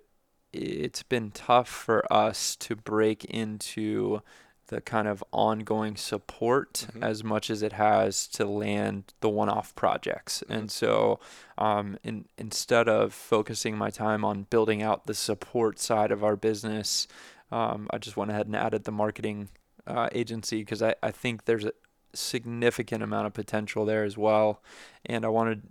it's 0.52 1.02
been 1.02 1.30
tough 1.30 1.68
for 1.68 2.10
us 2.12 2.56
to 2.56 2.76
break 2.76 3.24
into 3.26 4.22
the 4.68 4.80
kind 4.80 5.06
of 5.08 5.22
ongoing 5.32 5.96
support 5.96 6.86
mm-hmm. 6.88 7.02
as 7.02 7.22
much 7.22 7.50
as 7.50 7.62
it 7.62 7.74
has 7.74 8.26
to 8.28 8.44
land 8.44 9.12
the 9.20 9.28
one-off 9.28 9.74
projects. 9.74 10.42
Mm-hmm. 10.42 10.52
And 10.52 10.70
so, 10.70 11.20
um, 11.58 11.98
in, 12.02 12.26
instead 12.38 12.88
of 12.88 13.12
focusing 13.12 13.76
my 13.76 13.90
time 13.90 14.24
on 14.24 14.46
building 14.50 14.82
out 14.82 15.06
the 15.06 15.14
support 15.14 15.78
side 15.78 16.10
of 16.10 16.24
our 16.24 16.36
business, 16.36 17.06
um, 17.50 17.88
I 17.90 17.98
just 17.98 18.16
went 18.16 18.30
ahead 18.30 18.46
and 18.46 18.56
added 18.56 18.84
the 18.84 18.92
marketing 18.92 19.48
uh, 19.86 20.08
agency 20.12 20.60
because 20.60 20.82
I, 20.82 20.94
I 21.02 21.10
think 21.10 21.44
there's 21.44 21.64
a 21.64 21.72
significant 22.14 23.02
amount 23.02 23.26
of 23.26 23.34
potential 23.34 23.84
there 23.84 24.04
as 24.04 24.16
well. 24.16 24.62
And 25.04 25.24
I 25.24 25.28
wanted 25.28 25.62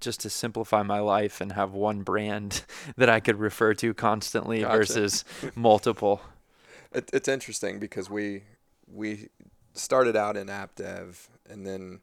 just 0.00 0.20
to 0.20 0.30
simplify 0.30 0.82
my 0.82 1.00
life 1.00 1.40
and 1.40 1.52
have 1.52 1.72
one 1.72 2.02
brand 2.02 2.64
that 2.96 3.08
I 3.08 3.20
could 3.20 3.38
refer 3.38 3.74
to 3.74 3.94
constantly 3.94 4.60
gotcha. 4.60 4.76
versus 4.76 5.24
multiple. 5.54 6.20
It, 6.94 7.10
it's 7.12 7.28
interesting 7.28 7.78
because 7.78 8.08
we 8.08 8.42
we 8.92 9.28
started 9.72 10.16
out 10.16 10.36
in 10.36 10.48
app 10.48 10.76
dev, 10.76 11.28
and 11.48 11.66
then 11.66 12.00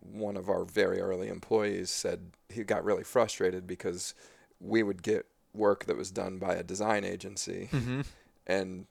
one 0.00 0.36
of 0.36 0.48
our 0.48 0.64
very 0.64 1.00
early 1.00 1.28
employees 1.28 1.90
said 1.90 2.32
he 2.48 2.64
got 2.64 2.84
really 2.84 3.04
frustrated 3.04 3.66
because 3.66 4.14
we 4.60 4.82
would 4.82 5.02
get 5.02 5.26
work 5.54 5.84
that 5.84 5.96
was 5.96 6.10
done 6.10 6.38
by 6.38 6.54
a 6.54 6.62
design 6.62 7.04
agency 7.04 7.68
mm-hmm. 7.72 8.00
and 8.46 8.86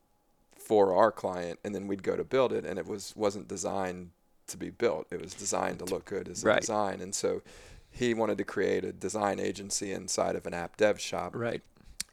for 0.56 0.94
our 0.94 1.12
client 1.12 1.60
and 1.64 1.74
then 1.74 1.88
we'd 1.88 2.04
go 2.04 2.16
to 2.16 2.24
build 2.24 2.54
it 2.54 2.66
and 2.66 2.78
it 2.78 2.86
was 2.86 3.14
wasn't 3.16 3.48
designed 3.48 4.12
to 4.48 4.58
be 4.58 4.70
built 4.70 5.08
it 5.12 5.20
was 5.20 5.34
designed 5.34 5.80
to 5.80 5.86
look 5.86 6.06
good 6.06 6.30
as 6.30 6.44
a 6.44 6.48
right. 6.48 6.62
design 6.62 7.02
and 7.02 7.16
so 7.16 7.42
he 7.90 8.14
wanted 8.14 8.38
to 8.38 8.44
create 8.44 8.86
a 8.86 8.94
design 8.94 9.40
agency 9.40 9.92
inside 9.92 10.36
of 10.36 10.46
an 10.46 10.54
app 10.54 10.78
dev 10.78 11.00
shop 11.00 11.36
right 11.36 11.62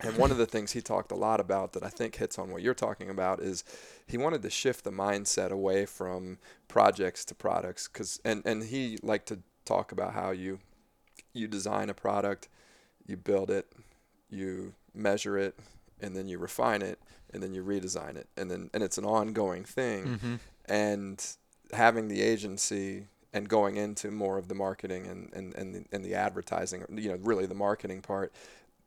and 0.01 0.17
one 0.17 0.31
of 0.31 0.39
the 0.39 0.47
things 0.47 0.73
he 0.73 0.81
talked 0.81 1.11
a 1.11 1.17
lot 1.17 1.41
about 1.41 1.73
that 1.73 1.83
I 1.83 1.89
think 1.89 2.17
hits 2.17 2.39
on 2.39 2.51
what 2.51 2.63
you're 2.63 2.75
talking 2.75 3.11
about 3.11 3.41
is 3.41 3.65
he 4.07 4.17
wanted 4.17 4.43
to 4.43 4.51
shift 4.51 4.85
the 4.85 4.91
mindset 4.91 5.51
away 5.51 5.87
from 5.87 6.39
projects 6.69 7.25
to 7.27 7.35
products 7.35 7.89
cuz 7.89 8.21
and 8.25 8.43
and 8.45 8.65
he 8.65 8.99
liked 9.03 9.29
to 9.29 9.41
talk 9.65 9.93
about 9.93 10.15
how 10.15 10.31
you 10.31 10.61
you 11.33 11.47
design 11.47 11.91
a 11.91 11.95
product, 11.95 12.49
you 13.07 13.17
build 13.17 13.51
it, 13.51 13.73
you 14.31 14.75
measure 14.95 15.37
it, 15.37 15.59
and 16.01 16.17
then 16.17 16.29
you 16.29 16.39
refine 16.39 16.83
it 16.83 16.99
and 17.31 17.43
then 17.43 17.53
you 17.53 17.63
redesign 17.63 18.17
it 18.17 18.29
and 18.37 18.51
then 18.51 18.71
and 18.73 18.83
it's 18.83 18.99
an 18.99 19.05
ongoing 19.05 19.65
thing. 19.65 20.07
Mm-hmm. 20.07 20.35
And 20.67 21.37
having 21.73 22.09
the 22.09 22.23
agency 22.23 23.07
and 23.33 23.49
going 23.49 23.77
into 23.77 24.11
more 24.11 24.39
of 24.39 24.49
the 24.49 24.55
marketing 24.55 25.07
and, 25.07 25.31
and, 25.35 25.55
and, 25.55 25.75
the, 25.75 25.85
and 25.93 26.05
the 26.05 26.15
advertising, 26.15 26.85
you 26.91 27.11
know, 27.11 27.19
really 27.21 27.47
the 27.47 27.55
marketing 27.55 28.01
part, 28.01 28.33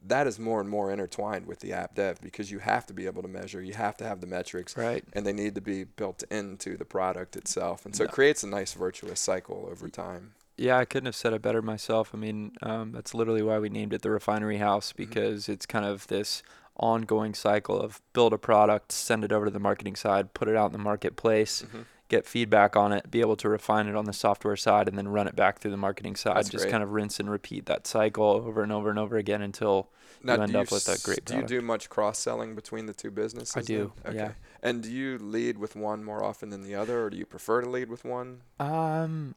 that 0.07 0.27
is 0.27 0.39
more 0.39 0.59
and 0.59 0.69
more 0.69 0.91
intertwined 0.91 1.45
with 1.45 1.59
the 1.59 1.73
app 1.73 1.95
dev 1.95 2.19
because 2.21 2.51
you 2.51 2.59
have 2.59 2.85
to 2.87 2.93
be 2.93 3.05
able 3.05 3.21
to 3.21 3.27
measure, 3.27 3.61
you 3.61 3.73
have 3.73 3.97
to 3.97 4.03
have 4.03 4.21
the 4.21 4.27
metrics, 4.27 4.75
right? 4.75 5.03
And 5.13 5.25
they 5.25 5.33
need 5.33 5.55
to 5.55 5.61
be 5.61 5.83
built 5.83 6.23
into 6.31 6.77
the 6.77 6.85
product 6.85 7.35
itself, 7.35 7.85
and 7.85 7.95
so 7.95 8.03
it 8.03 8.11
creates 8.11 8.43
a 8.43 8.47
nice 8.47 8.73
virtuous 8.73 9.19
cycle 9.19 9.67
over 9.69 9.89
time. 9.89 10.33
Yeah, 10.57 10.77
I 10.77 10.85
couldn't 10.85 11.07
have 11.07 11.15
said 11.15 11.33
it 11.33 11.41
better 11.41 11.61
myself. 11.61 12.11
I 12.13 12.17
mean, 12.17 12.51
um, 12.61 12.91
that's 12.91 13.15
literally 13.15 13.41
why 13.41 13.57
we 13.57 13.69
named 13.69 13.93
it 13.93 14.01
the 14.01 14.11
Refinery 14.11 14.59
Haus 14.59 14.89
mm-hmm. 14.89 14.97
because 14.97 15.43
mm-hmm. 15.43 15.53
it's 15.53 15.65
kind 15.65 15.85
of 15.85 16.07
this 16.07 16.43
ongoing 16.77 17.33
cycle 17.33 17.79
of 17.79 18.01
build 18.13 18.33
a 18.33 18.37
product, 18.37 18.91
send 18.91 19.23
it 19.23 19.31
over 19.31 19.45
to 19.45 19.51
the 19.51 19.59
marketing 19.59 19.95
side, 19.95 20.33
put 20.33 20.47
it 20.47 20.55
out 20.55 20.67
in 20.67 20.71
the 20.73 20.77
marketplace, 20.77 21.63
mm-hmm 21.63 21.81
get 22.11 22.27
feedback 22.27 22.75
on 22.75 22.91
it, 22.91 23.09
be 23.09 23.21
able 23.21 23.37
to 23.37 23.47
refine 23.47 23.87
it 23.87 23.95
on 23.95 24.05
the 24.05 24.13
software 24.13 24.57
side, 24.57 24.87
and 24.87 24.97
then 24.97 25.07
run 25.07 25.27
it 25.27 25.35
back 25.35 25.59
through 25.59 25.71
the 25.71 25.77
marketing 25.77 26.15
side. 26.15 26.35
That's 26.35 26.49
Just 26.49 26.65
great. 26.65 26.71
kind 26.71 26.83
of 26.83 26.91
rinse 26.91 27.19
and 27.19 27.29
repeat 27.29 27.65
that 27.67 27.87
cycle 27.87 28.25
over 28.25 28.61
and 28.61 28.71
over 28.71 28.89
and 28.89 28.99
over 28.99 29.17
again 29.17 29.41
until 29.41 29.89
now, 30.21 30.35
you 30.35 30.41
end 30.43 30.55
up 30.55 30.71
with 30.71 30.87
a 30.87 30.99
great. 31.03 31.25
Product. 31.25 31.47
Do 31.47 31.55
you 31.55 31.61
do 31.61 31.65
much 31.65 31.89
cross 31.89 32.19
selling 32.19 32.53
between 32.53 32.85
the 32.85 32.93
two 32.93 33.09
businesses? 33.09 33.55
I 33.55 33.61
do. 33.61 33.93
Then? 34.03 34.13
Okay. 34.13 34.23
Yeah. 34.23 34.31
And 34.61 34.83
do 34.83 34.91
you 34.91 35.17
lead 35.17 35.57
with 35.57 35.75
one 35.75 36.03
more 36.03 36.23
often 36.23 36.49
than 36.49 36.61
the 36.61 36.75
other, 36.75 37.05
or 37.05 37.09
do 37.09 37.17
you 37.17 37.25
prefer 37.25 37.61
to 37.61 37.69
lead 37.69 37.89
with 37.89 38.03
one? 38.03 38.41
Um, 38.59 39.35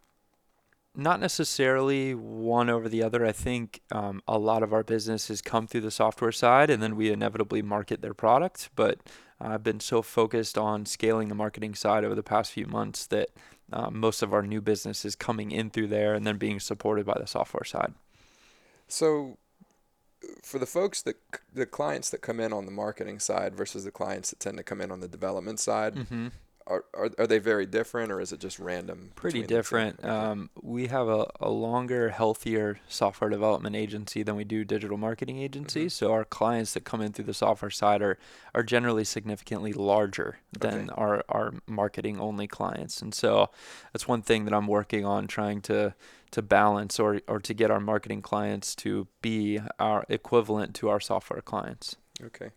not 0.96 1.20
necessarily 1.20 2.14
one 2.14 2.68
over 2.68 2.88
the 2.88 3.02
other. 3.02 3.24
I 3.24 3.32
think 3.32 3.80
um, 3.92 4.20
a 4.26 4.38
lot 4.38 4.62
of 4.62 4.72
our 4.72 4.82
business 4.82 5.28
has 5.28 5.40
come 5.40 5.66
through 5.66 5.82
the 5.82 5.90
software 5.92 6.32
side, 6.32 6.70
and 6.70 6.82
then 6.82 6.96
we 6.96 7.10
inevitably 7.10 7.62
market 7.62 8.02
their 8.02 8.14
product. 8.14 8.70
But 8.74 8.98
I've 9.40 9.62
been 9.62 9.80
so 9.80 10.02
focused 10.02 10.56
on 10.56 10.86
scaling 10.86 11.28
the 11.28 11.34
marketing 11.34 11.74
side 11.74 12.04
over 12.04 12.14
the 12.14 12.22
past 12.22 12.52
few 12.52 12.66
months 12.66 13.06
that 13.06 13.30
uh, 13.72 13.90
most 13.90 14.22
of 14.22 14.32
our 14.32 14.42
new 14.42 14.60
business 14.60 15.04
is 15.04 15.16
coming 15.16 15.50
in 15.50 15.70
through 15.70 15.88
there 15.88 16.14
and 16.14 16.26
then 16.26 16.38
being 16.38 16.60
supported 16.60 17.04
by 17.04 17.16
the 17.18 17.26
software 17.26 17.64
side. 17.64 17.94
So, 18.86 19.38
for 20.42 20.58
the 20.58 20.66
folks 20.66 21.02
that 21.02 21.16
the 21.52 21.66
clients 21.66 22.10
that 22.10 22.22
come 22.22 22.40
in 22.40 22.52
on 22.52 22.64
the 22.64 22.70
marketing 22.70 23.18
side 23.18 23.54
versus 23.54 23.84
the 23.84 23.90
clients 23.90 24.30
that 24.30 24.40
tend 24.40 24.56
to 24.56 24.62
come 24.62 24.80
in 24.80 24.90
on 24.90 25.00
the 25.00 25.08
development 25.08 25.60
side, 25.60 25.94
mm-hmm 25.94 26.28
are, 26.66 26.84
are, 26.94 27.10
are 27.18 27.26
they 27.26 27.38
very 27.38 27.66
different 27.66 28.10
or 28.10 28.20
is 28.20 28.32
it 28.32 28.40
just 28.40 28.58
random? 28.58 29.12
Pretty 29.14 29.42
different. 29.42 30.00
Okay. 30.00 30.08
Um, 30.08 30.50
we 30.62 30.86
have 30.86 31.08
a, 31.08 31.30
a 31.40 31.50
longer, 31.50 32.08
healthier 32.08 32.80
software 32.88 33.28
development 33.28 33.76
agency 33.76 34.22
than 34.22 34.34
we 34.34 34.44
do 34.44 34.64
digital 34.64 34.96
marketing 34.96 35.38
agency. 35.38 35.82
Mm-hmm. 35.82 35.88
So 35.88 36.12
our 36.12 36.24
clients 36.24 36.72
that 36.74 36.84
come 36.84 37.02
in 37.02 37.12
through 37.12 37.26
the 37.26 37.34
software 37.34 37.70
side 37.70 38.00
are, 38.00 38.18
are 38.54 38.62
generally 38.62 39.04
significantly 39.04 39.72
larger 39.72 40.38
than 40.58 40.90
okay. 40.90 40.94
our, 40.96 41.24
our 41.28 41.54
marketing 41.66 42.18
only 42.18 42.46
clients. 42.46 43.02
And 43.02 43.14
so 43.14 43.50
that's 43.92 44.08
one 44.08 44.22
thing 44.22 44.46
that 44.46 44.54
I'm 44.54 44.66
working 44.66 45.04
on 45.04 45.26
trying 45.26 45.60
to 45.62 45.94
to 46.30 46.42
balance 46.42 46.98
or, 46.98 47.20
or 47.28 47.38
to 47.38 47.54
get 47.54 47.70
our 47.70 47.78
marketing 47.78 48.20
clients 48.20 48.74
to 48.74 49.06
be 49.22 49.60
our 49.78 50.04
equivalent 50.08 50.74
to 50.74 50.88
our 50.88 50.98
software 50.98 51.40
clients. 51.40 51.94
Okay. 52.20 52.50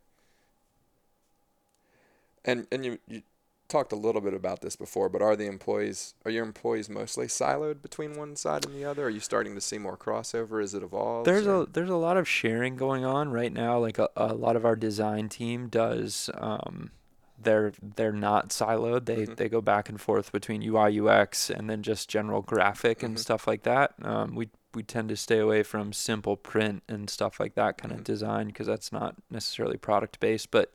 And 2.43 2.65
and 2.71 2.83
you, 2.83 2.97
you 3.07 3.21
talked 3.67 3.91
a 3.91 3.95
little 3.95 4.21
bit 4.21 4.33
about 4.33 4.61
this 4.61 4.75
before, 4.75 5.09
but 5.09 5.21
are 5.21 5.35
the 5.35 5.45
employees 5.47 6.13
are 6.25 6.31
your 6.31 6.43
employees 6.45 6.89
mostly 6.89 7.27
siloed 7.27 7.81
between 7.81 8.13
one 8.17 8.35
side 8.35 8.65
and 8.65 8.73
the 8.75 8.85
other? 8.85 9.05
Are 9.05 9.09
you 9.09 9.19
starting 9.19 9.55
to 9.55 9.61
see 9.61 9.77
more 9.77 9.97
crossover 9.97 10.63
as 10.63 10.73
it 10.73 10.83
evolves? 10.83 11.25
There's 11.25 11.47
or? 11.47 11.63
a 11.63 11.65
there's 11.65 11.89
a 11.89 11.95
lot 11.97 12.17
of 12.17 12.27
sharing 12.27 12.75
going 12.75 13.03
on 13.05 13.31
right 13.31 13.51
now. 13.53 13.77
Like 13.79 13.99
a, 13.99 14.09
a 14.15 14.33
lot 14.33 14.55
of 14.55 14.65
our 14.65 14.75
design 14.75 15.29
team 15.29 15.67
does. 15.67 16.29
Um, 16.35 16.91
they're 17.39 17.73
they're 17.95 18.11
not 18.11 18.49
siloed. 18.49 19.05
They 19.05 19.25
Mhm. 19.27 19.35
they 19.35 19.49
go 19.49 19.61
back 19.61 19.89
and 19.89 19.99
forth 20.01 20.31
between 20.31 20.61
UI 20.63 20.99
UX 20.99 21.49
and 21.49 21.69
then 21.69 21.83
just 21.83 22.09
general 22.09 22.41
graphic 22.41 23.03
and 23.03 23.15
Mhm. 23.15 23.19
stuff 23.19 23.45
like 23.47 23.63
that. 23.63 23.93
Um, 24.01 24.33
we 24.35 24.49
we 24.73 24.83
tend 24.83 25.09
to 25.09 25.15
stay 25.15 25.39
away 25.39 25.63
from 25.63 25.91
simple 25.93 26.35
print 26.37 26.83
and 26.87 27.09
stuff 27.09 27.39
like 27.39 27.55
that 27.55 27.77
kind 27.77 27.91
Mhm. 27.93 27.97
of 27.99 28.03
design 28.03 28.47
because 28.47 28.67
that's 28.67 28.91
not 28.91 29.15
necessarily 29.29 29.77
product 29.77 30.19
based. 30.19 30.51
But 30.51 30.71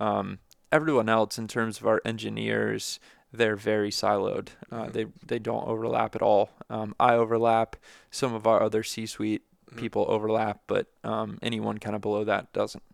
um, 0.00 0.38
everyone 0.72 1.08
else, 1.08 1.38
in 1.38 1.48
terms 1.48 1.80
of 1.80 1.86
our 1.86 2.00
engineers, 2.04 2.98
they're 3.32 3.56
very 3.56 3.90
siloed. 3.90 4.48
Uh, 4.70 4.84
Mhm. 4.86 4.92
They 4.92 5.04
they 5.26 5.38
don't 5.38 5.66
overlap 5.66 6.14
at 6.16 6.22
all. 6.22 6.50
Um, 6.70 6.94
I 6.98 7.14
overlap. 7.14 7.76
Some 8.10 8.34
of 8.34 8.46
our 8.46 8.62
other 8.62 8.82
C-suite 8.82 9.42
Mhm. 9.70 9.76
people 9.76 10.04
overlap, 10.08 10.62
but 10.66 10.86
um, 11.04 11.38
anyone 11.42 11.78
kind 11.78 11.94
of 11.96 12.00
below 12.02 12.24
that 12.24 12.52
doesn't. 12.52 12.84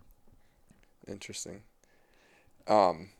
Interesting. 1.07 1.63
Um, 2.67 3.11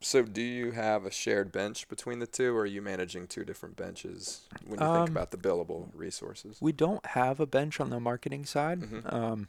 so 0.00 0.22
do 0.22 0.40
you 0.42 0.72
have 0.72 1.04
a 1.04 1.10
shared 1.10 1.50
bench 1.52 1.88
between 1.88 2.18
the 2.20 2.26
two, 2.26 2.56
or 2.56 2.60
are 2.62 2.66
you 2.66 2.80
managing 2.82 3.26
two 3.26 3.44
different 3.44 3.76
benches 3.76 4.48
when 4.64 4.80
you 4.80 4.86
think 4.86 5.08
Um, 5.08 5.16
about 5.16 5.30
the 5.30 5.36
billable 5.36 5.88
resources? 5.94 6.58
We 6.60 6.72
don't 6.72 7.04
have 7.06 7.40
a 7.40 7.46
bench 7.46 7.80
on 7.80 7.90
the 7.90 8.00
marketing 8.00 8.44
side. 8.44 8.80
Mhm. 8.80 9.12
Um, 9.12 9.48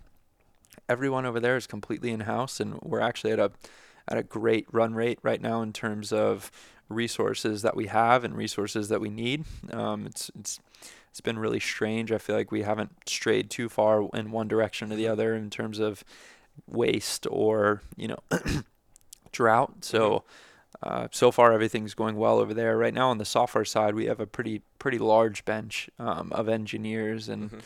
everyone 0.89 1.26
over 1.26 1.39
there 1.39 1.55
is 1.55 1.68
completely 1.68 2.11
in 2.11 2.22
house, 2.22 2.59
and 2.59 2.80
we're 2.82 2.99
actually 3.01 3.32
at 3.32 3.39
a 3.39 3.51
at 4.07 4.17
a 4.17 4.23
great 4.23 4.67
run 4.71 4.93
rate 4.93 5.19
right 5.23 5.41
now 5.41 5.61
in 5.61 5.73
terms 5.73 6.11
of 6.13 6.51
resources 6.89 7.61
that 7.63 7.75
we 7.75 7.87
have 7.87 8.23
and 8.23 8.35
resources 8.35 8.89
that 8.89 9.01
we 9.01 9.09
need. 9.09 9.43
Um, 9.71 10.05
it's 10.05 10.29
it's 10.37 10.59
it's 11.09 11.21
been 11.21 11.39
really 11.39 11.59
strange. 11.61 12.11
I 12.11 12.17
feel 12.17 12.35
like 12.35 12.51
we 12.51 12.61
haven't 12.63 12.91
strayed 13.07 13.49
too 13.49 13.69
far 13.69 14.09
in 14.13 14.31
one 14.31 14.47
direction 14.47 14.91
or 14.91 14.95
the 14.95 15.07
other 15.07 15.33
in 15.33 15.49
terms 15.49 15.79
of 15.79 16.03
waste 16.67 17.25
or 17.29 17.81
you 17.95 18.07
know 18.09 18.19
drought. 19.31 19.83
So. 19.83 20.23
Uh, 20.83 21.07
so 21.09 21.31
far, 21.31 21.53
everything's 21.53 21.93
going 21.93 22.17
well 22.17 22.37
over 22.37 22.53
there. 22.53 22.77
Right 22.77 22.93
now, 22.93 23.09
on 23.09 23.17
the 23.17 23.25
software 23.25 23.63
side, 23.63 23.95
we 23.95 24.05
have 24.07 24.19
a 24.19 24.27
pretty 24.27 24.61
pretty 24.77 24.97
large 24.99 25.45
bench 25.45 25.89
um, 25.97 26.33
of 26.33 26.49
engineers, 26.49 27.29
and 27.29 27.49
Mhm. 27.49 27.61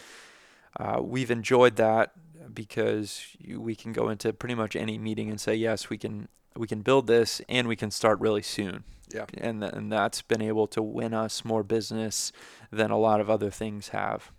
uh, 0.80 1.02
we've 1.02 1.32
enjoyed 1.32 1.76
that 1.78 2.12
because 2.54 3.26
you, 3.38 3.60
we 3.62 3.76
can 3.76 3.94
go 3.94 4.10
into 4.10 4.34
pretty 4.34 4.56
much 4.56 4.76
any 4.76 4.98
meeting 4.98 5.30
and 5.30 5.40
say, 5.40 5.56
yes, 5.56 5.90
we 5.90 5.98
can 5.98 6.28
we 6.56 6.68
can 6.68 6.82
build 6.82 7.08
this 7.08 7.42
and 7.48 7.68
we 7.68 7.76
can 7.76 7.92
start 7.92 8.20
really 8.20 8.42
soon. 8.42 8.84
Yeah. 9.14 9.26
And 9.38 9.62
th- 9.62 9.74
and 9.74 9.92
that's 9.92 10.22
been 10.22 10.42
able 10.42 10.68
to 10.68 10.84
win 10.84 11.14
us 11.14 11.46
more 11.46 11.64
business 11.64 12.32
than 12.72 12.92
a 12.92 12.98
lot 12.98 13.22
of 13.22 13.30
other 13.30 13.50
things 13.50 13.90
have. 13.90 14.32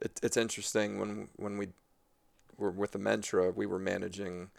It, 0.00 0.18
it's 0.22 0.36
interesting 0.36 0.98
when 0.98 1.28
when 1.36 1.58
we 1.58 1.68
were 2.56 2.70
with 2.70 2.92
the 2.92 2.98
Amentra, 2.98 3.54
we 3.54 3.66
were 3.66 3.78
managing 3.78 4.50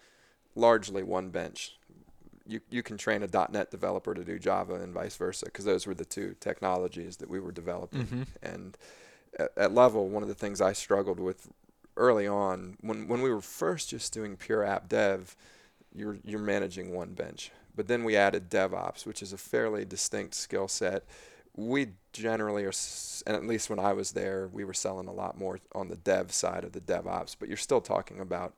largely 0.55 1.03
one 1.03 1.29
bench. 1.29 1.77
You 2.45 2.61
you 2.69 2.83
can 2.83 2.97
train 2.97 3.23
a 3.23 3.47
.NET 3.51 3.71
developer 3.71 4.13
to 4.13 4.23
do 4.23 4.39
Java 4.39 4.75
and 4.75 4.93
vice 4.93 5.15
versa 5.15 5.45
because 5.45 5.65
those 5.65 5.87
were 5.87 5.95
the 5.95 6.05
two 6.05 6.35
technologies 6.39 7.17
that 7.17 7.29
we 7.29 7.39
were 7.39 7.51
developing. 7.51 8.05
Mm-hmm. 8.05 8.23
And 8.41 8.77
at, 9.37 9.51
at 9.57 9.73
level, 9.73 10.09
one 10.09 10.23
of 10.23 10.29
the 10.29 10.35
things 10.35 10.61
I 10.61 10.73
struggled 10.73 11.19
with 11.19 11.47
early 11.99 12.27
on 12.27 12.77
when 12.81 13.07
when 13.07 13.21
we 13.21 13.29
were 13.29 13.41
first 13.41 13.89
just 13.89 14.13
doing 14.13 14.35
pure 14.35 14.63
app 14.63 14.89
dev, 14.89 15.35
you're 15.93 16.17
you're 16.23 16.39
managing 16.39 16.93
one 16.93 17.13
bench. 17.13 17.51
But 17.75 17.87
then 17.87 18.03
we 18.03 18.15
added 18.17 18.49
DevOps, 18.49 19.05
which 19.05 19.21
is 19.21 19.31
a 19.31 19.37
fairly 19.37 19.85
distinct 19.85 20.33
skill 20.33 20.67
set. 20.67 21.05
We 21.55 21.89
generally 22.13 22.63
are, 22.65 22.73
and 23.25 23.35
at 23.35 23.45
least 23.45 23.69
when 23.69 23.79
I 23.79 23.93
was 23.93 24.11
there, 24.11 24.49
we 24.51 24.63
were 24.63 24.73
selling 24.73 25.07
a 25.07 25.13
lot 25.13 25.37
more 25.37 25.59
on 25.73 25.87
the 25.87 25.95
dev 25.95 26.31
side 26.31 26.63
of 26.63 26.71
the 26.71 26.81
DevOps. 26.81 27.35
But 27.39 27.47
you're 27.47 27.57
still 27.57 27.81
talking 27.81 28.19
about 28.19 28.53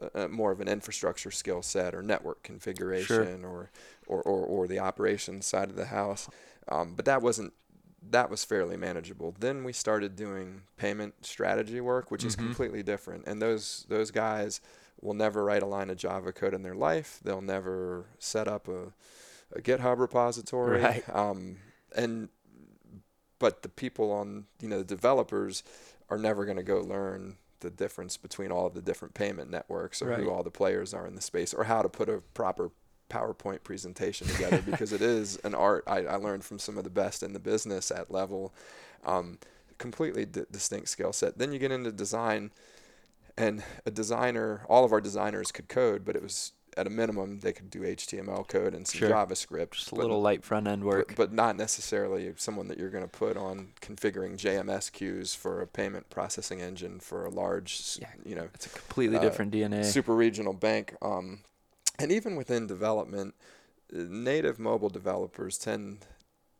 uh, 0.00 0.08
uh, 0.14 0.28
more 0.28 0.50
of 0.50 0.60
an 0.60 0.68
infrastructure 0.68 1.30
skill 1.30 1.62
set 1.62 1.94
or 1.94 2.02
network 2.02 2.42
configuration 2.42 3.44
or, 3.44 3.70
or, 4.06 4.22
or, 4.22 4.46
or 4.46 4.66
the 4.66 4.78
operations 4.78 5.46
side 5.46 5.68
of 5.70 5.76
the 5.76 5.86
house. 5.86 6.28
Um, 6.68 6.94
but 6.94 7.04
that 7.04 7.22
wasn't 7.22 7.52
that 8.10 8.28
was 8.30 8.44
fairly 8.44 8.76
manageable. 8.76 9.34
Then 9.38 9.64
we 9.64 9.72
started 9.72 10.14
doing 10.16 10.62
payment 10.76 11.24
strategy 11.24 11.80
work, 11.80 12.10
which 12.10 12.24
is 12.24 12.36
Mhm. 12.36 12.38
completely 12.40 12.82
different. 12.82 13.26
And 13.26 13.40
those 13.40 13.86
those 13.88 14.10
guys 14.10 14.60
will 15.00 15.14
never 15.14 15.44
write 15.44 15.62
a 15.62 15.66
line 15.66 15.90
of 15.90 15.96
Java 15.96 16.32
code 16.32 16.54
in 16.54 16.62
their 16.62 16.74
life. 16.74 17.20
They'll 17.24 17.40
never 17.40 18.06
set 18.18 18.46
up 18.48 18.68
a, 18.68 18.92
a 19.52 19.60
GitHub 19.60 19.98
repository. 19.98 20.80
Right. 20.80 21.08
Um, 21.14 21.58
and 21.94 22.28
but 23.38 23.62
the 23.62 23.68
people 23.68 24.10
on 24.12 24.46
you 24.60 24.68
know 24.68 24.78
the 24.78 24.84
developers 24.84 25.62
are 26.10 26.18
never 26.18 26.44
going 26.44 26.56
to 26.56 26.62
go 26.62 26.80
learn 26.80 27.36
the 27.60 27.70
difference 27.70 28.16
between 28.18 28.52
all 28.52 28.66
of 28.66 28.74
the 28.74 28.82
different 28.82 29.14
payment 29.14 29.50
networks 29.50 30.02
or 30.02 30.08
Right. 30.08 30.20
who 30.20 30.30
all 30.30 30.42
the 30.42 30.50
players 30.50 30.92
are 30.92 31.06
in 31.06 31.14
the 31.14 31.22
space 31.22 31.54
or 31.54 31.64
how 31.64 31.80
to 31.80 31.88
put 31.88 32.08
a 32.10 32.20
proper 32.34 32.70
PowerPoint 33.10 33.62
presentation 33.62 34.26
together 34.26 34.62
because 34.70 34.92
it 34.92 35.02
is 35.02 35.36
an 35.44 35.54
art 35.54 35.84
I, 35.86 35.98
I 36.04 36.16
learned 36.16 36.44
from 36.44 36.58
some 36.58 36.78
of 36.78 36.84
the 36.84 36.90
best 36.90 37.22
in 37.22 37.32
the 37.32 37.38
business 37.40 37.90
at 37.90 38.10
level. 38.10 38.52
Um, 39.04 39.38
completely 39.78 40.24
di- 40.24 40.44
distinct 40.50 40.88
skill 40.88 41.12
set. 41.12 41.36
Then 41.38 41.52
you 41.52 41.58
get 41.58 41.72
into 41.72 41.90
design, 41.92 42.52
and 43.36 43.62
a 43.84 43.90
designer, 43.90 44.62
all 44.68 44.84
of 44.84 44.92
our 44.92 45.00
designers 45.00 45.50
could 45.50 45.68
code, 45.68 46.04
but 46.04 46.14
it 46.16 46.22
was 46.22 46.52
at 46.76 46.86
a 46.86 46.90
minimum 46.90 47.40
they 47.40 47.52
could 47.52 47.70
do 47.70 47.80
HTML 47.82 48.46
code 48.48 48.74
and 48.74 48.86
some 48.86 48.98
Sure. 49.00 49.10
JavaScript. 49.10 49.72
Just 49.72 49.92
a 49.92 49.94
little 49.94 50.20
light 50.20 50.44
front 50.44 50.66
end 50.66 50.82
work. 50.84 51.08
but, 51.08 51.16
but 51.16 51.32
not 51.32 51.56
necessarily 51.56 52.32
someone 52.36 52.66
that 52.68 52.78
you're 52.78 52.90
going 52.90 53.04
to 53.04 53.08
put 53.10 53.36
on 53.36 53.68
configuring 53.80 54.36
JMS 54.36 54.90
queues 54.90 55.34
for 55.34 55.60
a 55.60 55.66
payment 55.66 56.08
processing 56.10 56.60
engine 56.60 56.98
for 57.00 57.24
a 57.26 57.30
large, 57.30 57.98
Yeah. 58.00 58.08
you 58.24 58.34
know, 58.34 58.48
it's 58.54 58.66
a 58.66 58.70
completely 58.70 59.18
uh, 59.18 59.20
different 59.20 59.52
DNA. 59.52 59.84
super 59.84 60.14
regional 60.14 60.52
bank. 60.52 60.94
Um, 61.02 61.40
and 61.98 62.12
even 62.12 62.36
within 62.36 62.66
development, 62.66 63.34
uh, 63.92 64.02
native 64.08 64.58
mobile 64.58 64.88
developers 64.88 65.58
tend 65.58 65.98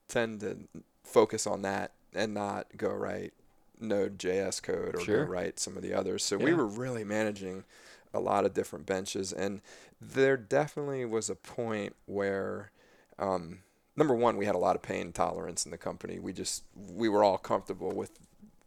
tend 0.09 0.41
to 0.41 0.57
focus 1.03 1.47
on 1.47 1.63
that 1.63 1.93
and 2.15 2.35
not 2.35 2.67
go 2.77 2.91
write 2.91 3.33
Node.js 3.81 4.63
code 4.63 4.95
or 4.97 5.01
Sure. 5.01 5.25
go 5.25 5.31
write 5.31 5.59
some 5.59 5.77
of 5.77 5.83
the 5.83 5.95
others. 5.95 6.23
So 6.23 6.37
we 6.37 6.53
were 6.55 6.67
really 6.67 7.05
managing 7.05 7.65
a 8.13 8.21
lot 8.21 8.45
of 8.45 8.55
different 8.55 8.87
benches, 8.87 9.33
and 9.33 9.61
there 10.01 10.37
definitely 10.37 11.05
was 11.05 11.31
a 11.31 11.35
point 11.35 11.95
where. 12.07 12.71
Um, 13.17 13.61
number 13.97 14.15
one, 14.15 14.37
we 14.37 14.45
had 14.45 14.57
a 14.57 14.59
lot 14.59 14.75
of 14.75 14.83
pain 14.83 15.13
tolerance 15.13 15.65
in 15.65 15.71
the 15.71 15.79
company. 15.79 16.19
We 16.19 16.33
just 16.33 16.65
we 16.75 17.09
were 17.09 17.23
all 17.23 17.39
comfortable 17.39 17.93
with 17.93 18.19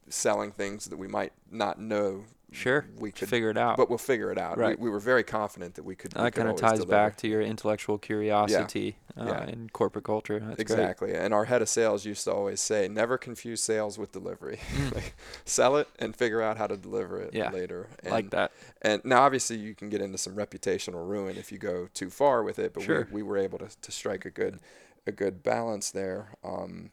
selling 0.10 0.52
things 0.52 0.86
that 0.86 0.98
we 0.98 1.08
might 1.08 1.34
not 1.52 1.80
know 1.80 2.24
Sure. 2.52 2.86
we 2.98 3.12
could 3.12 3.28
Figure 3.28 3.50
it 3.50 3.58
out. 3.58 3.76
but 3.76 3.90
we'll 3.90 3.98
figure 3.98 4.32
it 4.32 4.38
out. 4.38 4.58
Right. 4.58 4.80
We, 4.80 4.86
we 4.86 4.90
were 4.90 5.00
very 5.02 5.24
confident 5.24 5.76
that 5.76 5.84
we 5.84 5.96
could. 5.96 6.12
that 6.14 6.34
kind 6.34 6.48
of 6.48 6.56
ties 6.56 6.74
deliver. 6.80 6.92
back 6.92 7.18
to 7.18 7.28
your 7.28 7.42
intellectual 7.42 7.98
curiosity 7.98 8.96
uh, 9.20 9.26
Yeah. 9.26 9.46
in 9.48 9.70
corporate 9.74 10.06
culture. 10.06 10.40
That's 10.40 10.60
exactly. 10.62 11.14
And 11.14 11.34
our 11.34 11.46
head 11.46 11.62
of 11.62 11.68
sales 11.68 12.06
used 12.06 12.24
to 12.24 12.32
always 12.32 12.62
say, 12.62 12.88
"Never 12.88 13.18
confuse 13.18 13.62
sales 13.62 13.98
with 13.98 14.14
delivery. 14.14 14.60
like, 14.96 15.16
sell 15.44 15.76
it 15.76 15.90
and 16.00 16.16
figure 16.16 16.42
out 16.42 16.58
how 16.58 16.68
to 16.68 16.78
deliver 16.78 17.20
it 17.22 17.32
Mm. 17.34 17.38
Yeah. 17.38 17.50
later." 17.52 17.90
And, 18.04 18.12
like 18.12 18.30
that. 18.30 18.54
And 18.82 19.04
now, 19.04 19.24
obviously, 19.24 19.58
you 19.58 19.76
can 19.76 19.90
get 19.90 20.02
into 20.02 20.18
some 20.18 20.34
reputational 20.36 21.06
ruin 21.08 21.36
if 21.38 21.52
you 21.52 21.58
go 21.58 21.90
too 21.94 22.10
far 22.10 22.44
with 22.44 22.60
it. 22.60 22.74
But 22.74 22.84
Sure. 22.84 23.08
we, 23.12 23.22
we 23.22 23.24
were 23.24 23.38
able 23.38 23.58
to, 23.60 23.68
to 23.82 23.92
strike 23.92 24.24
a 24.26 24.32
good 24.32 24.60
a 25.06 25.12
good 25.12 25.44
balance 25.44 25.92
there. 25.92 26.30
Um, 26.46 26.92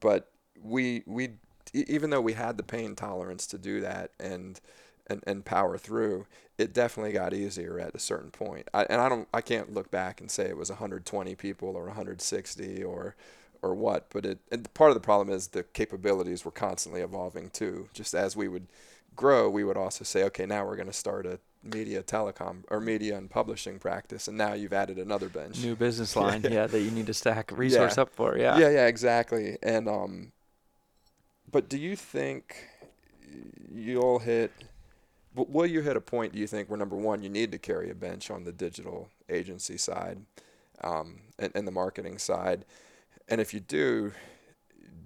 but 0.00 0.30
we 0.62 1.02
we 1.06 1.30
even 1.72 2.10
though 2.10 2.20
we 2.20 2.34
had 2.34 2.56
the 2.56 2.62
pain 2.62 2.94
tolerance 2.94 3.46
to 3.48 3.58
do 3.58 3.80
that 3.80 4.12
and 4.18 4.60
and, 5.10 5.24
and 5.26 5.44
power 5.44 5.78
through, 5.78 6.26
it 6.58 6.74
definitely 6.74 7.12
got 7.12 7.32
easier 7.32 7.80
at 7.80 7.94
a 7.94 7.98
certain 7.98 8.30
point. 8.30 8.68
I, 8.74 8.84
and 8.84 9.00
I 9.00 9.08
don't 9.08 9.28
I 9.32 9.40
can't 9.40 9.72
look 9.72 9.90
back 9.90 10.20
and 10.20 10.30
say 10.30 10.44
it 10.44 10.56
was 10.56 10.70
120 10.70 11.34
people 11.34 11.76
or 11.76 11.86
160 11.86 12.82
or 12.82 13.14
or 13.60 13.74
what, 13.74 14.06
but 14.10 14.24
it 14.24 14.38
and 14.52 14.72
part 14.74 14.90
of 14.90 14.94
the 14.94 15.00
problem 15.00 15.34
is 15.34 15.48
the 15.48 15.62
capabilities 15.62 16.44
were 16.44 16.50
constantly 16.50 17.00
evolving 17.00 17.50
too. 17.50 17.88
Just 17.92 18.14
as 18.14 18.36
we 18.36 18.48
would 18.48 18.66
grow, 19.16 19.50
we 19.50 19.64
would 19.64 19.76
also 19.76 20.04
say, 20.04 20.22
okay, 20.24 20.46
now 20.46 20.64
we're 20.64 20.76
going 20.76 20.86
to 20.86 20.92
start 20.92 21.26
a 21.26 21.40
media 21.62 22.02
telecom 22.02 22.62
or 22.70 22.80
media 22.80 23.16
and 23.16 23.28
publishing 23.28 23.78
practice, 23.78 24.28
and 24.28 24.38
now 24.38 24.52
you've 24.52 24.72
added 24.72 24.98
another 24.98 25.28
bench. 25.28 25.58
New 25.62 25.74
business 25.74 26.14
line, 26.22 26.42
yeah, 26.48 26.66
that 26.66 26.80
you 26.80 26.90
need 26.90 27.06
to 27.06 27.14
stack 27.14 27.50
resource 27.56 27.98
up 27.98 28.10
for. 28.14 28.38
Yeah. 28.38 28.58
Yeah, 28.58 28.70
yeah, 28.70 28.86
exactly. 28.86 29.58
And 29.62 29.88
um, 29.88 30.32
but 31.50 31.68
do 31.68 31.78
you 31.78 31.96
think 31.96 32.68
you'll 33.72 34.18
hit? 34.18 34.52
Will 35.34 35.66
you 35.66 35.82
hit 35.82 35.96
a 35.96 36.00
point? 36.00 36.32
Do 36.32 36.38
you 36.38 36.46
think 36.46 36.68
where 36.68 36.78
number 36.78 36.96
one, 36.96 37.22
you 37.22 37.28
need 37.28 37.52
to 37.52 37.58
carry 37.58 37.90
a 37.90 37.94
bench 37.94 38.30
on 38.30 38.44
the 38.44 38.52
digital 38.52 39.08
agency 39.28 39.76
side, 39.76 40.18
um, 40.82 41.20
and, 41.38 41.52
and 41.54 41.66
the 41.66 41.72
marketing 41.72 42.18
side, 42.18 42.64
and 43.28 43.40
if 43.40 43.52
you 43.52 43.60
do, 43.60 44.12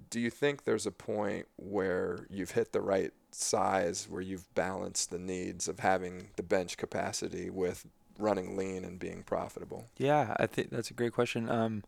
do 0.09 0.19
you 0.19 0.29
think 0.29 0.63
there's 0.63 0.85
a 0.85 0.91
point 0.91 1.47
where 1.57 2.25
you've 2.29 2.51
hit 2.51 2.71
the 2.71 2.81
right 2.81 3.11
size 3.31 4.07
where 4.09 4.21
you've 4.21 4.53
balanced 4.55 5.11
the 5.11 5.19
needs 5.19 5.67
of 5.67 5.79
having 5.79 6.29
the 6.35 6.43
bench 6.43 6.77
capacity 6.77 7.49
with 7.49 7.85
running 8.17 8.55
lean 8.55 8.85
and 8.85 8.99
being 8.99 9.23
profitable? 9.23 9.85
Yeah, 9.97 10.35
I 10.37 10.45
think 10.45 10.69
that's 10.69 10.91
a 10.91 10.93
great 10.93 11.13
question. 11.13 11.49
Um, 11.49 11.83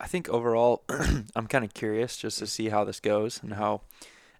I 0.00 0.06
think 0.06 0.28
overall, 0.28 0.82
I'm 1.36 1.46
kind 1.48 1.64
of 1.64 1.74
curious 1.74 2.16
just 2.16 2.38
to 2.38 2.46
see 2.46 2.68
how 2.68 2.84
this 2.84 3.00
goes 3.00 3.42
and 3.42 3.54
how 3.54 3.80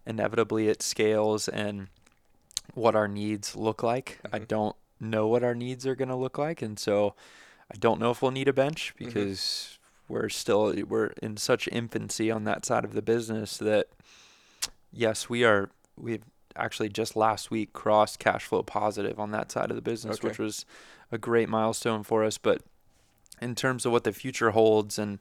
inevitably 0.07 0.69
it 0.69 0.83
scales 0.83 1.49
and 1.49 1.89
what 2.75 2.95
our 2.95 3.09
needs 3.09 3.57
look 3.57 3.83
like. 3.83 4.19
I 4.33 4.39
Mhm. 4.41 4.49
don't 4.49 4.77
know 5.01 5.27
what 5.27 5.43
our 5.43 5.55
needs 5.55 5.87
are 5.87 5.95
going 5.97 6.09
to 6.09 6.15
look 6.17 6.39
like, 6.39 6.63
and 6.63 6.79
so 6.79 7.15
I 7.73 7.77
don't 7.77 8.01
know 8.01 8.11
if 8.11 8.23
we'll 8.23 8.31
need 8.31 8.49
a 8.49 8.53
bench 8.53 8.95
Mhm. 8.95 9.07
because 9.07 9.79
we're 10.09 10.29
still 10.29 10.73
we're 10.87 11.09
in 11.23 11.37
such 11.37 11.69
infancy 11.69 12.31
on 12.31 12.45
that 12.45 12.65
side 12.65 12.85
of 12.85 12.95
the 12.95 13.03
business 13.03 13.59
that 13.59 13.89
yes, 14.93 15.29
we 15.29 15.45
are 15.45 15.71
we've 15.97 16.23
actually 16.57 16.89
just 16.89 17.15
last 17.17 17.51
week 17.51 17.73
crossed 17.73 18.19
cash 18.19 18.45
flow 18.47 18.63
positive 18.63 19.19
on 19.21 19.31
that 19.33 19.51
side 19.53 19.71
of 19.71 19.77
the 19.77 19.83
business, 19.83 20.19
Okay. 20.19 20.29
which 20.29 20.39
was 20.39 20.65
a 21.13 21.19
great 21.19 21.49
milestone 21.49 22.03
for 22.03 22.25
us, 22.25 22.39
but 22.39 22.63
in 23.41 23.55
terms 23.55 23.85
of 23.87 23.93
what 23.93 24.05
the 24.05 24.13
future 24.13 24.51
holds 24.51 24.99
and 24.99 25.19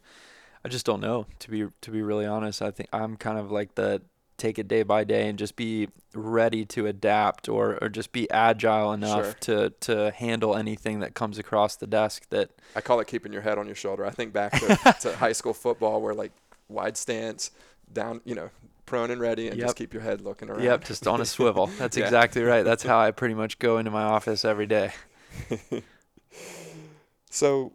I 0.66 0.70
just 0.70 0.86
don't 0.86 1.00
know 1.02 1.26
to 1.40 1.50
be 1.50 1.66
to 1.82 1.92
be 1.92 2.02
really 2.02 2.26
honest. 2.26 2.62
I 2.62 2.72
think 2.72 2.90
I'm 2.94 3.16
kind 3.18 3.38
of 3.38 3.52
like 3.52 3.76
the 3.76 4.02
take 4.38 4.60
it 4.60 4.68
day 4.68 4.84
by 4.84 5.04
day 5.04 5.28
and 5.30 5.40
just 5.40 5.56
be 5.56 5.88
ready 6.14 6.64
to 6.64 6.86
adapt 6.86 7.50
or, 7.50 7.80
or 7.82 7.90
just 7.90 8.12
be 8.12 8.30
agile 8.30 8.94
enough 8.94 9.40
to 9.42 9.72
to 9.82 10.12
handle 10.12 10.56
anything 10.56 11.00
that 11.00 11.16
comes 11.16 11.38
across 11.40 11.76
the 11.76 11.88
desk 11.88 12.28
that 12.30 12.52
I 12.76 12.82
call 12.82 13.00
it 13.00 13.08
keeping 13.08 13.34
your 13.34 13.42
head 13.42 13.58
on 13.58 13.66
your 13.66 13.76
shoulder. 13.76 14.06
I 14.06 14.12
think 14.12 14.34
back 14.34 14.52
to, 14.60 14.78
to 15.02 15.16
high 15.18 15.32
school 15.32 15.54
football 15.56 16.02
where 16.02 16.14
like 16.14 16.32
wide 16.70 16.98
stance, 16.98 17.50
down, 17.92 18.22
you 18.26 18.36
know, 18.36 18.50
prone 18.86 19.10
and 19.10 19.20
ready, 19.20 19.48
and 19.48 19.58
Yep. 19.58 19.66
just 19.68 19.76
keep 19.78 19.94
your 19.94 20.04
head 20.04 20.22
looking 20.22 20.50
around. 20.50 20.64
yep 20.64 20.84
just 20.84 21.08
on 21.08 21.20
a 21.20 21.26
swivel 21.26 21.68
that's 21.80 21.98
Yeah. 21.98 22.04
exactly 22.04 22.44
right 22.44 22.64
that's 22.64 22.84
how 22.90 23.00
i 23.00 23.10
pretty 23.12 23.34
much 23.34 23.58
go 23.58 23.78
into 23.80 23.90
my 23.92 24.04
office 24.04 24.46
every 24.46 24.68
day 24.68 24.92
So, 27.30 27.74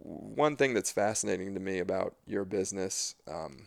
one 0.00 0.56
thing 0.56 0.74
that's 0.74 0.90
fascinating 0.90 1.54
to 1.54 1.60
me 1.60 1.78
about 1.78 2.14
your 2.26 2.44
business, 2.44 3.14
um, 3.28 3.66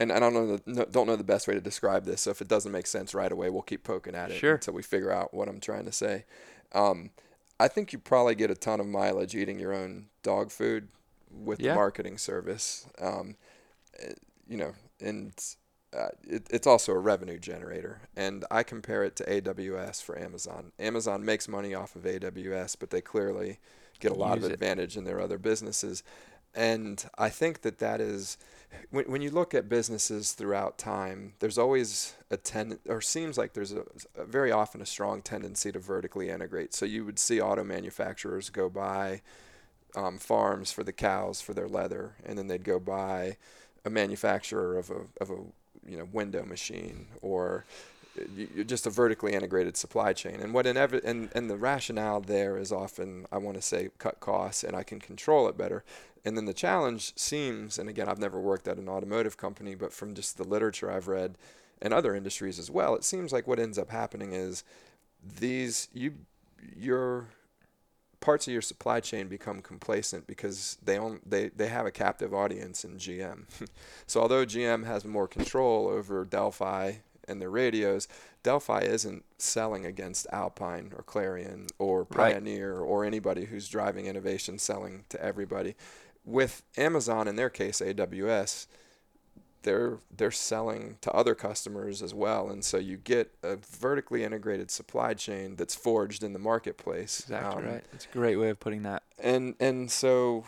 and 0.00 0.12
I 0.12 0.18
don't 0.18 0.34
know 0.34 0.56
the 0.56 0.86
don't 0.86 1.06
know 1.06 1.16
the 1.16 1.24
best 1.24 1.46
way 1.46 1.54
to 1.54 1.60
describe 1.60 2.04
this. 2.04 2.22
So 2.22 2.30
if 2.30 2.40
it 2.40 2.48
doesn't 2.48 2.72
make 2.72 2.86
sense 2.86 3.14
right 3.14 3.30
away, 3.30 3.48
we'll 3.48 3.62
keep 3.62 3.84
poking 3.84 4.14
at 4.14 4.30
it 4.30 4.38
Sure. 4.38 4.54
until 4.54 4.74
we 4.74 4.82
figure 4.82 5.12
out 5.12 5.32
what 5.32 5.48
I'm 5.48 5.60
trying 5.60 5.84
to 5.84 5.92
say. 5.92 6.24
Um, 6.72 7.10
I 7.60 7.68
think 7.68 7.92
you 7.92 7.98
probably 8.00 8.34
get 8.34 8.50
a 8.50 8.56
ton 8.56 8.80
of 8.80 8.86
mileage 8.86 9.36
eating 9.36 9.60
your 9.60 9.72
own 9.72 10.06
dog 10.22 10.50
food 10.50 10.88
with 11.30 11.60
the 11.60 11.76
marketing 11.76 12.18
service. 12.18 12.86
Um, 13.00 13.36
eh, 14.00 14.12
you 14.48 14.56
know, 14.56 14.74
and 15.00 15.32
uh, 15.96 16.08
it, 16.24 16.46
it's 16.50 16.66
also 16.66 16.92
a 16.92 16.98
revenue 16.98 17.38
generator. 17.38 18.00
And 18.16 18.44
I 18.50 18.64
compare 18.64 19.04
it 19.04 19.14
to 19.16 19.24
AWS 19.24 20.02
for 20.02 20.18
Amazon. 20.18 20.72
Amazon 20.78 21.24
makes 21.24 21.46
money 21.46 21.72
off 21.72 21.94
of 21.94 22.02
AWS, 22.02 22.76
but 22.78 22.90
they 22.90 23.00
clearly 23.00 23.60
get 24.00 24.12
a 24.12 24.14
lot 24.14 24.36
Use 24.36 24.44
of 24.44 24.50
it. 24.50 24.54
advantage 24.54 24.96
in 24.96 25.04
their 25.04 25.20
other 25.20 25.38
businesses. 25.38 26.02
And 26.54 27.04
I 27.18 27.30
think 27.30 27.62
that 27.62 27.78
that 27.78 28.00
is, 28.00 28.38
when, 28.90 29.06
when 29.06 29.22
you 29.22 29.30
look 29.30 29.54
at 29.54 29.68
businesses 29.68 30.32
throughout 30.32 30.78
time, 30.78 31.34
there's 31.40 31.58
always 31.58 32.14
a 32.30 32.36
tend, 32.36 32.78
or 32.88 33.00
seems 33.00 33.36
like 33.36 33.54
there's 33.54 33.72
a, 33.72 33.82
a 34.16 34.24
very 34.24 34.52
often 34.52 34.80
a 34.80 34.86
strong 34.86 35.20
tendency 35.20 35.72
to 35.72 35.78
vertically 35.80 36.28
integrate. 36.30 36.72
So 36.72 36.86
you 36.86 37.04
would 37.04 37.18
see 37.18 37.40
auto 37.40 37.64
manufacturers 37.64 38.50
go 38.50 38.68
buy 38.68 39.22
um, 39.96 40.18
farms 40.18 40.72
for 40.72 40.84
the 40.84 40.92
cows 40.92 41.40
for 41.40 41.54
their 41.54 41.68
leather, 41.68 42.14
and 42.24 42.38
then 42.38 42.46
they'd 42.46 42.64
go 42.64 42.78
buy 42.78 43.36
a 43.84 43.90
manufacturer 43.90 44.78
of 44.78 44.90
a 44.90 45.02
of 45.20 45.30
a 45.30 45.36
you 45.86 45.98
know 45.98 46.08
window 46.12 46.44
machine 46.44 47.06
or 47.20 47.64
y- 48.16 48.48
y- 48.56 48.62
just 48.62 48.86
a 48.86 48.90
vertically 48.90 49.32
integrated 49.32 49.76
supply 49.76 50.12
chain. 50.12 50.40
And 50.40 50.52
what 50.54 50.66
inevi- 50.66 51.04
and 51.04 51.30
and 51.34 51.50
the 51.50 51.56
rationale 51.56 52.20
there 52.20 52.56
is 52.56 52.72
often 52.72 53.26
I 53.32 53.38
want 53.38 53.56
to 53.56 53.62
say 53.62 53.90
cut 53.98 54.20
costs 54.20 54.64
and 54.64 54.76
I 54.76 54.82
can 54.82 55.00
control 55.00 55.48
it 55.48 55.56
better. 55.56 55.84
And 56.24 56.36
then 56.36 56.46
the 56.46 56.54
challenge 56.54 57.12
seems, 57.16 57.78
and 57.78 57.88
again 57.88 58.08
I've 58.08 58.18
never 58.18 58.40
worked 58.40 58.68
at 58.68 58.78
an 58.78 58.88
automotive 58.88 59.36
company, 59.36 59.74
but 59.74 59.92
from 59.92 60.14
just 60.14 60.36
the 60.36 60.44
literature 60.44 60.90
I've 60.90 61.08
read 61.08 61.36
and 61.82 61.92
other 61.92 62.14
industries 62.14 62.58
as 62.58 62.70
well, 62.70 62.94
it 62.94 63.04
seems 63.04 63.32
like 63.32 63.46
what 63.46 63.58
ends 63.58 63.78
up 63.78 63.90
happening 63.90 64.32
is 64.32 64.64
these 65.38 65.88
you 65.92 66.14
your 66.76 67.28
parts 68.20 68.46
of 68.46 68.52
your 68.52 68.62
supply 68.62 69.00
chain 69.00 69.28
become 69.28 69.60
complacent 69.60 70.26
because 70.26 70.78
they 70.82 70.98
own 70.98 71.20
they, 71.26 71.48
they 71.50 71.68
have 71.68 71.84
a 71.86 71.90
captive 71.90 72.32
audience 72.32 72.84
in 72.84 72.96
GM. 72.96 73.44
so 74.06 74.20
although 74.20 74.46
GM 74.46 74.86
has 74.86 75.04
more 75.04 75.28
control 75.28 75.88
over 75.88 76.24
Delphi 76.24 76.94
and 77.28 77.40
their 77.40 77.50
radios, 77.50 78.08
Delphi 78.42 78.80
isn't 78.80 79.24
selling 79.38 79.84
against 79.86 80.26
Alpine 80.32 80.92
or 80.96 81.02
Clarion 81.02 81.66
or 81.78 82.06
Right. 82.10 82.34
Pioneer 82.34 82.78
or 82.78 83.04
anybody 83.04 83.46
who's 83.46 83.68
driving 83.68 84.06
innovation 84.06 84.58
selling 84.58 85.04
to 85.08 85.22
everybody. 85.22 85.74
With 86.24 86.62
Amazon 86.76 87.28
in 87.28 87.36
their 87.36 87.50
case 87.50 87.80
AWS, 87.80 88.66
they're 89.64 89.98
they're 90.14 90.30
selling 90.30 90.96
to 91.00 91.10
other 91.12 91.34
customers 91.34 92.02
as 92.02 92.14
well 92.14 92.50
and 92.50 92.64
so 92.64 92.76
you 92.76 92.96
get 92.98 93.34
a 93.42 93.56
vertically 93.56 94.22
integrated 94.22 94.70
supply 94.70 95.14
chain 95.14 95.56
that's 95.56 95.74
forged 95.74 96.22
in 96.22 96.32
the 96.34 96.38
marketplace 96.38 97.20
exactly 97.20 97.62
Um, 97.62 97.68
right 97.70 97.84
it's 97.92 98.04
a 98.04 98.08
great 98.12 98.36
way 98.36 98.50
of 98.50 98.60
putting 98.60 98.82
that 98.82 99.02
and 99.18 99.54
and 99.58 99.90
so 99.90 100.44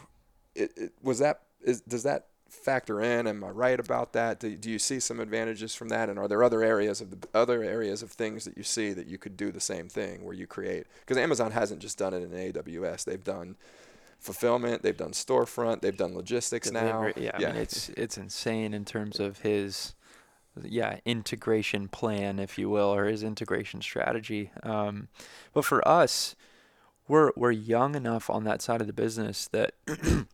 it, 0.54 0.70
it 0.76 0.92
was 1.02 1.18
that 1.18 1.40
is 1.62 1.80
does 1.80 2.02
that 2.02 2.26
factor 2.56 3.00
in 3.00 3.26
am 3.26 3.44
i 3.44 3.48
right 3.50 3.78
about 3.78 4.12
that? 4.12 4.40
Do, 4.40 4.56
do 4.56 4.70
you 4.70 4.78
see 4.78 4.98
some 5.00 5.20
advantages 5.20 5.74
from 5.74 5.88
that? 5.90 6.08
And 6.08 6.18
are 6.18 6.28
there 6.28 6.42
other 6.42 6.62
areas 6.62 7.00
of 7.00 7.10
the 7.10 7.28
other 7.34 7.62
areas 7.62 8.02
of 8.02 8.10
things 8.10 8.44
that 8.44 8.56
you 8.56 8.62
see 8.62 8.92
that 8.92 9.06
you 9.06 9.18
could 9.18 9.36
do 9.36 9.50
the 9.52 9.60
same 9.60 9.88
thing 9.88 10.24
where 10.24 10.34
you 10.34 10.46
create? 10.46 10.86
Because 11.00 11.16
amazon 11.16 11.52
hasn't 11.52 11.80
just 11.80 11.98
done 11.98 12.14
it 12.14 12.22
in 12.22 12.30
aws 12.30 13.04
they've 13.04 13.22
done 13.24 13.56
fulfillment 14.18 14.82
they've 14.82 14.96
done 14.96 15.12
storefront 15.12 15.82
they've 15.82 15.96
done 15.96 16.14
logistics 16.14 16.70
now. 16.70 17.02
Delivery- 17.02 17.24
Yeah, 17.24 17.30
I 17.34 17.38
mean 17.38 17.56
it's 17.56 17.88
it's 17.90 18.16
insane 18.18 18.72
in 18.74 18.84
terms 18.84 19.20
of 19.20 19.40
his 19.40 19.94
yeah 20.62 20.98
integration 21.04 21.86
plan, 21.88 22.38
if 22.38 22.56
you 22.58 22.70
will, 22.70 22.92
or 22.94 23.04
his 23.04 23.22
integration 23.22 23.82
strategy. 23.82 24.50
Um, 24.62 25.08
but 25.52 25.64
for 25.66 25.86
us, 25.86 26.34
we're 27.06 27.30
we're 27.36 27.50
young 27.52 27.94
enough 27.94 28.30
on 28.30 28.44
that 28.44 28.62
side 28.62 28.80
of 28.80 28.86
the 28.86 28.94
business 28.94 29.48
that 29.48 29.74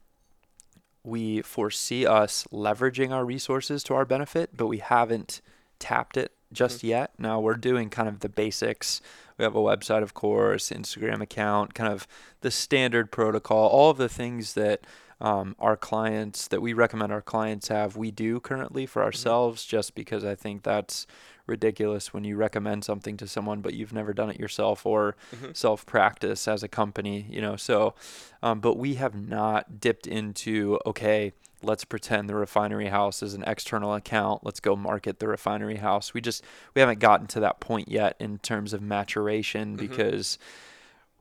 we 1.04 1.42
foresee 1.42 2.06
us 2.06 2.46
leveraging 2.52 3.10
our 3.10 3.24
resources 3.24 3.82
to 3.84 3.94
our 3.94 4.04
benefit, 4.04 4.56
but 4.56 4.66
we 4.66 4.78
haven't 4.78 5.40
tapped 5.78 6.16
it 6.16 6.32
just 6.52 6.84
yet. 6.84 7.12
Now 7.18 7.40
we're 7.40 7.54
doing 7.54 7.90
kind 7.90 8.08
of 8.08 8.20
the 8.20 8.28
basics. 8.28 9.00
We 9.38 9.42
have 9.42 9.56
a 9.56 9.60
website, 9.60 10.02
of 10.02 10.14
course, 10.14 10.70
Instagram 10.70 11.20
account, 11.20 11.74
kind 11.74 11.92
of 11.92 12.06
the 12.42 12.50
standard 12.50 13.10
protocol, 13.10 13.68
all 13.68 13.90
of 13.90 13.96
the 13.96 14.08
things 14.08 14.54
that 14.54 14.86
um, 15.20 15.54
our 15.58 15.76
clients 15.76 16.48
that 16.48 16.60
we 16.60 16.72
recommend 16.72 17.12
our 17.12 17.22
clients 17.22 17.68
have, 17.68 17.96
we 17.96 18.10
do 18.10 18.40
currently 18.40 18.86
for 18.86 19.02
ourselves, 19.02 19.64
just 19.64 19.94
because 19.94 20.24
I 20.24 20.34
think 20.34 20.64
that's 20.64 21.06
ridiculous 21.46 22.12
when 22.14 22.24
you 22.24 22.36
recommend 22.36 22.84
something 22.84 23.16
to 23.16 23.26
someone 23.26 23.60
but 23.60 23.74
you've 23.74 23.92
never 23.92 24.12
done 24.12 24.30
it 24.30 24.38
yourself 24.38 24.86
or 24.86 25.16
Mhm. 25.34 25.56
self 25.56 25.84
practice 25.86 26.46
as 26.46 26.62
a 26.62 26.68
company, 26.68 27.26
you 27.28 27.40
know. 27.40 27.56
So, 27.56 27.94
um, 28.42 28.60
but 28.60 28.76
we 28.76 28.94
have 28.94 29.14
not 29.14 29.80
dipped 29.80 30.06
into 30.06 30.78
okay, 30.86 31.32
let's 31.64 31.84
pretend 31.84 32.28
the 32.28 32.34
Refinery 32.34 32.88
Haus 32.88 33.22
is 33.22 33.34
an 33.34 33.44
external 33.46 33.94
account. 33.94 34.44
Let's 34.44 34.58
go 34.60 34.74
market 34.74 35.20
the 35.20 35.28
Refinery 35.28 35.76
Haus. 35.76 36.12
We 36.14 36.20
just 36.20 36.42
we 36.74 36.80
haven't 36.80 36.98
gotten 37.00 37.26
to 37.28 37.40
that 37.40 37.60
point 37.60 37.88
yet 37.88 38.16
in 38.18 38.38
terms 38.38 38.72
of 38.72 38.82
maturation 38.82 39.74
Mhm. 39.76 39.78
because 39.78 40.38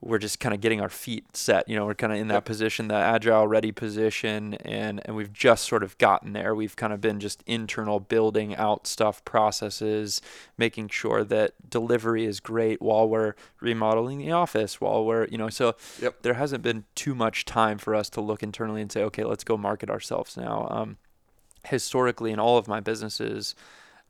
we're 0.02 0.18
just 0.18 0.40
kind 0.40 0.54
of 0.54 0.60
getting 0.60 0.80
our 0.80 0.88
feet 0.88 1.36
set. 1.36 1.68
You 1.68 1.76
know, 1.76 1.86
we're 1.86 1.94
kind 1.94 2.12
of 2.12 2.18
in 2.18 2.28
that 2.28 2.44
Yep. 2.44 2.44
position, 2.44 2.88
the 2.88 2.94
agile 2.94 3.46
ready 3.46 3.72
position, 3.72 4.54
and 4.54 5.00
and 5.04 5.16
we've 5.16 5.32
just 5.32 5.64
sort 5.66 5.82
of 5.82 5.96
gotten 5.98 6.32
there. 6.32 6.54
We've 6.54 6.74
kind 6.76 6.92
of 6.92 7.00
been 7.00 7.20
just 7.20 7.42
internal 7.46 8.00
building 8.00 8.56
out 8.56 8.86
stuff, 8.86 9.24
processes, 9.24 10.20
making 10.58 10.88
sure 10.88 11.24
that 11.24 11.52
delivery 11.70 12.24
is 12.24 12.40
great 12.40 12.82
while 12.82 13.08
we're 13.08 13.34
remodeling 13.60 14.18
the 14.18 14.32
office, 14.32 14.80
while 14.80 15.04
we're 15.04 15.26
you 15.28 15.38
know. 15.38 15.48
So 15.48 15.76
Yep. 15.98 16.16
there 16.22 16.34
hasn't 16.34 16.62
been 16.62 16.84
too 16.94 17.14
much 17.14 17.44
time 17.44 17.78
for 17.78 17.94
us 17.94 18.10
to 18.10 18.20
look 18.20 18.42
internally 18.42 18.82
and 18.82 18.90
say, 18.90 19.02
okay, 19.04 19.24
let's 19.24 19.44
go 19.44 19.56
market 19.56 19.88
ourselves 19.88 20.36
now. 20.36 20.66
Um, 20.70 20.96
historically, 21.64 22.32
in 22.32 22.38
all 22.38 22.58
of 22.58 22.68
my 22.68 22.80
businesses, 22.80 23.54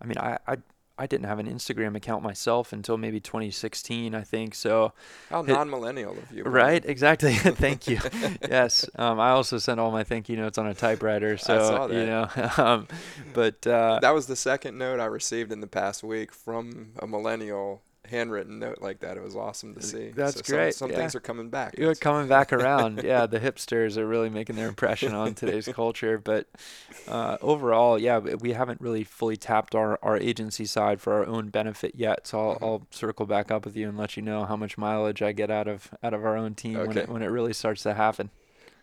I 0.01 0.06
mean, 0.06 0.19
I, 0.19 0.39
I 0.47 0.56
I 0.98 1.06
didn't 1.06 1.27
have 1.27 1.39
an 1.39 1.47
Instagram 1.47 1.97
account 1.97 2.23
myself 2.23 2.73
until 2.73 2.97
maybe 2.97 3.20
2016, 3.20 4.14
I 4.14 4.23
think. 4.23 4.55
So 4.55 4.93
how 5.31 5.43
non-millennial 5.43 6.12
of 6.12 6.31
you 6.32 6.44
Right, 6.44 6.85
exactly. 6.85 7.35
Thank 7.35 7.89
you. 7.89 7.98
yes, 8.48 8.89
um, 8.97 9.19
I 9.19 9.31
also 9.31 9.59
sent 9.59 9.81
all 9.81 9.90
my 9.90 10.05
thank 10.05 10.28
you 10.28 10.36
notes 10.36 10.59
on 10.59 10.66
a 10.66 10.74
typewriter, 10.74 11.36
so 11.39 11.59
saw 11.59 11.86
you 11.86 12.06
know. 12.06 12.28
um, 12.56 12.89
but 13.32 13.66
uh, 13.66 13.98
that 14.02 14.14
was 14.14 14.27
the 14.27 14.36
second 14.36 14.78
note 14.78 15.01
I 15.01 15.06
received 15.06 15.52
in 15.52 15.60
the 15.60 15.66
past 15.66 16.02
week 16.02 16.32
from 16.32 16.93
a 16.98 17.06
millennial 17.06 17.82
handwritten 18.13 18.59
note 18.59 18.79
like 18.81 19.01
that. 19.01 19.17
It 19.17 19.23
was 19.23 19.35
awesome 19.35 19.75
to 19.75 19.83
see. 19.83 20.11
That's 20.11 20.37
so 20.37 20.43
great. 20.43 20.75
Some, 20.75 20.89
some 20.89 20.91
yeah. 20.93 20.99
things 20.99 21.15
are 21.15 21.21
coming 21.21 21.49
back. 21.49 21.77
You're 21.77 21.95
coming 21.95 22.29
back 22.29 22.53
around. 22.53 23.03
yeah, 23.03 23.27
the 23.27 23.41
hipsters 23.41 23.97
are 23.97 24.07
really 24.07 24.31
making 24.31 24.57
their 24.57 24.69
impression 24.69 25.15
on 25.15 25.35
today's 25.35 25.67
culture. 25.73 26.19
But 26.19 26.47
uh, 27.09 27.39
overall, 27.41 27.99
yeah, 27.99 28.19
we 28.19 28.53
haven't 28.53 28.81
really 28.81 29.03
fully 29.03 29.37
tapped 29.37 29.75
our, 29.75 29.99
our 30.03 30.17
agency 30.17 30.67
side 30.67 31.01
for 31.01 31.15
our 31.15 31.27
own 31.27 31.49
benefit 31.49 31.95
yet. 31.97 32.27
So 32.27 32.39
I'll, 32.39 32.55
mm-hmm. 32.55 32.65
I'll 32.65 32.87
circle 32.91 33.27
back 33.27 33.51
up 33.51 33.65
with 33.65 33.77
you 33.77 33.89
and 33.89 33.99
let 33.99 34.17
you 34.17 34.23
know 34.23 34.45
how 34.45 34.57
much 34.57 34.79
mileage 34.79 35.23
I 35.23 35.33
get 35.33 35.51
out 35.51 35.67
of 35.67 35.91
out 36.03 36.15
of 36.15 36.25
our 36.25 36.37
own 36.37 36.55
team 36.55 36.77
okay. 36.77 36.87
when 36.87 36.99
it 36.99 37.09
when 37.09 37.23
it 37.23 37.29
really 37.29 37.53
starts 37.53 37.83
to 37.85 37.95
happen. 37.95 38.31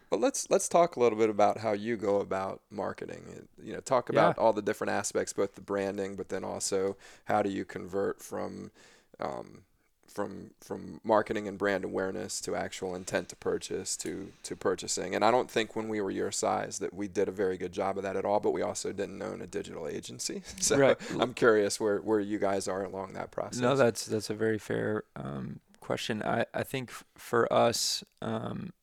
But 0.09 0.19
let's 0.19 0.49
let's 0.49 0.67
talk 0.67 0.95
a 0.95 0.99
little 0.99 1.17
bit 1.17 1.29
about 1.29 1.59
how 1.59 1.73
you 1.73 1.95
go 1.95 2.19
about 2.19 2.61
marketing. 2.71 3.47
You 3.61 3.73
know, 3.73 3.79
talk 3.79 4.09
about 4.09 4.35
yeah. 4.37 4.43
all 4.43 4.53
the 4.53 4.61
different 4.61 4.91
aspects, 4.91 5.33
both 5.33 5.53
the 5.53 5.61
branding, 5.61 6.15
but 6.15 6.29
then 6.29 6.43
also 6.43 6.97
how 7.25 7.43
do 7.43 7.49
you 7.49 7.63
convert 7.63 8.21
from 8.21 8.71
um, 9.19 9.63
from 10.07 10.51
from 10.59 10.99
marketing 11.03 11.47
and 11.47 11.57
brand 11.57 11.83
awareness 11.83 12.41
to 12.41 12.55
actual 12.55 12.95
intent 12.95 13.29
to 13.29 13.35
purchase 13.35 13.95
to 13.97 14.31
to 14.43 14.55
purchasing. 14.55 15.15
And 15.15 15.23
I 15.23 15.31
don't 15.31 15.49
think 15.49 15.75
when 15.75 15.87
we 15.87 16.01
were 16.01 16.11
your 16.11 16.31
size 16.31 16.79
that 16.79 16.93
we 16.93 17.07
did 17.07 17.27
a 17.27 17.31
very 17.31 17.57
good 17.57 17.71
job 17.71 17.97
of 17.97 18.03
that 18.03 18.15
at 18.15 18.25
all. 18.25 18.39
But 18.39 18.51
we 18.51 18.61
also 18.61 18.91
didn't 18.91 19.21
own 19.21 19.41
a 19.41 19.47
digital 19.47 19.87
agency, 19.87 20.41
so 20.59 20.77
right. 20.77 20.97
I'm 21.19 21.33
curious 21.33 21.79
where 21.79 21.99
where 21.99 22.19
you 22.19 22.39
guys 22.39 22.67
are 22.67 22.83
along 22.83 23.13
that 23.13 23.31
process. 23.31 23.61
No, 23.61 23.75
that's 23.75 24.05
that's 24.05 24.29
a 24.29 24.35
very 24.35 24.57
fair 24.57 25.03
um, 25.15 25.59
question. 25.79 26.23
I 26.23 26.45
I 26.53 26.63
think 26.63 26.89
f- 26.89 27.05
for 27.15 27.51
us. 27.51 28.03
Um, 28.21 28.73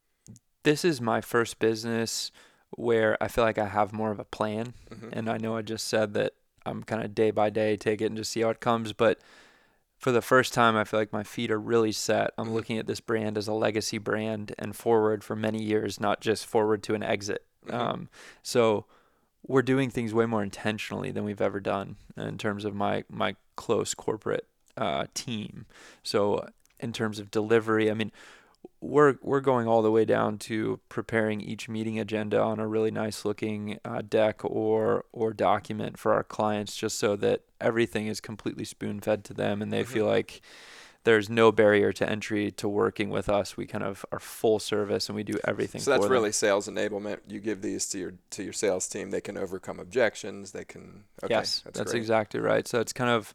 this 0.62 0.84
is 0.84 1.00
my 1.00 1.20
first 1.20 1.60
business 1.60 2.32
where 2.70 3.16
I 3.22 3.28
feel 3.28 3.44
like 3.44 3.56
I 3.56 3.66
have 3.66 3.92
more 3.92 4.10
of 4.10 4.18
a 4.18 4.24
plan. 4.24 4.74
Mm-hmm. 4.90 5.10
And 5.12 5.30
I 5.30 5.38
know 5.38 5.56
I 5.56 5.62
just 5.62 5.86
said 5.86 6.12
that 6.14 6.32
I'm 6.66 6.82
kind 6.82 7.04
of 7.04 7.14
day 7.14 7.30
by 7.30 7.50
day, 7.50 7.76
take 7.76 8.00
it 8.00 8.06
and 8.06 8.16
just 8.16 8.32
see 8.32 8.40
how 8.40 8.50
it 8.50 8.58
comes. 8.58 8.92
But 8.92 9.20
for 9.98 10.12
the 10.12 10.22
first 10.22 10.52
time, 10.52 10.76
I 10.76 10.84
feel 10.84 11.00
like 11.00 11.12
my 11.12 11.22
feet 11.22 11.50
are 11.50 11.58
really 11.58 11.92
set. 11.92 12.32
I'm 12.36 12.46
mm-hmm. 12.46 12.54
looking 12.54 12.78
at 12.78 12.86
this 12.86 13.00
brand 13.00 13.38
as 13.38 13.48
a 13.48 13.52
legacy 13.52 13.98
brand 13.98 14.54
and 14.58 14.76
forward 14.76 15.24
for 15.24 15.34
many 15.34 15.62
years, 15.62 16.00
not 16.00 16.20
just 16.20 16.46
forward 16.46 16.82
to 16.84 16.94
an 16.94 17.02
exit. 17.02 17.44
Mm-hmm. 17.66 17.76
Um, 17.76 18.08
so 18.42 18.86
we're 19.46 19.62
doing 19.62 19.90
things 19.90 20.12
way 20.12 20.26
more 20.26 20.42
intentionally 20.42 21.10
than 21.10 21.24
we've 21.24 21.40
ever 21.40 21.60
done 21.60 21.96
in 22.16 22.38
terms 22.38 22.64
of 22.64 22.74
my 22.74 23.04
my 23.08 23.36
close 23.54 23.94
corporate 23.94 24.46
uh, 24.76 25.06
team. 25.14 25.66
So 26.02 26.48
in 26.78 26.92
terms 26.92 27.18
of 27.18 27.30
delivery, 27.30 27.90
I 27.90 27.94
mean, 27.94 28.12
we're 28.80 29.16
we're 29.22 29.40
going 29.40 29.66
all 29.66 29.82
the 29.82 29.90
way 29.90 30.04
down 30.04 30.38
to 30.38 30.80
preparing 30.88 31.40
each 31.40 31.68
meeting 31.68 31.98
agenda 31.98 32.40
on 32.40 32.60
a 32.60 32.66
really 32.66 32.90
nice 32.90 33.24
looking 33.24 33.78
uh, 33.84 34.02
deck 34.08 34.44
or 34.44 35.04
or 35.12 35.32
document 35.32 35.98
for 35.98 36.12
our 36.12 36.24
clients, 36.24 36.76
just 36.76 36.98
so 36.98 37.16
that 37.16 37.42
everything 37.60 38.06
is 38.06 38.20
completely 38.20 38.64
spoon 38.64 39.00
fed 39.00 39.24
to 39.24 39.34
them 39.34 39.62
and 39.62 39.72
they 39.72 39.82
mm-hmm. 39.82 39.92
feel 39.92 40.06
like 40.06 40.42
there's 41.06 41.30
no 41.30 41.52
barrier 41.52 41.92
to 41.92 42.08
entry 42.08 42.50
to 42.50 42.68
working 42.68 43.10
with 43.10 43.28
us. 43.28 43.56
We 43.56 43.64
kind 43.64 43.84
of 43.84 44.04
are 44.10 44.18
full 44.18 44.58
service 44.58 45.08
and 45.08 45.14
we 45.14 45.22
do 45.22 45.38
everything. 45.44 45.80
So 45.80 45.92
that's 45.92 46.08
really 46.08 46.32
sales 46.32 46.68
enablement. 46.68 47.18
You 47.28 47.38
give 47.38 47.62
these 47.62 47.88
to 47.90 47.98
your 47.98 48.14
to 48.30 48.42
your 48.42 48.52
sales 48.52 48.88
team. 48.88 49.10
They 49.12 49.20
can 49.20 49.38
overcome 49.38 49.78
objections. 49.78 50.50
They 50.50 50.64
can. 50.64 51.04
Okay, 51.22 51.32
yes, 51.32 51.62
that's, 51.64 51.78
that's 51.78 51.94
exactly 51.94 52.40
right. 52.40 52.66
So 52.66 52.80
it's 52.80 52.92
kind 52.92 53.10
of 53.10 53.32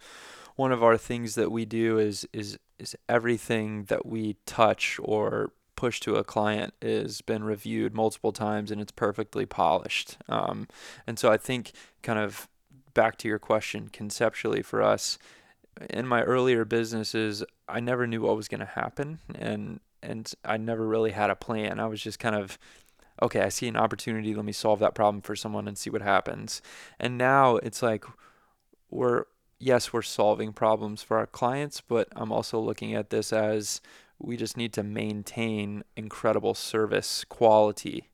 one 0.56 0.72
of 0.72 0.84
our 0.84 0.98
things 0.98 1.36
that 1.36 1.52
we 1.52 1.66
do 1.66 1.98
is 1.98 2.28
is 2.34 2.58
is 2.80 2.96
everything 3.08 3.84
that 3.86 4.06
we 4.06 4.38
touch 4.46 5.00
or 5.04 5.52
push 5.76 6.00
to 6.00 6.16
a 6.16 6.24
client 6.24 6.74
is 6.82 7.22
been 7.22 7.44
reviewed 7.44 7.94
multiple 7.94 8.32
times 8.32 8.70
and 8.70 8.80
it's 8.80 8.92
perfectly 8.92 9.46
polished. 9.46 10.18
Um, 10.30 10.68
and 11.08 11.18
so 11.18 11.32
I 11.32 11.38
think 11.38 11.72
kind 12.04 12.20
of 12.20 12.48
back 12.94 13.18
to 13.20 13.28
your 13.28 13.40
question 13.40 13.90
conceptually 13.92 14.62
for 14.62 14.82
us 14.82 15.18
in 15.90 16.06
my 16.06 16.22
earlier 16.24 16.66
businesses, 16.66 17.44
I 17.68 17.80
never 17.80 18.06
knew 18.06 18.22
what 18.22 18.36
was 18.36 18.48
going 18.48 18.60
to 18.60 18.66
happen 18.66 19.20
and 19.34 19.80
and 20.04 20.32
I 20.44 20.58
never 20.58 20.88
really 20.88 21.12
had 21.12 21.30
a 21.30 21.36
plan. 21.36 21.80
I 21.80 21.86
was 21.86 22.02
just 22.02 22.20
kind 22.20 22.36
of 22.36 22.58
okay, 23.22 23.42
I 23.42 23.50
see 23.50 23.68
an 23.68 23.78
opportunity, 23.78 24.34
let 24.34 24.46
me 24.46 24.52
solve 24.52 24.80
that 24.80 24.96
problem 24.96 25.22
for 25.22 25.36
someone 25.36 25.68
and 25.68 25.78
see 25.78 25.92
what 25.92 26.02
happens. 26.02 26.62
And 27.00 27.18
now 27.18 27.58
it's 27.58 27.84
like 27.84 28.04
we're 28.90 29.26
yes, 29.62 29.94
we're 29.94 30.02
solving 30.02 30.52
problems 30.52 31.04
for 31.04 31.18
our 31.18 31.28
clients, 31.28 31.82
but 31.82 32.08
I'm 32.16 32.32
also 32.32 32.60
looking 32.60 32.96
at 32.96 33.12
this 33.12 33.32
as 33.32 33.82
we 34.20 34.36
just 34.36 34.58
need 34.58 34.74
to 34.74 34.84
maintain 34.84 35.84
incredible 35.96 36.54
service 36.54 37.24
quality. 37.30 38.10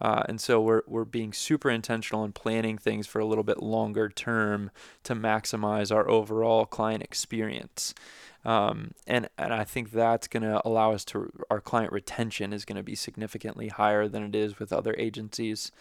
Uh, 0.00 0.22
and 0.28 0.40
so 0.40 0.60
we're, 0.60 0.82
we're 0.86 1.04
being 1.04 1.32
super 1.32 1.70
intentional 1.70 2.24
in 2.24 2.32
planning 2.32 2.78
things 2.78 3.06
for 3.06 3.18
a 3.18 3.24
little 3.24 3.42
bit 3.42 3.62
longer 3.62 4.08
term 4.08 4.70
to 5.02 5.14
maximize 5.14 5.94
our 5.94 6.08
overall 6.08 6.66
client 6.66 7.02
experience. 7.02 7.94
Um, 8.44 8.92
and, 9.06 9.28
and 9.36 9.52
I 9.52 9.64
think 9.64 9.90
that's 9.90 10.28
going 10.28 10.44
to 10.44 10.62
allow 10.64 10.92
us 10.92 11.04
to, 11.06 11.32
our 11.50 11.60
client 11.60 11.92
retention 11.92 12.52
is 12.52 12.64
going 12.64 12.76
to 12.76 12.84
be 12.84 12.94
significantly 12.94 13.68
higher 13.68 14.06
than 14.06 14.22
it 14.22 14.36
is 14.36 14.60
with 14.60 14.72
other 14.72 14.94
agencies. 14.96 15.72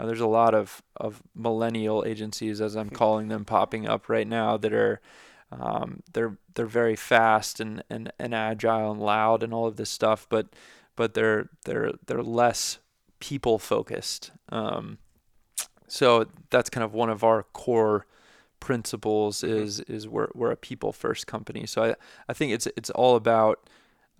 Uh, 0.00 0.06
there's 0.06 0.20
a 0.20 0.26
lot 0.26 0.54
of, 0.54 0.82
of 0.96 1.22
millennial 1.34 2.04
agencies, 2.06 2.60
as 2.60 2.74
I'm 2.74 2.88
hmm. 2.88 2.94
calling 2.94 3.28
them, 3.28 3.44
popping 3.44 3.86
up 3.86 4.08
right 4.08 4.26
now 4.26 4.56
that 4.56 4.72
are 4.72 5.00
um, 5.52 6.02
they're 6.12 6.38
they're 6.54 6.66
very 6.66 6.96
fast 6.96 7.60
and, 7.60 7.82
and, 7.90 8.12
and 8.18 8.34
agile 8.34 8.92
and 8.92 9.00
loud 9.00 9.42
and 9.42 9.52
all 9.52 9.66
of 9.66 9.76
this 9.76 9.90
stuff, 9.90 10.26
but 10.30 10.46
but 10.96 11.14
they're 11.14 11.50
they're 11.64 11.92
they're 12.06 12.22
less 12.22 12.78
people 13.18 13.58
focused. 13.58 14.30
Um, 14.50 14.98
so 15.88 16.26
that's 16.50 16.70
kind 16.70 16.84
of 16.84 16.94
one 16.94 17.10
of 17.10 17.24
our 17.24 17.42
core 17.42 18.06
principles 18.60 19.38
mm-hmm. 19.38 19.62
is 19.62 19.80
is 19.80 20.08
we're 20.08 20.28
we're 20.34 20.52
a 20.52 20.56
people 20.56 20.92
first 20.92 21.26
company. 21.26 21.66
So 21.66 21.82
I 21.82 21.94
I 22.28 22.32
think 22.32 22.52
it's 22.52 22.68
it's 22.76 22.90
all 22.90 23.16
about 23.16 23.68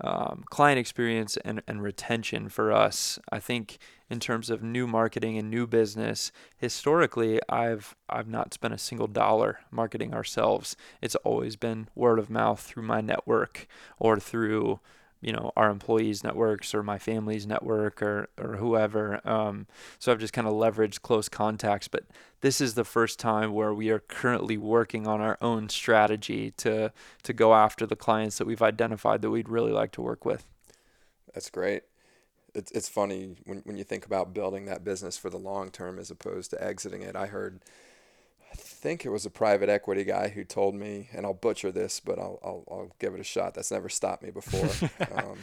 um, 0.03 0.45
client 0.51 0.79
experience 0.79 1.37
and, 1.39 1.63
and 1.67 1.83
retention 1.83 2.49
for 2.49 2.73
us. 2.73 3.19
I 3.31 3.39
think 3.39 3.79
in 4.09 4.21
terms 4.21 4.51
of 4.51 4.63
new 4.63 4.87
marketing 4.87 5.39
and 5.39 5.51
new 5.51 5.67
business, 5.67 6.33
historically 6.57 7.41
I've 7.49 7.95
I've 8.09 8.29
not 8.29 8.55
spent 8.55 8.75
a 8.75 8.79
single 8.79 9.07
dollar 9.07 9.61
marketing 9.71 10.15
ourselves. 10.15 10.77
It's 11.01 11.17
always 11.17 11.57
been 11.57 11.89
word 11.95 12.19
of 12.19 12.31
mouth 12.31 12.61
through 12.61 12.85
my 12.85 13.01
network 13.01 13.67
or 13.99 14.19
through 14.19 14.81
you 15.21 15.33
know 15.33 15.53
our 15.57 15.71
employees 15.71 16.25
networks 16.25 16.75
or 16.75 16.83
my 16.83 16.99
family's 16.99 17.47
network 17.47 18.03
or 18.03 18.29
or 18.39 18.57
whoever. 18.57 19.21
Um, 19.29 19.67
so 19.99 20.13
i've 20.13 20.19
just 20.19 20.33
kind 20.33 20.47
of 20.47 20.55
leveraged 20.55 21.03
close 21.03 21.29
contacts 21.29 21.89
but 21.89 22.05
this 22.41 22.61
is 22.61 22.75
the 22.75 22.85
first 22.85 23.19
time 23.19 23.53
where 23.53 23.75
we 23.75 23.91
are 23.91 23.99
currently 23.99 24.57
working 24.57 25.07
on 25.07 25.21
our 25.21 25.37
own 25.41 25.69
strategy 25.69 26.53
to 26.53 26.93
to 27.23 27.33
go 27.33 27.55
after 27.55 27.87
the 27.87 27.97
clients 27.97 28.39
that 28.39 28.47
we've 28.47 28.63
identified 28.63 29.23
that 29.23 29.31
we'd 29.31 29.49
really 29.49 29.73
like 29.73 29.93
to 29.93 30.03
work 30.03 30.25
with. 30.25 30.47
That's 31.35 31.51
great. 31.51 31.83
It's, 32.55 32.73
it's 32.73 32.89
funny 32.89 33.37
when, 33.45 33.59
when 33.59 33.77
you 33.77 33.85
think 33.85 34.05
about 34.05 34.35
building 34.35 34.65
that 34.67 34.83
business 34.83 35.17
for 35.17 35.31
the 35.31 35.39
long 35.39 35.71
term 35.71 35.99
as 35.99 36.11
opposed 36.11 36.51
to 36.51 36.63
exiting 36.63 37.03
it. 37.03 37.15
I 37.15 37.27
heard 37.27 37.61
I 38.51 38.55
think 38.57 39.05
it 39.05 39.11
was 39.11 39.25
a 39.27 39.31
private 39.31 39.69
equity 39.69 40.05
guy 40.05 40.29
who 40.29 40.45
told 40.45 40.75
me, 40.75 41.09
and 41.13 41.25
I'll 41.25 41.35
butcher 41.35 41.71
this, 41.71 42.01
but 42.01 42.19
I'll 42.19 42.39
I'll, 42.43 42.65
I'll 42.71 42.91
give 42.99 43.15
it 43.15 43.21
a 43.21 43.25
shot. 43.25 43.55
That's 43.55 43.71
never 43.71 43.89
stopped 43.89 44.23
me 44.23 44.31
before. 44.31 44.69
um, 45.17 45.39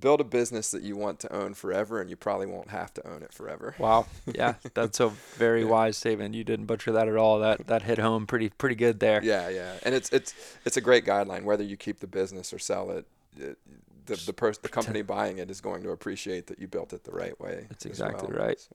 build 0.00 0.20
a 0.20 0.24
business 0.24 0.70
that 0.70 0.82
you 0.82 0.96
want 0.96 1.20
to 1.20 1.32
own 1.32 1.54
forever, 1.54 2.00
and 2.00 2.08
you 2.08 2.16
probably 2.16 2.46
won't 2.46 2.70
have 2.70 2.94
to 2.94 3.06
own 3.08 3.22
it 3.22 3.32
forever. 3.32 3.74
Wow, 3.78 4.06
yeah, 4.32 4.54
that's 4.74 5.00
a 5.00 5.08
very 5.36 5.62
yeah. 5.62 5.68
wise 5.68 5.96
statement. 5.96 6.34
You 6.34 6.44
didn't 6.44 6.66
butcher 6.66 6.92
that 6.92 7.08
at 7.08 7.16
all. 7.16 7.40
That 7.40 7.66
that 7.66 7.82
hit 7.82 7.98
home 7.98 8.26
pretty 8.26 8.50
pretty 8.50 8.76
good 8.76 9.00
there. 9.00 9.22
Yeah, 9.22 9.48
yeah, 9.48 9.74
and 9.82 9.94
it's 9.94 10.10
it's 10.10 10.34
it's 10.64 10.76
a 10.76 10.80
great 10.80 11.04
guideline. 11.04 11.44
Whether 11.44 11.64
you 11.64 11.76
keep 11.76 12.00
the 12.00 12.06
business 12.06 12.52
or 12.52 12.58
sell 12.58 12.90
it, 12.90 13.06
it 13.36 13.58
the 14.06 14.16
the 14.26 14.32
person 14.32 14.60
the 14.62 14.68
company 14.68 15.02
buying 15.16 15.38
it 15.38 15.50
is 15.50 15.60
going 15.60 15.82
to 15.82 15.90
appreciate 15.90 16.46
that 16.48 16.58
you 16.58 16.68
built 16.68 16.92
it 16.92 17.04
the 17.04 17.12
right 17.12 17.38
way. 17.40 17.66
That's 17.68 17.86
exactly 17.86 18.28
well. 18.32 18.46
right. 18.46 18.60
So. 18.60 18.74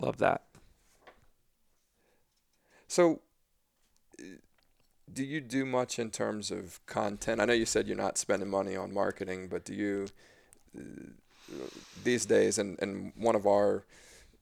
Love 0.00 0.18
that. 0.18 0.42
So, 2.92 3.20
do 5.10 5.24
you 5.24 5.40
do 5.40 5.64
much 5.64 5.98
in 5.98 6.10
terms 6.10 6.50
of 6.50 6.78
content? 6.84 7.40
I 7.40 7.46
know 7.46 7.54
you 7.54 7.64
said 7.64 7.88
you're 7.88 7.96
not 7.96 8.18
spending 8.18 8.50
money 8.50 8.76
on 8.76 8.92
marketing, 8.92 9.48
but 9.48 9.64
do 9.64 9.72
you 9.72 10.08
uh, 10.76 10.82
these 12.04 12.26
days? 12.26 12.58
And, 12.58 12.78
and 12.82 13.14
one 13.16 13.34
of 13.34 13.46
our 13.46 13.86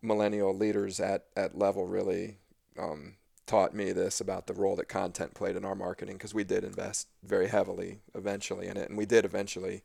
millennial 0.03 0.53
leaders 0.53 0.99
at, 0.99 1.27
at 1.37 1.57
Level 1.57 1.87
really 1.87 2.39
um, 2.77 3.15
taught 3.47 3.73
me 3.73 3.93
this 3.93 4.21
about 4.21 4.49
the 4.49 4.55
role 4.55 4.75
that 4.75 4.89
content 4.89 5.33
played 5.33 5.55
in 5.55 5.65
our 5.65 5.77
marketing 5.77 6.17
because 6.17 6.35
we 6.35 6.43
did 6.43 6.65
invest 6.65 7.07
very 7.23 7.47
heavily 7.47 8.01
eventually 8.17 8.67
in 8.67 8.77
it, 8.77 8.89
and 8.89 8.99
we 8.99 9.07
did 9.07 9.25
eventually 9.25 9.81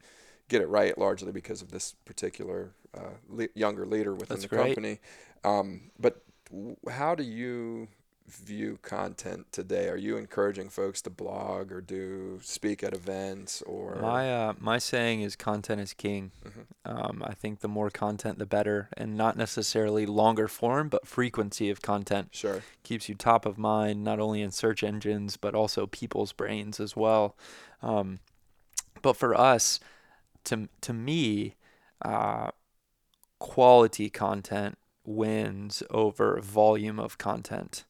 get 0.49 0.63
it 0.63 0.67
right 0.69 0.97
largely 0.97 1.31
because 1.31 1.61
of 1.61 1.69
this 1.69 1.93
particular 2.03 2.71
uh, 2.97 3.13
le- 3.29 3.47
younger 3.53 3.85
leader 3.85 4.15
within 4.15 4.37
That's 4.37 4.49
the 4.49 4.55
great. 4.55 4.75
company. 4.75 4.99
Um, 5.43 5.91
but 5.99 6.23
w- 6.49 6.77
how 6.89 7.13
do 7.13 7.21
you 7.23 7.89
view 8.27 8.79
content 8.81 9.45
today? 9.51 9.87
Are 9.87 9.97
you 9.97 10.17
encouraging 10.17 10.69
folks 10.69 11.01
to 11.03 11.09
blog 11.09 11.71
or 11.71 11.79
do 11.79 12.39
speak 12.41 12.83
at 12.83 12.93
events 12.93 13.61
or 13.63 13.97
My 14.01 14.31
uh, 14.33 14.53
my 14.59 14.79
saying 14.79 15.21
is 15.21 15.35
content 15.35 15.79
is 15.81 15.93
king. 15.93 16.31
Mhm. 16.43 16.65
Um, 16.85 17.23
I 17.25 17.33
think 17.35 17.59
the 17.59 17.67
more 17.67 17.89
content, 17.89 18.39
the 18.39 18.45
better, 18.45 18.89
and 18.97 19.15
not 19.15 19.37
necessarily 19.37 20.05
longer 20.05 20.47
form, 20.47 20.89
but 20.89 21.07
frequency 21.07 21.69
of 21.69 21.81
content 21.81 22.29
Sure. 22.31 22.63
keeps 22.83 23.07
you 23.09 23.15
top 23.15 23.45
of 23.45 23.57
mind, 23.57 24.03
not 24.03 24.19
only 24.19 24.41
in 24.41 24.51
search 24.51 24.83
engines 24.83 25.37
but 25.37 25.53
also 25.53 25.85
people's 25.85 26.33
brains 26.33 26.79
as 26.79 26.95
well. 26.95 27.35
Um, 27.83 28.19
but 29.01 29.15
for 29.15 29.35
us, 29.35 29.79
to 30.45 30.67
to 30.81 30.93
me, 30.93 31.55
uh, 32.01 32.49
quality 33.39 34.09
content 34.09 34.77
wins 35.05 35.83
over 35.91 36.39
volume 36.41 36.99
of 36.99 37.17
content. 37.19 37.85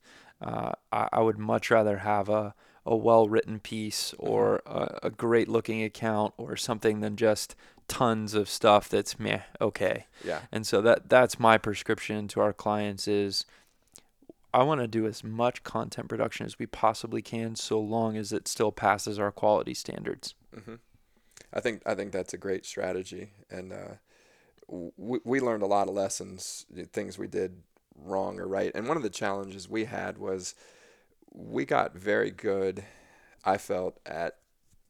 Uh, 0.45 0.73
I, 0.91 1.09
I 1.13 1.22
would 1.22 1.39
much 1.39 1.72
rather 1.72 1.97
have 1.99 2.30
a, 2.30 2.53
a 2.85 2.95
well 2.95 3.27
written 3.27 3.59
piece 3.59 4.13
or 4.19 4.61
a, 4.65 4.99
a 5.03 5.09
great 5.09 5.49
looking 5.49 5.84
account 5.84 6.34
or 6.38 6.55
something 6.55 6.99
than 6.99 7.15
just 7.15 7.55
tons 7.88 8.34
of 8.34 8.47
stuff 8.47 8.88
that's 8.88 9.19
meh 9.19 9.41
okay. 9.59 10.05
Yeah. 10.23 10.41
And 10.51 10.65
so 10.65 10.81
that 10.81 11.09
that's 11.09 11.39
my 11.39 11.57
prescription 11.57 12.27
to 12.30 12.41
our 12.41 12.53
clients 12.53 13.07
is 13.07 13.45
I 14.53 14.63
want 14.63 14.81
to 14.81 14.88
do 14.88 15.05
as 15.05 15.23
much 15.23 15.63
content 15.63 16.07
production 16.07 16.45
as 16.45 16.57
we 16.57 16.65
possibly 16.65 17.22
can 17.22 17.55
so 17.55 17.80
long 17.80 18.15
as 18.15 18.31
it 18.31 18.47
still 18.47 18.72
passes 18.72 19.19
our 19.19 19.31
quality 19.31 19.73
standards. 19.73 20.34
hmm 20.53 20.76
I 21.51 21.61
think 21.61 21.81
I 21.85 21.95
think 21.95 22.11
that's 22.11 22.34
a 22.34 22.38
great 22.38 22.65
strategy, 22.65 23.31
and 23.49 23.72
uh, 23.72 23.95
we 24.67 25.19
we 25.23 25.39
learned 25.39 25.63
a 25.63 25.67
lot 25.67 25.88
of 25.88 25.93
lessons, 25.93 26.65
things 26.91 27.17
we 27.17 27.27
did 27.27 27.61
wrong 27.95 28.39
or 28.39 28.47
right. 28.47 28.72
And 28.76 28.88
one 28.88 28.97
of 28.97 29.03
the 29.03 29.09
challenges 29.09 29.69
we 29.69 29.85
had 29.85 30.17
was 30.17 30.55
we 31.34 31.65
got 31.65 31.95
very 31.95 32.31
good. 32.31 32.84
I 33.43 33.57
felt 33.57 33.99
at 34.05 34.38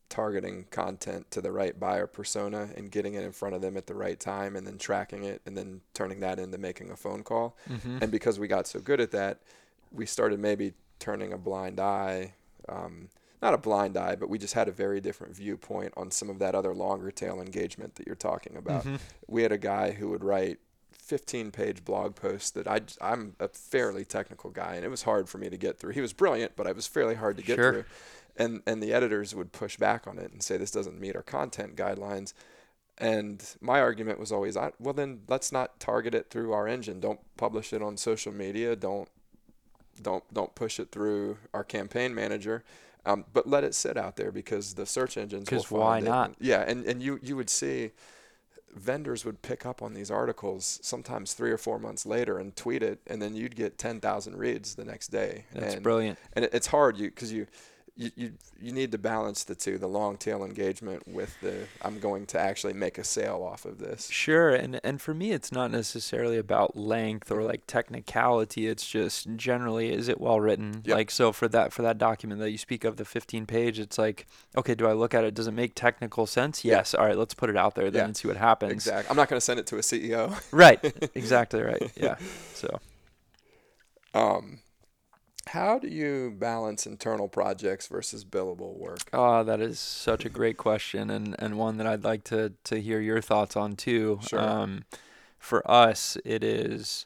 targeting 0.08 0.66
content 0.70 1.30
to 1.32 1.42
the 1.42 1.52
right 1.52 1.80
buyer 1.80 2.08
persona 2.08 2.70
and 2.78 2.92
getting 2.92 3.16
it 3.16 3.24
in 3.24 3.32
front 3.32 3.56
of 3.56 3.62
them 3.62 3.76
at 3.76 3.88
the 3.88 3.96
right 3.96 4.20
time, 4.20 4.56
and 4.56 4.66
then 4.66 4.78
tracking 4.78 5.24
it, 5.24 5.42
and 5.46 5.58
then 5.58 5.82
turning 5.94 6.20
that 6.20 6.40
into 6.40 6.58
making 6.58 6.92
a 6.92 6.96
phone 6.96 7.24
call. 7.24 7.58
Mm-hmm. 7.70 7.98
And 8.02 8.12
because 8.12 8.40
we 8.40 8.48
got 8.48 8.68
so 8.68 8.80
good 8.80 9.02
at 9.02 9.12
that, 9.12 9.40
we 9.92 10.06
started 10.06 10.40
maybe 10.40 10.74
turning 11.00 11.34
a 11.34 11.38
blind 11.38 11.80
eye. 11.80 12.34
Um, 12.70 13.10
not 13.42 13.54
a 13.54 13.58
blind 13.58 13.98
eye, 13.98 14.16
but 14.16 14.30
we 14.30 14.38
just 14.38 14.54
had 14.54 14.68
a 14.68 14.72
very 14.72 15.02
different 15.02 15.36
viewpoint 15.36 15.94
on 15.98 16.12
some 16.12 16.30
of 16.30 16.40
that 16.40 16.56
other 16.56 16.74
longer 16.74 17.12
tail 17.12 17.42
engagement 17.42 17.96
that 17.96 18.08
you're 18.08 18.16
talking 18.16 18.56
about. 18.56 18.84
Mm-hmm. 18.84 18.96
We 19.28 19.44
had 19.44 19.52
a 19.52 19.58
guy 19.58 19.92
who 19.92 20.10
would 20.10 20.24
write 20.24 20.60
15 21.06 21.52
page 21.52 21.86
blog 21.86 22.16
post 22.16 22.56
that 22.56 22.68
I, 22.68 22.82
I'm 23.00 23.36
a 23.40 23.48
fairly 23.48 24.04
technical 24.06 24.50
guy, 24.50 24.76
and 24.76 24.84
it 24.84 24.90
was 24.90 25.04
hard 25.04 25.30
for 25.30 25.38
me 25.38 25.50
to 25.50 25.58
get 25.58 25.78
through. 25.80 25.92
He 25.94 26.02
was 26.02 26.14
brilliant, 26.14 26.56
but 26.56 26.66
it 26.68 26.76
was 26.76 26.88
fairly 26.88 27.16
hard 27.16 27.38
to 27.38 27.44
get 27.44 27.56
Sure. 27.58 27.72
through. 27.72 27.86
And, 28.38 28.62
and 28.66 28.82
the 28.84 28.92
editors 28.92 29.34
would 29.34 29.52
push 29.54 29.78
back 29.78 30.08
on 30.08 30.18
it 30.18 30.32
and 30.32 30.44
say, 30.44 30.58
this 30.58 30.72
doesn't 30.72 31.00
meet 31.00 31.16
our 31.16 31.22
content 31.22 31.76
guidelines. 31.78 32.34
And 32.98 33.44
my 33.62 33.80
argument 33.80 34.20
was 34.20 34.32
always, 34.32 34.58
I, 34.58 34.72
well, 34.80 34.94
then 34.94 35.22
let's 35.28 35.52
not 35.52 35.80
target 35.80 36.14
it 36.16 36.30
through 36.30 36.52
our 36.54 36.68
engine. 36.68 37.00
Don't 37.00 37.20
publish 37.38 37.72
it 37.72 37.82
on 37.82 37.98
social 37.98 38.34
media. 38.34 38.76
Don't 38.76 39.08
don't 40.02 40.26
don't 40.34 40.54
push 40.56 40.78
it 40.80 40.92
through 40.92 41.38
our 41.54 41.64
campaign 41.64 42.14
manager. 42.14 42.64
Um, 43.06 43.24
but 43.34 43.48
let 43.48 43.64
it 43.64 43.76
sit 43.76 43.96
out 43.98 44.16
there 44.18 44.32
because 44.32 44.74
the 44.74 44.86
search 44.86 45.16
engines 45.18 45.50
will 45.52 45.60
'Cause 45.60 45.72
why 45.72 45.80
find 45.96 46.06
it. 46.08 46.10
not? 46.10 46.36
Yeah, 46.40 46.64
and, 46.68 46.86
and 46.86 47.02
you 47.04 47.20
you 47.22 47.36
would 47.38 47.50
see 47.50 47.92
vendors 48.76 49.26
would 49.26 49.42
pick 49.42 49.66
up 49.66 49.82
on 49.82 49.94
these 49.94 50.12
articles 50.12 50.80
sometimes 50.82 51.34
three 51.34 51.52
or 51.52 51.58
four 51.58 51.80
months 51.80 52.06
later 52.06 52.38
and 52.38 52.56
tweet 52.56 52.84
it, 52.84 53.00
and 53.08 53.22
then 53.22 53.36
you'd 53.36 53.56
get 53.56 53.78
ten 53.78 54.00
thousand 54.00 54.38
reads 54.38 54.76
the 54.76 54.86
next 54.86 55.08
day. 55.08 55.46
That's 55.54 55.76
and, 55.76 55.84
brilliant. 55.84 56.20
and 56.34 56.46
it, 56.46 56.54
it's 56.54 56.68
hard 56.68 56.98
you 56.98 57.10
because 57.10 57.32
you, 57.32 57.48
you 57.98 58.12
you 58.16 58.34
you 58.60 58.72
need 58.74 58.92
to 58.92 58.98
balance 58.98 59.46
the 59.46 59.56
two 59.56 59.78
the 59.78 59.88
long 59.88 60.18
tail 60.18 60.44
engagement 60.44 61.08
with 61.08 61.40
the 61.42 61.66
i'm 61.82 61.98
going 62.00 62.26
to 62.26 62.38
actually 62.38 62.74
make 62.74 62.98
a 62.98 63.04
sale 63.06 63.42
off 63.42 63.64
of 63.64 63.78
this 63.80 64.10
Sure, 64.10 64.54
and 64.54 64.80
and 64.84 65.02
for 65.02 65.14
me, 65.14 65.32
it's 65.32 65.52
not 65.52 65.72
necessarily 65.72 66.38
about 66.38 66.76
length 66.76 67.32
or 67.32 67.42
like 67.44 67.66
technicality. 67.68 68.68
It's 68.68 68.86
just 68.88 69.28
generally, 69.36 69.92
is 69.94 70.08
it 70.10 70.20
well 70.20 70.40
written? 70.42 70.82
Yep. 70.86 70.96
Like 70.96 71.12
so 71.12 71.32
for 71.32 71.48
that 71.50 71.72
for 71.74 71.82
that 71.84 71.98
document 71.98 72.42
that 72.42 72.52
you 72.52 72.58
speak 72.58 72.84
of, 72.84 72.98
the 72.98 73.06
15 73.06 73.46
page, 73.46 73.80
it's 73.80 73.98
like, 73.98 74.28
okay, 74.58 74.76
do 74.76 74.88
I 74.88 74.94
look 74.94 75.14
at 75.14 75.24
it? 75.24 75.34
Does 75.34 75.48
it 75.48 75.54
make 75.54 75.74
technical 75.76 76.26
sense? 76.26 76.66
Yeah. 76.66 76.76
Yes. 76.78 76.94
All 76.94 77.06
right, 77.06 77.18
let's 77.18 77.34
put 77.34 77.50
it 77.50 77.56
out 77.58 77.76
there 77.76 77.90
then 77.92 78.00
Yeah. 78.00 78.06
and 78.06 78.18
see 78.18 78.28
what 78.28 78.38
happens. 78.38 78.74
exactly 78.74 79.10
i'm 79.10 79.16
not 79.16 79.30
going 79.30 79.38
to 79.40 79.46
send 79.46 79.60
it 79.60 79.68
to 79.68 79.78
a 79.78 79.82
ceo 79.82 80.34
Right. 80.52 80.80
Exactly 81.16 81.62
right. 81.62 81.92
Yeah. 81.96 82.18
So 82.54 82.80
um 84.14 84.60
how 85.48 85.80
do 85.80 85.88
you 85.88 86.34
balance 86.38 86.86
internal 86.86 87.28
projects 87.28 87.88
versus 87.88 88.26
billable 88.26 88.78
work 88.78 89.00
Oh, 89.14 89.44
that 89.44 89.62
is 89.62 89.80
such 89.80 90.26
a 90.26 90.30
great 90.30 90.58
question, 90.58 91.10
and, 91.10 91.36
and 91.40 91.58
one 91.58 91.78
that 91.78 91.88
I'd 91.88 92.04
like 92.04 92.24
to, 92.26 92.54
to 92.66 92.82
hear 92.82 93.00
your 93.00 93.22
thoughts 93.22 93.56
on 93.56 93.76
too. 93.76 94.20
Sure. 94.28 94.40
Um, 94.40 94.86
for 95.38 95.70
us, 95.70 96.18
it 96.26 96.44
is. 96.44 97.06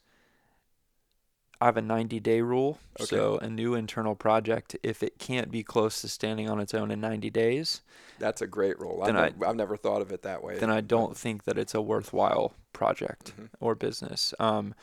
I 1.62 1.66
have 1.66 1.76
a 1.76 1.82
90 1.82 2.22
day 2.22 2.40
rule. 2.40 2.80
Okay. 3.00 3.06
So, 3.18 3.38
a 3.40 3.50
new 3.50 3.76
internal 3.76 4.16
project, 4.16 4.78
if 4.82 5.04
it 5.04 5.20
can't 5.20 5.52
be 5.52 5.62
close 5.62 6.00
to 6.02 6.08
standing 6.08 6.50
on 6.50 6.60
its 6.62 6.74
own 6.74 6.90
in 6.90 7.02
90 7.02 7.30
days, 7.30 7.82
that's 8.18 8.42
a 8.42 8.48
great 8.48 8.80
rule. 8.80 9.04
Then 9.06 9.18
I've, 9.18 9.44
I've 9.44 9.56
never 9.58 9.76
thought 9.76 10.02
of 10.02 10.12
it 10.12 10.22
that 10.24 10.42
way 10.44 10.58
then 10.58 10.70
I 10.70 10.80
don't 10.82 11.18
think 11.18 11.44
that 11.44 11.58
it's 11.58 11.74
a 11.76 11.82
worthwhile 11.82 12.54
project 12.72 13.34
Mhm. 13.38 13.50
or 13.60 13.76
business. 13.76 14.34
Um, 14.40 14.74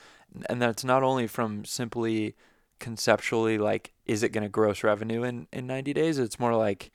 and 0.47 0.61
that's 0.61 0.83
not 0.83 1.01
only 1.01 1.25
from 1.25 1.65
simply 1.65 2.35
conceptually, 2.79 3.57
like, 3.57 3.93
is 4.05 4.23
it 4.23 4.29
going 4.29 4.43
to 4.43 4.49
gross 4.49 4.83
revenue 4.83 5.23
in, 5.23 5.47
in 5.51 5.67
90 5.67 5.93
days? 5.93 6.17
It's 6.19 6.39
more 6.39 6.55
like, 6.55 6.91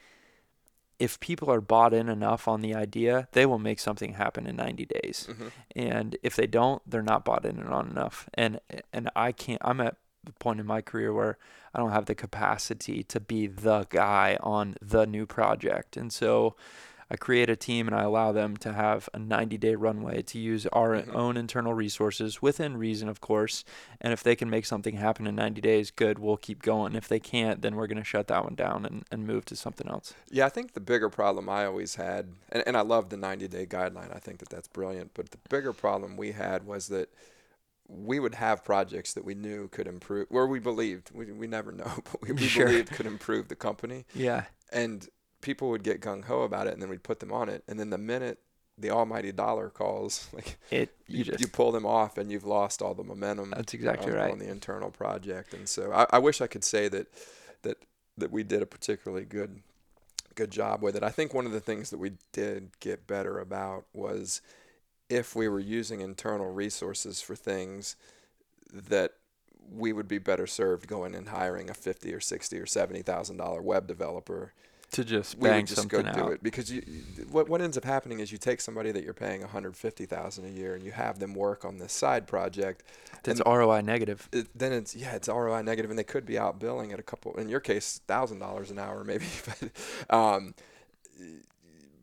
if 0.98 1.18
people 1.18 1.50
are 1.50 1.60
bought 1.60 1.92
in 1.92 2.08
enough 2.08 2.46
on 2.46 2.60
the 2.60 2.74
idea, 2.74 3.26
they 3.32 3.44
will 3.44 3.58
make 3.58 3.80
something 3.80 4.12
happen 4.14 4.46
in 4.46 4.56
90 4.56 4.86
days. 4.86 5.28
Mhm. 5.28 5.50
And 5.74 6.16
if 6.22 6.36
they 6.36 6.46
don't, 6.46 6.80
they're 6.88 7.02
not 7.02 7.24
bought 7.24 7.44
in 7.44 7.58
and 7.58 7.70
on 7.70 7.88
enough. 7.88 8.28
And 8.34 8.60
and 8.92 9.10
I 9.16 9.32
can't. 9.32 9.60
I'm 9.64 9.80
at 9.80 9.96
the 10.22 10.32
point 10.34 10.60
in 10.60 10.66
my 10.66 10.80
career 10.80 11.12
where 11.12 11.38
I 11.74 11.80
don't 11.80 11.90
have 11.90 12.06
the 12.06 12.14
capacity 12.14 13.02
to 13.04 13.18
be 13.18 13.48
the 13.48 13.86
guy 13.90 14.36
on 14.40 14.76
the 14.80 15.04
new 15.04 15.26
project. 15.26 15.96
And 15.96 16.12
so 16.12 16.54
I 17.12 17.16
create 17.16 17.50
a 17.50 17.56
team 17.56 17.88
and 17.88 17.94
I 17.94 18.04
allow 18.04 18.32
them 18.32 18.56
to 18.58 18.72
have 18.72 19.06
a 19.12 19.18
90 19.18 19.58
day 19.58 19.74
runway 19.74 20.22
to 20.22 20.38
use 20.38 20.66
our 20.72 20.94
Mhm. 20.96 21.14
own 21.14 21.36
internal 21.36 21.74
resources 21.74 22.40
within 22.40 22.78
reason, 22.78 23.06
of 23.06 23.20
course. 23.20 23.64
And 24.00 24.14
if 24.14 24.22
they 24.22 24.34
can 24.34 24.48
make 24.48 24.64
something 24.64 24.96
happen 24.96 25.26
in 25.26 25.34
90 25.34 25.60
days, 25.60 25.90
good, 25.90 26.18
we'll 26.18 26.38
keep 26.38 26.62
going. 26.62 26.94
If 26.96 27.08
they 27.08 27.20
can't, 27.20 27.60
then 27.60 27.76
we're 27.76 27.86
going 27.86 27.98
to 27.98 28.04
shut 28.04 28.28
that 28.28 28.44
one 28.44 28.54
down 28.54 28.86
and, 28.86 29.04
and 29.12 29.26
move 29.26 29.44
to 29.46 29.56
something 29.56 29.88
else. 29.88 30.14
Yeah, 30.30 30.46
I 30.46 30.48
think 30.48 30.72
the 30.72 30.80
bigger 30.80 31.10
problem 31.10 31.50
I 31.50 31.66
always 31.66 31.96
had, 31.96 32.32
and, 32.48 32.62
and 32.66 32.78
I 32.78 32.80
love 32.80 33.10
the 33.10 33.18
90 33.18 33.46
day 33.46 33.66
guideline, 33.66 34.14
I 34.16 34.18
think 34.18 34.38
that 34.38 34.48
that's 34.48 34.68
brilliant. 34.68 35.10
But 35.12 35.32
the 35.32 35.38
bigger 35.50 35.74
problem 35.74 36.16
we 36.16 36.32
had 36.32 36.64
was 36.64 36.88
that 36.88 37.10
we 37.88 38.20
would 38.20 38.36
have 38.36 38.64
projects 38.64 39.12
that 39.12 39.24
we 39.26 39.34
knew 39.34 39.68
could 39.68 39.86
improve, 39.86 40.28
where 40.30 40.46
we 40.46 40.60
believed, 40.60 41.10
we, 41.12 41.30
we 41.30 41.46
never 41.46 41.72
know, 41.72 41.92
but 42.10 42.22
we, 42.22 42.32
we 42.32 42.46
Sure. 42.48 42.64
believed 42.68 42.90
could 42.92 43.04
improve 43.06 43.48
the 43.48 43.56
company. 43.56 44.06
Yeah. 44.14 44.44
And 44.72 45.06
people 45.42 45.68
would 45.68 45.82
get 45.82 46.00
gung 46.00 46.24
ho 46.24 46.42
about 46.42 46.66
it, 46.66 46.72
and 46.72 46.80
then 46.80 46.88
we'd 46.88 47.02
put 47.02 47.20
them 47.20 47.32
on 47.32 47.50
it. 47.50 47.62
And 47.68 47.78
then 47.78 47.90
the 47.90 47.98
minute 47.98 48.38
the 48.78 48.90
almighty 48.90 49.32
dollar 49.32 49.68
calls, 49.68 50.28
like 50.32 50.56
It, 50.70 50.94
you, 51.06 51.18
you 51.18 51.24
just, 51.24 51.40
you 51.40 51.46
pull 51.46 51.72
them 51.72 51.84
off, 51.84 52.16
and 52.16 52.32
you've 52.32 52.46
lost 52.46 52.80
all 52.80 52.94
the 52.94 53.04
momentum 53.04 53.50
that's 53.50 53.74
exactly 53.74 54.12
on, 54.12 54.18
right. 54.18 54.32
on 54.32 54.38
the 54.38 54.48
internal 54.48 54.90
project. 54.90 55.52
And 55.52 55.68
so 55.68 55.92
I, 55.92 56.06
I 56.10 56.18
wish 56.18 56.40
I 56.40 56.46
could 56.46 56.64
say 56.64 56.88
that 56.88 57.08
that 57.62 57.76
that 58.16 58.30
we 58.30 58.42
did 58.42 58.62
a 58.62 58.66
particularly 58.66 59.24
good 59.24 59.62
good 60.34 60.50
job 60.50 60.82
with 60.82 60.96
it. 60.96 61.02
I 61.02 61.10
think 61.10 61.34
one 61.34 61.44
of 61.44 61.52
the 61.52 61.60
things 61.60 61.90
that 61.90 61.98
we 61.98 62.12
did 62.32 62.70
get 62.80 63.06
better 63.06 63.38
about 63.38 63.84
was 63.92 64.40
if 65.10 65.36
we 65.36 65.48
were 65.48 65.60
using 65.60 66.00
internal 66.00 66.50
resources 66.50 67.20
for 67.20 67.36
things 67.36 67.96
that 68.72 69.12
we 69.70 69.92
would 69.92 70.08
be 70.08 70.18
better 70.18 70.46
served 70.46 70.86
going 70.86 71.14
and 71.14 71.28
hiring 71.28 71.68
a 71.68 71.74
fifty 71.74 72.12
or 72.14 72.20
sixty 72.20 72.58
or 72.58 72.66
seventy 72.66 73.02
thousand 73.02 73.36
dollar 73.36 73.60
web 73.60 73.86
developer 73.86 74.52
to 74.92 75.04
just 75.04 75.38
we 75.38 75.48
bang 75.48 75.60
would 75.60 75.66
just 75.66 75.88
go 75.88 76.02
do 76.02 76.08
out. 76.08 76.32
it 76.32 76.42
because 76.42 76.70
you 76.70 76.82
what 77.30 77.48
what 77.48 77.60
ends 77.60 77.76
up 77.76 77.84
happening 77.84 78.20
is 78.20 78.30
you 78.30 78.38
take 78.38 78.60
somebody 78.60 78.92
that 78.92 79.02
you're 79.02 79.14
paying 79.14 79.40
150,000 79.40 80.44
a 80.44 80.48
year 80.48 80.74
and 80.74 80.84
you 80.84 80.92
have 80.92 81.18
them 81.18 81.34
work 81.34 81.64
on 81.64 81.78
this 81.78 81.92
side 81.92 82.26
project 82.26 82.82
That's 83.22 83.40
ROI 83.44 83.80
negative. 83.80 84.28
it, 84.32 84.48
then 84.54 84.72
it's 84.72 84.94
yeah 84.94 85.14
it's 85.14 85.28
ROI 85.28 85.62
negative 85.62 85.90
and 85.90 85.98
they 85.98 86.04
could 86.04 86.26
be 86.26 86.38
out 86.38 86.58
billing 86.60 86.92
at 86.92 87.00
a 87.00 87.02
couple 87.02 87.34
in 87.34 87.48
your 87.48 87.60
case 87.60 88.00
thousand 88.06 88.38
dollars 88.38 88.70
an 88.70 88.78
hour 88.78 89.02
maybe 89.02 89.26
but 90.08 90.14
um 90.14 90.54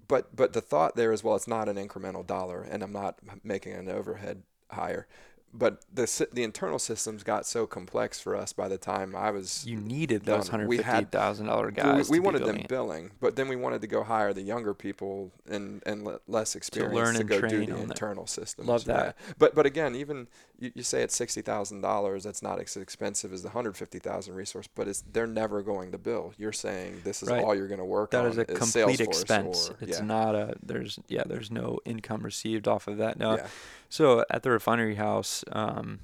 but 0.08 0.36
but 0.36 0.54
the 0.54 0.62
thought 0.62 0.96
there 0.96 1.14
is 1.14 1.24
well 1.24 1.36
it's 1.36 1.48
not 1.48 1.70
an 1.70 1.78
incremental 1.78 2.26
dollar 2.26 2.64
and 2.64 2.82
I'm 2.82 2.92
not 2.94 3.20
making 3.44 3.74
an 3.74 3.88
overhead 3.90 4.42
higher 4.72 5.08
but 5.54 5.84
the 5.94 6.28
the 6.32 6.44
internal 6.44 6.78
systems 6.80 7.24
got 7.24 7.46
so 7.46 7.66
complex 7.66 8.20
for 8.20 8.36
us 8.36 8.54
by 8.54 8.68
the 8.68 8.78
time 8.78 9.16
I 9.16 9.32
was 9.32 9.66
You 9.66 9.78
needed 9.78 10.24
those 10.26 10.48
hundred 10.50 10.68
We 10.68 10.78
fifty 10.78 11.06
thousand 11.06 11.48
dollar 11.48 11.72
guys. 11.72 12.10
we 12.10 12.18
to 12.18 12.22
be 12.22 12.26
wanted 12.26 12.40
them 12.40 12.48
building 12.48 12.62
it. 12.64 12.68
billing, 12.70 13.12
but 13.20 13.36
then 13.36 13.48
we 13.48 13.56
wanted 13.56 13.82
to 13.82 13.88
go 13.88 14.04
hire 14.04 14.34
the 14.34 14.42
younger 14.44 14.74
people 14.74 15.32
and 15.50 15.82
and 15.86 16.04
le- 16.06 16.20
less 16.28 16.56
experienced 16.56 16.96
learn 16.96 17.14
to 17.16 17.22
and 17.22 17.30
go 17.30 17.42
do 17.42 17.66
the 17.66 17.72
on 17.72 17.80
that. 17.80 17.84
internal 17.92 18.28
systems. 18.28 18.68
Love 18.68 18.84
Yeah. 18.88 18.96
that. 18.98 19.16
But 19.40 19.56
but 19.56 19.66
again, 19.66 19.96
even 19.96 20.28
you, 20.60 20.72
you 20.76 20.84
say 20.84 21.02
it's 21.02 21.16
sixty 21.16 21.42
thousand 21.42 21.82
dollars. 21.82 22.24
That's 22.24 22.44
not 22.44 22.60
as 22.62 22.78
expensive 22.78 23.34
as 23.34 23.42
the 23.42 23.50
hundred 23.50 23.76
fifty 23.76 24.00
thousand 24.00 24.36
resource, 24.36 24.68
but 24.76 24.88
it's 24.88 25.04
they're 25.12 25.26
never 25.28 25.62
going 25.64 25.92
to 25.94 25.98
bill. 25.98 26.34
You're 26.38 26.52
saying 26.54 27.02
this 27.04 27.24
is 27.24 27.30
Right. 27.30 27.44
all 27.44 27.56
you're 27.56 27.68
going 27.68 27.80
to 27.80 27.86
work 27.86 28.12
That 28.12 28.26
on 28.26 28.32
is 28.32 28.38
a 28.38 28.46
complete 28.46 29.00
Salesforce 29.00 29.00
expense. 29.08 29.70
Or, 29.72 29.78
it's 29.82 30.00
yeah. 30.00 30.06
not 30.06 30.36
a 30.36 30.56
there's 30.62 31.00
yeah 31.08 31.24
there's 31.26 31.50
no 31.50 31.80
income 31.86 32.22
received 32.22 32.68
off 32.68 32.88
of 32.88 32.98
that. 32.98 33.18
No. 33.18 33.36
yeah. 33.38 33.48
So 33.92 34.24
at 34.30 34.44
the 34.44 34.52
Refinery 34.52 34.96
Haus, 34.96 35.39
um, 35.52 36.00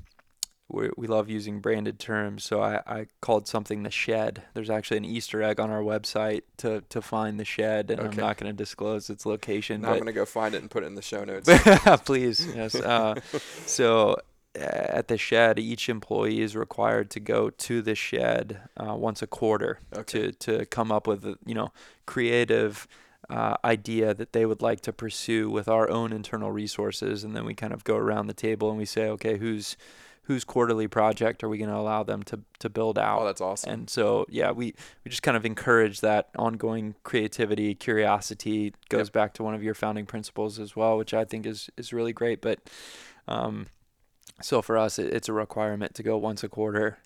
we 0.67 0.89
we 0.97 1.07
love 1.07 1.29
using 1.29 1.59
branded 1.59 1.99
terms. 1.99 2.43
So 2.43 2.61
I, 2.61 2.81
I 2.87 3.05
called 3.21 3.47
something 3.47 3.83
the 3.83 3.91
shed. 3.91 4.43
There's 4.53 4.69
actually 4.69 4.97
an 4.97 5.05
Easter 5.05 5.43
egg 5.43 5.59
on 5.59 5.69
our 5.69 5.81
website 5.81 6.41
to 6.57 6.81
to 6.89 7.01
find 7.01 7.39
the 7.39 7.45
shed, 7.45 7.91
and 7.91 8.01
I'm 8.01 8.15
not 8.15 8.37
going 8.37 8.51
to 8.51 8.57
disclose 8.57 9.09
its 9.09 9.25
location. 9.25 9.81
Now 9.81 9.89
I'm 9.89 9.95
going 9.95 10.07
to 10.07 10.13
go 10.13 10.25
find 10.25 10.55
it 10.55 10.61
and 10.61 10.71
put 10.71 10.83
it 10.83 10.87
in 10.87 10.95
the 10.95 11.01
show 11.01 11.23
notes. 11.23 11.47
Please, 12.05 12.47
yes. 12.55 12.73
Uh, 12.75 13.15
so 13.65 14.15
uh, 14.57 14.61
at 14.63 15.07
the 15.07 15.17
shed, 15.17 15.59
each 15.59 15.87
employee 15.87 16.41
is 16.41 16.55
required 16.55 17.11
to 17.11 17.19
go 17.19 17.49
to 17.51 17.81
the 17.81 17.93
shed 17.93 18.61
uh, 18.77 18.95
once 18.95 19.21
a 19.21 19.27
quarter 19.27 19.79
Okay. 19.95 20.31
to 20.31 20.57
to 20.57 20.65
come 20.65 20.91
up 20.91 21.05
with 21.05 21.25
you 21.45 21.53
know 21.53 21.71
creative 22.07 22.87
uh, 23.29 23.55
idea 23.63 24.13
that 24.13 24.33
they 24.33 24.45
would 24.45 24.61
like 24.61 24.81
to 24.81 24.93
pursue 24.93 25.49
with 25.49 25.67
our 25.67 25.89
own 25.89 26.11
internal 26.13 26.51
resources, 26.51 27.23
and 27.23 27.35
then 27.35 27.45
we 27.45 27.53
kind 27.53 27.73
of 27.73 27.83
go 27.83 27.95
around 27.97 28.27
the 28.27 28.33
table 28.33 28.69
and 28.69 28.77
we 28.77 28.85
say, 28.85 29.07
okay, 29.09 29.37
whose 29.37 29.77
whose 30.23 30.43
quarterly 30.43 30.87
project 30.87 31.43
are 31.43 31.49
we 31.49 31.59
going 31.59 31.69
to 31.69 31.75
allow 31.75 32.01
them 32.01 32.23
to 32.23 32.39
to 32.57 32.67
build 32.69 32.97
out? 32.97 33.21
Oh, 33.21 33.25
that's 33.25 33.41
awesome. 33.41 33.69
And 33.71 33.89
so, 33.89 34.25
yeah, 34.27 34.49
we, 34.51 34.73
we 35.03 35.09
just 35.09 35.21
kind 35.21 35.37
of 35.37 35.45
encourage 35.45 36.01
that 36.01 36.29
ongoing 36.35 36.95
creativity, 37.03 37.75
curiosity 37.75 38.73
goes 38.89 39.07
Yep. 39.07 39.13
back 39.13 39.33
to 39.35 39.43
one 39.43 39.53
of 39.53 39.61
your 39.61 39.75
founding 39.75 40.07
principles 40.07 40.57
as 40.59 40.75
well, 40.75 40.97
which 40.97 41.13
I 41.13 41.25
think 41.25 41.45
is, 41.45 41.69
is 41.77 41.93
really 41.93 42.11
great. 42.11 42.41
But 42.41 42.59
um, 43.27 43.67
so 44.41 44.63
for 44.63 44.77
us, 44.79 44.97
it, 44.97 45.13
it's 45.13 45.29
a 45.29 45.33
requirement 45.33 45.93
to 45.95 46.01
go 46.03 46.17
once 46.17 46.43
a 46.43 46.49
quarter. 46.49 46.97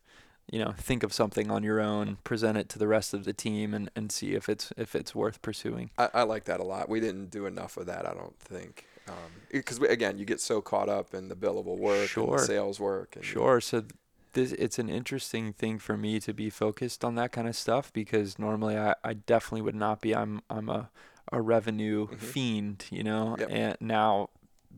You 0.52 0.60
know, 0.66 0.72
think 0.78 1.04
of 1.04 1.14
something 1.14 1.52
on 1.52 1.64
your 1.64 1.80
own, 1.80 2.18
present 2.24 2.58
it 2.58 2.70
to 2.70 2.80
the 2.80 2.88
rest 2.88 3.14
of 3.14 3.24
the 3.24 3.34
team, 3.34 3.74
and, 3.74 3.90
and 3.96 4.12
see 4.12 4.34
if 4.34 4.50
it's 4.50 4.74
if 4.78 4.96
it's 4.96 5.14
worth 5.14 5.42
pursuing. 5.42 5.92
I, 5.98 6.10
I 6.14 6.24
like 6.24 6.46
that 6.46 6.60
a 6.60 6.64
lot. 6.64 6.90
We 6.90 7.00
didn't 7.00 7.30
do 7.30 7.46
enough 7.46 7.78
of 7.78 7.86
that, 7.86 8.06
I 8.06 8.14
don't 8.14 8.38
think. 8.40 8.86
Um, 9.08 9.16
because, 9.52 9.80
again, 9.80 10.18
you 10.20 10.26
get 10.26 10.40
so 10.42 10.62
caught 10.62 10.90
up 10.90 11.14
in 11.14 11.30
the 11.30 11.36
billable 11.36 11.78
work 11.78 12.00
and 12.02 12.10
Sure. 12.10 12.38
the 12.38 12.44
sales 12.46 12.80
work. 12.80 13.16
And 13.16 13.26
Sure. 13.26 13.60
So 13.62 13.84
this 14.34 14.52
it's 14.54 14.78
an 14.80 14.90
interesting 14.90 15.54
thing 15.54 15.80
for 15.80 15.98
me 15.98 16.20
to 16.20 16.34
be 16.34 16.50
focused 16.52 17.04
on 17.04 17.16
that 17.16 17.32
kind 17.32 17.48
of 17.48 17.56
stuff 17.56 17.92
because 17.94 18.38
normally 18.38 18.78
I, 18.78 18.94
I 19.04 19.14
definitely 19.14 19.62
would 19.64 19.76
not 19.76 20.02
be. 20.02 20.16
I'm 20.16 20.42
I'm 20.50 20.70
a 20.70 20.90
a 21.32 21.42
revenue 21.42 22.08
Mhm. 22.08 22.18
fiend, 22.18 22.86
you 22.90 23.04
know, 23.04 23.36
Yep. 23.40 23.50
and 23.52 23.78
now 23.80 24.30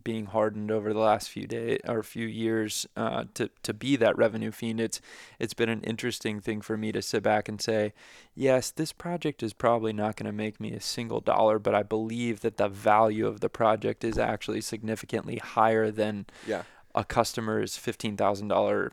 being 0.04 0.26
hardened 0.28 0.72
over 0.72 0.94
the 0.94 1.00
last 1.00 1.30
few 1.30 1.48
days 1.48 1.80
or 1.88 2.04
few 2.04 2.26
years 2.28 2.86
uh, 2.96 3.26
to 3.36 3.50
to 3.64 3.74
be 3.74 3.96
that 3.98 4.18
revenue 4.18 4.52
fiend, 4.52 4.80
it's 4.80 5.02
it's 5.40 5.54
been 5.54 5.70
an 5.70 5.82
interesting 5.84 6.40
thing 6.40 6.62
for 6.62 6.78
me 6.78 6.92
to 6.92 7.02
sit 7.02 7.24
back 7.24 7.48
and 7.50 7.62
say, 7.62 7.94
yes, 8.36 8.72
this 8.72 8.94
project 8.94 9.44
is 9.44 9.54
probably 9.54 9.94
not 9.94 10.16
going 10.16 10.26
to 10.28 10.32
make 10.32 10.60
me 10.60 10.74
a 10.74 10.82
single 10.82 11.20
dollar, 11.22 11.60
but 11.60 11.76
I 11.76 11.84
believe 11.84 12.42
that 12.42 12.58
the 12.58 12.68
value 12.68 13.28
of 13.28 13.40
the 13.40 13.50
project 13.50 14.04
is 14.04 14.18
actually 14.18 14.62
significantly 14.62 15.38
higher 15.38 15.92
than 15.92 16.26
Yeah. 16.48 16.64
a 16.96 17.04
customer's 17.04 17.78
fifteen 17.78 18.18
thousand 18.18 18.48
dollar 18.50 18.92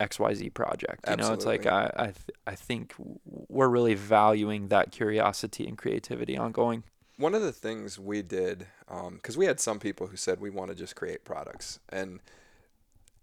XYZ 0.00 0.52
project. 0.54 1.04
You 1.08 1.16
know, 1.16 1.32
it's 1.32 1.46
like 1.46 1.66
I 1.66 1.90
I 1.96 2.04
th- 2.06 2.38
I 2.46 2.54
think 2.56 2.94
we're 3.24 3.68
really 3.68 3.94
valuing 3.94 4.68
that 4.68 4.90
curiosity 4.90 5.66
and 5.66 5.78
creativity 5.78 6.36
ongoing. 6.36 6.82
One 7.16 7.34
of 7.34 7.42
the 7.42 7.52
things 7.52 7.98
we 7.98 8.22
did, 8.22 8.66
because 8.88 9.36
we 9.36 9.46
had 9.46 9.60
some 9.60 9.78
people 9.78 10.08
who 10.08 10.16
said 10.16 10.40
we 10.40 10.50
want 10.50 10.70
to 10.70 10.74
just 10.76 10.96
create 10.96 11.24
products, 11.24 11.78
and 11.88 12.20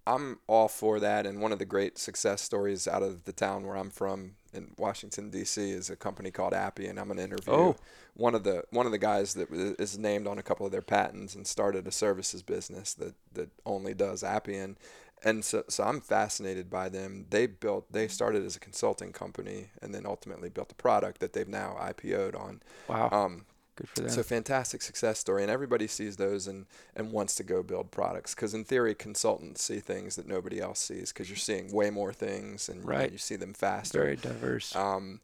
I'm 0.07 0.39
all 0.47 0.68
for 0.68 0.99
that. 0.99 1.26
And 1.26 1.41
one 1.41 1.51
of 1.51 1.59
the 1.59 1.65
great 1.65 1.97
success 1.97 2.41
stories 2.41 2.88
out 2.88 3.03
of 3.03 3.26
the 3.26 3.34
town 3.34 3.65
where 3.68 3.76
I'm 3.76 3.89
from 3.89 4.31
in 4.53 4.72
Washington 4.77 5.30
D.C. 5.30 5.72
is 5.72 5.89
a 5.89 5.95
company 5.95 6.31
called 6.31 6.53
Appian, 6.53 6.91
and 6.91 6.99
I'm 6.99 7.07
going 7.07 7.18
to 7.18 7.23
interview 7.23 7.53
Oh. 7.53 7.76
one 8.15 8.34
of 8.34 8.43
the 8.43 8.63
one 8.72 8.85
of 8.85 8.91
the 8.93 8.97
guys 8.97 9.34
that 9.35 9.49
is 9.51 9.97
named 9.97 10.26
on 10.27 10.38
a 10.38 10.43
couple 10.43 10.65
of 10.65 10.72
their 10.72 10.81
patents 10.81 11.35
and 11.35 11.45
started 11.45 11.85
a 11.85 11.91
services 11.91 12.41
business 12.43 12.93
that 12.95 13.13
that 13.34 13.49
only 13.65 13.93
does 13.93 14.23
Appian. 14.23 14.77
And 15.23 15.45
so, 15.45 15.63
so 15.69 15.84
I'm 15.84 16.01
fascinated 16.01 16.68
by 16.68 16.89
them. 16.89 17.27
They 17.30 17.45
built, 17.45 17.91
they 17.91 18.07
started 18.07 18.43
as 18.43 18.55
a 18.55 18.59
consulting 18.59 19.11
company, 19.11 19.69
and 19.80 19.93
then 19.93 20.03
ultimately 20.07 20.49
built 20.49 20.72
a 20.72 20.76
product 20.76 21.19
that 21.19 21.34
they've 21.34 21.47
now 21.47 21.77
IPO'd 21.80 22.35
on. 22.35 22.63
Wow, 22.88 23.09
Um, 23.11 23.45
good 23.82 23.90
for 23.90 24.02
them. 24.02 24.10
so 24.10 24.24
fantastic 24.24 24.82
success 24.82 25.20
story, 25.20 25.41
and 25.44 25.52
everybody 25.52 25.88
sees 25.88 26.18
those 26.18 26.48
and 26.48 26.66
and 26.95 27.12
wants 27.12 27.36
to 27.36 27.44
go 27.44 27.64
build 27.64 27.91
products 27.91 28.34
because 28.36 28.53
in 28.53 28.64
theory, 28.64 28.95
consultants 28.95 29.62
see 29.64 29.80
things 29.80 30.16
that 30.16 30.28
nobody 30.28 30.60
else 30.60 30.80
sees 30.80 31.12
because 31.12 31.30
you're 31.30 31.38
seeing 31.38 31.72
way 31.74 31.90
more 31.90 32.14
things 32.14 32.70
and, 32.70 32.86
Right. 32.88 33.12
you 33.12 33.18
see 33.18 33.36
them 33.36 33.53
faster. 33.53 33.99
Very 33.99 34.16
diverse. 34.16 34.76
Um, 34.76 35.22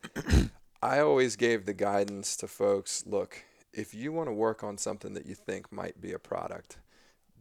I 0.82 1.00
always 1.00 1.36
gave 1.36 1.66
the 1.66 1.74
guidance 1.74 2.36
to 2.38 2.48
folks: 2.48 3.04
look, 3.06 3.44
if 3.74 3.94
you 3.94 4.12
want 4.12 4.28
to 4.30 4.34
work 4.34 4.64
on 4.64 4.78
something 4.78 5.14
that 5.14 5.26
you 5.26 5.36
think 5.36 5.72
might 5.72 6.00
be 6.02 6.12
a 6.14 6.20
product, 6.20 6.78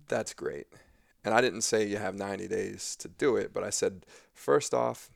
that's 0.09 0.35
great. 0.35 0.67
And 1.25 1.35
I 1.35 1.41
didn't 1.41 1.63
say 1.63 1.85
you 1.85 1.97
have 1.97 2.15
90 2.15 2.47
days 2.47 2.95
to 3.01 3.09
do 3.09 3.37
it, 3.37 3.53
but 3.53 3.65
I 3.65 3.71
said 3.71 4.07
first 4.33 4.73
off, 4.73 5.11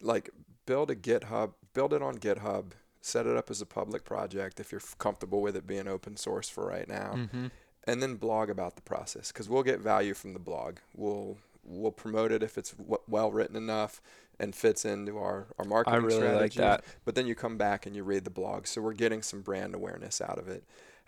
like 0.00 0.30
build 0.64 0.90
a 0.90 0.96
GitHub, 0.96 1.52
build 1.74 1.92
it 1.92 2.02
on 2.02 2.18
GitHub, 2.18 2.72
set 3.06 3.26
it 3.26 3.36
up 3.36 3.50
as 3.50 3.60
a 3.60 3.66
public 3.66 4.04
project 4.04 4.58
if 4.58 4.72
you're 4.72 4.80
comfortable 4.98 5.40
with 5.40 5.56
it 5.56 5.66
being 5.66 5.86
open 5.86 6.16
source 6.16 6.48
for 6.48 6.66
right 6.66 6.88
now 6.88 7.12
mm-hmm. 7.14 7.46
and 7.86 8.02
then 8.02 8.16
blog 8.16 8.50
about 8.50 8.76
the 8.76 8.82
process 8.82 9.30
because 9.30 9.48
we'll 9.48 9.62
get 9.62 9.80
value 9.80 10.14
from 10.14 10.32
the 10.32 10.38
blog. 10.38 10.78
We'll 10.94 11.38
we'll 11.64 11.92
promote 11.92 12.32
it 12.32 12.42
if 12.42 12.56
it's 12.56 12.70
w- 12.72 12.98
well 13.08 13.30
written 13.30 13.56
enough 13.56 14.00
and 14.38 14.54
fits 14.54 14.84
into 14.84 15.18
our 15.18 15.46
our 15.58 15.64
marketing 15.64 16.00
I 16.00 16.04
really 16.04 16.28
like 16.28 16.54
that. 16.54 16.84
But 17.04 17.14
then 17.14 17.26
you 17.26 17.34
come 17.34 17.56
back 17.56 17.86
and 17.86 17.94
you 17.94 18.04
read 18.04 18.24
the 18.24 18.30
blog, 18.30 18.66
so 18.66 18.80
we're 18.80 18.92
getting 18.92 19.22
some 19.22 19.40
brand 19.40 19.74
awareness 19.74 20.20
out 20.20 20.38
of 20.38 20.48
it. 20.48 20.64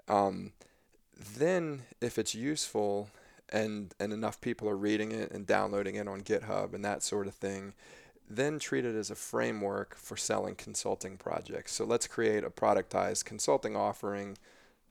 Um, 0.08 0.52
then 1.36 1.82
if 2.00 2.18
it's 2.18 2.34
useful 2.34 3.10
and 3.50 3.94
and 3.98 4.12
enough 4.12 4.40
people 4.40 4.68
are 4.68 4.76
reading 4.76 5.12
it 5.12 5.30
and 5.30 5.46
downloading 5.46 5.96
it 5.96 6.08
on 6.08 6.20
GitHub 6.22 6.74
and 6.74 6.84
that 6.84 7.02
sort 7.02 7.26
of 7.26 7.34
thing, 7.34 7.74
then 8.28 8.58
treat 8.58 8.84
it 8.84 8.94
as 8.94 9.10
a 9.10 9.14
framework 9.14 9.96
for 9.96 10.16
selling 10.16 10.54
consulting 10.54 11.16
projects. 11.16 11.72
So 11.72 11.84
let's 11.84 12.06
create 12.06 12.44
a 12.44 12.50
productized 12.50 13.24
consulting 13.24 13.76
offering 13.76 14.36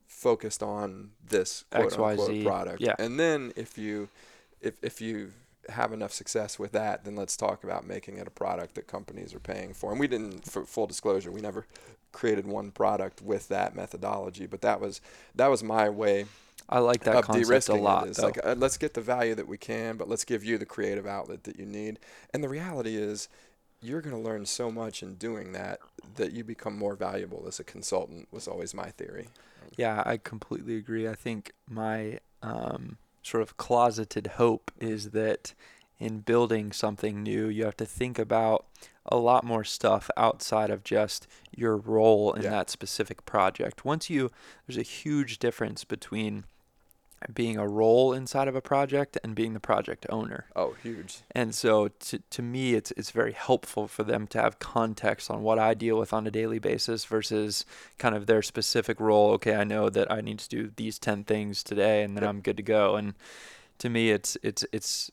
focused 0.06 0.62
on 0.62 1.10
this 1.28 1.64
quote 1.70 1.98
unquote 1.98 2.44
product. 2.44 2.80
yeah. 2.80 2.94
And 2.98 3.18
then 3.18 3.52
if 3.56 3.78
you 3.78 4.08
if 4.60 4.74
if 4.82 5.00
you 5.00 5.32
have 5.68 5.92
enough 5.92 6.12
success 6.12 6.58
with 6.58 6.72
that, 6.72 7.04
then 7.04 7.14
let's 7.14 7.36
talk 7.36 7.62
about 7.62 7.86
making 7.86 8.16
it 8.16 8.26
a 8.26 8.30
product 8.30 8.74
that 8.74 8.86
companies 8.86 9.34
are 9.34 9.40
paying 9.40 9.74
for. 9.74 9.90
And 9.90 10.00
we 10.00 10.08
didn't, 10.08 10.46
for 10.50 10.64
full 10.64 10.86
disclosure, 10.86 11.30
we 11.30 11.42
never 11.42 11.66
created 12.12 12.46
one 12.46 12.70
product 12.70 13.20
with 13.20 13.48
that 13.48 13.76
methodology, 13.76 14.46
but 14.46 14.62
that 14.62 14.80
was 14.80 15.00
that 15.34 15.48
was 15.48 15.62
my 15.62 15.88
way 15.88 16.26
I 16.68 16.80
like 16.80 17.04
that 17.04 17.24
concept 17.24 17.68
a 17.68 17.74
lot. 17.74 18.08
it. 18.08 18.18
Like 18.18 18.38
uh, 18.44 18.54
let's 18.58 18.76
get 18.76 18.94
the 18.94 19.00
value 19.00 19.34
that 19.34 19.48
we 19.48 19.56
can, 19.56 19.96
but 19.96 20.08
let's 20.08 20.24
give 20.24 20.44
you 20.44 20.58
the 20.58 20.66
creative 20.66 21.06
outlet 21.06 21.44
that 21.44 21.58
you 21.58 21.64
need. 21.66 21.98
And 22.32 22.44
the 22.44 22.48
reality 22.48 22.96
is, 22.96 23.28
you're 23.80 24.00
going 24.00 24.14
to 24.14 24.20
learn 24.20 24.44
so 24.44 24.70
much 24.70 25.02
in 25.02 25.14
doing 25.14 25.52
that 25.52 25.78
that 26.16 26.32
you 26.32 26.42
become 26.44 26.76
more 26.76 26.96
valuable 26.96 27.44
as 27.46 27.58
a 27.60 27.64
consultant. 27.64 28.28
Was 28.32 28.48
always 28.48 28.74
my 28.74 28.90
theory. 28.90 29.28
Yeah, 29.76 30.02
I 30.04 30.16
completely 30.16 30.76
agree. 30.76 31.08
I 31.08 31.14
think 31.14 31.52
my 31.68 32.18
um, 32.42 32.98
sort 33.22 33.42
of 33.42 33.56
closeted 33.56 34.26
hope 34.36 34.70
is 34.80 35.10
that 35.10 35.54
in 35.98 36.20
building 36.20 36.72
something 36.72 37.22
new, 37.22 37.48
you 37.48 37.64
have 37.64 37.76
to 37.76 37.86
think 37.86 38.18
about 38.18 38.66
a 39.06 39.16
lot 39.16 39.42
more 39.44 39.64
stuff 39.64 40.10
outside 40.16 40.70
of 40.70 40.84
just 40.84 41.26
your 41.56 41.76
role 41.76 42.32
in 42.32 42.42
Yeah. 42.42 42.50
that 42.50 42.70
specific 42.70 43.24
project. 43.24 43.84
Once 43.84 44.08
you, 44.10 44.30
there's 44.66 44.78
a 44.78 44.82
huge 44.82 45.38
difference 45.38 45.84
between 45.84 46.44
being 47.32 47.56
a 47.56 47.66
role 47.66 48.12
inside 48.12 48.48
of 48.48 48.54
a 48.54 48.60
project 48.60 49.18
and 49.24 49.34
being 49.34 49.54
the 49.54 49.60
project 49.60 50.06
owner. 50.08 50.46
Oh, 50.54 50.74
huge. 50.82 51.18
And 51.32 51.54
so 51.54 51.88
to, 51.88 52.18
to 52.30 52.42
me, 52.42 52.74
it's, 52.74 52.92
it's 52.92 53.10
very 53.10 53.32
helpful 53.32 53.88
for 53.88 54.04
them 54.04 54.26
to 54.28 54.40
have 54.40 54.58
context 54.58 55.30
on 55.30 55.42
what 55.42 55.58
I 55.58 55.74
deal 55.74 55.98
with 55.98 56.12
on 56.12 56.26
a 56.26 56.30
daily 56.30 56.58
basis 56.58 57.04
versus 57.04 57.66
kind 57.98 58.14
of 58.14 58.26
their 58.26 58.42
specific 58.42 59.00
role. 59.00 59.30
Okay, 59.32 59.54
I 59.54 59.64
know 59.64 59.90
that 59.90 60.10
I 60.10 60.20
need 60.20 60.38
to 60.38 60.48
do 60.48 60.72
these 60.76 60.98
10 60.98 61.24
things 61.24 61.62
today 61.62 62.02
and 62.02 62.16
then 62.16 62.22
Yep. 62.22 62.30
I'm 62.30 62.40
good 62.40 62.56
to 62.56 62.62
go. 62.62 62.96
And 62.96 63.14
to 63.78 63.88
me, 63.88 64.10
it's, 64.10 64.36
it's, 64.42 64.64
it's, 64.72 65.10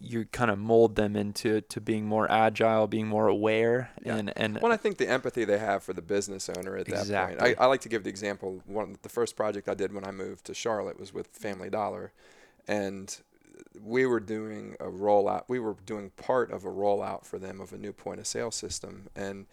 you 0.00 0.24
kind 0.26 0.50
of 0.50 0.58
mold 0.58 0.96
them 0.96 1.14
into 1.14 1.60
to 1.60 1.80
being 1.80 2.06
more 2.06 2.30
agile, 2.30 2.86
being 2.86 3.06
more 3.06 3.28
aware, 3.28 3.90
Yeah. 4.04 4.16
and 4.16 4.32
and 4.36 4.58
Well, 4.60 4.72
I 4.72 4.76
think 4.76 4.96
the 4.98 5.08
empathy 5.08 5.44
they 5.44 5.58
have 5.58 5.82
for 5.82 5.92
the 5.92 6.02
business 6.02 6.48
owner 6.48 6.76
at 6.76 6.86
that 6.86 6.92
point. 6.94 7.00
Exactly. 7.02 7.56
I, 7.56 7.64
I 7.64 7.66
like 7.66 7.82
to 7.82 7.88
give 7.88 8.02
the 8.04 8.10
example. 8.10 8.62
One 8.66 8.96
the 9.02 9.08
first 9.08 9.36
project 9.36 9.68
I 9.68 9.74
did 9.74 9.92
when 9.92 10.04
I 10.04 10.10
moved 10.10 10.46
to 10.46 10.54
Charlotte 10.54 10.98
was 10.98 11.12
with 11.12 11.26
Family 11.28 11.68
Dollar, 11.70 12.12
and 12.66 13.14
we 13.80 14.06
were 14.06 14.20
doing 14.20 14.74
a 14.80 14.86
rollout. 14.86 15.44
We 15.48 15.60
were 15.60 15.76
doing 15.84 16.10
part 16.16 16.50
of 16.50 16.64
a 16.64 16.70
rollout 16.70 17.24
for 17.26 17.38
them 17.38 17.60
of 17.60 17.72
a 17.72 17.78
new 17.78 17.92
point 17.92 18.20
of 18.20 18.26
sale 18.26 18.50
system, 18.50 19.08
and 19.14 19.46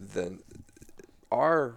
then 0.00 0.40
our 1.30 1.74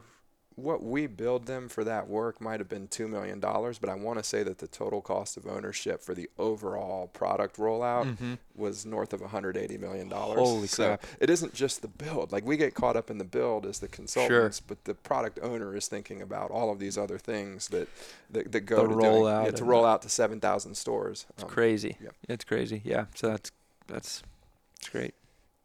what 0.57 0.83
we 0.83 1.05
billed 1.05 1.45
them 1.45 1.69
for 1.69 1.83
that 1.83 2.07
work 2.09 2.41
might 2.41 2.59
have 2.59 2.67
been 2.67 2.87
two 2.87 3.07
million 3.07 3.39
dollars, 3.39 3.77
but 3.77 3.89
I 3.91 3.93
want 3.95 4.17
to 4.17 4.23
say 4.23 4.41
that 4.41 4.57
the 4.57 4.67
total 4.67 5.01
cost 5.01 5.37
of 5.37 5.45
ownership 5.45 6.01
for 6.01 6.15
the 6.15 6.29
overall 6.39 7.07
product 7.07 7.57
rollout 7.57 8.05
Mm-hmm. 8.07 8.33
was 8.55 8.83
north 8.83 9.13
of 9.13 9.21
180 9.21 9.77
million 9.77 10.09
dollars. 10.09 10.39
Holy 10.39 10.65
so 10.67 10.87
crap. 10.97 11.05
It 11.19 11.29
isn't 11.29 11.53
just 11.53 11.83
the 11.83 11.87
build. 11.87 12.31
Like 12.31 12.43
we 12.43 12.57
get 12.57 12.73
caught 12.73 12.95
up 12.95 13.11
in 13.11 13.19
the 13.19 13.23
build 13.23 13.67
as 13.67 13.77
the 13.77 13.87
consultants, 13.87 14.59
but 14.59 14.83
the 14.85 14.95
product 14.95 15.37
owner 15.43 15.75
is 15.75 15.87
thinking 15.87 16.23
about 16.23 16.49
all 16.49 16.71
of 16.71 16.79
these 16.79 16.97
other 16.97 17.19
things 17.19 17.67
that 17.67 17.87
that, 18.31 18.51
that 18.51 18.61
go 18.61 18.77
The 18.87 18.95
to 18.95 18.99
doing, 18.99 19.13
rollout 19.23 19.45
yeah, 19.45 19.51
to 19.51 19.63
roll 19.63 19.85
out 19.85 20.01
to 20.01 20.09
7,000 20.09 20.75
stores. 20.75 21.27
It's 21.35 21.43
Um, 21.43 21.49
crazy. 21.49 21.97
yep. 22.01 22.15
It's 22.27 22.43
crazy. 22.43 22.81
Yeah. 22.83 23.05
So 23.13 23.27
that's 23.29 23.51
that's 23.85 24.23
it's 24.79 24.89
great. 24.89 25.13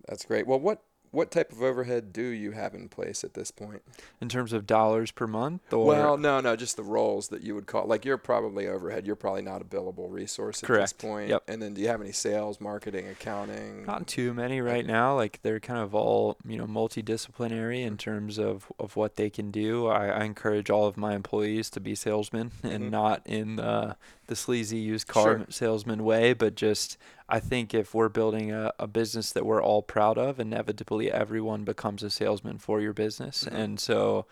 That's 0.06 0.26
great. 0.26 0.46
Well, 0.46 0.60
what 0.60 0.82
what 1.12 1.30
type 1.30 1.52
of 1.52 1.62
overhead 1.62 2.12
do 2.12 2.22
you 2.22 2.50
have 2.50 2.74
in 2.74 2.88
place 2.88 3.22
at 3.22 3.34
this 3.34 3.50
point? 3.52 3.82
In 4.20 4.28
terms 4.28 4.52
of 4.52 4.66
dollars 4.66 5.10
per 5.12 5.26
month, 5.28 5.72
or 5.72 5.86
Well, 5.86 6.16
no, 6.18 6.40
no, 6.40 6.56
just 6.56 6.76
the 6.76 6.82
roles 6.82 7.28
that 7.28 7.42
you 7.42 7.54
would 7.54 7.66
call. 7.66 7.86
Like 7.86 8.04
you're 8.04 8.16
probably 8.18 8.66
overhead. 8.66 9.06
You're 9.06 9.14
probably 9.14 9.42
not 9.42 9.62
a 9.62 9.64
billable 9.64 10.10
resource 10.10 10.62
at 10.62 10.66
Correct. 10.66 10.82
this 10.84 10.92
point. 10.94 11.28
Yep. 11.28 11.44
And 11.48 11.62
then 11.62 11.74
do 11.74 11.80
you 11.80 11.88
have 11.88 12.00
any 12.00 12.12
sales, 12.12 12.60
marketing, 12.60 13.06
accounting? 13.08 13.84
Not 13.86 14.06
too 14.08 14.34
many 14.34 14.60
right 14.60 14.84
now. 14.86 15.14
Like 15.14 15.38
they're 15.42 15.60
kind 15.60 15.80
of 15.80 15.94
all 15.94 16.38
you 16.46 16.56
know 16.58 16.66
multidisciplinary 16.66 17.84
in 17.84 17.96
terms 17.96 18.38
of, 18.38 18.72
of 18.78 18.96
what 18.96 19.16
they 19.16 19.30
can 19.30 19.50
do. 19.50 19.86
I, 19.88 20.06
I 20.08 20.24
encourage 20.24 20.70
all 20.70 20.86
of 20.86 20.96
my 20.96 21.14
employees 21.14 21.70
to 21.70 21.80
be 21.80 21.94
salesmen 21.94 22.50
and 22.62 22.84
Mhm. 22.84 22.90
not 22.90 23.22
in 23.26 23.56
the 23.56 23.96
the 24.28 24.36
sleazy 24.36 24.78
used 24.78 25.08
car 25.08 25.38
Sure. 25.38 25.46
salesman 25.50 26.04
way, 26.04 26.32
but 26.32 26.54
just 26.54 26.96
I 27.32 27.40
think 27.40 27.72
if 27.74 27.94
we're 27.94 28.10
building 28.10 28.52
a, 28.52 28.72
a 28.78 28.86
business 28.86 29.32
that 29.32 29.46
we're 29.46 29.62
all 29.62 29.82
proud 29.82 30.18
of, 30.18 30.38
inevitably 30.38 31.10
everyone 31.10 31.64
becomes 31.64 32.02
a 32.02 32.10
salesman 32.10 32.58
for 32.58 32.80
your 32.80 32.92
business, 32.92 33.44
Mhm. 33.44 33.54
and 33.54 33.80
so 33.80 34.26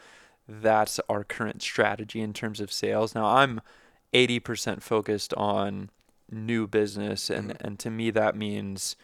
that's 0.46 1.00
our 1.08 1.24
current 1.24 1.62
strategy 1.62 2.20
in 2.20 2.32
terms 2.32 2.60
of 2.60 2.70
sales. 2.70 3.14
Now 3.14 3.24
I'm 3.26 3.60
80% 4.12 4.82
focused 4.82 5.32
on 5.34 5.90
new 6.30 6.66
business 6.66 7.30
and 7.30 7.50
Mhm. 7.50 7.56
and 7.60 7.78
to 7.80 7.90
me 7.90 8.10
that 8.10 8.36
means 8.36 8.96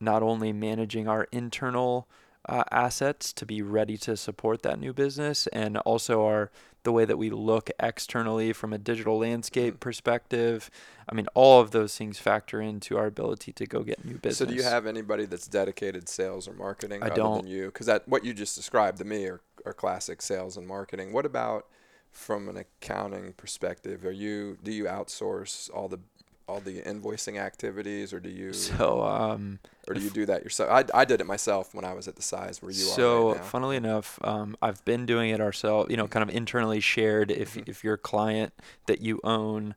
not 0.00 0.22
only 0.22 0.52
managing 0.52 1.06
our 1.08 1.24
internal 1.32 2.08
uh, 2.48 2.62
assets 2.70 3.32
to 3.32 3.44
be 3.44 3.60
ready 3.60 3.96
to 3.96 4.16
support 4.16 4.62
that 4.62 4.78
new 4.78 4.92
business 4.92 5.48
and 5.48 5.76
also 5.78 6.24
our 6.24 6.50
the 6.86 6.92
way 6.92 7.04
that 7.04 7.18
we 7.18 7.30
look 7.30 7.68
externally 7.80 8.52
from 8.52 8.72
a 8.72 8.78
digital 8.78 9.18
landscape 9.18 9.74
Mhm. 9.74 9.80
perspective 9.80 10.70
i 11.08 11.14
mean 11.14 11.26
all 11.34 11.60
of 11.60 11.72
those 11.72 11.96
things 11.98 12.16
factor 12.20 12.60
into 12.60 12.96
our 12.96 13.06
ability 13.06 13.52
to 13.52 13.66
go 13.66 13.82
get 13.82 14.04
new 14.04 14.14
business 14.14 14.38
So 14.38 14.44
do 14.46 14.54
you 14.54 14.62
have 14.62 14.86
anybody 14.86 15.26
that's 15.26 15.48
dedicated 15.48 16.08
sales 16.08 16.46
or 16.46 16.52
marketing 16.54 17.02
I 17.02 17.06
other 17.06 17.16
don't. 17.16 17.38
than 17.42 17.46
you? 17.48 17.66
Because 17.66 17.86
that 17.86 18.06
what 18.06 18.24
you 18.24 18.32
just 18.32 18.54
described 18.54 18.98
to 18.98 19.04
me 19.04 19.26
are, 19.26 19.40
are 19.66 19.72
classic 19.72 20.22
sales 20.22 20.56
and 20.56 20.64
marketing. 20.66 21.12
What 21.12 21.26
about 21.26 21.66
from 22.12 22.48
an 22.48 22.56
accounting 22.56 23.32
perspective? 23.32 24.04
Are 24.04 24.12
you 24.12 24.58
do 24.62 24.70
you 24.72 24.84
outsource 24.84 25.68
all 25.74 25.88
the 25.88 25.98
all 26.48 26.60
the 26.60 26.80
invoicing 26.82 27.38
activities, 27.40 28.12
or 28.12 28.20
do 28.20 28.28
you 28.28 28.52
so 28.52 29.02
um 29.02 29.58
or 29.88 29.94
do 29.94 30.00
you 30.00 30.10
do 30.10 30.26
that 30.26 30.42
yourself? 30.44 30.70
I, 30.70 30.84
I 31.00 31.04
did 31.04 31.20
it 31.20 31.26
myself 31.26 31.74
when 31.74 31.84
I 31.84 31.92
was 31.92 32.06
at 32.08 32.16
the 32.16 32.22
size 32.22 32.62
where 32.62 32.70
you 32.70 32.76
so 32.78 33.30
are 33.30 33.34
right 33.34 33.44
funnily 33.44 33.76
enough 33.76 34.18
um, 34.22 34.56
i've 34.62 34.84
been 34.84 35.06
doing 35.06 35.30
it 35.30 35.40
ourselves 35.40 35.90
you 35.90 35.96
know 35.96 36.06
kind 36.08 36.28
of 36.28 36.34
internally 36.34 36.80
shared 36.80 37.30
if 37.30 37.54
Mhm. 37.54 37.68
if 37.68 37.82
your 37.84 37.96
client 37.96 38.52
that 38.86 39.00
you 39.00 39.20
own 39.24 39.74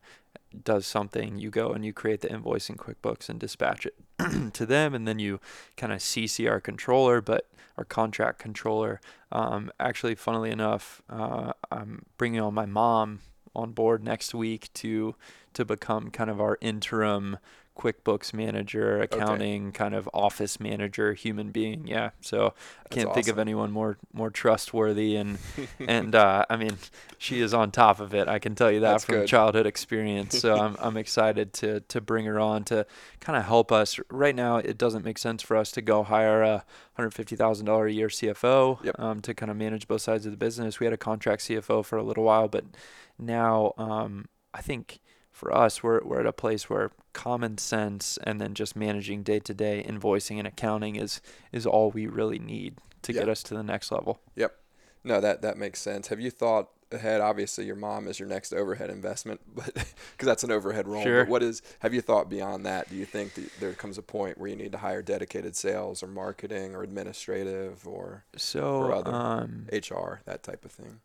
does 0.64 0.84
something 0.86 1.38
you 1.38 1.48
go 1.50 1.70
and 1.72 1.84
you 1.84 1.92
create 1.92 2.20
the 2.22 2.30
invoice 2.32 2.68
in 2.68 2.76
quickbooks 2.76 3.28
and 3.28 3.38
dispatch 3.38 3.86
it 3.86 3.94
to 4.52 4.66
them 4.66 4.94
and 4.94 5.06
then 5.06 5.18
you 5.20 5.38
kind 5.76 5.92
of 5.92 6.00
cc 6.00 6.48
our 6.50 6.60
controller 6.60 7.20
but 7.20 7.46
our 7.78 7.84
contract 7.84 8.38
controller 8.40 9.00
um, 9.32 9.70
actually 9.78 10.14
funnily 10.16 10.50
enough 10.50 11.02
uh, 11.08 11.52
i'm 11.70 12.04
bringing 12.18 12.40
on 12.40 12.52
my 12.54 12.66
mom 12.66 13.20
on 13.54 13.72
board 13.72 14.02
next 14.04 14.34
week 14.34 14.72
to 14.74 15.14
to 15.54 15.64
become 15.64 16.10
kind 16.10 16.30
of 16.30 16.40
our 16.40 16.58
interim 16.60 17.38
QuickBooks 17.76 18.34
manager, 18.34 19.00
accounting 19.00 19.72
kind 19.72 19.94
of 19.94 20.08
office 20.12 20.60
manager, 20.60 21.14
human 21.14 21.50
being. 21.50 21.86
Yeah. 21.86 22.10
So 22.20 22.48
I 22.48 22.50
That's 22.90 22.94
can't 22.94 23.14
think 23.14 23.28
of 23.28 23.38
anyone 23.38 23.70
more 23.70 23.96
more 24.12 24.28
trustworthy 24.30 25.16
and 25.16 25.38
and 25.80 26.14
uh, 26.14 26.44
I 26.50 26.56
mean 26.56 26.76
she 27.16 27.40
is 27.40 27.54
on 27.54 27.70
top 27.70 27.98
of 28.00 28.12
it. 28.12 28.28
I 28.28 28.38
can 28.38 28.54
tell 28.54 28.70
you 28.70 28.80
that 28.80 28.92
That's 28.92 29.04
from 29.04 29.14
good. 29.16 29.28
childhood 29.28 29.66
experience. 29.66 30.38
So 30.38 30.56
I'm 30.60 30.76
I'm 30.78 30.96
excited 30.98 31.54
to 31.54 31.80
to 31.80 32.00
bring 32.02 32.26
her 32.26 32.38
on 32.38 32.64
to 32.64 32.86
kind 33.20 33.38
of 33.38 33.44
help 33.46 33.72
us. 33.72 33.98
Right 34.10 34.34
now, 34.34 34.56
it 34.58 34.76
doesn't 34.76 35.04
make 35.04 35.16
sense 35.16 35.42
for 35.42 35.56
us 35.56 35.70
to 35.72 35.80
go 35.80 36.02
hire 36.02 36.42
a 36.42 36.64
hundred 36.94 37.14
fifty 37.14 37.34
thousand 37.36 37.64
dollar 37.66 37.86
a 37.86 37.92
year 37.92 38.08
CFO 38.08 38.84
Yep. 38.84 39.00
um, 39.00 39.20
to 39.22 39.32
kind 39.32 39.50
of 39.50 39.56
manage 39.56 39.88
both 39.88 40.02
sides 40.02 40.26
of 40.26 40.32
the 40.32 40.38
business. 40.38 40.80
We 40.80 40.86
had 40.86 40.92
a 40.92 40.98
contract 40.98 41.42
CFO 41.42 41.82
for 41.84 41.96
a 41.96 42.02
little 42.02 42.24
while, 42.24 42.48
but 42.48 42.64
now 43.20 43.72
um, 43.78 44.26
I 44.54 44.60
think 44.62 45.00
for 45.30 45.54
us, 45.54 45.82
we're 45.82 46.02
we're 46.04 46.20
at 46.20 46.26
a 46.26 46.32
place 46.32 46.68
where 46.68 46.90
common 47.12 47.58
sense 47.58 48.18
and 48.24 48.40
then 48.40 48.54
just 48.54 48.76
managing 48.76 49.22
day 49.22 49.40
to 49.40 49.54
day 49.54 49.84
invoicing 49.88 50.38
and 50.38 50.46
accounting 50.46 50.96
is 50.96 51.20
is 51.52 51.66
all 51.66 51.90
we 51.90 52.06
really 52.06 52.38
need 52.38 52.76
to 53.02 53.12
Yeah. 53.12 53.20
get 53.20 53.28
us 53.28 53.42
to 53.44 53.54
the 53.54 53.62
next 53.62 53.90
level. 53.90 54.20
Yep. 54.36 54.54
No, 55.04 55.20
that 55.20 55.42
that 55.42 55.56
makes 55.56 55.80
sense. 55.80 56.08
Have 56.08 56.20
you 56.20 56.30
thought 56.30 56.68
ahead? 56.92 57.20
Obviously, 57.22 57.64
your 57.64 57.76
mom 57.76 58.06
is 58.06 58.18
your 58.20 58.28
next 58.28 58.52
overhead 58.52 58.90
investment, 58.90 59.40
but 59.54 59.72
because 59.72 60.26
that's 60.26 60.44
an 60.44 60.50
overhead 60.50 60.86
role. 60.86 61.02
Sure. 61.02 61.24
But 61.24 61.30
what 61.30 61.42
is? 61.42 61.62
Have 61.78 61.94
you 61.94 62.02
thought 62.02 62.28
beyond 62.28 62.66
that? 62.66 62.90
Do 62.90 62.96
you 62.96 63.06
think 63.06 63.34
that 63.34 63.50
there 63.60 63.72
comes 63.72 63.96
a 63.96 64.02
point 64.02 64.36
where 64.36 64.50
you 64.50 64.56
need 64.56 64.72
to 64.72 64.78
hire 64.78 65.00
dedicated 65.00 65.56
sales 65.56 66.02
or 66.02 66.06
marketing 66.08 66.74
or 66.74 66.82
administrative 66.82 67.86
or 67.88 68.24
So 68.36 68.92
other 68.92 69.14
um, 69.14 69.66
HR 69.72 70.20
that 70.26 70.42
type 70.42 70.64
of 70.66 70.72
thing? 70.72 71.00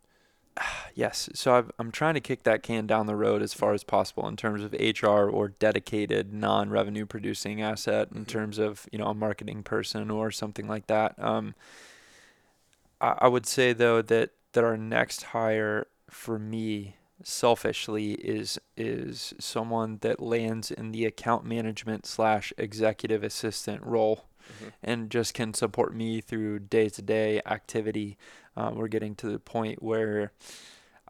Yes. 0.97 1.29
So 1.33 1.53
I've, 1.55 1.71
I'm 1.77 1.91
trying 1.91 2.13
to 2.13 2.21
kick 2.21 2.43
that 2.43 2.63
can 2.63 2.87
down 2.87 3.05
the 3.05 3.17
road 3.17 3.41
as 3.41 3.53
far 3.53 3.73
as 3.73 3.83
possible 3.83 4.27
in 4.29 4.37
terms 4.37 4.63
of 4.63 4.73
HR 4.73 5.29
or 5.29 5.49
dedicated 5.49 6.33
non-revenue 6.33 7.05
producing 7.05 7.61
asset 7.61 8.09
in 8.15 8.23
Mhm. 8.23 8.27
terms 8.27 8.57
of, 8.59 8.87
you 8.93 8.97
know, 8.99 9.07
a 9.07 9.13
marketing 9.13 9.61
person 9.63 10.09
or 10.09 10.31
something 10.31 10.67
like 10.67 10.87
that. 10.87 11.21
Um, 11.21 11.53
I, 13.01 13.15
I 13.21 13.27
would 13.27 13.45
say 13.45 13.73
though 13.73 14.01
that, 14.01 14.31
that 14.53 14.63
our 14.63 14.77
next 14.77 15.23
hire 15.23 15.87
for 16.09 16.39
me 16.39 16.95
selfishly 17.23 18.13
is 18.15 18.59
is 18.75 19.33
someone 19.39 19.97
that 20.01 20.19
lands 20.19 20.69
in 20.69 20.91
the 20.91 21.05
account 21.05 21.45
management 21.45 22.05
slash 22.05 22.51
executive 22.57 23.23
assistant 23.23 23.81
role 23.83 24.25
Mhm. 24.61 24.71
and 24.83 25.09
just 25.09 25.33
can 25.33 25.53
support 25.53 25.93
me 25.95 26.21
through 26.21 26.59
day 26.59 26.89
to 26.89 27.01
day 27.01 27.41
activity. 27.45 28.17
Uh, 28.55 28.71
we're 28.73 28.87
getting 28.87 29.15
to 29.15 29.27
the 29.29 29.39
point 29.39 29.81
where 29.83 30.31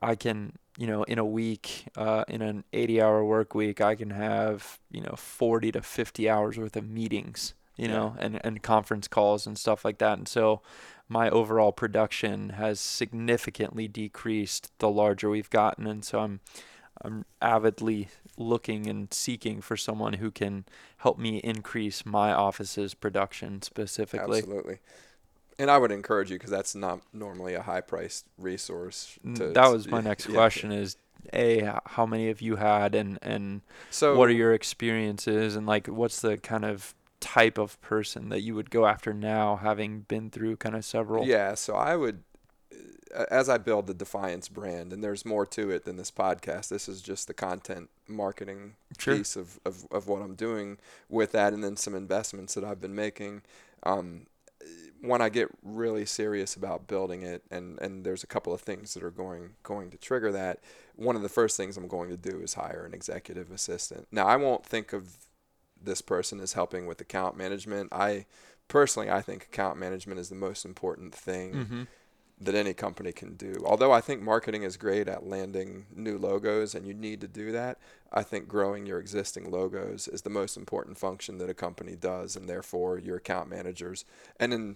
I 0.01 0.15
can, 0.15 0.53
you 0.77 0.87
know, 0.87 1.03
in 1.03 1.17
a 1.19 1.25
week, 1.25 1.85
uh, 1.95 2.25
in 2.27 2.41
an 2.41 2.63
80 2.73 3.01
hour 3.01 3.23
work 3.23 3.55
week, 3.55 3.79
I 3.81 3.95
can 3.95 4.09
have, 4.11 4.79
you 4.91 5.01
know, 5.01 5.15
40 5.15 5.71
to 5.71 5.81
50 5.81 6.29
hours 6.29 6.57
worth 6.57 6.75
of 6.75 6.87
meetings, 6.89 7.53
you 7.77 7.87
Yeah. 7.87 7.93
know, 7.93 8.15
and, 8.19 8.39
and 8.45 8.61
conference 8.61 9.07
calls 9.07 9.47
and 9.47 9.57
stuff 9.57 9.85
like 9.85 9.99
that. 9.99 10.17
And 10.17 10.27
so 10.27 10.61
my 11.07 11.29
overall 11.29 11.71
production 11.71 12.49
has 12.49 12.79
significantly 12.79 13.87
decreased 13.87 14.71
the 14.79 14.89
larger 14.89 15.29
we've 15.29 15.49
gotten. 15.49 15.87
And 15.87 16.03
so 16.03 16.19
I'm, 16.19 16.39
I'm 17.05 17.25
avidly 17.41 18.09
looking 18.37 18.87
and 18.87 19.13
seeking 19.13 19.61
for 19.61 19.77
someone 19.77 20.13
who 20.13 20.31
can 20.31 20.65
help 20.97 21.17
me 21.17 21.37
increase 21.37 22.05
my 22.05 22.33
office's 22.33 22.93
production 22.93 23.61
specifically. 23.61 24.39
Absolutely. 24.39 24.79
And 25.57 25.71
I 25.71 25.77
would 25.77 25.91
encourage 25.91 26.31
you 26.31 26.37
because 26.37 26.51
that's 26.51 26.75
not 26.75 27.01
normally 27.13 27.53
a 27.53 27.61
high 27.61 27.81
priced 27.81 28.25
resource. 28.37 29.17
To, 29.35 29.51
that 29.51 29.71
was 29.71 29.87
my 29.89 30.01
next 30.01 30.27
yeah. 30.27 30.35
question 30.35 30.71
is 30.71 30.97
a 31.33 31.79
how 31.85 32.05
many 32.05 32.29
of 32.29 32.41
you 32.41 32.57
had 32.57 32.93
and 32.93 33.17
and 33.21 33.61
So 33.89 34.15
what 34.15 34.29
are 34.29 34.33
your 34.33 34.53
experiences 34.53 35.55
and 35.55 35.65
like 35.65 35.87
what's 35.87 36.21
the 36.21 36.37
kind 36.37 36.65
of 36.65 36.93
type 37.25 37.57
of 37.57 37.81
person 37.81 38.29
that 38.29 38.41
you 38.41 38.53
would 38.53 38.69
go 38.69 38.85
after 38.85 39.11
now 39.11 39.55
having 39.55 40.01
been 40.01 40.29
through 40.29 40.55
kind 40.57 40.75
of 40.75 40.85
several 40.85 41.25
Yeah, 41.25 41.55
so 41.55 41.73
I 41.73 41.95
would, 41.95 42.21
as 43.13 43.49
I 43.49 43.57
build 43.57 43.87
the 43.87 43.93
Defiance 43.93 44.49
brand, 44.49 44.91
and 44.91 45.03
there's 45.03 45.25
more 45.25 45.45
to 45.47 45.69
it 45.69 45.85
than 45.85 45.97
this 45.97 46.11
podcast. 46.11 46.69
This 46.69 46.89
is 46.89 47.01
just 47.01 47.27
the 47.27 47.33
content 47.33 47.89
marketing 48.07 48.75
Sure. 48.97 49.17
piece 49.17 49.35
of, 49.35 49.59
of, 49.65 49.85
of 49.91 50.07
what 50.07 50.21
I'm 50.21 50.35
doing 50.35 50.77
with 51.09 51.31
that, 51.33 51.53
and 51.53 51.63
then 51.63 51.77
some 51.77 51.95
investments 51.95 52.53
that 52.55 52.63
I've 52.63 52.81
been 52.81 52.95
making. 52.95 53.41
Um, 53.83 54.27
when 55.01 55.21
I 55.21 55.29
get 55.29 55.49
really 55.61 56.05
serious 56.05 56.55
about 56.55 56.87
building 56.87 57.21
it, 57.21 57.43
and, 57.51 57.79
and 57.79 58.03
there's 58.03 58.23
a 58.23 58.27
couple 58.27 58.53
of 58.53 58.61
things 58.61 58.93
that 58.93 59.03
are 59.03 59.11
going 59.11 59.51
going 59.63 59.91
to 59.91 59.97
trigger 59.97 60.31
that. 60.31 60.59
One 60.95 61.15
of 61.15 61.21
the 61.21 61.29
first 61.29 61.57
things 61.57 61.77
I'm 61.77 61.87
going 61.87 62.09
to 62.09 62.17
do 62.17 62.41
is 62.41 62.55
hire 62.55 62.85
an 62.85 62.93
executive 62.93 63.51
assistant. 63.51 64.07
Now 64.11 64.25
I 64.25 64.37
won't 64.37 64.65
think 64.65 64.93
of 64.93 65.17
this 65.81 66.01
person 66.01 66.39
as 66.39 66.53
helping 66.53 66.87
with 66.87 66.99
account 67.01 67.37
management. 67.37 67.89
I 67.91 68.25
personally 68.67 69.11
I 69.11 69.21
think 69.21 69.43
account 69.43 69.77
management 69.77 70.19
is 70.19 70.29
the 70.29 70.35
most 70.35 70.65
important 70.65 71.13
thing 71.13 71.53
mm-hmm. 71.53 71.83
That 72.39 72.55
any 72.55 72.73
company 72.73 73.11
can 73.11 73.35
do. 73.35 73.63
Although 73.65 73.93
I 73.93 74.01
think 74.01 74.21
marketing 74.21 74.63
is 74.63 74.75
great 74.75 75.07
at 75.07 75.25
landing 75.25 75.85
new 75.95 76.17
logos 76.17 76.75
and 76.75 76.85
you 76.85 76.93
need 76.93 77.21
to 77.21 77.27
do 77.27 77.51
that, 77.53 77.79
I 78.11 78.23
think 78.23 78.47
growing 78.47 78.85
your 78.85 78.99
existing 78.99 79.49
logos 79.49 80.07
is 80.07 80.21
the 80.21 80.29
most 80.29 80.57
important 80.57 80.97
function 80.97 81.37
that 81.37 81.49
a 81.49 81.53
company 81.53 81.95
does 81.95 82.35
and 82.35 82.49
therefore 82.49 82.99
your 82.99 83.17
account 83.17 83.49
managers 83.49 84.03
and 84.39 84.53
in 84.53 84.75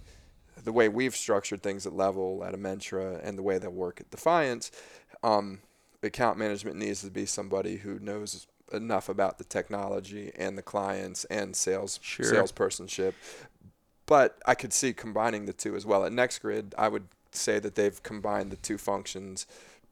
the 0.64 0.72
way 0.74 0.90
we've 0.90 1.16
structured 1.16 1.62
things 1.62 1.86
at 1.86 1.94
level 1.94 2.44
at 2.44 2.54
Amentra 2.54 3.20
and 3.24 3.38
the 3.38 3.44
way 3.44 3.58
they 3.58 3.68
work 3.68 4.02
at 4.02 4.12
Defiance, 4.12 4.72
um, 5.24 5.60
account 6.04 6.38
management 6.38 6.78
needs 6.78 7.02
to 7.02 7.10
be 7.12 7.26
somebody 7.26 7.78
who 7.78 8.00
knows 8.00 8.48
enough 8.72 9.10
about 9.10 9.38
the 9.38 9.44
technology 9.44 10.32
and 10.36 10.58
the 10.58 10.62
clients 10.62 11.26
and 11.26 11.56
sales 11.56 12.00
Sure. 12.02 12.26
salespersonship. 12.26 13.16
But 14.06 14.40
I 14.46 14.56
could 14.56 14.74
see 14.74 14.94
combining 14.94 15.46
the 15.46 15.54
two 15.54 15.76
as 15.76 15.86
well. 15.86 16.04
At 16.06 16.12
NextGrid, 16.12 16.74
I 16.78 16.88
would 16.88 17.08
say 17.32 17.60
that 17.60 17.76
they've 17.76 18.02
combined 18.04 18.52
the 18.52 18.56
two 18.58 18.78
functions 18.78 19.46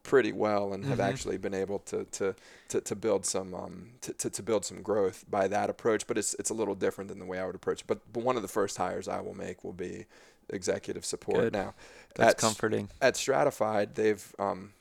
pretty 0.04 0.32
well 0.32 0.72
and 0.74 0.86
have 0.86 1.00
Mhm. 1.00 1.04
actually 1.10 1.38
been 1.38 1.54
able 1.54 1.80
to 1.80 2.06
to, 2.06 2.34
to, 2.70 2.80
to 2.82 2.96
build 2.96 3.26
some 3.26 3.54
um, 3.54 3.90
to, 4.02 4.14
to, 4.14 4.30
to 4.30 4.42
build 4.44 4.64
some 4.64 4.82
growth 4.82 5.26
by 5.30 5.48
that 5.50 5.70
approach. 5.70 6.08
But 6.08 6.18
it's 6.18 6.34
it's 6.36 6.50
a 6.50 6.54
little 6.54 6.76
different 6.76 7.10
than 7.10 7.20
the 7.20 7.26
way 7.26 7.40
I 7.40 7.46
would 7.46 7.56
approach. 7.56 7.82
it. 7.82 7.88
But 7.88 8.00
but 8.14 8.24
one 8.24 8.36
of 8.38 8.42
the 8.42 8.48
first 8.48 8.78
hires 8.78 9.08
I 9.08 9.20
will 9.22 9.36
make 9.36 9.64
will 9.64 9.74
be 9.74 10.06
executive 10.50 11.04
support. 11.06 11.40
Good. 11.44 11.54
Now, 11.54 11.74
That's 12.16 12.34
at, 12.36 12.38
comforting. 12.38 12.90
at 13.02 13.18
Stratified, 13.18 13.96
they've 13.96 14.34
um, 14.40 14.72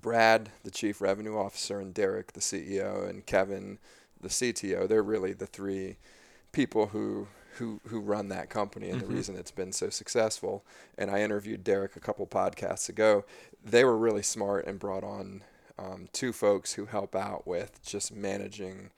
Brad, 0.00 0.50
the 0.62 0.70
chief 0.70 1.00
revenue 1.00 1.36
officer, 1.38 1.80
and 1.80 1.94
Derek, 1.94 2.32
the 2.34 2.40
CEO, 2.40 3.08
and 3.08 3.24
Kevin, 3.24 3.78
the 4.20 4.28
CTO. 4.28 4.86
They're 4.86 5.02
really 5.02 5.32
the 5.32 5.46
three 5.46 5.96
people 6.52 6.88
who 6.88 7.28
who 7.54 7.80
who 7.88 8.00
run 8.00 8.28
that 8.28 8.50
company 8.50 8.90
and 8.90 9.00
Mhm. 9.00 9.06
the 9.06 9.12
reason 9.14 9.36
it's 9.36 9.50
been 9.50 9.72
so 9.72 9.90
successful. 9.90 10.64
And 10.98 11.10
I 11.10 11.20
interviewed 11.22 11.64
Derek 11.64 11.96
a 11.96 12.00
couple 12.00 12.26
podcasts 12.26 12.88
ago. 12.88 13.24
They 13.64 13.84
were 13.84 13.96
really 13.96 14.22
smart 14.22 14.66
and 14.66 14.78
brought 14.78 15.04
on 15.04 15.42
um, 15.78 16.08
two 16.12 16.32
folks 16.32 16.74
who 16.74 16.86
help 16.86 17.16
out 17.16 17.46
with 17.46 17.82
just 17.82 18.12
managing 18.12 18.90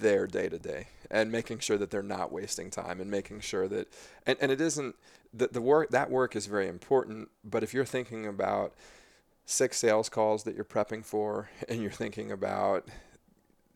their 0.00 0.26
day 0.26 0.48
to 0.48 0.58
day 0.58 0.88
and 1.10 1.30
making 1.32 1.60
sure 1.60 1.78
that 1.78 1.90
they're 1.90 2.02
not 2.02 2.32
wasting 2.32 2.68
time 2.70 3.00
and 3.00 3.10
making 3.10 3.40
sure 3.40 3.68
that 3.68 3.86
and, 4.26 4.36
and 4.40 4.50
it 4.50 4.60
isn't 4.60 4.96
the, 5.32 5.46
the 5.48 5.60
work 5.62 5.90
that 5.90 6.10
work 6.10 6.34
is 6.34 6.46
very 6.46 6.66
important 6.68 7.30
but 7.44 7.62
if 7.62 7.72
you're 7.72 7.84
thinking 7.84 8.26
about 8.26 8.74
six 9.46 9.78
sales 9.78 10.08
calls 10.08 10.42
that 10.42 10.54
you're 10.56 10.64
prepping 10.64 11.04
for 11.04 11.48
and 11.68 11.80
you're 11.80 11.92
thinking 11.92 12.32
about 12.32 12.88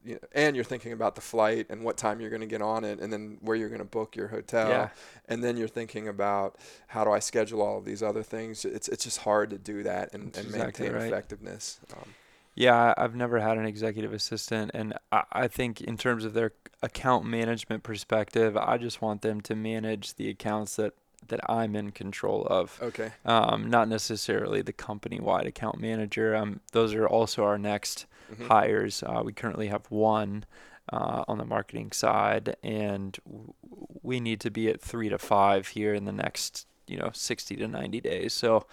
you 0.05 0.15
know, 0.15 0.20
and 0.33 0.57
you're 0.57 0.65
thinking 0.65 0.93
about 0.93 1.15
the 1.15 1.20
flight 1.20 1.66
and 1.70 1.85
what 1.85 1.97
time 1.97 2.20
you're 2.20 2.31
going 2.31 2.41
to 2.41 2.47
get 2.47 2.62
on 2.62 2.85
it 2.85 3.01
and 3.01 3.12
then 3.12 3.39
where 3.41 3.57
you're 3.57 3.69
going 3.69 3.79
to 3.81 3.85
book 3.85 4.16
your 4.16 4.29
hotel 4.29 4.69
Yeah. 4.69 4.89
and 5.29 5.43
then 5.45 5.57
you're 5.57 5.69
thinking 5.69 6.09
about 6.09 6.57
how 6.89 7.05
do 7.05 7.12
I 7.12 7.20
schedule 7.20 7.62
all 7.62 7.79
of 7.79 7.85
these 7.85 8.03
other 8.03 8.23
things 8.23 8.65
it's 8.65 8.89
it's 8.89 9.05
just 9.05 9.19
hard 9.19 9.51
to 9.51 9.59
do 9.59 9.83
that 9.85 10.12
and, 10.12 10.24
and 10.24 10.47
exactly 10.47 10.87
maintain 10.87 10.93
right. 10.93 11.07
effectiveness 11.12 11.81
um, 11.95 12.09
Yeah, 12.55 12.93
I've 12.97 13.15
never 13.15 13.41
had 13.41 13.57
an 13.59 13.65
executive 13.65 14.12
assistant, 14.12 14.73
and 14.74 14.93
I, 15.11 15.23
I 15.33 15.49
think 15.49 15.81
in 15.81 15.97
terms 15.97 16.24
of 16.27 16.35
their 16.35 16.53
account 16.83 17.24
management 17.24 17.83
perspective, 17.83 18.57
I 18.57 18.77
just 18.77 19.01
want 19.01 19.23
them 19.23 19.41
to 19.43 19.55
manage 19.57 20.15
the 20.16 20.29
accounts 20.29 20.77
that 20.77 20.93
that 21.29 21.41
I'm 21.49 21.77
in 21.77 21.93
control 21.93 22.45
of. 22.51 22.79
okay 22.83 23.12
Um, 23.24 23.70
not 23.70 23.89
necessarily 23.89 24.61
the 24.61 24.73
company-wide 24.73 25.47
account 25.47 25.81
manager. 25.81 26.35
Um, 26.35 26.61
those 26.73 26.93
are 26.95 27.07
also 27.07 27.45
our 27.45 27.59
next 27.59 28.07
Mhm. 28.39 28.47
hires. 28.49 29.03
Uh, 29.03 29.23
we 29.25 29.33
currently 29.33 29.69
have 29.69 29.87
one 29.91 30.45
uh, 30.93 31.25
on 31.29 31.39
the 31.39 31.45
marketing 31.45 31.93
side, 31.93 32.57
and 32.63 33.19
w- 33.27 33.55
we 34.03 34.21
need 34.21 34.41
to 34.41 34.51
be 34.51 34.69
at 34.69 34.81
three 34.81 35.09
to 35.09 35.19
five 35.19 35.69
here 35.69 35.95
in 35.95 36.05
the 36.05 36.13
next, 36.13 36.67
you 36.87 36.97
know, 36.99 37.11
60 37.15 37.57
to 37.57 37.69
90 37.69 38.01
days. 38.01 38.33
So, 38.33 38.67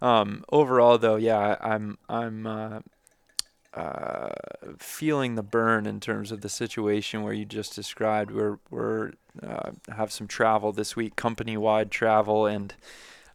um, 0.00 0.44
overall, 0.52 0.98
though, 0.98 1.16
yeah, 1.16 1.56
I'm 1.60 1.98
I'm 2.08 2.46
uh, 2.46 2.80
uh, 3.74 4.30
feeling 4.78 5.34
the 5.34 5.42
burn 5.42 5.86
in 5.86 6.00
terms 6.00 6.32
of 6.32 6.40
the 6.40 6.48
situation 6.48 7.22
where 7.22 7.32
you 7.34 7.44
just 7.44 7.74
described. 7.74 8.30
We're 8.30 8.58
we're 8.70 9.12
uh, 9.42 9.72
have 9.94 10.10
some 10.10 10.26
travel 10.26 10.72
this 10.72 10.96
week, 10.96 11.16
company-wide 11.16 11.90
travel, 11.90 12.46
and 12.46 12.74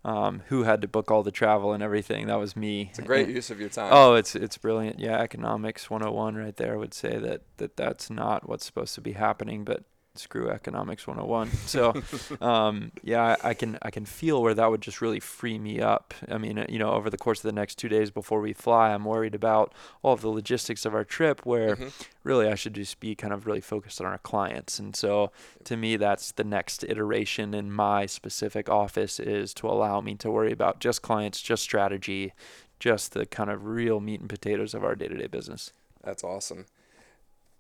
um, 0.06 0.42
who 0.48 0.64
had 0.64 0.82
to 0.82 0.88
book 0.88 1.10
all 1.12 1.24
the 1.24 1.32
travel 1.32 1.72
and 1.74 1.82
everything. 1.82 2.28
That 2.28 2.36
was 2.40 2.56
me. 2.56 2.88
it's 2.90 3.00
a 3.00 3.04
great 3.04 3.28
And- 3.28 3.36
use 3.36 3.50
of 3.50 3.60
your 3.60 3.70
time 3.70 3.90
Oh, 3.92 4.16
it's 4.16 4.36
it's 4.36 4.58
brilliant. 4.58 5.00
Yeah, 5.00 5.18
economics 5.20 5.90
101 5.90 6.36
right 6.36 6.56
there 6.58 6.78
would 6.78 6.94
say 6.94 7.18
that, 7.18 7.42
that 7.58 7.78
that's 7.78 8.10
not 8.10 8.48
what's 8.50 8.66
supposed 8.66 8.96
to 8.96 9.02
be 9.02 9.14
happening, 9.14 9.64
but 9.64 9.84
screw 10.16 10.50
economics 10.50 11.08
101. 11.08 11.50
So, 11.66 11.94
um, 12.42 12.92
yeah, 13.04 13.36
I, 13.44 13.50
I 13.50 13.54
can 13.54 13.78
I 13.82 13.90
can 13.90 14.06
feel 14.06 14.42
where 14.42 14.54
that 14.54 14.70
would 14.70 14.82
just 14.82 15.02
really 15.02 15.20
free 15.20 15.58
me 15.58 15.80
up. 15.80 16.14
I 16.30 16.38
mean, 16.38 16.64
you 16.70 16.78
know, 16.80 16.92
over 16.92 17.10
the 17.10 17.18
course 17.18 17.40
of 17.40 17.44
the 17.44 17.52
next 17.52 17.76
2 17.80 17.90
days 17.90 18.12
before 18.12 18.40
we 18.40 18.54
fly, 18.54 18.94
I'm 18.94 19.06
worried 19.06 19.34
about 19.36 19.74
all 20.04 20.14
of 20.14 20.22
the 20.22 20.30
logistics 20.30 20.86
of 20.86 20.94
our 20.94 21.04
trip 21.04 21.46
where 21.46 21.76
Mhm. 21.76 21.92
really 22.24 22.48
I 22.48 22.56
should 22.56 22.76
just 22.76 23.00
be 23.00 23.16
kind 23.16 23.34
of 23.34 23.48
really 23.48 23.62
focused 23.62 24.00
on 24.00 24.08
our 24.08 24.20
clients. 24.20 24.80
And 24.80 24.96
so 24.96 25.32
to 25.64 25.76
me 25.76 25.98
that's 25.98 26.32
the 26.32 26.44
next 26.44 26.84
iteration 26.84 27.54
in 27.54 27.72
my 27.72 28.06
specific 28.06 28.70
office 28.70 29.20
is 29.20 29.54
to 29.56 29.68
allow 29.68 30.00
me 30.02 30.16
to 30.16 30.30
worry 30.30 30.52
about 30.52 30.80
just 30.80 31.02
clients, 31.02 31.42
just 31.42 31.64
strategy, 31.64 32.34
just 32.80 33.14
the 33.14 33.26
kind 33.26 33.50
of 33.50 33.66
real 33.66 34.00
meat 34.00 34.20
and 34.20 34.30
potatoes 34.30 34.74
of 34.74 34.84
our 34.84 34.96
day-to-day 34.96 35.28
business. 35.28 35.74
That's 36.04 36.24
awesome. 36.24 36.66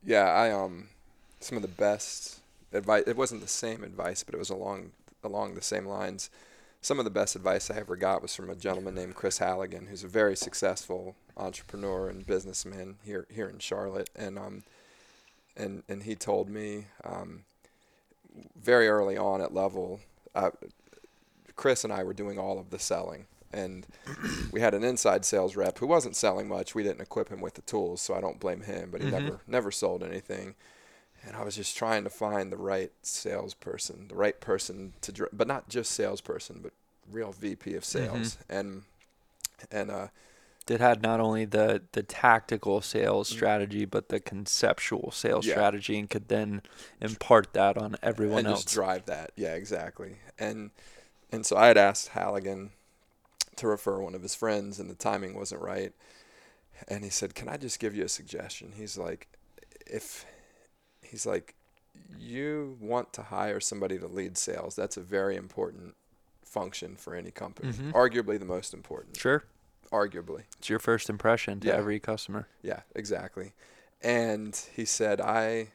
Yeah, 0.06 0.26
I 0.26 0.52
um 0.52 0.90
some 1.40 1.58
of 1.58 1.62
the 1.62 1.68
best 1.68 2.40
advice 2.74 3.04
it 3.08 3.18
wasn't 3.18 3.42
the 3.42 3.48
same 3.48 3.84
advice, 3.84 4.24
but 4.24 4.36
it 4.36 4.40
was 4.40 4.50
along 4.50 4.92
along 5.24 5.56
the 5.56 5.62
same 5.62 5.86
lines. 5.86 6.30
Some 6.82 7.00
of 7.00 7.06
the 7.06 7.12
best 7.12 7.36
advice 7.36 7.72
I 7.72 7.78
ever 7.78 7.96
got 7.96 8.22
was 8.22 8.36
from 8.36 8.50
a 8.50 8.56
gentleman 8.56 8.96
named 8.96 9.16
Chris 9.16 9.38
Halligan, 9.38 9.88
who's 9.88 10.04
a 10.04 10.08
very 10.10 10.36
successful 10.36 11.16
entrepreneur 11.38 12.10
and 12.10 12.26
businessman 12.26 12.98
here 13.04 13.26
here 13.30 13.48
in 13.50 13.60
Charlotte. 13.60 14.10
And 14.16 14.38
um 14.38 14.64
and 15.56 15.84
and 15.88 16.04
he 16.04 16.16
told 16.16 16.50
me 16.50 16.88
um 17.04 17.44
very 18.60 18.88
early 18.88 19.18
on 19.18 19.42
at 19.42 19.54
level 19.54 20.00
uh, 20.36 20.50
Chris 21.56 21.84
and 21.84 21.94
I 21.94 22.04
were 22.04 22.14
doing 22.14 22.40
all 22.40 22.58
of 22.60 22.72
the 22.72 22.80
selling 22.80 23.28
and 23.52 23.86
we 24.52 24.60
had 24.60 24.74
an 24.74 24.84
inside 24.84 25.24
sales 25.26 25.56
rep 25.56 25.78
who 25.78 25.86
wasn't 25.86 26.16
selling 26.16 26.48
much. 26.48 26.74
We 26.74 26.82
didn't 26.84 27.02
equip 27.02 27.30
him 27.30 27.40
with 27.40 27.54
the 27.54 27.62
tools, 27.62 28.02
so 28.02 28.16
I 28.16 28.22
don't 28.22 28.40
blame 28.40 28.62
him. 28.62 28.90
But 28.92 29.02
he 29.02 29.08
Mhm. 29.08 29.12
never 29.12 29.40
never 29.48 29.72
sold 29.72 30.04
anything, 30.04 30.56
and 31.26 31.36
I 31.36 31.44
was 31.44 31.56
just 31.56 31.78
trying 31.78 32.04
to 32.04 32.10
find 32.10 32.52
the 32.52 32.58
right 32.58 32.92
salesperson, 33.02 34.08
the 34.10 34.16
right 34.16 34.40
person 34.40 34.94
to, 35.02 35.30
but 35.32 35.48
not 35.48 35.70
just 35.70 35.92
salesperson, 35.92 36.60
but 36.62 36.74
real 37.12 37.32
VP 37.32 37.76
of 37.76 37.86
sales, 37.86 38.38
and 38.50 38.84
and 39.72 39.90
uh, 39.92 40.08
That 40.68 40.80
had 40.80 41.02
not 41.02 41.20
only 41.20 41.46
the 41.46 41.82
the 41.92 42.04
tactical 42.04 42.82
sales 42.82 43.30
Mm. 43.30 43.34
strategy, 43.34 43.86
but 43.86 44.10
the 44.10 44.20
conceptual 44.20 45.12
sales 45.12 45.46
Yeah. 45.46 45.54
strategy, 45.54 45.98
and 46.00 46.10
could 46.10 46.28
then 46.30 46.62
impart 47.02 47.54
that 47.54 47.78
on 47.78 47.96
everyone 48.02 48.40
and 48.40 48.48
else. 48.48 48.64
just 48.64 48.74
drive 48.74 49.06
that. 49.06 49.32
Yeah, 49.36 49.56
exactly. 49.56 50.18
And 50.40 50.72
and 51.32 51.46
so 51.46 51.58
I 51.58 51.68
had 51.68 51.78
asked 51.78 52.10
Halligan 52.10 52.72
to 53.58 53.68
refer 53.68 54.00
one 54.00 54.16
of 54.16 54.22
his 54.22 54.36
friends, 54.36 54.80
and 54.80 54.90
the 54.90 54.96
timing 54.96 55.36
wasn't 55.36 55.62
right. 55.62 55.94
And 56.88 57.04
he 57.04 57.10
said, 57.10 57.36
"Can 57.36 57.50
I 57.50 57.58
just 57.58 57.80
give 57.80 57.96
you 57.96 58.04
a 58.06 58.10
suggestion?" 58.10 58.74
He's 58.76 58.98
like, 58.98 59.28
"If 59.86 60.26
he's 61.14 61.26
like, 61.28 61.54
you 62.20 62.76
want 62.82 63.14
to 63.14 63.22
hire 63.22 63.60
somebody 63.60 64.00
to 64.00 64.08
lead 64.08 64.36
sales, 64.38 64.76
that's 64.76 64.98
a 64.98 65.02
very 65.02 65.36
important 65.36 65.94
function 66.44 66.96
for 66.96 67.14
any 67.16 67.30
company. 67.32 67.72
Mhm. 67.72 67.92
Arguably 67.94 68.40
the 68.40 68.46
most 68.46 68.74
important. 68.74 69.16
Sure, 69.18 69.44
Arguably." 69.92 70.44
it's 70.58 70.70
your 70.70 70.80
first 70.80 71.08
impression 71.10 71.60
to 71.62 71.68
Yeah. 71.68 71.76
every 71.76 72.00
customer. 72.00 72.48
Yeah, 72.64 72.82
exactly. 72.96 73.54
And 74.02 74.56
he 74.76 74.86
said, 74.86 75.22
I 75.22 75.70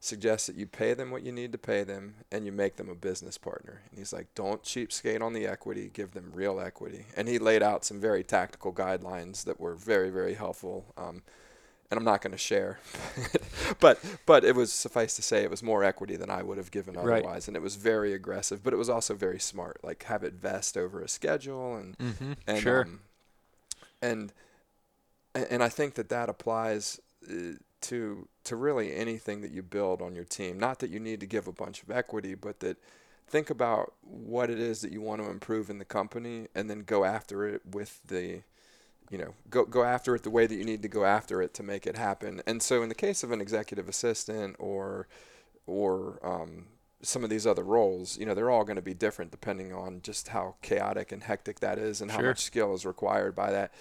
suggest 0.00 0.48
that 0.48 0.56
you 0.56 0.66
pay 0.66 0.94
them 0.94 1.12
what 1.12 1.22
you 1.22 1.30
need 1.30 1.52
to 1.52 1.58
pay 1.58 1.84
them 1.84 2.16
and 2.32 2.44
you 2.44 2.50
make 2.50 2.74
them 2.74 2.88
a 2.88 2.94
business 2.94 3.38
partner. 3.38 3.82
And 3.88 3.98
he's 4.00 4.12
like, 4.12 4.26
don't 4.34 4.62
cheapskate 4.64 5.22
on 5.22 5.32
the 5.32 5.46
equity, 5.46 5.90
give 5.92 6.10
them 6.12 6.32
real 6.34 6.58
equity. 6.58 7.06
And 7.16 7.28
he 7.28 7.38
laid 7.38 7.62
out 7.62 7.84
some 7.84 8.00
very 8.00 8.24
tactical 8.24 8.72
guidelines 8.72 9.44
that 9.44 9.60
were 9.60 9.76
very, 9.76 10.10
very 10.10 10.34
helpful. 10.34 10.92
Um, 10.96 11.22
and 11.92 11.98
I'm 11.98 12.04
not 12.04 12.22
going 12.22 12.32
to 12.32 12.38
share, 12.38 12.78
but 13.80 14.00
but 14.26 14.44
it 14.44 14.56
was 14.56 14.72
suffice 14.72 15.14
to 15.16 15.22
say 15.22 15.42
it 15.42 15.50
was 15.50 15.62
more 15.62 15.84
equity 15.84 16.16
than 16.16 16.30
I 16.30 16.42
would 16.42 16.56
have 16.56 16.70
given 16.70 16.94
Right. 16.94 17.18
otherwise, 17.22 17.48
and 17.48 17.56
it 17.56 17.62
was 17.62 17.76
very 17.76 18.14
aggressive, 18.14 18.64
but 18.64 18.72
it 18.72 18.78
was 18.78 18.88
also 18.88 19.14
very 19.14 19.38
smart. 19.38 19.78
Like 19.84 20.04
have 20.04 20.24
it 20.24 20.32
vest 20.32 20.76
over 20.78 21.02
a 21.02 21.08
schedule 21.08 21.76
and 21.76 21.96
Mm-hmm. 21.98 22.32
and 22.46 22.58
sure. 22.58 22.82
um, 22.82 23.00
and 24.00 24.32
and 25.34 25.62
I 25.62 25.68
think 25.68 25.94
that 25.94 26.08
that 26.08 26.28
applies 26.28 26.98
uh, 27.30 27.56
to 27.82 28.26
to 28.44 28.56
really 28.56 28.94
anything 28.94 29.42
that 29.42 29.50
you 29.50 29.62
build 29.62 30.00
on 30.02 30.14
your 30.14 30.24
team. 30.24 30.58
Not 30.58 30.78
that 30.78 30.90
you 30.90 30.98
need 30.98 31.20
to 31.20 31.26
give 31.26 31.46
a 31.46 31.52
bunch 31.52 31.82
of 31.82 31.90
equity, 31.90 32.34
but 32.34 32.60
that 32.60 32.78
think 33.28 33.50
about 33.50 33.92
what 34.02 34.50
it 34.50 34.58
is 34.58 34.80
that 34.80 34.92
you 34.92 35.00
want 35.02 35.22
to 35.22 35.30
improve 35.30 35.68
in 35.70 35.78
the 35.78 35.84
company, 35.84 36.48
and 36.54 36.68
then 36.70 36.80
go 36.84 37.04
after 37.04 37.46
it 37.46 37.62
with 37.70 38.00
the 38.06 38.42
you 39.12 39.18
know 39.18 39.34
go 39.50 39.64
go 39.66 39.84
after 39.84 40.14
it 40.16 40.22
the 40.22 40.30
way 40.30 40.46
that 40.46 40.54
you 40.54 40.64
need 40.64 40.80
to 40.82 40.88
go 40.88 41.04
after 41.04 41.42
it 41.42 41.52
to 41.54 41.62
make 41.62 41.86
it 41.86 41.96
happen. 41.96 42.40
And 42.46 42.62
so 42.62 42.82
in 42.82 42.88
the 42.88 42.94
case 42.94 43.22
of 43.22 43.30
an 43.30 43.40
executive 43.40 43.88
assistant 43.88 44.56
or 44.58 45.06
or 45.66 46.18
um, 46.26 46.66
some 47.02 47.22
of 47.22 47.30
these 47.30 47.46
other 47.46 47.62
roles, 47.62 48.18
you 48.18 48.24
know, 48.26 48.34
they're 48.34 48.50
all 48.50 48.64
going 48.64 48.76
to 48.76 48.82
be 48.82 48.94
different 48.94 49.30
depending 49.30 49.72
on 49.72 50.00
just 50.02 50.28
how 50.28 50.54
chaotic 50.62 51.12
and 51.12 51.24
hectic 51.24 51.60
that 51.60 51.78
is 51.78 52.00
and 52.00 52.10
how 52.10 52.18
much 52.30 52.40
skill 52.40 52.74
is 52.74 52.84
required 52.86 53.34
by 53.36 53.50
that. 53.50 53.72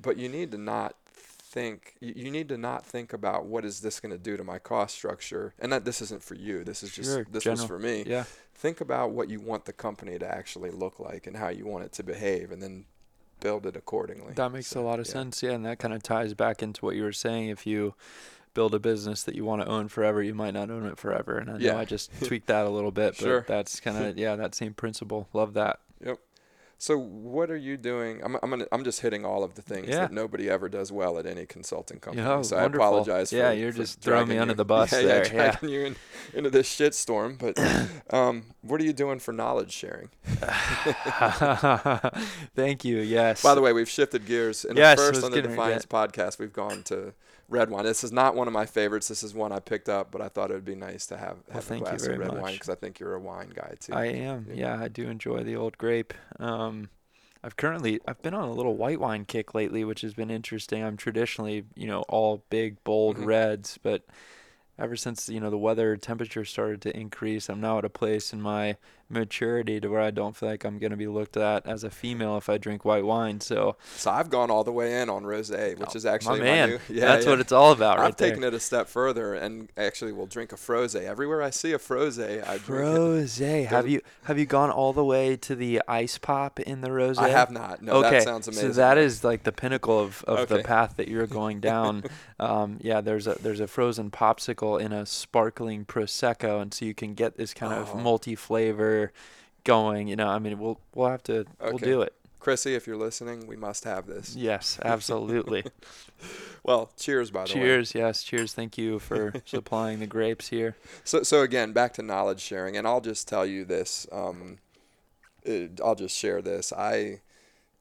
But 0.00 0.16
you 0.18 0.28
need 0.28 0.50
to 0.52 0.58
not 0.58 0.94
think 1.10 1.94
you 2.00 2.30
need 2.30 2.48
to 2.50 2.58
not 2.58 2.84
think 2.84 3.14
about 3.14 3.46
what 3.46 3.64
is 3.64 3.80
this 3.80 4.00
going 4.00 4.12
to 4.12 4.18
do 4.18 4.36
to 4.36 4.44
my 4.44 4.58
cost 4.58 4.94
structure 4.94 5.54
and 5.58 5.72
that 5.72 5.86
this 5.86 6.02
isn't 6.02 6.22
for 6.22 6.34
you 6.34 6.62
this 6.62 6.82
is 6.82 6.94
just 6.94 7.08
Sure, 7.10 7.24
this 7.24 7.46
was 7.46 7.60
general. 7.60 7.66
for 7.66 7.78
me 7.78 8.04
Yeah. 8.06 8.24
think 8.54 8.82
about 8.82 9.12
what 9.12 9.30
you 9.30 9.40
want 9.40 9.64
the 9.64 9.72
company 9.72 10.18
to 10.18 10.28
actually 10.30 10.70
look 10.70 11.00
like 11.00 11.26
and 11.26 11.38
how 11.38 11.48
you 11.48 11.64
want 11.64 11.84
it 11.84 11.92
to 11.92 12.02
behave 12.02 12.52
and 12.52 12.62
then 12.62 12.84
build 13.40 13.66
it 13.66 13.76
accordingly 13.76 14.32
That 14.34 14.52
makes 14.52 14.66
So, 14.68 14.80
a 14.80 14.82
lot 14.82 14.98
of 15.00 15.06
yeah. 15.06 15.12
sense. 15.12 15.42
Yeah, 15.42 15.52
and 15.52 15.64
that 15.66 15.78
kind 15.78 15.94
of 15.94 16.02
ties 16.02 16.34
back 16.34 16.62
into 16.62 16.84
what 16.84 16.94
you 16.96 17.02
were 17.02 17.12
saying. 17.12 17.48
If 17.48 17.66
you 17.66 17.94
build 18.54 18.74
a 18.74 18.78
business 18.78 19.22
that 19.24 19.34
you 19.34 19.44
want 19.44 19.62
to 19.62 19.68
own 19.68 19.88
forever, 19.88 20.22
you 20.22 20.34
might 20.34 20.54
not 20.54 20.70
own 20.70 20.84
it 20.86 20.98
forever. 20.98 21.38
And 21.38 21.50
I 21.50 21.58
know 21.58 21.76
I 21.78 21.84
just 21.84 22.10
tweaked 22.24 22.46
that 22.48 22.66
a 22.66 22.70
little 22.70 22.90
bit, 22.90 23.10
but 23.12 23.18
Sure. 23.24 23.44
that's 23.46 23.78
kind 23.80 23.96
of 24.04 24.18
yeah, 24.24 24.34
that 24.36 24.54
same 24.54 24.74
principle. 24.74 25.28
Love 25.32 25.54
that. 25.54 25.80
So 26.80 26.96
what 26.96 27.50
are 27.50 27.56
you 27.56 27.76
doing? 27.76 28.20
I'm 28.22 28.36
I'm, 28.40 28.50
gonna, 28.50 28.66
I'm 28.70 28.84
just 28.84 29.00
hitting 29.00 29.24
all 29.24 29.42
of 29.42 29.54
the 29.54 29.62
things 29.62 29.88
Yeah. 29.88 30.02
that 30.02 30.12
nobody 30.12 30.48
ever 30.48 30.68
does 30.68 30.92
well 30.92 31.18
at 31.18 31.26
any 31.26 31.44
consulting 31.44 31.98
company. 31.98 32.24
Yeah, 32.24 32.40
so 32.42 32.56
wonderful. 32.56 32.84
I 32.84 32.88
apologize. 32.88 33.32
Yeah, 33.32 33.50
for, 33.50 33.54
you're 33.56 33.72
for 33.72 33.78
just 33.78 34.00
throwing 34.00 34.28
me 34.28 34.34
dragging 34.36 34.42
under 34.42 34.52
you- 34.52 34.56
the 34.58 34.64
bus 34.64 34.92
yeah, 34.92 35.02
there, 35.02 35.26
Yeah, 35.26 35.32
yeah. 35.32 35.50
dragging 35.50 35.68
you 35.70 35.80
in, 35.86 35.96
into 36.34 36.50
this 36.50 36.68
shitstorm. 36.72 37.36
But 37.38 37.58
um, 38.16 38.44
what 38.62 38.80
are 38.80 38.84
you 38.84 38.92
doing 38.92 39.18
for 39.18 39.32
knowledge 39.32 39.72
sharing? 39.72 40.10
Thank 42.54 42.84
you. 42.84 42.98
Yes. 42.98 43.42
By 43.42 43.54
the 43.56 43.60
way, 43.60 43.72
we've 43.72 43.88
shifted 43.88 44.24
gears. 44.26 44.64
In 44.64 44.76
Yes, 44.76 44.98
first 44.98 45.24
on 45.24 45.32
the 45.32 45.42
Defiance 45.42 45.84
podcast, 45.86 46.38
we've 46.38 46.52
gone 46.52 46.82
to 46.84 47.12
red 47.48 47.70
wine. 47.70 47.84
This 47.84 48.04
is 48.04 48.12
not 48.12 48.34
one 48.34 48.46
of 48.46 48.52
my 48.52 48.66
favorites. 48.66 49.08
This 49.08 49.22
is 49.22 49.34
one 49.34 49.52
I 49.52 49.60
picked 49.60 49.88
up, 49.88 50.10
but 50.10 50.20
I 50.20 50.28
thought 50.28 50.50
it 50.50 50.54
would 50.54 50.64
be 50.64 50.74
nice 50.74 51.06
to 51.06 51.16
have, 51.16 51.38
have 51.50 51.62
a 51.64 51.66
thank 51.66 51.80
you 51.80 51.86
glass 51.86 52.02
very 52.02 52.14
of 52.14 52.20
red 52.20 52.32
wine 52.42 52.52
because 52.54 52.68
I 52.68 52.74
think 52.74 53.00
you're 53.00 53.14
a 53.14 53.20
wine 53.20 53.50
guy 53.54 53.74
too. 53.80 53.94
I 53.94 54.06
am. 54.06 54.46
Yeah. 54.48 54.76
Yeah, 54.76 54.82
I 54.82 54.88
do 54.88 55.08
enjoy 55.08 55.42
the 55.44 55.56
old 55.56 55.78
grape. 55.78 56.12
Um, 56.38 56.90
I've 57.42 57.56
currently 57.56 58.00
I've 58.06 58.20
been 58.22 58.34
on 58.34 58.48
a 58.48 58.52
little 58.52 58.76
white 58.76 59.00
wine 59.00 59.24
kick 59.24 59.54
lately, 59.54 59.84
which 59.84 60.00
has 60.02 60.12
been 60.14 60.30
interesting. 60.30 60.82
I'm 60.82 60.96
traditionally, 60.96 61.64
you 61.74 61.86
know, 61.86 62.02
all 62.08 62.44
big 62.50 62.82
bold 62.84 63.16
Mhm. 63.16 63.26
reds, 63.26 63.78
but 63.82 64.02
ever 64.78 64.96
since 64.96 65.28
you 65.28 65.40
know 65.40 65.50
the 65.50 65.58
weather 65.58 65.96
temperature 65.96 66.44
started 66.44 66.82
to 66.82 66.96
increase, 66.96 67.48
I'm 67.48 67.60
now 67.60 67.78
at 67.78 67.84
a 67.84 67.88
place 67.90 68.32
in 68.32 68.42
my 68.42 68.76
maturity 69.10 69.80
to 69.80 69.88
where 69.88 70.00
I 70.00 70.10
don't 70.10 70.36
feel 70.36 70.48
like 70.48 70.64
I'm 70.64 70.78
going 70.78 70.90
to 70.90 70.96
be 70.96 71.06
looked 71.06 71.36
at 71.36 71.66
as 71.66 71.82
a 71.84 71.90
female 71.90 72.36
if 72.36 72.48
I 72.48 72.58
drink 72.58 72.84
white 72.84 73.04
wine. 73.04 73.40
So 73.40 73.76
so 73.96 74.10
I've 74.10 74.30
gone 74.30 74.50
all 74.50 74.64
the 74.64 74.72
way 74.72 75.00
in 75.00 75.08
on 75.08 75.24
rosé, 75.24 75.78
which 75.78 75.90
Oh, 75.94 75.96
is 75.96 76.04
actually 76.06 76.40
my 76.40 76.44
man, 76.44 76.68
new. 76.70 76.78
Yeah, 76.90 77.06
that's 77.06 77.24
yeah. 77.24 77.30
what 77.30 77.40
it's 77.40 77.52
all 77.52 77.72
about, 77.72 77.98
right 77.98 78.08
I've 78.08 78.16
there. 78.16 78.28
taken 78.30 78.44
it 78.44 78.52
a 78.54 78.60
step 78.60 78.88
further 78.88 79.34
and 79.34 79.68
actually 79.76 80.12
will 80.12 80.26
drink 80.26 80.52
a 80.52 80.56
frosé. 80.56 81.04
Everywhere 81.04 81.42
I 81.42 81.50
see 81.50 81.72
a 81.72 81.78
frosé, 81.78 82.46
I. 82.46 82.58
Rose, 82.70 83.38
have 83.38 83.88
you 83.88 84.00
have 84.24 84.38
you 84.38 84.46
gone 84.46 84.70
all 84.70 84.92
the 84.92 85.04
way 85.04 85.36
to 85.36 85.54
the 85.54 85.80
ice 85.88 86.18
pop 86.18 86.60
in 86.60 86.80
the 86.82 86.92
rose? 86.92 87.18
I 87.18 87.28
have 87.30 87.50
not. 87.50 87.82
No, 87.82 87.94
okay, 88.04 88.10
that 88.10 88.22
sounds 88.24 88.46
amazing. 88.48 88.72
so 88.74 88.76
that 88.76 88.98
is 88.98 89.24
like 89.24 89.44
the 89.44 89.52
pinnacle 89.52 89.98
of, 89.98 90.22
of 90.24 90.48
the 90.48 90.62
path 90.62 90.96
that 90.96 91.08
you're 91.08 91.26
going 91.26 91.60
down. 91.60 92.04
um, 92.40 92.78
yeah, 92.80 93.00
there's 93.00 93.26
a 93.26 93.36
there's 93.40 93.60
a 93.60 93.66
frozen 93.66 94.10
popsicle 94.10 94.80
in 94.80 94.92
a 94.92 95.06
sparkling 95.06 95.84
prosecco, 95.84 96.60
and 96.60 96.74
so 96.74 96.84
you 96.84 96.94
can 96.94 97.14
get 97.14 97.36
this 97.36 97.54
kind 97.54 97.72
of 97.72 97.78
Oh. 97.78 97.96
multi 97.98 98.34
flavor 98.34 98.97
going. 99.64 100.08
You 100.08 100.16
know, 100.16 100.28
I 100.28 100.38
mean, 100.38 100.58
we'll 100.58 100.80
we'll 100.94 101.10
have 101.10 101.22
to 101.24 101.46
we'll 101.60 101.78
do 101.78 102.02
it. 102.02 102.14
Chrissy, 102.40 102.74
if 102.74 102.86
you're 102.86 102.96
listening, 102.96 103.46
we 103.46 103.56
must 103.56 103.84
have 103.84 104.06
this. 104.06 104.36
Yes, 104.36 104.78
absolutely. 104.84 105.64
Well, 106.64 106.90
cheers, 106.98 107.30
by 107.30 107.44
the 107.44 107.54
way. 107.54 107.60
cheers, 107.60 107.94
yes, 107.94 108.22
cheers. 108.22 108.52
Thank 108.52 108.76
you 108.76 108.98
for 108.98 109.32
supplying 109.46 110.00
the 110.00 110.06
grapes 110.06 110.48
here. 110.48 110.76
So, 111.02 111.22
so 111.22 111.40
again, 111.40 111.72
back 111.72 111.94
to 111.94 112.02
knowledge 112.02 112.40
sharing, 112.40 112.76
and 112.76 112.86
I'll 112.86 113.00
just 113.00 113.26
tell 113.26 113.46
you 113.46 113.64
this. 113.64 114.06
Um, 114.12 114.58
it, 115.44 115.80
I'll 115.82 115.94
just 115.94 116.14
share 116.14 116.42
this. 116.42 116.72
I, 116.72 117.20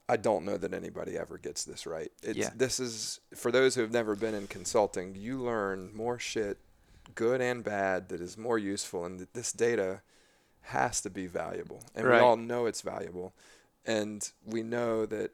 I 0.08 0.16
don't 0.16 0.46
know 0.46 0.56
that 0.58 0.74
anybody 0.74 1.18
ever 1.18 1.38
gets 1.38 1.66
this 1.66 1.86
right. 1.86 2.12
It's, 2.24 2.38
Yeah. 2.38 2.52
This 2.56 2.80
is 2.80 3.20
for 3.36 3.52
those 3.52 3.76
who 3.76 3.82
have 3.82 3.92
never 3.92 4.16
been 4.16 4.36
in 4.36 4.48
consulting. 4.48 5.16
You 5.16 5.42
learn 5.42 5.92
more 5.94 6.18
shit, 6.18 6.58
good 7.14 7.42
and 7.42 7.64
bad, 7.64 8.08
that 8.10 8.22
is 8.22 8.38
more 8.38 8.58
useful, 8.58 9.04
and 9.04 9.28
this 9.34 9.52
data 9.52 10.02
has 10.68 11.02
to 11.02 11.10
be 11.10 11.28
valuable, 11.28 11.82
and 11.96 12.06
Right. 12.06 12.22
we 12.22 12.26
all 12.28 12.36
know 12.38 12.66
it's 12.66 12.82
valuable, 12.82 13.34
and 13.86 14.30
we 14.46 14.64
know 14.64 15.06
that 15.06 15.32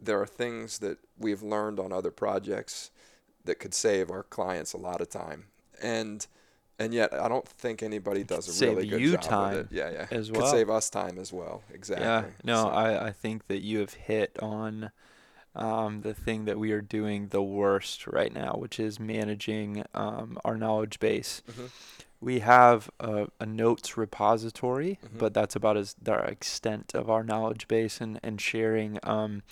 there 0.00 0.20
are 0.20 0.26
things 0.26 0.78
that 0.78 0.98
we've 1.18 1.42
learned 1.42 1.80
on 1.80 1.92
other 1.92 2.10
projects 2.10 2.90
that 3.44 3.56
could 3.58 3.74
save 3.74 4.10
our 4.10 4.22
clients 4.22 4.72
a 4.72 4.76
lot 4.78 5.00
of 5.00 5.08
time, 5.08 5.46
and 5.82 6.26
and 6.80 6.94
yet 6.94 7.12
I 7.12 7.26
don't 7.26 7.48
think 7.48 7.82
anybody 7.82 8.22
does 8.22 8.46
a 8.46 8.52
Save 8.52 8.76
really 8.76 8.86
good 8.88 9.00
you 9.00 9.12
job 9.12 9.22
time 9.22 9.54
of 9.54 9.60
it. 9.66 9.72
Yeah, 9.72 9.90
yeah, 9.90 10.06
as 10.12 10.30
well. 10.30 10.42
could 10.42 10.50
save 10.50 10.70
us 10.70 10.88
time 10.90 11.18
as 11.18 11.32
well. 11.32 11.64
Exactly. 11.74 12.06
Yeah, 12.06 12.24
no, 12.44 12.62
So- 12.64 12.68
I, 12.68 13.06
I 13.08 13.10
think 13.12 13.48
that 13.48 13.62
you 13.62 13.80
have 13.80 13.94
hit 13.94 14.38
on 14.40 14.92
um, 15.56 16.02
the 16.02 16.14
thing 16.14 16.44
that 16.44 16.56
we 16.56 16.70
are 16.70 16.80
doing 16.80 17.28
the 17.28 17.42
worst 17.42 18.06
right 18.06 18.32
now, 18.32 18.52
which 18.52 18.78
is 18.78 19.00
managing 19.00 19.82
um, 19.92 20.38
our 20.44 20.56
knowledge 20.56 21.00
base. 21.00 21.42
Mhm. 21.50 21.70
We 22.20 22.40
have 22.40 22.90
a, 22.98 23.28
a 23.40 23.46
notes 23.46 23.96
repository, 23.96 24.98
Mhm. 25.04 25.18
but 25.18 25.34
that's 25.34 25.54
about 25.54 25.76
as 25.76 25.94
the 26.02 26.14
extent 26.14 26.92
of 26.94 27.08
our 27.08 27.22
knowledge 27.22 27.68
base 27.68 28.00
and, 28.00 28.18
and 28.22 28.40
sharing. 28.40 28.98
Um, 29.02 29.42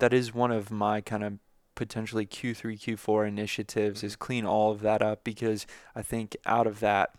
that 0.00 0.12
is 0.12 0.34
one 0.34 0.50
of 0.50 0.70
my 0.70 1.00
kind 1.00 1.24
of 1.24 1.38
potentially 1.74 2.26
Q3, 2.26 2.78
Q4 2.78 3.26
initiatives 3.26 4.00
Mhm. 4.02 4.04
is 4.04 4.16
clean 4.16 4.44
all 4.44 4.70
of 4.70 4.80
that 4.82 5.02
up 5.02 5.24
because 5.24 5.66
I 5.94 6.02
think 6.02 6.36
out 6.46 6.66
of 6.66 6.80
that, 6.80 7.14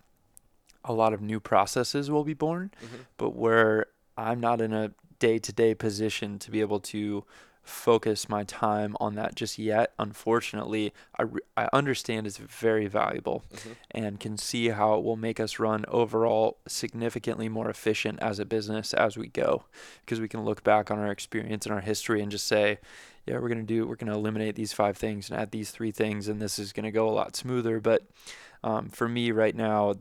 a 0.83 0.93
lot 0.93 1.13
of 1.13 1.21
new 1.21 1.39
processes 1.39 2.11
will 2.11 2.23
be 2.23 2.35
born 2.35 2.69
Mhm. 2.79 3.05
but 3.17 3.31
where 3.31 3.87
I'm 4.17 4.39
not 4.39 4.61
in 4.61 4.71
a 4.71 4.91
day 5.17 5.39
to 5.39 5.51
day 5.51 5.73
position 5.73 6.37
to 6.39 6.51
be 6.51 6.61
able 6.61 6.79
to 6.81 7.25
focus 7.65 8.29
my 8.29 8.43
time 8.43 8.95
on 8.99 9.15
that 9.15 9.35
just 9.35 9.57
yet. 9.59 9.91
Unfortunately, 9.99 10.93
I, 11.17 11.23
re- 11.23 11.41
I 11.57 11.67
understand 11.73 12.27
it's 12.27 12.37
very 12.37 12.87
valuable 12.87 13.43
Mhm. 13.53 13.75
and 13.91 14.19
can 14.19 14.37
see 14.37 14.69
how 14.69 14.93
it 14.95 15.03
will 15.03 15.15
make 15.15 15.39
us 15.39 15.59
run 15.59 15.83
overall 15.87 16.57
significantly 16.67 17.49
more 17.49 17.69
efficient 17.69 18.19
as 18.21 18.39
a 18.39 18.45
business 18.45 18.93
as 18.93 19.17
we 19.17 19.27
go. 19.27 19.63
Because 20.01 20.19
we 20.21 20.27
can 20.27 20.45
look 20.45 20.63
back 20.63 20.89
on 20.91 20.99
our 20.99 21.11
experience 21.11 21.65
and 21.65 21.73
our 21.73 21.81
history 21.81 22.21
and 22.21 22.31
just 22.31 22.47
say, 22.47 22.77
yeah, 23.25 23.39
we're 23.39 23.49
going 23.49 23.57
to 23.59 23.63
do, 23.65 23.87
we're 23.87 23.95
going 23.95 24.11
to 24.11 24.17
eliminate 24.17 24.55
these 24.55 24.71
five 24.71 24.95
things 24.95 25.29
and 25.29 25.39
add 25.39 25.49
these 25.51 25.71
three 25.71 25.91
things, 25.91 26.27
and 26.27 26.39
this 26.39 26.59
is 26.59 26.71
going 26.71 26.83
to 26.83 26.91
go 26.91 27.09
a 27.09 27.11
lot 27.11 27.35
smoother. 27.35 27.79
But 27.79 28.03
um, 28.63 28.89
for 28.89 29.09
me 29.09 29.31
right 29.31 29.55
now, 29.55 29.95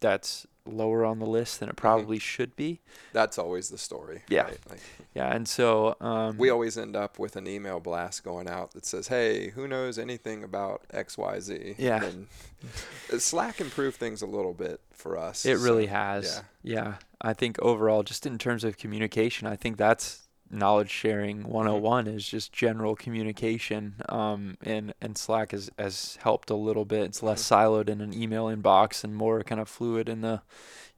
that's 0.00 0.46
lower 0.66 1.04
on 1.04 1.18
the 1.18 1.26
list 1.26 1.60
than 1.60 1.68
it 1.68 1.76
probably 1.76 2.18
should 2.18 2.56
be. 2.56 2.80
That's 3.12 3.38
always 3.38 3.68
the 3.68 3.78
story. 3.78 4.22
Yeah. 4.28 4.42
right? 4.42 4.58
Like, 4.68 4.80
Yeah, 5.14 5.34
and 5.34 5.46
so 5.46 5.96
um, 6.00 6.38
we 6.38 6.50
always 6.50 6.78
end 6.78 6.96
up 6.96 7.18
with 7.18 7.36
an 7.36 7.46
email 7.46 7.80
blast 7.80 8.24
going 8.24 8.48
out 8.48 8.72
that 8.72 8.86
says, 8.86 9.08
"Hey, 9.08 9.50
who 9.50 9.68
knows 9.68 9.98
anything 9.98 10.42
about 10.42 10.82
X, 10.92 11.18
Y, 11.18 11.40
Z?" 11.40 11.74
Yeah. 11.78 12.04
And 12.04 12.26
Slack 13.20 13.60
improved 13.60 13.96
things 13.96 14.22
a 14.22 14.26
little 14.26 14.54
bit 14.54 14.80
for 14.92 15.18
us. 15.18 15.44
it 15.44 15.58
really 15.58 15.86
has. 15.86 16.42
yeah. 16.62 16.74
Yeah. 16.74 16.94
I 17.20 17.32
think 17.32 17.58
overall, 17.62 18.02
just 18.02 18.26
in 18.26 18.38
terms 18.38 18.64
of 18.64 18.76
communication, 18.76 19.46
I 19.46 19.56
think 19.56 19.76
that's 19.76 20.23
knowledge 20.50 20.90
sharing 20.90 21.42
101 21.44 22.06
is 22.06 22.26
just 22.28 22.52
general 22.52 22.94
communication. 22.96 23.96
Um, 24.08 24.56
and 24.62 24.94
and 25.00 25.16
Slack 25.18 25.52
has 25.52 25.70
has 25.78 26.18
helped 26.22 26.50
a 26.50 26.54
little 26.56 26.84
bit. 26.84 27.02
It's 27.04 27.22
less 27.22 27.42
siloed 27.42 27.88
in 27.88 28.00
an 28.00 28.14
email 28.14 28.46
inbox 28.46 29.04
and 29.04 29.14
more 29.16 29.42
kind 29.42 29.60
of 29.60 29.68
fluid 29.68 30.08
in 30.08 30.20
the 30.20 30.42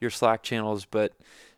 your 0.01 0.11
Slack 0.11 0.43
channels, 0.43 0.85
but 0.85 1.13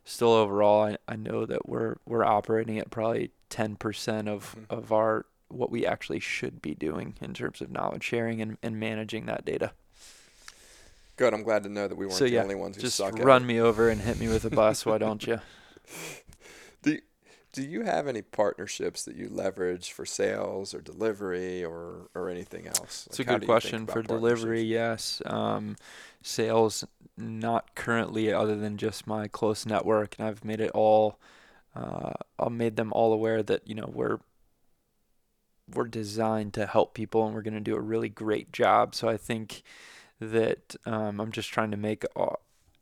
still 0.04 0.32
overall, 0.32 0.84
I, 0.84 0.96
I 1.08 1.16
know 1.16 1.44
that 1.46 1.68
we're 1.68 1.96
we're 2.06 2.24
operating 2.24 2.78
at 2.78 2.90
probably 2.90 3.30
10% 3.50 4.28
of 4.28 4.54
Mhm. 4.56 4.64
of 4.70 4.92
our 4.92 5.26
what 5.48 5.70
we 5.70 5.86
actually 5.86 6.20
should 6.20 6.60
be 6.60 6.74
doing 6.74 7.14
in 7.22 7.32
terms 7.32 7.60
of 7.62 7.70
knowledge 7.70 8.04
sharing 8.04 8.42
and, 8.42 8.58
and 8.62 8.78
managing 8.78 9.24
that 9.26 9.46
data. 9.46 9.72
Good. 11.16 11.32
I'm 11.34 11.42
glad 11.42 11.62
to 11.64 11.68
know 11.70 11.88
that 11.88 11.96
we 11.96 12.04
weren't 12.04 12.18
So, 12.18 12.24
the 12.24 12.30
yeah, 12.32 12.42
only 12.42 12.54
ones 12.54 12.76
who 12.76 12.82
Just 12.82 12.98
suck 12.98 13.18
at 13.18 13.24
run 13.24 13.46
me 13.46 13.58
over 13.58 13.88
and 13.88 14.00
hit 14.02 14.20
me 14.20 14.28
with 14.28 14.44
a 14.44 14.50
bus, 14.50 14.84
why 14.86 14.98
don't 14.98 15.26
you? 15.26 15.40
Do 16.82 16.98
Do 17.52 17.62
you 17.62 17.82
have 17.82 18.06
any 18.06 18.22
partnerships 18.22 19.04
that 19.04 19.16
you 19.16 19.28
leverage 19.28 19.90
for 19.92 20.04
sales 20.04 20.74
or 20.74 20.80
delivery 20.80 21.64
or 21.64 22.10
or 22.14 22.28
anything 22.28 22.66
else? 22.66 23.06
It's 23.06 23.18
a 23.18 23.22
Like, 23.22 23.26
how 23.26 23.32
good 23.34 23.40
do 23.40 23.46
you 23.46 23.54
think 23.54 23.60
question 23.62 23.86
for 23.86 24.02
delivery. 24.02 24.62
Yes, 24.62 25.22
um, 25.26 25.76
sales 26.22 26.84
not 27.16 27.74
currently, 27.74 28.32
other 28.32 28.56
than 28.56 28.76
just 28.76 29.06
my 29.06 29.28
close 29.28 29.66
network, 29.66 30.16
and 30.18 30.28
I've 30.28 30.44
made 30.44 30.60
it 30.60 30.70
all. 30.72 31.18
Uh, 31.74 32.12
I've 32.38 32.52
made 32.52 32.76
them 32.76 32.92
all 32.92 33.12
aware 33.12 33.42
that 33.42 33.66
you 33.68 33.74
know 33.74 33.90
we're 33.92 34.18
we're 35.74 35.88
designed 35.88 36.54
to 36.54 36.66
help 36.66 36.94
people, 36.94 37.26
and 37.26 37.34
we're 37.34 37.42
going 37.42 37.54
to 37.54 37.60
do 37.60 37.76
a 37.76 37.80
really 37.80 38.08
great 38.08 38.52
job. 38.52 38.94
So 38.94 39.08
I 39.08 39.16
think 39.16 39.62
that 40.20 40.76
um, 40.86 41.20
I'm 41.20 41.32
just 41.32 41.50
trying 41.50 41.70
to 41.70 41.76
make 41.76 42.04
a- 42.16 42.36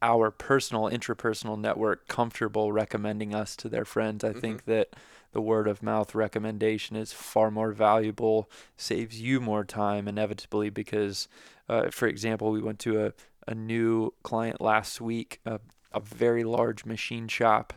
our 0.06 0.30
personal 0.30 0.84
intrapersonal 0.84 1.58
network 1.58 2.06
comfortable 2.06 2.70
recommending 2.70 3.34
us 3.34 3.56
to 3.56 3.68
their 3.68 3.84
friends. 3.84 4.22
I 4.22 4.32
Mhm. 4.32 4.40
think 4.40 4.64
that 4.66 4.90
the 5.32 5.40
word 5.40 5.66
of 5.66 5.82
mouth 5.82 6.14
recommendation 6.14 6.94
is 6.96 7.12
far 7.12 7.50
more 7.50 7.72
valuable, 7.72 8.48
saves 8.76 9.20
you 9.20 9.40
more 9.40 9.64
time 9.64 10.06
inevitably 10.06 10.70
because, 10.70 11.26
uh, 11.68 11.90
for 11.90 12.06
example, 12.06 12.52
we 12.52 12.62
went 12.62 12.78
to 12.80 13.04
a, 13.04 13.12
a 13.48 13.54
new 13.54 14.12
client 14.22 14.60
last 14.60 15.00
week, 15.00 15.40
a, 15.44 15.58
a 15.92 16.00
very 16.00 16.44
large 16.44 16.84
machine 16.84 17.26
shop. 17.26 17.72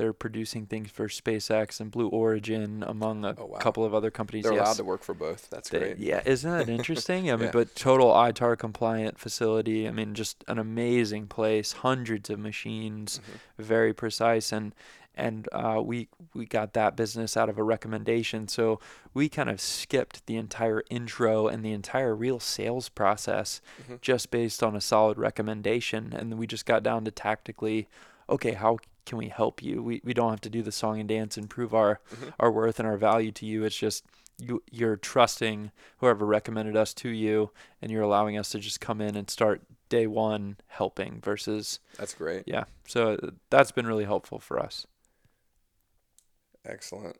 They're 0.00 0.14
producing 0.14 0.64
things 0.64 0.90
for 0.90 1.08
SpaceX 1.08 1.78
and 1.78 1.90
Blue 1.90 2.08
Origin, 2.08 2.82
among 2.86 3.26
a 3.26 3.34
Oh, 3.36 3.44
wow. 3.44 3.58
couple 3.58 3.84
of 3.84 3.92
other 3.92 4.10
companies. 4.10 4.44
They're 4.44 4.54
yes. 4.54 4.62
allowed 4.68 4.76
to 4.78 4.84
work 4.84 5.02
for 5.02 5.12
both. 5.12 5.50
That's 5.50 5.68
They- 5.68 5.78
great. 5.78 5.98
Yeah, 5.98 6.22
isn't 6.24 6.50
that 6.50 6.70
interesting? 6.70 7.30
I 7.30 7.36
mean, 7.36 7.44
Yeah. 7.46 7.50
but 7.52 7.76
total 7.76 8.08
ITAR 8.10 8.56
compliant 8.58 9.18
facility. 9.18 9.86
I 9.86 9.90
mean, 9.90 10.14
just 10.14 10.42
an 10.48 10.58
amazing 10.58 11.26
place. 11.26 11.72
Hundreds 11.72 12.30
of 12.30 12.38
machines, 12.38 13.20
Mhm. 13.58 13.62
very 13.62 13.92
precise, 13.92 14.52
and 14.52 14.74
and 15.16 15.48
uh, 15.52 15.82
we 15.84 16.08
we 16.32 16.46
got 16.46 16.72
that 16.72 16.96
business 16.96 17.36
out 17.36 17.50
of 17.50 17.58
a 17.58 17.62
recommendation. 17.62 18.48
So 18.48 18.80
we 19.12 19.28
kind 19.28 19.50
of 19.50 19.60
skipped 19.60 20.24
the 20.26 20.36
entire 20.36 20.82
intro 20.88 21.46
and 21.46 21.62
the 21.62 21.72
entire 21.72 22.14
real 22.16 22.40
sales 22.40 22.88
process 22.88 23.60
Mhm. 23.86 24.00
just 24.00 24.30
based 24.30 24.62
on 24.62 24.74
a 24.74 24.80
solid 24.80 25.18
recommendation, 25.18 26.14
and 26.14 26.38
we 26.38 26.46
just 26.46 26.64
got 26.64 26.82
down 26.82 27.04
to 27.04 27.10
tactically, 27.10 27.86
okay, 28.30 28.52
how 28.52 28.78
can 29.06 29.18
we 29.18 29.28
help 29.28 29.62
you? 29.62 29.82
We 29.82 30.00
we 30.04 30.14
don't 30.14 30.30
have 30.30 30.40
to 30.42 30.50
do 30.50 30.62
the 30.62 30.72
song 30.72 31.00
and 31.00 31.08
dance 31.08 31.36
and 31.36 31.48
prove 31.50 31.74
our 31.74 32.00
Mhm. 32.12 32.32
our 32.38 32.50
worth 32.50 32.78
and 32.78 32.88
our 32.88 32.96
value 32.96 33.32
to 33.32 33.46
you. 33.46 33.64
It's 33.64 33.76
just 33.76 34.04
you 34.38 34.62
you're 34.70 34.96
trusting 34.96 35.70
whoever 35.98 36.24
recommended 36.24 36.76
us 36.76 36.94
to 36.94 37.08
you 37.10 37.50
and 37.82 37.90
you're 37.90 38.02
allowing 38.02 38.38
us 38.38 38.50
to 38.50 38.58
just 38.58 38.80
come 38.80 39.00
in 39.00 39.14
and 39.16 39.28
start 39.30 39.62
day 39.88 40.06
one 40.06 40.56
helping 40.68 41.20
versus 41.20 41.80
That's 41.96 42.14
great. 42.14 42.44
yeah. 42.46 42.64
So 42.86 43.14
uh, 43.22 43.30
that's 43.50 43.72
been 43.72 43.86
really 43.86 44.04
helpful 44.04 44.38
for 44.38 44.58
us. 44.58 44.86
Excellent. 46.64 47.16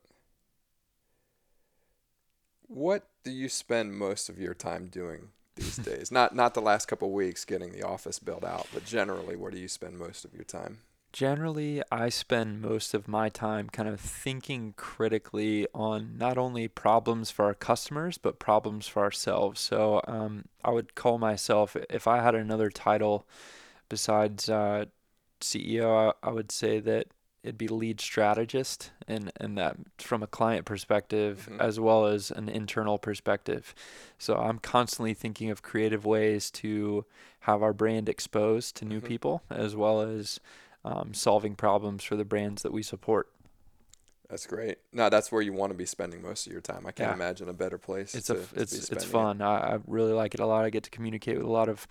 What 2.68 3.08
do 3.24 3.30
you 3.32 3.48
spend 3.48 3.94
most 3.98 4.28
of 4.28 4.38
your 4.38 4.54
time 4.54 4.86
doing 4.86 5.30
these 5.56 5.76
days? 5.90 6.10
Not 6.12 6.34
not 6.34 6.54
the 6.54 6.60
last 6.62 6.86
couple 6.86 7.08
of 7.08 7.14
weeks 7.14 7.44
getting 7.44 7.72
the 7.72 7.82
office 7.82 8.18
built 8.18 8.44
out, 8.44 8.66
but 8.72 8.84
generally, 8.84 9.36
where 9.36 9.50
do 9.50 9.58
you 9.58 9.68
spend 9.68 9.98
most 9.98 10.24
of 10.24 10.34
your 10.34 10.44
time? 10.44 10.78
Generally, 11.12 11.82
I 11.90 12.08
spend 12.08 12.62
most 12.62 12.94
of 12.94 13.08
my 13.08 13.28
time 13.28 13.68
kind 13.68 13.88
of 13.88 13.98
thinking 14.00 14.74
critically 14.76 15.66
on 15.74 16.16
not 16.16 16.38
only 16.38 16.68
problems 16.68 17.32
for 17.32 17.46
our 17.46 17.54
customers, 17.54 18.16
but 18.16 18.38
problems 18.38 18.86
for 18.86 19.02
ourselves. 19.02 19.60
So 19.60 20.00
um, 20.06 20.44
I 20.64 20.70
would 20.70 20.94
call 20.94 21.18
myself, 21.18 21.76
if 21.88 22.06
I 22.06 22.22
had 22.22 22.36
another 22.36 22.70
title 22.70 23.26
besides 23.88 24.48
uh, 24.48 24.84
CEO, 25.40 26.12
I, 26.22 26.28
I 26.28 26.30
would 26.30 26.52
say 26.52 26.78
that 26.78 27.08
it'd 27.42 27.58
be 27.58 27.68
lead 27.68 28.00
strategist, 28.00 28.92
and, 29.08 29.32
and 29.38 29.56
that 29.58 29.76
from 29.98 30.22
a 30.22 30.26
client 30.26 30.64
perspective 30.66 31.48
Mhm. 31.50 31.58
as 31.58 31.80
well 31.80 32.06
as 32.06 32.30
an 32.30 32.48
internal 32.48 32.98
perspective. 32.98 33.74
So 34.18 34.36
I'm 34.36 34.58
constantly 34.58 35.14
thinking 35.14 35.50
of 35.50 35.62
creative 35.62 36.04
ways 36.04 36.50
to 36.52 37.04
have 37.40 37.62
our 37.62 37.72
brand 37.72 38.08
exposed 38.08 38.76
to 38.76 38.84
new 38.84 39.00
Mhm. 39.00 39.06
people, 39.06 39.42
as 39.48 39.74
well 39.74 40.02
as 40.02 40.38
um, 40.84 41.12
solving 41.14 41.54
problems 41.54 42.02
for 42.04 42.16
the 42.16 42.24
brands 42.24 42.62
that 42.62 42.72
we 42.72 42.82
support. 42.82 43.28
That's 44.28 44.46
great. 44.46 44.78
No, 44.92 45.08
that's 45.08 45.32
where 45.32 45.42
you 45.42 45.52
want 45.52 45.72
to 45.72 45.76
be 45.76 45.84
spending 45.86 46.22
most 46.22 46.46
of 46.46 46.52
your 46.52 46.60
time. 46.60 46.86
I 46.86 46.92
can't 46.92 47.10
Yeah. 47.10 47.14
imagine 47.14 47.48
a 47.48 47.52
better 47.52 47.78
place. 47.78 48.14
It's 48.14 48.28
to, 48.28 48.34
a 48.34 48.36
to 48.36 48.42
it's 48.60 48.72
it's 48.72 48.86
spending 48.86 49.08
it. 49.08 49.12
fun. 49.12 49.42
I, 49.42 49.74
I 49.74 49.78
really 49.86 50.12
like 50.12 50.34
it 50.34 50.40
a 50.40 50.46
lot. 50.46 50.64
I 50.64 50.70
get 50.70 50.84
to 50.84 50.90
communicate 50.90 51.36
with 51.36 51.46
a 51.46 51.50
lot 51.50 51.68
of 51.68 51.86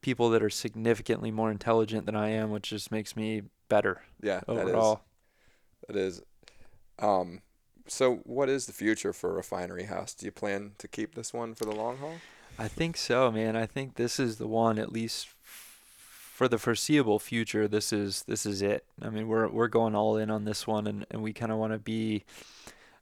people 0.00 0.30
that 0.30 0.42
are 0.42 0.48
significantly 0.50 1.30
more 1.30 1.50
intelligent 1.50 2.06
than 2.06 2.16
I 2.16 2.30
am, 2.30 2.50
which 2.50 2.70
just 2.70 2.90
makes 2.90 3.14
me 3.14 3.42
better 3.68 4.02
Yeah, 4.22 4.40
That 4.46 4.68
is. 4.68 4.96
That 5.88 5.96
is. 5.96 6.22
Um, 6.98 7.42
so, 7.86 8.16
what 8.24 8.48
is 8.48 8.66
the 8.66 8.72
future 8.72 9.12
for 9.12 9.32
Refinery 9.34 9.84
Haus? 9.84 10.14
Do 10.14 10.24
you 10.26 10.32
plan 10.32 10.72
to 10.78 10.88
keep 10.88 11.14
this 11.14 11.32
one 11.34 11.54
for 11.54 11.64
the 11.66 11.74
long 11.74 11.98
haul? 11.98 12.14
I 12.58 12.68
think 12.68 12.96
so, 12.96 13.30
man. 13.30 13.54
I 13.54 13.66
think 13.66 13.94
this 13.96 14.18
is 14.18 14.38
the 14.38 14.46
one, 14.48 14.78
at 14.78 14.90
least 14.92 15.28
for 16.36 16.48
the 16.48 16.58
foreseeable 16.58 17.18
future. 17.18 17.66
This 17.66 17.94
is 17.94 18.24
this 18.24 18.44
is 18.44 18.60
it. 18.60 18.84
I 19.00 19.08
mean, 19.08 19.26
we're 19.26 19.48
we're 19.48 19.68
going 19.68 19.94
all 19.94 20.18
in 20.18 20.30
on 20.30 20.44
this 20.44 20.66
one, 20.66 20.86
and, 20.86 21.06
and 21.10 21.22
we 21.22 21.32
kind 21.32 21.50
of 21.50 21.56
want 21.56 21.72
to 21.72 21.78
be 21.78 22.24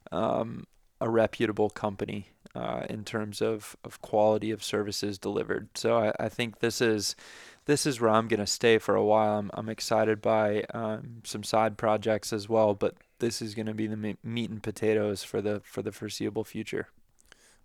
um, 0.09 0.65
a 1.01 1.09
reputable 1.09 1.69
company 1.69 2.29
uh, 2.55 2.83
in 2.89 3.03
terms 3.03 3.41
of, 3.41 3.75
of 3.83 4.01
quality 4.01 4.51
of 4.51 4.63
services 4.63 5.17
delivered. 5.17 5.67
So 5.75 5.97
I, 5.97 6.13
I 6.17 6.29
think 6.29 6.59
this 6.59 6.79
is 6.79 7.17
this 7.65 7.85
is 7.85 7.99
where 7.99 8.11
I'm 8.11 8.29
gonna 8.29 8.47
stay 8.47 8.77
for 8.77 8.95
a 8.95 9.03
while. 9.03 9.37
I'm 9.37 9.51
I'm 9.53 9.67
excited 9.67 10.21
by 10.21 10.63
um, 10.73 11.21
some 11.25 11.43
side 11.43 11.77
projects 11.77 12.31
as 12.31 12.47
well, 12.47 12.73
but 12.73 12.95
this 13.19 13.41
is 13.41 13.53
gonna 13.53 13.73
be 13.73 13.87
the 13.87 14.15
meat 14.23 14.49
and 14.49 14.63
potatoes 14.63 15.23
for 15.23 15.41
the 15.41 15.59
for 15.65 15.81
the 15.81 15.91
foreseeable 15.91 16.45
future. 16.45 16.87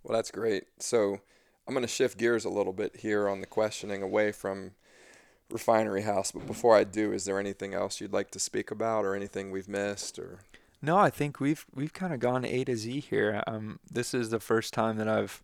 Well, 0.02 0.16
that's 0.16 0.32
great. 0.32 0.64
So, 0.80 1.20
I'm 1.68 1.74
going 1.74 1.82
to 1.82 1.88
shift 1.88 2.16
gears 2.16 2.47
a 2.47 2.51
little 2.51 2.72
bit 2.72 2.97
here 2.97 3.28
on 3.28 3.42
the 3.42 3.47
questioning 3.47 4.02
away 4.02 4.32
from 4.32 4.72
Refinery 5.52 6.02
Haus. 6.02 6.32
But 6.32 6.47
before 6.47 6.77
I 6.77 6.85
do, 6.85 7.12
is 7.12 7.24
there 7.24 7.39
anything 7.39 7.74
else 7.74 8.01
you'd 8.01 8.12
like 8.12 8.31
to 8.32 8.39
speak 8.39 8.70
about, 8.70 9.05
or 9.05 9.14
anything 9.14 9.51
we've 9.51 9.68
missed, 9.68 10.18
or 10.18 10.40
No, 10.82 10.97
I 10.97 11.10
think 11.10 11.40
we've 11.40 11.66
we've 11.74 11.93
kind 11.93 12.12
of 12.12 12.20
gone 12.20 12.44
A 12.44 12.64
to 12.64 12.77
Z 12.77 13.01
here. 13.01 13.43
Um, 13.47 13.78
this 13.90 14.14
is 14.14 14.31
the 14.31 14.40
first 14.40 14.72
time 14.72 14.97
that 14.97 15.09
I've 15.09 15.43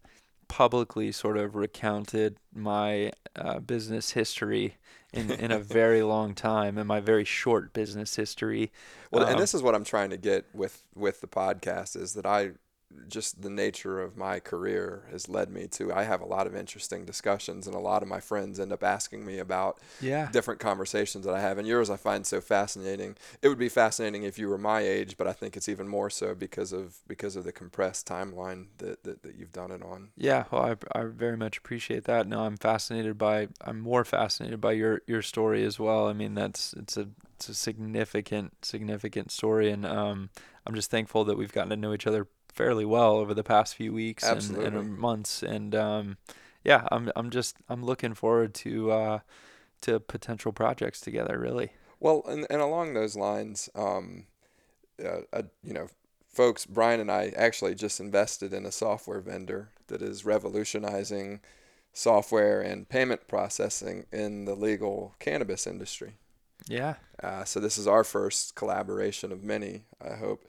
publicly 0.49 1.11
sort 1.13 1.37
of 1.37 1.55
recounted 1.57 2.37
my 2.55 3.13
uh, 3.35 3.59
business 3.59 4.13
history 4.13 4.77
in, 5.13 5.31
in 5.31 5.51
a 5.51 5.59
very 5.59 6.03
long 6.15 6.35
time, 6.35 6.79
in 6.79 6.87
my 6.87 7.01
very 7.01 7.25
short 7.25 7.73
business 7.73 8.17
history. 8.17 8.71
Well, 9.11 9.25
and 9.25 9.35
Um, 9.35 9.41
this 9.41 9.55
is 9.55 9.63
what 9.63 9.75
I'm 9.75 9.85
trying 9.85 10.11
to 10.11 10.17
get 10.17 10.47
with 10.55 10.85
with 10.95 11.21
the 11.21 11.27
podcast 11.27 11.97
is 12.01 12.15
that 12.15 12.27
I 12.27 12.53
just 13.09 13.43
the 13.43 13.51
nature 13.51 14.01
of 14.01 14.17
my 14.17 14.41
career 14.41 15.05
has 15.11 15.29
led 15.29 15.51
me 15.51 15.67
to 15.69 15.93
I 15.93 16.05
have 16.05 16.21
a 16.21 16.27
lot 16.27 16.47
of 16.47 16.55
interesting 16.57 17.05
discussions 17.05 17.67
and 17.67 17.75
a 17.75 17.81
lot 17.81 18.03
of 18.03 18.09
my 18.09 18.21
friends 18.21 18.59
end 18.61 18.73
up 18.73 18.83
asking 18.85 19.25
me 19.27 19.39
about 19.39 19.79
Yeah, 20.01 20.31
different 20.31 20.61
conversations 20.61 21.25
that 21.25 21.35
I 21.35 21.41
have 21.41 21.59
and 21.59 21.67
yours 21.67 21.91
I 21.91 21.97
find 21.97 22.27
so 22.27 22.41
fascinating. 22.41 23.17
It 23.43 23.49
would 23.49 23.59
be 23.59 23.69
fascinating 23.69 24.23
if 24.23 24.39
you 24.39 24.49
were 24.49 24.59
my 24.59 24.81
age, 24.81 25.17
but 25.17 25.27
I 25.27 25.33
think 25.33 25.57
it's 25.57 25.69
even 25.69 25.89
more 25.89 26.11
so 26.11 26.35
because 26.35 26.73
of 26.73 26.99
because 27.07 27.37
of 27.37 27.45
the 27.45 27.53
compressed 27.53 28.07
timeline 28.07 28.67
that 28.79 29.05
that, 29.05 29.23
that 29.23 29.37
you've 29.37 29.53
done 29.53 29.71
it 29.71 29.83
on. 29.83 30.11
yeah. 30.17 30.45
Well, 30.51 30.77
I, 30.95 30.99
I 30.99 31.05
very 31.05 31.37
much 31.37 31.59
appreciate 31.59 32.05
that. 32.05 32.27
No, 32.27 32.41
I'm 32.45 32.57
fascinated 32.57 33.19
by. 33.19 33.49
I'm 33.61 33.81
more 33.81 34.05
fascinated 34.05 34.61
by 34.61 34.73
your 34.73 35.03
your 35.07 35.23
story 35.23 35.65
as 35.65 35.79
well. 35.79 36.09
I 36.09 36.13
mean, 36.13 36.35
that's 36.35 36.73
it's 36.75 36.97
a 36.97 37.09
it's 37.35 37.49
a 37.49 37.55
significant 37.55 38.65
significant 38.65 39.31
story, 39.31 39.71
and 39.71 39.85
um, 39.85 40.31
I'm 40.67 40.75
just 40.75 40.91
thankful 40.91 41.25
that 41.25 41.37
we've 41.37 41.53
gotten 41.53 41.71
to 41.71 41.77
know 41.77 41.93
each 41.93 42.07
other 42.07 42.27
fairly 42.57 42.87
well 42.87 43.17
over 43.17 43.35
the 43.35 43.45
past 43.45 43.77
few 43.77 43.93
weeks 43.93 44.25
and, 44.25 44.57
and 44.57 44.99
months. 44.99 45.43
And 45.43 45.75
um, 45.75 46.17
yeah, 46.65 46.87
I'm 46.91 47.13
I'm 47.15 47.31
just 47.31 47.59
I'm 47.69 47.85
looking 47.85 48.15
forward 48.15 48.55
to 48.55 48.91
uh, 48.91 49.19
to 49.83 50.01
potential 50.01 50.53
projects 50.53 51.01
together. 51.01 51.39
Really. 51.39 51.71
Well, 52.01 52.23
and, 52.27 52.47
and 52.51 52.61
along 52.61 52.95
those 52.95 53.17
lines, 53.17 53.71
um, 53.75 54.27
uh, 55.03 55.21
uh, 55.33 55.43
you 55.63 55.73
know, 55.73 55.89
folks, 56.29 56.67
Bryan 56.67 57.01
and 57.01 57.11
I 57.11 57.33
actually 57.37 57.75
just 57.75 58.01
invested 58.01 58.53
in 58.53 58.67
a 58.67 58.73
software 58.73 59.21
vendor 59.21 59.71
that 59.87 60.03
is 60.03 60.25
revolutionizing 60.25 61.41
software 61.93 62.61
and 62.61 62.89
payment 62.89 63.27
processing 63.27 64.05
in 64.13 64.45
the 64.45 64.55
legal 64.55 65.15
cannabis 65.19 65.67
industry. 65.67 66.17
Yeah. 66.69 66.97
Uh, 67.23 67.45
so 67.45 67.61
this 67.61 67.79
is 67.79 67.87
our 67.87 68.05
first 68.05 68.55
collaboration 68.55 69.33
of 69.33 69.43
many, 69.43 69.85
I 70.05 70.17
hope. 70.17 70.45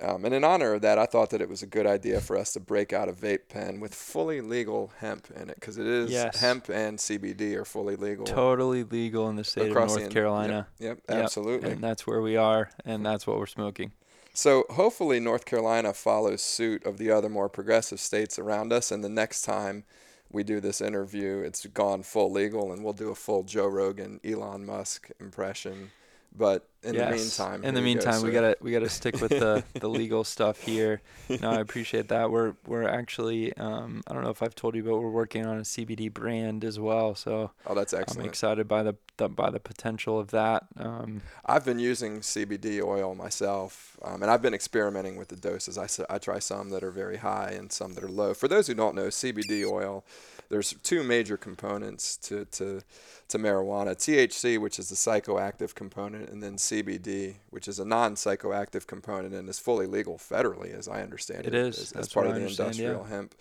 Um, 0.00 0.24
and 0.24 0.32
in 0.34 0.44
honor 0.44 0.74
of 0.74 0.82
that, 0.82 0.98
I 0.98 1.06
thought 1.06 1.30
that 1.30 1.40
it 1.40 1.48
was 1.48 1.62
a 1.62 1.66
good 1.66 1.86
idea 1.86 2.20
for 2.20 2.36
us 2.36 2.52
to 2.52 2.60
break 2.60 2.92
out 2.92 3.08
a 3.08 3.12
vape 3.12 3.48
pen 3.48 3.80
with 3.80 3.94
fully 3.94 4.40
legal 4.40 4.92
hemp 4.98 5.28
in 5.34 5.50
it 5.50 5.56
because 5.56 5.76
it 5.76 5.86
is 5.86 6.10
Yes. 6.10 6.38
hemp 6.38 6.68
and 6.68 6.98
CBD 6.98 7.56
are 7.56 7.64
fully 7.64 7.96
legal 7.96 8.24
Totally 8.24 8.84
legal 8.84 9.28
in 9.28 9.36
the 9.36 9.44
state 9.44 9.64
of 9.64 9.70
across 9.70 9.96
North 9.96 10.10
Carolina. 10.10 10.68
Yep, 10.78 11.00
Yep, 11.08 11.18
absolutely. 11.18 11.70
And 11.72 11.82
that's 11.82 12.06
where 12.06 12.20
we 12.22 12.36
are, 12.36 12.70
and 12.84 13.04
that's 13.04 13.26
what 13.26 13.38
we're 13.38 13.46
smoking. 13.46 13.92
So 14.34 14.66
hopefully 14.70 15.18
North 15.18 15.44
Carolina 15.44 15.92
follows 15.92 16.42
suit 16.42 16.86
of 16.86 16.96
the 16.98 17.10
other 17.10 17.28
more 17.28 17.48
progressive 17.48 17.98
states 17.98 18.38
around 18.38 18.72
us, 18.72 18.92
and 18.92 19.02
the 19.02 19.08
next 19.08 19.42
time 19.42 19.82
we 20.30 20.44
do 20.44 20.60
this 20.60 20.80
interview, 20.80 21.38
it's 21.40 21.66
gone 21.66 22.04
full 22.04 22.30
legal, 22.30 22.70
and 22.70 22.84
we'll 22.84 22.92
do 22.92 23.08
a 23.10 23.14
full 23.16 23.42
Joe 23.42 23.66
Rogan, 23.66 24.20
Elon 24.24 24.64
Musk 24.64 25.10
impression. 25.18 25.90
But 26.36 26.68
in 26.84 26.94
the 26.96 27.10
meantime, 27.10 27.64
in 27.64 27.74
the 27.74 27.80
you 27.80 27.86
go, 27.86 27.94
meantime, 27.94 28.22
we 28.22 28.30
gotta 28.30 28.56
we 28.60 28.70
gotta 28.70 28.88
stick 28.88 29.20
with 29.20 29.30
the, 29.30 29.64
the 29.80 29.88
legal 29.88 30.22
stuff 30.22 30.62
here. 30.62 31.00
No, 31.28 31.50
I 31.50 31.58
appreciate 31.60 32.08
that. 32.08 32.30
We're 32.30 32.54
we're 32.66 32.86
actually 32.88 33.52
um, 33.56 34.02
I 34.06 34.14
don't 34.14 34.22
know 34.22 34.30
if 34.30 34.42
I've 34.42 34.54
told 34.54 34.76
you, 34.76 34.84
but 34.84 34.98
we're 34.98 35.10
working 35.10 35.44
on 35.44 35.58
a 35.58 35.62
CBD 35.62 36.12
brand 36.12 36.64
as 36.64 36.78
well. 36.78 37.14
So 37.16 37.50
Oh, 37.66 37.74
that's 37.74 37.92
excellent. 37.92 38.22
I'm 38.24 38.28
excited 38.28 38.68
by 38.68 38.84
the, 38.84 38.94
the 39.16 39.28
by 39.28 39.50
the 39.50 39.58
potential 39.58 40.20
of 40.20 40.30
that. 40.30 40.66
Um, 40.76 41.22
I've 41.44 41.64
been 41.64 41.80
using 41.80 42.20
CBD 42.20 42.80
oil 42.82 43.16
myself, 43.16 43.96
um, 44.02 44.22
and 44.22 44.30
I've 44.30 44.42
been 44.42 44.54
experimenting 44.54 45.16
with 45.16 45.28
the 45.28 45.36
doses. 45.36 45.76
I 45.76 45.88
I 46.08 46.18
try 46.18 46.38
some 46.38 46.70
that 46.70 46.84
are 46.84 46.92
very 46.92 47.16
high 47.16 47.50
and 47.50 47.72
some 47.72 47.94
that 47.94 48.04
are 48.04 48.08
low. 48.10 48.34
For 48.34 48.46
those 48.46 48.68
who 48.68 48.74
don't 48.74 48.94
know, 48.94 49.08
CBD 49.08 49.64
oil, 49.68 50.04
there's 50.48 50.74
two 50.82 51.02
major 51.02 51.36
components 51.36 52.16
to, 52.16 52.44
to, 52.46 52.80
to 53.28 53.38
marijuana 53.38 53.94
THC, 53.94 54.58
which 54.58 54.78
is 54.78 54.88
the 54.88 54.94
psychoactive 54.94 55.74
component, 55.74 56.30
and 56.30 56.42
then 56.42 56.56
CBD, 56.56 57.36
which 57.50 57.68
is 57.68 57.78
a 57.78 57.84
non 57.84 58.14
psychoactive 58.14 58.86
component 58.86 59.34
and 59.34 59.48
is 59.48 59.58
fully 59.58 59.86
legal 59.86 60.16
federally, 60.16 60.76
as 60.76 60.88
I 60.88 61.02
understand 61.02 61.46
it. 61.46 61.54
It 61.54 61.54
is. 61.54 61.78
as, 61.78 61.92
as 61.92 62.12
part 62.12 62.26
of 62.26 62.34
the 62.34 62.40
understand, 62.40 62.76
yeah. 62.76 62.86
industrial 62.86 63.04
hemp. 63.04 63.34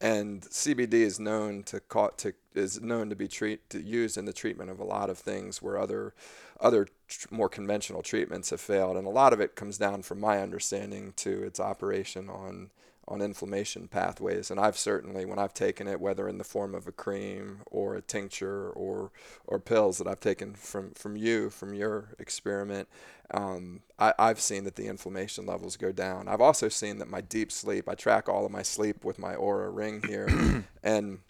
and 0.00 0.42
CBD 0.42 0.94
is 0.94 1.20
known 1.20 1.62
to 1.64 1.80
caught 1.80 2.18
to 2.18 2.32
is 2.54 2.80
known 2.80 3.08
to 3.10 3.16
be 3.16 3.28
treat 3.28 3.68
to 3.70 3.80
used 3.80 4.18
in 4.18 4.24
the 4.24 4.32
treatment 4.32 4.70
of 4.70 4.80
a 4.80 4.84
lot 4.84 5.10
of 5.10 5.18
things 5.18 5.62
where 5.62 5.78
other 5.78 6.14
other 6.60 6.88
tr- 7.06 7.28
more 7.30 7.48
conventional 7.48 8.02
treatments 8.02 8.50
have 8.50 8.60
failed, 8.60 8.96
and 8.96 9.06
a 9.06 9.10
lot 9.10 9.32
of 9.32 9.40
it 9.40 9.54
comes 9.54 9.78
down, 9.78 10.02
from 10.02 10.18
my 10.18 10.40
understanding, 10.40 11.12
to 11.16 11.44
its 11.44 11.60
operation 11.60 12.28
on 12.28 12.70
on 13.08 13.22
inflammation 13.22 13.88
pathways. 13.88 14.50
And 14.50 14.60
I've 14.60 14.76
certainly, 14.76 15.24
when 15.24 15.38
I've 15.38 15.54
taken 15.54 15.88
it, 15.88 16.00
whether 16.00 16.28
in 16.28 16.38
the 16.38 16.44
form 16.44 16.74
of 16.74 16.86
a 16.86 16.92
cream 16.92 17.60
or 17.66 17.96
a 17.96 18.02
tincture 18.02 18.70
or 18.70 19.10
or 19.46 19.58
pills 19.58 19.98
that 19.98 20.06
I've 20.06 20.20
taken 20.20 20.54
from 20.54 20.92
from 20.92 21.16
you 21.16 21.50
from 21.50 21.74
your 21.74 22.10
experiment, 22.18 22.88
um, 23.32 23.80
I, 23.98 24.14
I've 24.18 24.40
seen 24.40 24.64
that 24.64 24.76
the 24.76 24.86
inflammation 24.86 25.46
levels 25.46 25.76
go 25.76 25.90
down. 25.90 26.28
I've 26.28 26.40
also 26.40 26.68
seen 26.68 26.98
that 26.98 27.08
my 27.08 27.20
deep 27.20 27.50
sleep. 27.50 27.88
I 27.88 27.94
track 27.94 28.28
all 28.28 28.44
of 28.44 28.52
my 28.52 28.62
sleep 28.62 29.04
with 29.04 29.18
my 29.18 29.34
Oura 29.34 29.74
ring 29.74 30.02
here, 30.06 30.28
and 30.82 31.20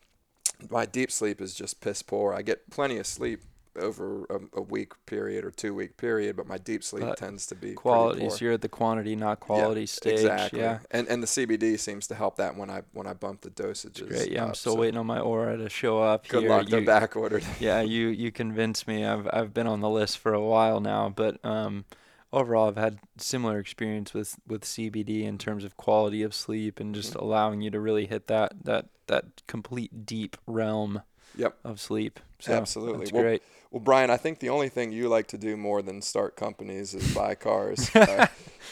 my 0.69 0.85
deep 0.85 1.11
sleep 1.11 1.41
is 1.41 1.55
just 1.55 1.81
piss 1.81 2.03
poor. 2.03 2.35
I 2.35 2.43
get 2.43 2.71
plenty 2.71 2.99
of 2.99 3.07
sleep 3.07 3.43
over 3.79 4.25
a, 4.31 4.59
a, 4.59 4.61
week 4.61 4.93
period 5.07 5.45
or 5.45 5.51
two 5.51 5.75
week 5.75 5.97
period, 5.97 6.37
but 6.37 6.47
my 6.47 6.59
deep 6.59 6.85
sleep 6.85 7.05
but 7.05 7.17
tends 7.17 7.47
to 7.47 7.55
be 7.55 7.73
quality. 7.75 8.29
So 8.31 8.45
you're 8.45 8.55
at 8.55 8.63
the 8.63 8.69
quantity, 8.69 9.17
not 9.17 9.41
quality 9.41 9.83
yeah, 9.83 9.87
stage. 9.87 10.13
Exactly. 10.15 10.61
Yeah. 10.61 10.79
And 10.91 11.09
and 11.09 11.23
the 11.23 11.27
CBD 11.27 11.79
seems 11.79 12.07
to 12.09 12.15
help 12.15 12.37
that 12.37 12.57
when 12.57 12.71
I 12.71 12.83
when 12.93 13.07
I 13.07 13.15
bump 13.15 13.43
the 13.43 13.51
dosages. 13.51 14.09
Great. 14.09 14.31
Yeah, 14.31 14.43
up, 14.43 14.49
I'm 14.49 14.55
still 14.55 14.75
so. 14.75 14.81
waiting 14.81 14.99
on 14.99 15.07
my 15.07 15.19
Oura 15.19 15.59
to 15.59 15.69
show 15.69 16.03
up. 16.03 16.29
Good 16.29 16.43
here. 16.43 16.51
luck. 16.51 16.69
They're 16.69 16.85
back 16.85 17.17
ordered. 17.17 17.45
yeah, 17.61 17.81
you 17.81 18.09
you 18.09 18.33
convinced 18.33 18.87
me. 18.87 19.05
I've 19.05 19.29
I've 19.33 19.55
been 19.55 19.67
on 19.67 19.81
the 19.81 19.91
list 19.91 20.19
for 20.19 20.35
a 20.35 20.43
while 20.43 20.81
now, 20.81 21.09
but 21.09 21.45
um, 21.45 21.85
overall, 22.33 22.69
I've 22.69 22.77
had 22.77 22.99
similar 23.17 23.59
experience 23.59 24.15
with 24.15 24.37
with 24.47 24.63
CBD 24.63 25.25
in 25.25 25.39
terms 25.39 25.65
of 25.65 25.77
quality 25.77 26.23
of 26.23 26.35
sleep 26.35 26.81
and 26.81 26.95
just 26.95 27.15
mm-hmm. 27.15 27.25
allowing 27.25 27.61
you 27.61 27.71
to 27.71 27.81
really 27.81 28.07
hit 28.07 28.27
that 28.29 28.65
that 28.65 28.87
that 29.07 29.25
complete 29.47 30.07
deep 30.07 30.37
realm 30.47 31.03
yep. 31.37 31.57
of 31.65 31.81
sleep. 31.81 32.21
So 32.41 32.53
Absolutely. 32.53 32.99
That's 33.01 33.13
well, 33.13 33.23
great. 33.23 33.43
Well, 33.71 33.81
Bryan, 33.81 34.11
I 34.11 34.17
think 34.17 34.39
the 34.39 34.49
only 34.49 34.69
thing 34.69 34.93
you 34.93 35.09
like 35.09 35.27
to 35.29 35.39
do 35.39 35.57
more 35.57 35.83
than 35.83 36.01
start 36.01 36.37
companies 36.37 36.95
is 36.95 37.15
buy 37.15 37.35
cars. 37.35 37.91
uh, 37.95 38.27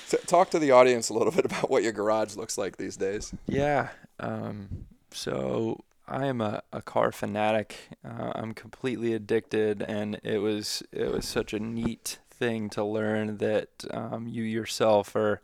t- 0.09 0.16
talk 0.27 0.51
to 0.51 0.59
the 0.59 0.70
audience 0.70 1.10
a 1.10 1.14
little 1.14 1.32
bit 1.32 1.44
about 1.44 1.70
what 1.70 1.82
your 1.82 1.93
garage 1.93 2.36
looks 2.36 2.56
like 2.56 2.78
these 2.78 2.97
days. 2.97 3.35
Yeah. 3.47 3.89
Um, 4.18 4.86
so 5.10 5.85
I 6.09 6.27
am 6.27 6.40
a, 6.40 6.62
a 6.73 6.81
car 6.81 7.12
fanatic. 7.12 7.77
Uh, 8.05 8.32
I'm 8.35 8.55
completely 8.55 9.12
addicted, 9.12 9.82
and 9.82 10.18
it 10.23 10.39
was 10.39 10.82
it 10.93 11.12
was 11.12 11.27
such 11.27 11.52
a 11.52 11.59
neat 11.59 12.18
thing 12.31 12.70
to 12.70 12.85
learn 12.85 13.39
that 13.39 13.85
um, 13.90 14.27
you 14.28 14.44
yourself 14.44 15.14
are 15.16 15.40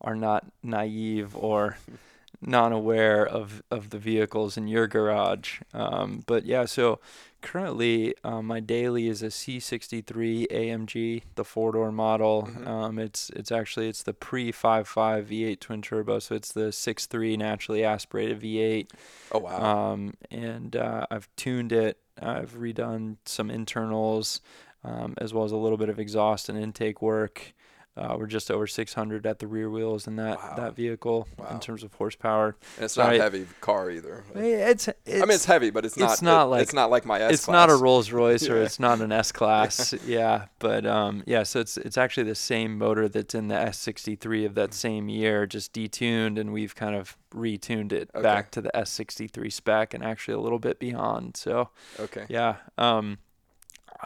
are 0.00 0.16
not 0.16 0.46
naive 0.62 1.36
or 1.36 1.78
non-aware 2.46 3.26
of, 3.26 3.62
of 3.70 3.90
the 3.90 3.98
vehicles 3.98 4.56
in 4.56 4.68
your 4.68 4.86
garage. 4.86 5.60
Um, 5.72 6.22
but 6.26 6.44
yeah, 6.44 6.64
so 6.64 7.00
currently 7.42 8.14
um, 8.24 8.46
my 8.46 8.60
daily 8.60 9.06
is 9.08 9.22
a 9.22 9.26
C63 9.26 10.46
AMG, 10.50 11.22
the 11.34 11.44
four-door 11.44 11.92
model. 11.92 12.44
Mm-hmm. 12.44 12.66
Um, 12.66 12.98
it's 12.98 13.30
it's 13.30 13.52
actually 13.52 13.88
it's 13.88 14.02
the 14.02 14.14
pre 14.14 14.52
5.5 14.52 15.26
V8 15.26 15.60
twin 15.60 15.82
turbo, 15.82 16.18
so 16.18 16.34
it's 16.34 16.52
the 16.52 16.68
6.3 16.68 17.38
naturally 17.38 17.84
aspirated 17.84 18.40
V8. 18.40 18.90
Oh 19.32 19.38
wow! 19.40 19.92
Um, 19.92 20.14
and 20.30 20.74
uh, 20.74 21.06
I've 21.10 21.28
tuned 21.36 21.72
it. 21.72 21.98
I've 22.20 22.54
redone 22.54 23.16
some 23.24 23.50
internals, 23.50 24.40
um, 24.82 25.14
as 25.18 25.34
well 25.34 25.44
as 25.44 25.52
a 25.52 25.56
little 25.56 25.78
bit 25.78 25.88
of 25.88 25.98
exhaust 25.98 26.48
and 26.48 26.58
intake 26.58 27.02
work. 27.02 27.54
Uh, 27.96 28.16
we're 28.18 28.26
just 28.26 28.50
over 28.50 28.66
600 28.66 29.24
at 29.24 29.38
the 29.38 29.46
rear 29.46 29.70
wheels 29.70 30.08
in 30.08 30.16
that 30.16 30.38
wow. 30.38 30.54
that 30.56 30.74
vehicle 30.74 31.28
wow. 31.38 31.46
in 31.52 31.60
terms 31.60 31.84
of 31.84 31.94
horsepower. 31.94 32.56
And 32.76 32.84
it's 32.84 32.96
not 32.96 33.14
a 33.14 33.18
heavy 33.18 33.46
car 33.60 33.88
either. 33.88 34.24
It's, 34.34 34.88
it's, 34.88 35.22
I 35.22 35.24
mean, 35.24 35.30
it's 35.30 35.44
heavy, 35.44 35.70
but 35.70 35.84
it's 35.84 35.96
not. 35.96 36.12
It's 36.12 36.22
not 36.22 36.46
it, 36.46 36.50
like 36.50 36.62
it's 36.62 36.72
not 36.72 36.90
like 36.90 37.04
my 37.04 37.20
S. 37.20 37.32
It's 37.32 37.48
not 37.48 37.70
a 37.70 37.76
Rolls 37.76 38.10
Royce 38.10 38.48
or 38.48 38.60
it's 38.62 38.80
not 38.80 39.00
an 39.00 39.12
S 39.12 39.30
class. 39.30 39.94
yeah, 40.06 40.46
but 40.58 40.84
um, 40.84 41.22
yeah. 41.24 41.44
So 41.44 41.60
it's 41.60 41.76
it's 41.76 41.96
actually 41.96 42.24
the 42.24 42.34
same 42.34 42.76
motor 42.76 43.08
that's 43.08 43.34
in 43.34 43.46
the 43.46 43.54
S63 43.54 44.44
of 44.44 44.56
that 44.56 44.74
same 44.74 45.08
year, 45.08 45.46
just 45.46 45.72
detuned, 45.72 46.40
and 46.40 46.52
we've 46.52 46.74
kind 46.74 46.96
of 46.96 47.16
retuned 47.32 47.92
it 47.92 48.10
okay. 48.12 48.22
back 48.22 48.50
to 48.52 48.60
the 48.60 48.70
S63 48.74 49.52
spec 49.52 49.94
and 49.94 50.02
actually 50.02 50.34
a 50.34 50.40
little 50.40 50.58
bit 50.58 50.80
beyond. 50.80 51.36
So 51.36 51.70
okay. 52.00 52.26
Yeah. 52.28 52.56
Um, 52.76 53.18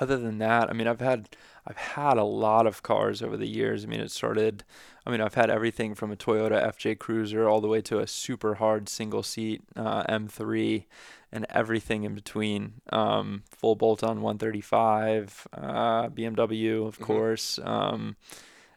other 0.00 0.16
than 0.16 0.38
that, 0.38 0.70
I 0.70 0.72
mean, 0.74 0.86
I've 0.86 1.00
had 1.00 1.30
I've 1.68 1.76
had 1.76 2.16
a 2.16 2.24
lot 2.24 2.66
of 2.66 2.82
cars 2.82 3.22
over 3.22 3.36
the 3.36 3.46
years. 3.46 3.84
I 3.84 3.88
mean, 3.88 4.00
it 4.00 4.10
started, 4.10 4.64
I 5.04 5.10
mean, 5.10 5.20
I've 5.20 5.34
had 5.34 5.50
everything 5.50 5.94
from 5.94 6.10
a 6.10 6.16
Toyota 6.16 6.66
FJ 6.66 6.98
Cruiser 6.98 7.46
all 7.46 7.60
the 7.60 7.68
way 7.68 7.82
to 7.82 7.98
a 7.98 8.06
super 8.06 8.54
hard 8.54 8.88
single 8.88 9.22
seat 9.22 9.62
uh, 9.76 10.04
M3 10.04 10.84
and 11.30 11.46
everything 11.50 12.04
in 12.04 12.14
between. 12.14 12.80
Um, 12.90 13.42
full 13.50 13.76
bolt 13.76 14.02
on 14.02 14.22
135, 14.22 15.46
uh, 15.52 16.08
BMW, 16.08 16.86
of 16.86 16.94
mm-hmm. 16.94 17.04
course. 17.04 17.60
Um, 17.62 18.16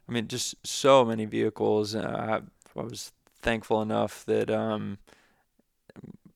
I 0.09 0.11
mean, 0.11 0.27
just 0.27 0.55
so 0.67 1.05
many 1.05 1.23
vehicles. 1.23 1.95
Uh, 1.95 2.41
I 2.75 2.81
was 2.81 3.13
thankful 3.41 3.81
enough 3.81 4.25
that 4.25 4.51
um, 4.51 4.97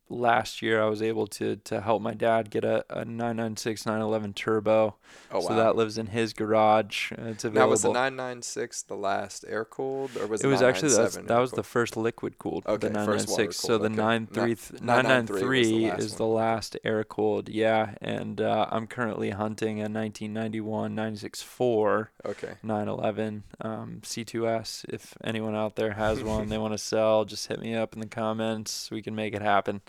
last 0.09 0.61
year 0.61 0.81
I 0.81 0.85
was 0.85 1.01
able 1.01 1.27
to 1.27 1.55
to 1.57 1.81
help 1.81 2.01
my 2.01 2.13
dad 2.13 2.49
get 2.49 2.63
a, 2.63 2.85
a 2.89 3.05
996 3.05 3.85
911 3.85 4.33
turbo. 4.33 4.95
Oh 5.31 5.39
wow! 5.39 5.47
So 5.47 5.55
that 5.55 5.75
lives 5.75 5.97
in 5.97 6.07
his 6.07 6.33
garage. 6.33 7.11
It's 7.13 7.43
available. 7.43 7.67
Now 7.67 7.71
was 7.71 7.81
the 7.81 7.93
996 7.93 8.83
the 8.83 8.95
last 8.95 9.45
air 9.47 9.65
cooled 9.65 10.15
or 10.17 10.27
was 10.27 10.41
it? 10.41 10.47
It 10.47 10.49
was 10.49 10.61
actually 10.61 10.93
that, 10.93 11.27
that 11.27 11.39
was 11.39 11.51
the 11.51 11.63
first 11.63 11.97
liquid 11.97 12.37
cooled. 12.37 12.65
Okay, 12.65 12.87
the 12.87 12.93
996. 12.93 13.57
So 13.57 13.77
the 13.77 13.85
okay. 13.85 13.95
93 13.95 14.79
993 14.81 15.85
is 15.85 16.15
the 16.15 16.25
last 16.25 16.77
air 16.83 17.03
cooled. 17.03 17.49
Yeah, 17.49 17.95
and 18.01 18.41
uh, 18.41 18.67
I'm 18.69 18.87
currently 18.87 19.31
hunting 19.31 19.79
a 19.79 19.89
1991 19.89 20.95
964. 20.95 22.11
Okay. 22.25 22.53
911 22.63 23.43
um, 23.61 23.99
C2S. 24.03 24.85
If 24.89 25.17
anyone 25.23 25.55
out 25.55 25.75
there 25.75 25.93
has 25.93 26.23
one 26.23 26.49
they 26.49 26.57
want 26.57 26.73
to 26.73 26.77
sell, 26.95 27.25
just 27.25 27.47
hit 27.47 27.59
me 27.59 27.75
up 27.75 27.93
in 27.93 27.99
the 27.99 28.07
comments. 28.07 28.91
We 28.91 29.01
can 29.01 29.15
make 29.15 29.33
it 29.33 29.41
happen. 29.41 29.81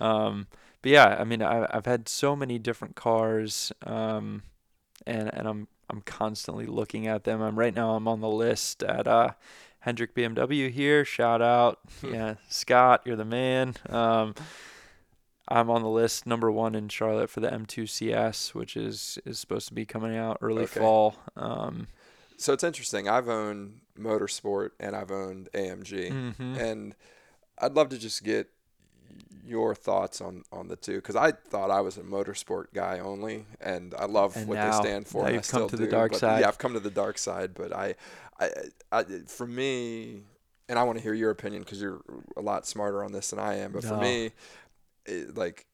Um, 0.00 0.46
but 0.82 0.90
yeah, 0.90 1.16
I 1.18 1.24
mean, 1.24 1.42
I, 1.42 1.66
I've 1.70 1.86
had 1.86 2.08
so 2.08 2.34
many 2.34 2.58
different 2.58 2.96
cars, 2.96 3.72
um, 3.86 4.42
and 5.06 5.32
and 5.32 5.48
I'm 5.48 5.68
I'm 5.88 6.00
constantly 6.02 6.66
looking 6.66 7.06
at 7.06 7.24
them. 7.24 7.40
I'm 7.40 7.58
right 7.58 7.74
now 7.74 7.94
I'm 7.94 8.08
on 8.08 8.20
the 8.20 8.28
list 8.28 8.82
at 8.82 9.06
uh, 9.06 9.30
Hendrick 9.80 10.14
BMW 10.14 10.70
here. 10.70 11.04
Shout 11.04 11.40
out, 11.40 11.78
yeah, 12.02 12.34
Scott, 12.48 13.02
you're 13.04 13.16
the 13.16 13.24
man. 13.24 13.74
Um, 13.88 14.34
I'm 15.48 15.70
on 15.70 15.82
the 15.82 15.88
list 15.88 16.26
number 16.26 16.50
one 16.50 16.74
in 16.74 16.88
Charlotte 16.88 17.28
for 17.28 17.40
the 17.40 17.48
M2 17.48 17.88
CS, 17.88 18.54
which 18.54 18.76
is 18.76 19.18
is 19.24 19.38
supposed 19.38 19.68
to 19.68 19.74
be 19.74 19.84
coming 19.84 20.16
out 20.16 20.38
early 20.40 20.64
okay. 20.64 20.80
fall. 20.80 21.16
Um, 21.36 21.88
so 22.36 22.52
it's 22.52 22.64
interesting. 22.64 23.08
I've 23.08 23.28
owned 23.28 23.80
Motorsport 23.98 24.70
and 24.80 24.96
I've 24.96 25.12
owned 25.12 25.48
AMG, 25.54 26.10
mm-hmm. 26.10 26.54
and 26.54 26.96
I'd 27.58 27.74
love 27.74 27.88
to 27.90 27.98
just 27.98 28.24
get 28.24 28.48
your 29.44 29.74
thoughts 29.74 30.20
on 30.20 30.44
on 30.52 30.68
the 30.68 30.76
two 30.76 30.96
because 30.96 31.16
I 31.16 31.32
thought 31.32 31.70
I 31.70 31.80
was 31.80 31.96
a 31.96 32.02
motorsport 32.02 32.66
guy 32.72 33.00
only, 33.00 33.46
and 33.60 33.94
I 33.98 34.06
love 34.06 34.36
and 34.36 34.46
what 34.46 34.56
now, 34.56 34.70
they 34.70 34.88
stand 34.88 35.06
for. 35.06 35.24
Now 35.24 35.30
you've 35.30 35.48
come 35.48 35.68
to 35.68 35.76
do, 35.76 35.84
the 35.84 35.90
dark 35.90 36.14
side. 36.14 36.40
Yeah, 36.40 36.48
I've 36.48 36.58
come 36.58 36.74
to 36.74 36.80
the 36.80 36.90
dark 36.90 37.18
side, 37.18 37.52
but 37.54 37.74
I, 37.74 37.94
I, 38.38 38.50
I 38.90 39.04
for 39.26 39.46
me, 39.46 40.22
and 40.68 40.78
I 40.78 40.84
want 40.84 40.98
to 40.98 41.02
hear 41.02 41.14
your 41.14 41.30
opinion 41.30 41.62
because 41.62 41.80
you're 41.80 42.00
a 42.36 42.40
lot 42.40 42.66
smarter 42.66 43.02
on 43.04 43.12
this 43.12 43.30
than 43.30 43.38
I 43.38 43.56
am. 43.56 43.72
But 43.72 43.84
no. 43.84 43.90
for 43.90 43.96
me, 43.96 44.30
it, 45.06 45.36
like 45.36 45.66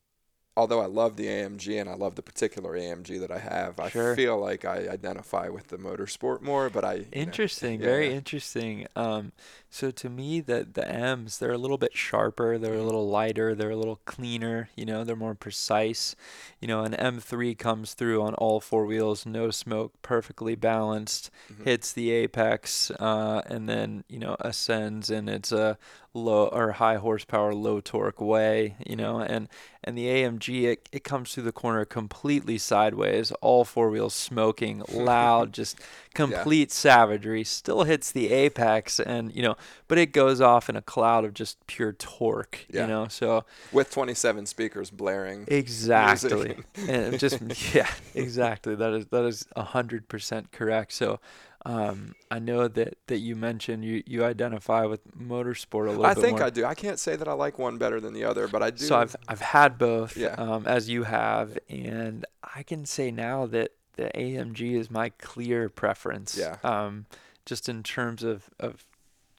although 0.59 0.81
I 0.81 0.87
love 0.87 1.17
the 1.17 1.27
AMG 1.27 1.81
and 1.81 1.89
I 1.89 1.95
love 1.95 2.17
the 2.17 2.23
particular 2.23 2.73
AMG 2.73 3.21
that 3.21 3.31
I 3.31 3.39
have, 3.39 3.79
I 3.79 3.91
sure. 3.91 4.17
feel 4.17 4.39
like 4.39 4.65
I 4.65 4.89
identify 4.89 5.49
with 5.49 5.69
the 5.69 5.79
motorsport 5.79 6.43
more. 6.43 6.69
But 6.69 6.85
I 6.85 7.07
interesting, 7.13 7.79
know, 7.79 7.87
very 7.87 8.13
interesting. 8.13 8.89
Um, 8.97 9.31
so 9.71 9.93
to 9.93 10.09
me, 10.11 10.41
the 10.41 10.67
the 10.71 10.87
M's 10.91 11.39
they're 11.39 11.53
a 11.53 11.59
little 11.59 11.79
bit 11.79 11.97
sharper, 11.97 12.59
they're 12.59 12.73
a 12.73 12.77
mm-hmm. 12.77 12.87
little 12.87 13.09
lighter, 13.09 13.55
they're 13.55 13.71
a 13.71 13.77
little 13.77 14.01
cleaner. 14.05 14.69
You 14.75 14.85
know, 14.85 15.05
they're 15.05 15.15
more 15.15 15.37
precise. 15.37 16.17
You 16.61 16.67
know, 16.67 16.83
an 16.83 16.93
M3 16.93 17.57
comes 17.57 17.95
through 17.95 18.21
on 18.23 18.35
all 18.35 18.61
four 18.61 18.85
wheels, 18.85 19.27
no 19.27 19.51
smoke, 19.51 19.93
perfectly 20.03 20.57
balanced, 20.57 21.31
mm-hmm. 21.53 21.65
hits 21.65 21.93
the 21.93 22.11
apex, 22.11 22.91
uh, 22.99 23.43
and 23.47 23.69
then 23.69 24.03
you 24.09 24.19
know 24.19 24.37
ascends, 24.41 25.09
and 25.09 25.29
it's 25.29 25.53
a 25.53 25.79
low 26.15 26.49
or 26.49 26.73
high 26.73 26.97
horsepower, 26.97 27.55
low 27.55 27.81
torque 27.81 28.21
way. 28.21 28.75
You 28.85 28.97
know, 28.97 29.21
and 29.21 29.49
and 29.85 29.97
the 29.97 30.07
AMG 30.07 30.65
it, 30.65 30.89
it 30.93 31.05
comes 31.05 31.33
through 31.33 31.45
the 31.45 31.53
corner 31.53 31.85
completely 31.85 32.59
sideways, 32.59 33.31
all 33.41 33.65
four 33.65 33.91
wheels 33.91 34.15
smoking, 34.15 34.83
loud, 34.93 35.53
just 35.53 35.81
complete 36.15 36.69
yeah. 36.69 36.75
savagery. 36.75 37.45
Still 37.45 37.85
hits 37.85 38.11
the 38.13 38.31
apex, 38.33 39.01
and 39.01 39.35
you 39.35 39.43
know 39.43 39.57
but 39.89 39.99
it 39.99 40.13
goes 40.13 40.41
off 40.41 40.69
in 40.69 40.77
a 40.77 40.83
cloud 40.83 41.25
of 41.25 41.35
just 41.35 41.65
pure 41.67 41.93
torque, 41.93 42.67
yeah. 42.71 42.83
you 42.83 42.87
know. 42.87 43.09
So 43.09 43.45
with 43.73 43.91
27 43.91 44.47
speakers 44.47 44.91
blaring. 44.91 45.45
Exactly. 45.49 46.57
and 46.87 47.19
just 47.19 47.41
yeah, 47.75 47.91
exactly. 48.15 48.75
That 48.75 48.93
is 48.93 49.07
that 49.07 49.25
is 49.25 49.47
100% 49.57 50.53
correct. 50.53 50.93
So 50.93 51.21
Um, 51.67 52.15
I 52.31 52.39
know 52.39 52.69
that, 52.69 52.99
that 53.09 53.19
you 53.19 53.35
mentioned 53.35 53.85
you, 53.85 54.03
you 54.07 54.25
identify 54.25 54.85
with 54.85 55.01
motorsport 55.17 55.89
a 55.89 55.91
little 55.91 56.07
I 56.07 56.15
bit 56.15 56.23
think 56.23 56.39
more. 56.39 56.47
I 56.47 56.51
do. 56.51 56.65
I 56.65 56.75
can't 56.75 56.99
say 56.99 57.17
that 57.17 57.27
I 57.27 57.33
like 57.33 57.59
one 57.59 57.79
better 57.79 58.01
than 58.01 58.15
the 58.15 58.25
other, 58.25 58.47
but 58.49 58.63
I 58.63 58.71
do. 58.71 58.85
So 58.85 58.97
I've 58.97 59.17
I've 59.27 59.41
had 59.41 59.77
both, 59.77 60.17
Yeah. 60.17 60.35
um, 60.39 60.67
as 60.67 60.89
you 60.89 61.03
have, 61.03 61.59
and 61.69 62.25
I 62.43 62.63
can 62.63 62.87
say 62.87 63.11
now 63.11 63.47
that 63.47 63.73
the 63.97 64.11
AMG 64.15 64.75
is 64.79 64.91
my 64.91 65.09
clear 65.11 65.69
preference. 65.69 66.37
Yeah. 66.39 66.57
Um, 66.63 67.07
just 67.45 67.69
in 67.69 67.83
terms 67.83 68.23
of, 68.23 68.51
of 68.61 68.85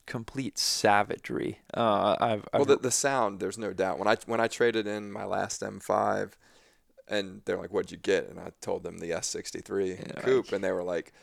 complete 0.08 0.58
savagery. 0.58 1.60
Uh, 1.74 2.16
I've, 2.20 2.48
well, 2.52 2.62
I've 2.64 2.68
the, 2.68 2.78
the 2.78 2.91
sound, 2.91 3.40
there's 3.40 3.58
no 3.60 3.72
doubt. 3.72 4.00
When 4.00 4.08
I 4.08 4.18
when 4.26 4.41
I 4.41 4.48
traded 4.48 4.88
in 4.88 5.12
my 5.12 5.24
last 5.26 5.62
M5, 5.62 6.32
and 7.08 7.41
they're 7.46 7.58
like, 7.58 7.72
"What'd 7.72 7.91
you 7.91 7.98
get?" 7.98 8.28
and 8.28 8.40
I 8.40 8.52
told 8.62 8.84
them 8.84 8.98
the 8.98 9.12
S63 9.12 9.90
Yeah, 10.00 10.22
coupe, 10.22 10.46
like- 10.48 10.54
and 10.54 10.64
they 10.64 10.72
were 10.72 10.84
like, 10.84 11.14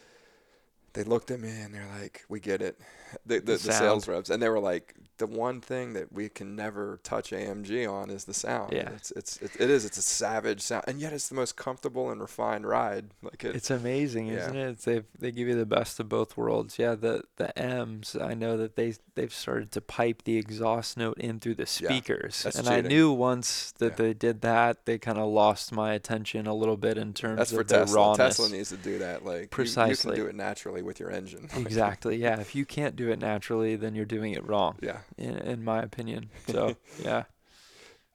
they 0.96 1.04
looked 1.04 1.30
at 1.30 1.38
me 1.38 1.50
and 1.50 1.74
they're 1.74 1.86
like, 2.00 2.24
"We 2.28 2.40
get 2.40 2.62
it." 2.62 2.78
The 3.26 3.38
the, 3.38 3.40
The 3.40 3.52
the 3.66 3.72
sales 3.72 4.08
reps, 4.08 4.30
and 4.30 4.42
they 4.42 4.48
were 4.48 4.58
like, 4.60 4.94
"The 5.18 5.26
one 5.26 5.60
thing 5.60 5.92
that 5.94 6.12
we 6.12 6.28
can 6.28 6.54
never 6.56 6.98
touch 7.02 7.30
AMG 7.30 7.90
on 7.90 8.10
is 8.10 8.24
the 8.24 8.34
sound. 8.34 8.72
Yeah. 8.72 8.90
it's 8.94 9.10
it's 9.12 9.36
it, 9.38 9.52
it 9.58 9.70
is. 9.70 9.84
It's 9.84 9.96
a 9.98 10.02
savage 10.02 10.60
sound, 10.60 10.84
and 10.88 11.00
yet 11.00 11.12
it's 11.12 11.28
the 11.28 11.34
most 11.34 11.56
comfortable 11.56 12.10
and 12.10 12.20
refined 12.20 12.66
ride. 12.66 13.06
Like 13.22 13.44
it, 13.44 13.54
It's 13.56 13.70
amazing, 13.70 14.26
Yeah. 14.28 14.38
isn't 14.40 14.56
it? 14.56 14.78
They 14.80 15.02
they 15.18 15.30
give 15.32 15.48
you 15.48 15.54
the 15.54 15.66
best 15.66 15.98
of 16.00 16.08
both 16.08 16.36
worlds. 16.36 16.78
Yeah, 16.78 16.94
the 16.94 17.22
the 17.36 17.56
M's. 17.58 18.16
I 18.20 18.34
know 18.34 18.56
that 18.56 18.76
they 18.76 18.94
they've 19.14 19.32
started 19.34 19.70
to 19.72 19.80
pipe 19.80 20.22
the 20.24 20.36
exhaust 20.36 20.96
note 20.96 21.18
in 21.18 21.38
through 21.40 21.54
the 21.56 21.66
speakers, 21.66 22.42
that's 22.42 22.58
and 22.58 22.68
I 22.68 22.80
knew 22.80 23.12
once 23.12 23.72
that 23.78 23.92
Yeah. 23.92 23.96
they 24.06 24.14
did 24.14 24.40
that, 24.42 24.84
they 24.84 24.98
kind 24.98 25.18
of 25.18 25.28
lost 25.28 25.72
my 25.72 25.94
attention 25.94 26.46
a 26.46 26.54
little 26.54 26.76
bit 26.76 26.98
in 26.98 27.12
terms 27.14 27.38
that's 27.38 27.52
of 27.52 27.58
for 27.58 27.64
their 27.64 27.80
Tesla. 27.84 27.96
rawness. 27.96 28.36
Tesla 28.36 28.48
needs 28.50 28.68
to 28.70 28.76
do 28.76 28.98
that. 28.98 29.24
Like 29.24 29.34
you- 29.36 29.40
you, 29.42 29.48
Precisely. 29.48 30.16
can 30.16 30.24
do 30.24 30.28
it 30.28 30.34
naturally 30.34 30.82
with 30.82 30.98
your 31.00 31.10
engine. 31.10 31.48
Exactly. 31.56 32.16
Yeah. 32.16 32.40
If 32.40 32.54
you 32.54 32.64
can't 32.64 32.95
do 32.96 33.10
it 33.10 33.18
naturally, 33.18 33.76
then 33.76 33.94
you're 33.94 34.04
doing 34.04 34.32
it 34.32 34.44
wrong, 34.46 34.76
yeah. 34.82 34.98
in 35.16 35.36
in 35.38 35.62
my 35.64 35.80
opinion. 35.82 36.30
So 36.48 36.76
yeah. 37.02 37.24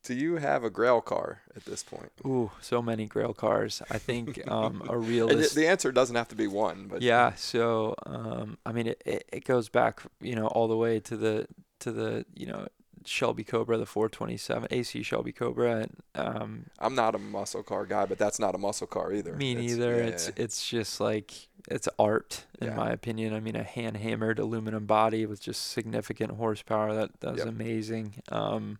Do 0.04 0.16
you 0.16 0.38
have 0.38 0.64
a 0.64 0.72
Grail 0.72 1.00
car 1.00 1.42
at 1.56 1.66
this 1.66 1.84
point? 1.84 2.12
Ooh, 2.26 2.50
so 2.60 2.82
many 2.82 3.06
Grail 3.06 3.34
cars. 3.36 3.84
I 3.92 4.00
think 4.00 4.42
um, 4.50 4.82
a 4.90 4.94
And 4.98 5.08
realist. 5.08 5.54
the 5.54 5.68
answer 5.68 5.92
doesn't 5.92 6.16
have 6.16 6.28
to 6.30 6.36
be 6.36 6.48
one, 6.48 6.88
but 6.88 7.04
Yeah, 7.04 7.36
so 7.36 7.94
um, 8.08 8.58
I 8.66 8.72
mean, 8.72 8.88
it, 8.88 9.02
it, 9.06 9.26
it 9.32 9.46
goes 9.46 9.70
back, 9.70 10.02
you 10.20 10.36
know, 10.36 10.48
all 10.48 10.68
the 10.68 10.76
way 10.78 11.00
to 11.02 11.16
the 11.16 11.48
to 11.82 11.92
the 11.92 12.26
you 12.36 12.48
know 12.48 12.68
Shelby 13.06 13.44
Cobra, 13.44 13.78
the 13.78 13.86
427 13.86 14.68
AC 14.72 15.04
Shelby 15.04 15.32
Cobra. 15.32 15.82
And, 15.82 15.96
um, 16.16 16.66
I'm 16.80 16.96
not 16.96 17.14
a 17.14 17.20
muscle 17.20 17.62
car 17.64 17.86
guy, 17.86 18.06
but 18.06 18.18
that's 18.18 18.40
not 18.40 18.56
a 18.56 18.58
muscle 18.58 18.88
car 18.88 19.14
either. 19.14 19.34
me 19.36 19.52
It's- 19.52 19.66
neither. 19.66 19.98
yeah, 19.98 20.04
it's 20.10 20.32
it's 20.36 20.68
just 20.68 21.00
like 21.00 21.32
it's 21.70 21.88
art 22.00 22.46
in 22.60 22.68
Yeah. 22.70 22.76
my 22.76 22.90
opinion. 22.92 23.34
I 23.34 23.40
mean, 23.40 23.56
a 23.56 23.64
hand 23.64 23.98
hammered 23.98 24.40
aluminum 24.40 24.86
body 24.86 25.26
with 25.26 25.42
just 25.42 25.68
significant 25.72 26.32
horsepower. 26.34 26.94
That 26.94 27.12
that's 27.20 27.40
Yep. 27.40 27.48
amazing. 27.48 28.14
Um, 28.30 28.80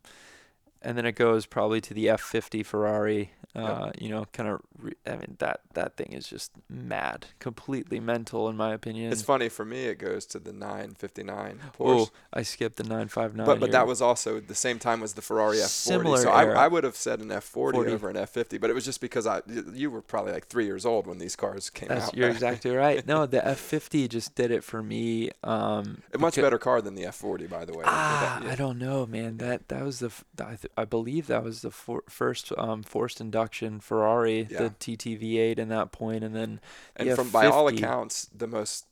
and 0.82 0.98
then 0.98 1.06
it 1.06 1.14
goes 1.14 1.46
probably 1.46 1.80
to 1.82 1.94
the 1.94 2.08
F50 2.08 2.64
Ferrari. 2.66 3.32
Uh, 3.56 3.92
You 3.98 4.10
know, 4.10 4.26
kind 4.34 4.50
of. 4.50 4.62
Re- 4.80 4.96
I 5.06 5.12
mean, 5.12 5.36
that 5.40 5.62
that 5.74 5.96
thing 5.98 6.14
is 6.14 6.28
just 6.28 6.52
mad, 6.70 7.28
completely 7.40 8.00
mental 8.00 8.48
in 8.50 8.56
my 8.58 8.74
opinion. 8.74 9.12
It's 9.12 9.22
funny 9.22 9.50
for 9.50 9.64
me. 9.66 9.86
It 9.86 10.00
goes 10.00 10.26
to 10.28 10.40
the 10.40 10.52
959 10.54 11.60
Oh, 11.80 12.10
I 12.34 12.44
skipped 12.44 12.78
the 12.78 12.84
959. 12.84 13.46
But 13.46 13.60
but 13.60 13.68
here. 13.68 13.72
that 13.74 13.88
was 13.88 14.02
also 14.02 14.40
the 14.40 14.56
same 14.56 14.80
time 14.80 15.04
as 15.04 15.14
the 15.14 15.22
Ferrari 15.22 15.58
F40. 15.58 15.68
Similar 15.68 16.18
so 16.18 16.30
I, 16.32 16.44
era. 16.46 16.60
I 16.60 16.68
would 16.68 16.84
have 16.84 16.96
said 16.96 17.20
an 17.20 17.28
F40 17.30 17.52
40. 17.74 17.92
over 17.92 18.10
an 18.10 18.16
F50, 18.16 18.60
but 18.62 18.70
it 18.70 18.74
was 18.74 18.86
just 18.86 19.02
because 19.02 19.28
I 19.28 19.42
you 19.74 19.92
were 19.92 20.02
probably 20.02 20.32
like 20.34 20.48
three 20.48 20.66
years 20.66 20.86
old 20.86 21.06
when 21.06 21.18
these 21.20 21.36
cars 21.36 21.70
came 21.70 21.90
That's, 21.90 22.08
out. 22.08 22.16
you're 22.18 22.30
exactly 22.30 22.72
right. 22.72 23.06
No, 23.06 23.26
the 23.26 23.40
F50 23.46 24.08
just 24.10 24.34
did 24.36 24.52
it 24.52 24.64
for 24.64 24.82
me. 24.82 25.30
Um, 25.44 26.02
a 26.14 26.18
much 26.18 26.36
becau- 26.36 26.42
better 26.44 26.58
car 26.58 26.82
than 26.82 26.96
the 26.96 27.04
F40, 27.04 27.50
by 27.50 27.66
the 27.66 27.74
way. 27.74 27.84
Ah, 27.86 28.42
I 28.48 28.56
don't 28.56 28.80
know, 28.80 29.06
man. 29.06 29.38
That 29.38 29.68
that 29.68 29.84
was 29.84 30.00
the 30.00 30.12
I, 30.40 30.56
th- 30.56 30.72
I 30.78 30.86
believe 30.86 31.28
that 31.28 31.44
was 31.44 31.62
the 31.62 31.72
for, 31.72 32.04
first 32.08 32.52
um, 32.58 32.82
forced 32.84 33.20
induction 33.22 33.41
Ferrari, 33.80 34.48
Yeah. 34.50 34.64
the 34.64 34.70
TTV8 34.72 35.58
in 35.60 35.70
that 35.70 35.92
point, 35.92 36.24
and 36.24 36.36
then 36.36 36.60
and 36.96 37.14
from 37.16 37.30
by 37.30 37.46
all 37.48 37.68
accounts, 37.68 38.28
the 38.36 38.48
most 38.48 38.86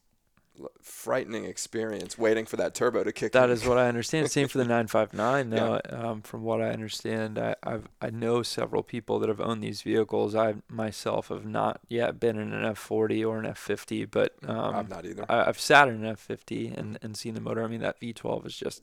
frightening 0.82 1.46
experience 1.46 2.18
waiting 2.18 2.46
for 2.46 2.58
that 2.58 2.76
turbo 2.76 3.02
to 3.04 3.14
kick 3.14 3.32
That 3.32 3.46
in. 3.46 3.52
is 3.52 3.66
what 3.66 3.78
I 3.78 3.88
understand. 3.88 4.30
Same 4.30 4.50
for 4.50 4.58
the 4.58 4.64
959. 4.66 5.50
Though, 5.52 5.80
um, 5.90 6.22
from 6.22 6.44
what 6.44 6.62
I 6.62 6.72
understand, 6.72 7.40
I, 7.40 7.56
I've 7.64 7.88
I 8.02 8.10
know 8.10 8.44
several 8.44 8.84
people 8.84 9.20
that 9.20 9.30
have 9.30 9.40
owned 9.40 9.64
these 9.64 9.82
vehicles. 9.82 10.36
I 10.36 10.56
myself 10.68 11.30
have 11.30 11.46
not 11.46 11.80
yet 11.88 12.20
been 12.20 12.38
in 12.38 12.52
an 12.54 12.64
F40 12.74 13.26
or 13.26 13.40
an 13.40 13.46
F50, 13.46 14.10
but 14.12 14.36
um, 14.46 14.76
I'm 14.76 14.88
not 14.90 15.06
either. 15.06 15.26
I, 15.30 15.46
I've 15.48 15.60
sat 15.60 15.88
in 15.88 16.04
an 16.04 16.16
F50 16.16 16.78
and, 16.78 17.00
and 17.02 17.16
seen 17.16 17.36
the 17.36 17.42
motor. 17.42 17.64
I 17.64 17.68
mean, 17.68 17.80
that 17.82 18.00
V12 18.02 18.46
is 18.46 18.58
just, 18.58 18.82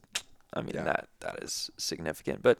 I 0.53 0.61
mean, 0.61 0.75
Yeah. 0.75 0.83
that 0.83 1.07
that 1.19 1.43
is 1.43 1.69
significant. 1.77 2.41
But, 2.41 2.59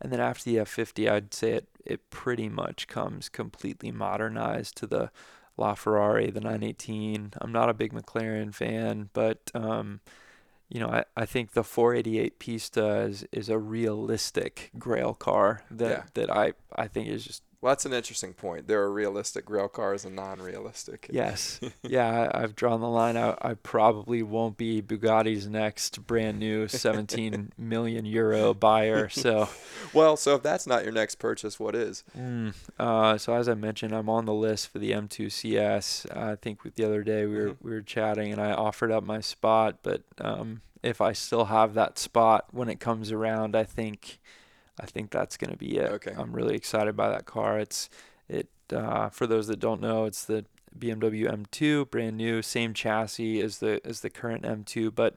and 0.00 0.12
then 0.12 0.20
after 0.20 0.44
the 0.44 0.56
F50, 0.56 1.10
I'd 1.10 1.32
say 1.34 1.52
it 1.52 1.68
it 1.84 2.10
pretty 2.10 2.48
much 2.48 2.86
comes 2.88 3.28
completely 3.28 3.90
modernized 3.90 4.76
to 4.78 4.86
the 4.86 5.10
LaFerrari, 5.58 6.32
the 6.32 6.40
918. 6.40 7.32
I'm 7.40 7.52
not 7.52 7.68
a 7.68 7.74
big 7.74 7.92
McLaren 7.92 8.54
fan, 8.54 9.10
but 9.12 9.50
um, 9.54 10.00
you 10.68 10.80
know, 10.80 10.88
I, 10.88 11.04
I 11.16 11.26
think 11.26 11.52
the 11.52 11.64
488 11.64 12.38
Pista 12.38 13.00
is, 13.00 13.26
is 13.32 13.48
a 13.48 13.58
realistic 13.58 14.70
Grail 14.78 15.12
car 15.14 15.62
that 15.70 15.90
Yeah. 15.90 16.02
that 16.14 16.30
I 16.30 16.52
I 16.74 16.88
think 16.88 17.08
is 17.08 17.24
just 17.24 17.42
Well, 17.62 17.70
that's 17.70 17.86
an 17.86 17.92
interesting 17.92 18.34
point. 18.34 18.66
There 18.66 18.82
are 18.82 18.92
realistic 18.92 19.44
Grail 19.46 19.68
cars 19.68 20.04
and 20.04 20.16
non-realistic. 20.16 21.06
Yes. 21.12 21.60
yeah, 21.82 22.28
I, 22.34 22.42
I've 22.42 22.56
drawn 22.56 22.80
the 22.80 22.88
line. 22.88 23.16
I, 23.16 23.36
I 23.40 23.54
probably 23.54 24.20
won't 24.20 24.56
be 24.56 24.82
Bugatti's 24.82 25.46
next 25.46 26.04
brand 26.04 26.40
new 26.40 26.66
17 26.66 27.52
million 27.56 28.04
euro 28.04 28.52
buyer. 28.52 29.08
So, 29.08 29.48
Well, 29.94 30.16
so 30.16 30.34
if 30.34 30.42
that's 30.42 30.66
not 30.66 30.82
your 30.82 30.92
next 30.92 31.14
purchase, 31.20 31.60
what 31.60 31.76
is? 31.76 32.02
mm, 32.18 32.52
uh, 32.80 33.16
so 33.16 33.32
as 33.34 33.48
I 33.48 33.54
mentioned, 33.54 33.94
I'm 33.94 34.08
on 34.08 34.24
the 34.24 34.34
list 34.34 34.66
for 34.68 34.80
the 34.80 34.90
M2 34.90 35.30
CS. 35.30 36.04
I 36.12 36.34
think 36.34 36.74
the 36.74 36.84
other 36.84 37.04
day 37.04 37.26
we 37.26 37.36
were 37.36 37.50
Mhm. 37.50 37.56
we 37.62 37.70
were 37.70 37.80
chatting 37.82 38.32
and 38.32 38.40
I 38.40 38.50
offered 38.52 38.90
up 38.90 39.04
my 39.04 39.20
spot, 39.20 39.78
but 39.84 40.02
um, 40.20 40.62
if 40.82 41.00
I 41.00 41.12
still 41.12 41.44
have 41.44 41.74
that 41.74 41.96
spot 41.96 42.46
when 42.50 42.68
it 42.68 42.80
comes 42.80 43.12
around, 43.12 43.54
I 43.54 43.62
think 43.62 44.18
I 44.80 44.86
think 44.86 45.10
that's 45.10 45.36
going 45.36 45.50
to 45.50 45.56
be 45.56 45.76
it. 45.76 45.90
Okay. 45.92 46.14
I'm 46.16 46.32
really 46.32 46.54
excited 46.56 46.96
by 46.96 47.10
that 47.10 47.26
car. 47.26 47.58
It's 47.58 47.88
it 48.28 48.48
uh, 48.72 49.08
for 49.10 49.26
those 49.26 49.46
that 49.48 49.60
don't 49.60 49.80
know, 49.80 50.04
it's 50.06 50.24
the 50.24 50.44
BMW 50.78 51.30
M2, 51.30 51.90
brand 51.90 52.16
new, 52.16 52.40
same 52.40 52.72
chassis 52.72 53.40
as 53.40 53.58
the 53.58 53.80
as 53.84 54.00
the 54.00 54.08
current 54.10 54.44
M2, 54.44 54.94
but 54.94 55.16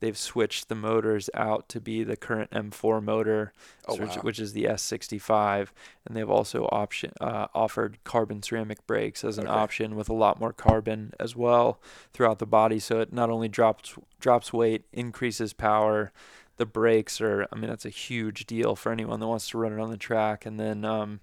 they've 0.00 0.16
switched 0.16 0.68
the 0.68 0.74
motors 0.74 1.28
out 1.34 1.68
to 1.68 1.80
be 1.80 2.02
the 2.02 2.16
current 2.16 2.50
M4 2.50 3.02
motor, 3.02 3.52
Oh, 3.86 3.96
which, 3.96 4.16
wow. 4.16 4.22
which 4.22 4.38
is 4.38 4.52
the 4.54 4.64
S65, 4.64 5.68
and 6.06 6.16
they've 6.16 6.28
also 6.30 6.64
option 6.72 7.12
uh, 7.20 7.46
offered 7.54 7.98
carbon 8.04 8.42
ceramic 8.42 8.86
brakes 8.86 9.24
as 9.24 9.36
an 9.38 9.46
Okay. 9.46 9.54
option 9.54 9.94
with 9.96 10.08
a 10.08 10.14
lot 10.14 10.40
more 10.40 10.52
carbon 10.54 11.12
as 11.20 11.36
well 11.36 11.80
throughout 12.14 12.38
the 12.38 12.46
body. 12.46 12.78
So 12.78 13.00
it 13.00 13.12
not 13.12 13.28
only 13.30 13.48
drops 13.48 13.94
drops 14.20 14.52
weight, 14.52 14.84
increases 14.92 15.52
power. 15.52 16.12
The 16.56 16.66
brakes 16.66 17.20
are, 17.20 17.46
I 17.52 17.56
mean, 17.56 17.68
that's 17.68 17.84
a 17.86 17.90
huge 17.90 18.46
deal 18.46 18.76
for 18.76 18.92
anyone 18.92 19.20
that 19.20 19.26
wants 19.26 19.48
to 19.50 19.58
run 19.58 19.72
it 19.72 19.80
on 19.80 19.90
the 19.90 19.96
track, 19.96 20.46
and 20.46 20.58
then 20.60 20.84
um, 20.84 21.20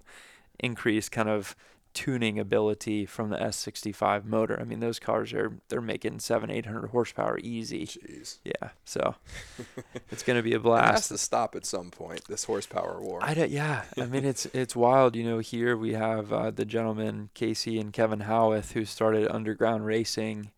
increase 0.60 1.08
kind 1.08 1.28
of 1.28 1.56
tuning 1.94 2.38
ability 2.38 3.04
from 3.04 3.28
the 3.28 3.36
S65 3.36 4.24
motor. 4.24 4.58
I 4.58 4.64
mean, 4.64 4.80
those 4.80 4.98
cars 4.98 5.32
are 5.34 5.58
they're 5.68 5.82
making 5.82 6.20
seven, 6.20 6.50
eight 6.50 6.64
hundred 6.64 6.88
horsepower 6.88 7.38
easy. 7.42 7.86
Jeez. 7.86 8.38
Yeah, 8.44 8.70
so 8.84 9.14
it's 10.10 10.22
gonna 10.22 10.42
be 10.42 10.52
a 10.52 10.56
It 10.56 10.60
has 10.60 10.62
blast. 10.62 11.08
to 11.08 11.18
stop 11.18 11.54
at 11.54 11.66
some 11.66 11.90
point. 11.90 12.24
This 12.28 12.44
horsepower 12.44 13.00
war. 13.00 13.18
I 13.22 13.34
don't, 13.34 13.50
yeah, 13.50 13.84
I 13.98 14.06
mean 14.06 14.24
it's 14.24 14.46
it's 14.54 14.74
wild. 14.74 15.16
You 15.16 15.24
know, 15.24 15.38
here 15.40 15.76
we 15.76 15.92
have 15.92 16.32
uh, 16.32 16.50
the 16.50 16.64
gentleman 16.64 17.28
Casey 17.34 17.78
and 17.78 17.92
Kevin 17.92 18.20
Howarth 18.20 18.72
who 18.72 18.84
started 18.86 19.28
underground 19.30 19.84
racing, 19.84 20.50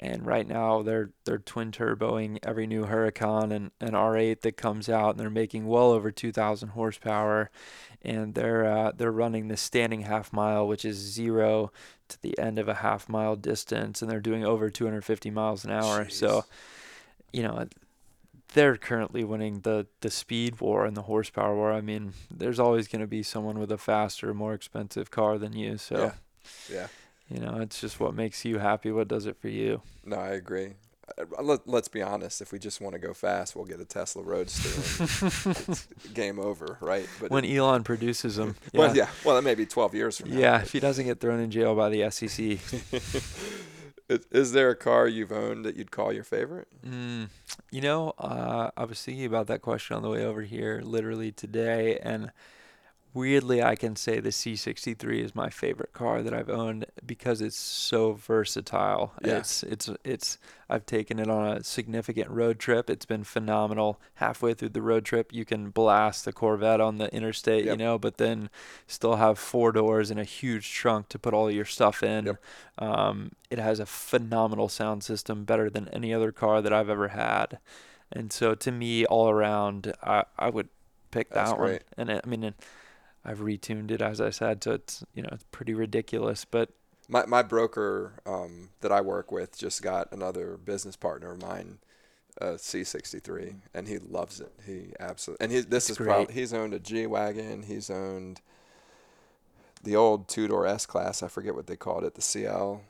and 0.00 0.26
right 0.26 0.48
now 0.48 0.82
they're 0.82 1.10
they're 1.24 1.38
twin 1.38 1.70
turboing 1.70 2.38
every 2.42 2.66
new 2.66 2.86
Huracan 2.86 3.52
and 3.52 3.70
an 3.80 3.92
R8 3.92 4.40
that 4.40 4.56
comes 4.56 4.88
out, 4.88 5.10
and 5.10 5.20
they're 5.20 5.30
making 5.30 5.66
well 5.66 5.92
over 5.92 6.10
2,000 6.10 6.70
horsepower, 6.70 7.50
and 8.02 8.34
they're 8.34 8.64
uh, 8.64 8.92
they're 8.96 9.12
running 9.12 9.48
the 9.48 9.56
standing 9.56 10.02
half 10.02 10.32
mile, 10.32 10.66
which 10.66 10.84
is 10.84 10.96
zero 10.96 11.70
to 12.08 12.20
the 12.22 12.36
end 12.38 12.58
of 12.58 12.66
a 12.66 12.74
half 12.74 13.08
mile 13.08 13.36
distance, 13.36 14.00
and 14.02 14.10
they're 14.10 14.20
doing 14.20 14.44
over 14.44 14.70
250 14.70 15.30
miles 15.30 15.64
an 15.64 15.70
hour. 15.70 16.08
So 16.08 16.44
you 17.32 17.42
know, 17.42 17.68
they're 18.54 18.76
currently 18.76 19.22
winning 19.22 19.60
the 19.60 19.86
the 20.00 20.10
speed 20.10 20.60
war 20.60 20.86
and 20.86 20.96
the 20.96 21.02
horsepower 21.02 21.54
war. 21.54 21.72
I 21.72 21.80
mean, 21.80 22.14
there's 22.30 22.58
always 22.58 22.88
going 22.88 23.00
to 23.02 23.06
be 23.06 23.22
someone 23.22 23.58
with 23.58 23.70
a 23.70 23.78
faster, 23.78 24.32
more 24.34 24.54
expensive 24.54 25.10
car 25.10 25.38
than 25.38 25.52
you. 25.52 25.78
So, 25.78 25.98
Yeah. 25.98 26.12
Yeah. 26.72 26.86
You 27.30 27.38
know, 27.40 27.58
it's 27.60 27.80
just 27.80 28.00
what 28.00 28.14
makes 28.14 28.44
you 28.44 28.58
happy. 28.58 28.90
What 28.90 29.08
does 29.08 29.26
it 29.26 29.36
for 29.40 29.48
you? 29.48 29.82
No, 30.04 30.16
I 30.16 30.30
agree. 30.30 30.74
Uh, 31.18 31.42
Let, 31.42 31.66
let's 31.66 31.88
be 31.88 32.02
honest. 32.02 32.40
If 32.40 32.52
we 32.52 32.58
just 32.58 32.80
want 32.80 32.94
to 32.94 32.98
go 32.98 33.12
fast, 33.14 33.54
we'll 33.56 33.64
get 33.64 33.80
a 33.80 33.84
Tesla 33.84 34.22
Roadster. 34.22 34.68
it's 35.50 35.86
game 36.14 36.38
over, 36.38 36.76
right? 36.80 37.08
But 37.20 37.30
When 37.30 37.44
Elon 37.44 37.84
produces 37.84 38.36
them, 38.36 38.56
yeah. 38.72 38.78
well, 38.80 38.96
yeah. 38.96 39.08
Well, 39.24 39.36
that 39.36 39.42
may 39.42 39.54
be 39.54 39.66
12 39.66 39.94
years 39.94 40.18
from 40.18 40.30
now. 40.30 40.38
Yeah, 40.38 40.58
but- 40.58 40.66
if 40.66 40.72
he 40.72 40.80
doesn't 40.80 41.06
get 41.06 41.20
thrown 41.20 41.40
in 41.40 41.50
jail 41.50 41.74
by 41.74 41.88
the 41.88 42.10
SEC. 42.10 42.58
Is, 44.08 44.26
is 44.32 44.50
there 44.52 44.70
a 44.70 44.74
car 44.74 45.06
you've 45.06 45.30
owned 45.30 45.64
that 45.64 45.76
you'd 45.76 45.92
call 45.92 46.12
your 46.12 46.24
favorite? 46.24 46.66
Mm, 46.84 47.28
you 47.70 47.80
know, 47.80 48.12
uh, 48.18 48.70
I 48.76 48.84
was 48.84 49.00
thinking 49.00 49.24
about 49.24 49.46
that 49.46 49.62
question 49.62 49.94
on 49.94 50.02
the 50.02 50.08
way 50.10 50.24
over 50.24 50.42
here, 50.42 50.80
literally 50.82 51.30
today, 51.30 51.96
and 52.02 52.32
weirdly, 53.14 53.62
I 53.62 53.74
can 53.76 53.96
say 53.96 54.20
the 54.20 54.30
C63 54.30 55.22
is 55.24 55.34
my 55.34 55.50
favorite 55.50 55.92
car 55.92 56.22
that 56.22 56.32
I've 56.32 56.48
owned 56.48 56.86
because 57.04 57.40
it's 57.40 57.56
so 57.56 58.12
versatile. 58.12 59.12
Yeah. 59.24 59.38
It's 59.38 59.62
it's 59.62 59.90
it's 60.04 60.38
I've 60.68 60.86
taken 60.86 61.18
it 61.18 61.28
on 61.28 61.56
a 61.56 61.64
significant 61.64 62.30
road 62.30 62.58
trip. 62.58 62.88
It's 62.88 63.06
been 63.06 63.24
phenomenal. 63.24 64.00
Halfway 64.14 64.54
through 64.54 64.70
the 64.70 64.82
road 64.82 65.04
trip, 65.04 65.32
you 65.32 65.44
can 65.44 65.70
blast 65.70 66.24
the 66.24 66.32
Corvette 66.32 66.80
on 66.80 66.98
the 66.98 67.12
interstate, 67.14 67.64
you 67.64 67.76
know, 67.76 67.98
but 67.98 68.18
then 68.18 68.50
still 68.86 69.16
have 69.16 69.38
four 69.38 69.72
doors 69.72 70.10
and 70.10 70.20
a 70.20 70.24
huge 70.24 70.72
trunk 70.72 71.08
to 71.08 71.18
put 71.18 71.34
all 71.34 71.50
your 71.50 71.64
stuff 71.64 72.02
in. 72.02 72.26
Yep. 72.26 72.42
Um, 72.78 73.32
it 73.50 73.58
has 73.58 73.80
a 73.80 73.86
phenomenal 73.86 74.68
sound 74.68 75.02
system, 75.02 75.44
better 75.44 75.68
than 75.68 75.88
any 75.88 76.14
other 76.14 76.32
car 76.32 76.62
that 76.62 76.72
I've 76.72 76.88
ever 76.88 77.08
had. 77.08 77.58
And 78.12 78.32
so 78.32 78.54
to 78.54 78.72
me, 78.72 79.04
all 79.06 79.28
around, 79.30 79.92
I, 80.02 80.24
I 80.38 80.50
would 80.50 80.68
pick 81.10 81.30
That's 81.30 81.50
that 81.50 81.58
one. 81.58 81.68
great. 81.68 81.82
And 81.96 82.10
it, 82.10 82.20
I 82.24 82.28
mean, 82.28 82.54
I've 83.24 83.40
retuned 83.40 83.90
it 83.90 84.00
as 84.00 84.20
I 84.20 84.30
said, 84.30 84.64
so 84.64 84.72
it's 84.72 85.04
you 85.14 85.22
know 85.22 85.30
it's 85.32 85.44
pretty 85.52 85.74
ridiculous. 85.74 86.44
But 86.44 86.70
My 87.08 87.26
my 87.26 87.42
broker 87.42 88.14
um, 88.26 88.70
that 88.80 88.92
I 88.92 89.00
work 89.00 89.30
with 89.30 89.58
just 89.58 89.82
got 89.82 90.10
another 90.12 90.56
business 90.56 90.96
partner 90.96 91.32
of 91.32 91.42
mine, 91.42 91.78
a 92.40 92.52
C63, 92.52 93.56
and 93.74 93.88
he 93.88 93.98
loves 93.98 94.40
it. 94.40 94.52
He 94.64 94.92
absolutely 94.98 95.44
and 95.44 95.52
he 95.52 95.60
this 95.60 95.90
is 95.90 95.96
probably 95.98 96.32
he's 96.34 96.54
owned 96.54 96.72
a 96.74 96.78
G 96.78 97.06
wagon. 97.06 97.64
He's 97.64 97.90
owned 97.90 98.40
the 99.82 99.96
old 99.96 100.28
two 100.28 100.48
door 100.48 100.66
S 100.66 100.86
class. 100.86 101.22
I 101.22 101.28
forget 101.28 101.54
what 101.54 101.66
they 101.66 101.76
called 101.76 102.04
it, 102.04 102.14
the 102.14 102.22
CL. 102.22 102.82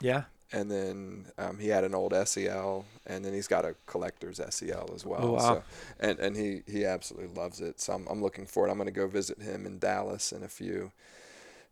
yeah, 0.00 0.24
And 0.54 0.70
then 0.70 1.26
um, 1.36 1.58
he 1.58 1.68
had 1.68 1.82
an 1.84 1.94
old 1.94 2.14
SEL, 2.28 2.84
and 3.06 3.24
then 3.24 3.32
he's 3.32 3.48
got 3.48 3.64
a 3.64 3.74
collector's 3.86 4.40
SEL 4.50 4.90
as 4.94 5.04
well. 5.04 5.20
Oh, 5.22 5.32
wow. 5.32 5.38
So, 5.38 5.62
and 6.00 6.18
and 6.20 6.36
he 6.36 6.62
he 6.66 6.84
absolutely 6.84 7.34
loves 7.34 7.60
it. 7.60 7.80
So 7.80 7.92
I'm 7.92 8.06
I'm 8.08 8.22
looking 8.22 8.46
forward. 8.46 8.70
I'm 8.70 8.76
going 8.76 8.86
to 8.86 8.92
go 8.92 9.08
visit 9.08 9.40
him 9.42 9.66
in 9.66 9.78
Dallas 9.78 10.32
in 10.32 10.42
a 10.44 10.48
few, 10.48 10.92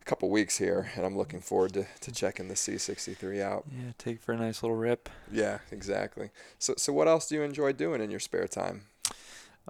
a 0.01 0.05
couple 0.05 0.29
weeks 0.29 0.57
here, 0.57 0.91
and 0.95 1.05
I'm 1.05 1.17
looking 1.17 1.39
forward 1.39 1.73
to, 1.73 1.85
to 2.01 2.11
checking 2.11 2.49
the 2.49 2.55
C63 2.55 3.41
out. 3.41 3.63
yeah, 3.71 3.93
take 3.97 4.21
for 4.21 4.33
a 4.33 4.37
nice 4.37 4.61
little 4.61 4.77
rip. 4.77 5.09
Yeah, 5.31 5.59
exactly. 5.71 6.31
So 6.59 6.73
so 6.77 6.91
what 6.91 7.07
else 7.07 7.29
do 7.29 7.35
you 7.35 7.41
enjoy 7.41 7.71
doing 7.71 8.01
in 8.01 8.11
your 8.11 8.19
spare 8.19 8.47
time? 8.47 8.83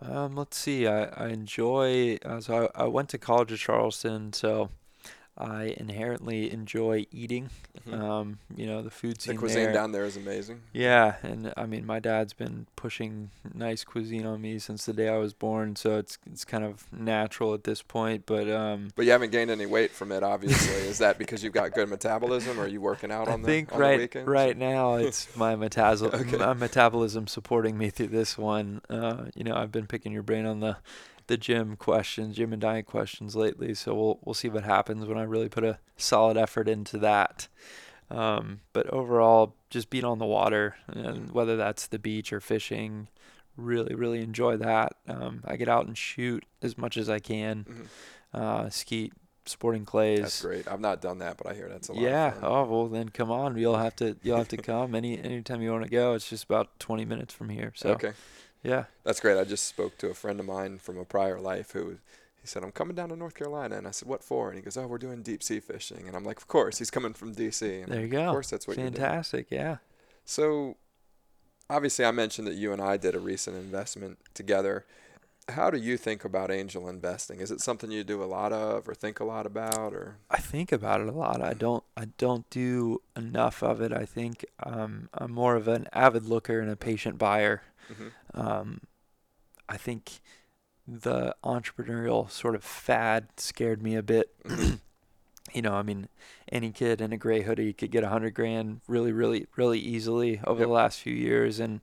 Um, 0.02 0.36
let's 0.36 0.58
see. 0.58 0.88
I, 0.88 1.04
I 1.04 1.28
enjoy. 1.28 2.18
Uh, 2.26 2.42
so 2.42 2.72
I, 2.76 2.84
I 2.84 2.88
went 2.88 3.10
to 3.10 3.18
college 3.18 3.52
at 3.52 3.60
Charleston, 3.60 4.34
so 4.34 4.70
I 5.38 5.74
inherently 5.78 6.52
enjoy 6.54 7.08
eating. 7.12 7.50
Um, 7.92 8.38
you 8.56 8.68
know, 8.68 8.82
the 8.84 8.92
food 8.92 9.20
scene. 9.22 9.34
the 9.36 9.40
cuisine 9.40 9.64
there. 9.66 9.74
down 9.74 9.92
there 9.92 10.06
is 10.06 10.16
amazing. 10.16 10.62
Yeah, 10.74 11.16
and 11.24 11.52
I 11.58 11.66
mean, 11.66 11.86
my 11.86 12.00
dad's 12.00 12.34
been 12.34 12.68
pushing 12.76 13.32
nice 13.54 13.84
cuisine 13.84 14.26
on 14.28 14.42
me 14.42 14.60
since 14.60 14.86
the 14.86 14.94
day 14.94 15.10
I 15.10 15.18
was 15.18 15.34
born, 15.34 15.76
so 15.76 15.98
it's 15.98 16.18
it's 16.32 16.46
kind 16.46 16.64
of 16.64 16.86
natural 16.94 17.54
at 17.56 17.64
this 17.64 17.82
point. 17.82 18.26
But 18.28 18.48
um, 18.50 18.90
But 18.96 19.06
you 19.06 19.12
haven't 19.12 19.32
gained 19.32 19.50
any 19.52 19.66
weight 19.66 19.92
from 19.92 20.12
it, 20.12 20.22
obviously. 20.24 20.76
is 20.88 21.00
that 21.00 21.18
because 21.18 21.44
you've 21.44 21.52
got 21.54 21.74
good 21.74 21.90
metabolism, 21.90 22.60
or 22.60 22.64
are 22.64 22.68
you 22.68 22.80
working 22.80 23.12
out 23.12 23.28
I 23.28 23.34
on 23.34 23.42
the 23.42 23.48
think 23.48 23.74
on 23.74 23.80
the 23.80 23.84
right 23.86 24.00
weekends? 24.00 24.28
right 24.30 24.56
now 24.58 24.96
it's 24.96 25.36
my 25.36 25.56
metabolism 25.56 26.12
Okay. 26.14 26.38
my 26.38 26.54
metabolism 26.54 27.26
supporting 27.28 27.78
me 27.78 27.90
through 27.90 28.08
this 28.08 28.38
one. 28.38 28.82
Uh, 28.90 29.26
you 29.36 29.44
know, 29.44 29.56
I've 29.56 29.72
been 29.72 29.88
picking 29.88 30.12
your 30.12 30.24
brain 30.24 30.46
on 30.46 30.60
the 30.60 30.78
the 31.28 31.38
gym 31.38 31.76
questions, 31.76 32.36
gym 32.36 32.52
and 32.54 32.62
diet 32.62 32.86
questions 32.86 33.36
lately, 33.36 33.74
so 33.74 33.94
we'll 33.96 34.20
we'll 34.24 34.34
see 34.34 34.50
what 34.50 34.64
happens 34.64 35.06
when 35.06 35.18
I 35.18 35.24
really 35.24 35.50
put 35.50 35.64
a 35.64 35.80
solid 35.98 36.38
effort 36.38 36.68
into 36.68 36.98
that. 37.00 37.48
Um, 38.10 38.62
but 38.74 38.88
overall, 38.88 39.56
just 39.70 39.90
being 39.90 40.06
on 40.06 40.20
the 40.20 40.26
water, 40.26 40.76
and 40.88 41.32
whether 41.32 41.56
that's 41.58 41.88
the 41.88 41.98
beach 42.00 42.32
or 42.34 42.40
fishing, 42.40 43.08
really 43.58 43.96
really 43.96 44.22
enjoy 44.22 44.58
that. 44.58 44.96
Um, 45.08 45.42
I 45.46 45.56
get 45.56 45.70
out 45.70 45.86
and 45.88 45.98
shoot 45.98 46.46
as 46.62 46.78
much 46.78 46.98
as 46.98 47.10
I 47.10 47.20
can. 47.20 47.66
Mhm. 47.66 47.88
Uh, 48.40 48.70
skeet, 48.70 49.14
sporting 49.46 49.86
clays. 49.86 50.20
That's 50.22 50.42
great. 50.42 50.68
I've 50.68 50.80
not 50.80 51.02
done 51.02 51.20
that, 51.20 51.38
but 51.38 51.48
I 51.48 51.54
hear 51.54 51.70
that's 51.70 51.88
a 51.90 51.94
lot. 51.94 52.02
Yeah. 52.02 52.28
Of 52.30 52.34
fun. 52.36 52.44
Oh 52.52 52.64
well, 52.66 52.88
then 52.88 53.10
come 53.10 53.32
on. 53.32 53.58
You'll 53.58 53.78
have 53.78 53.96
to. 53.98 54.18
You'll 54.24 54.38
have 54.38 54.48
to 54.50 54.58
come 54.58 54.94
any 54.96 55.18
anytime 55.20 55.62
you 55.62 55.72
want 55.72 55.84
to 55.84 55.90
go. 55.90 56.14
It's 56.14 56.30
just 56.30 56.44
about 56.44 56.80
20 56.80 57.06
minutes 57.06 57.34
from 57.34 57.50
here. 57.50 57.72
So 57.76 57.92
okay. 57.92 58.14
Yeah. 58.64 58.86
That's 59.04 59.20
great. 59.20 59.38
I 59.38 59.44
just 59.44 59.68
spoke 59.68 59.98
to 60.00 60.10
a 60.10 60.14
friend 60.14 60.40
of 60.40 60.46
mine 60.46 60.80
from 60.80 60.98
a 60.98 61.06
prior 61.06 61.40
life 61.40 61.72
who 61.72 61.98
he 62.44 62.48
said, 62.48 62.64
I'm 62.64 62.72
coming 62.72 62.96
down 62.96 63.10
to 63.10 63.16
North 63.16 63.36
Carolina. 63.36 63.78
And 63.78 63.88
I 63.88 63.92
said, 63.92 64.08
What 64.08 64.24
for? 64.24 64.50
And 64.50 64.58
he 64.58 64.62
goes, 64.62 64.76
Oh, 64.76 64.88
we're 64.88 64.98
doing 64.98 65.22
deep 65.22 65.42
sea 65.42 65.60
fishing. 65.60 66.08
And 66.08 66.16
I'm 66.16 66.26
like, 66.26 66.38
Of 66.38 66.48
course. 66.48 66.78
He's 66.78 66.92
coming 66.92 67.14
from 67.14 67.34
DC. 67.34 67.84
And 67.84 67.92
There 67.92 68.02
you 68.02 68.08
go. 68.08 68.26
Of 68.26 68.32
course, 68.32 68.50
that's 68.50 68.68
what 68.68 68.78
you're 68.78 68.90
doing. 68.90 69.02
Fantastic. 69.02 69.48
Yeah. 69.50 69.78
So, 70.26 70.78
obviously, 71.70 72.04
I 72.06 72.12
mentioned 72.12 72.48
that 72.48 72.56
you 72.56 72.74
and 72.74 72.82
I 72.82 72.98
did 72.98 73.16
a 73.16 73.20
recent 73.20 73.56
investment 73.56 74.18
together. 74.34 74.86
How 75.50 75.70
do 75.70 75.78
you 75.78 75.98
think 75.98 76.24
about 76.24 76.52
angel 76.52 76.88
investing? 76.88 77.40
Is 77.42 77.52
it 77.52 77.60
something 77.60 77.92
you 77.92 78.04
do 78.04 78.24
a 78.24 78.26
lot 78.26 78.54
of 78.54 78.88
or 78.88 78.94
think 78.96 79.20
a 79.20 79.26
lot 79.26 79.46
about? 79.46 79.94
Or 79.94 80.18
I 80.30 80.38
think 80.38 80.72
about 80.72 81.02
it 81.02 81.08
a 81.08 81.12
lot. 81.12 81.42
I 81.42 81.54
don't. 81.54 81.84
I 81.98 82.06
don't 82.18 82.50
do 82.50 83.02
enough 83.16 83.62
of 83.62 83.82
it. 83.82 83.92
I 83.92 84.06
think 84.06 84.46
um, 84.64 85.10
I'm 85.14 85.32
more 85.32 85.56
of 85.56 85.68
an 85.68 85.88
avid 85.94 86.26
looker 86.26 86.60
and 86.60 86.70
a 86.72 86.76
patient 86.78 87.18
buyer. 87.18 87.62
Mhm. 87.92 88.12
Um, 88.34 88.82
I 89.70 89.78
think 89.78 90.22
the 90.88 91.36
entrepreneurial 91.44 92.30
sort 92.32 92.56
of 92.56 92.64
fad 92.64 93.28
scared 93.38 93.84
me 93.84 93.96
a 93.96 94.04
bit. 94.04 94.34
you 95.54 95.62
know, 95.62 95.74
I 95.74 95.84
mean, 95.84 96.08
any 96.52 96.72
kid 96.72 97.02
in 97.02 97.14
a 97.14 97.18
gray 97.18 97.42
hoodie 97.44 97.74
could 97.74 97.92
get 97.92 98.04
a 98.04 98.10
hundred 98.10 98.34
grand 98.34 98.82
really, 98.88 99.12
really, 99.12 99.48
really 99.58 99.80
easily 99.80 100.42
over 100.46 100.62
Yep. 100.62 100.68
the 100.68 100.74
last 100.74 101.00
few 101.02 101.14
years, 101.14 101.60
and 101.60 101.82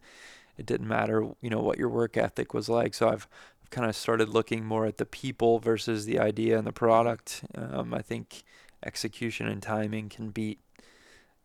it 0.60 0.66
didn't 0.66 0.86
matter, 0.86 1.26
you 1.40 1.48
know, 1.48 1.60
what 1.60 1.78
your 1.78 1.88
work 1.88 2.18
ethic 2.18 2.52
was 2.52 2.68
like. 2.68 2.92
So 2.92 3.08
I've, 3.08 3.26
I've 3.62 3.70
kind 3.70 3.88
of 3.88 3.96
started 3.96 4.28
looking 4.28 4.64
more 4.64 4.84
at 4.84 4.98
the 4.98 5.06
people 5.06 5.58
versus 5.58 6.04
the 6.04 6.18
idea 6.18 6.58
and 6.58 6.66
the 6.66 6.72
product. 6.72 7.42
Um, 7.56 7.94
I 7.94 8.02
think 8.02 8.44
execution 8.84 9.48
and 9.48 9.62
timing 9.62 10.10
can 10.10 10.28
beat 10.28 10.60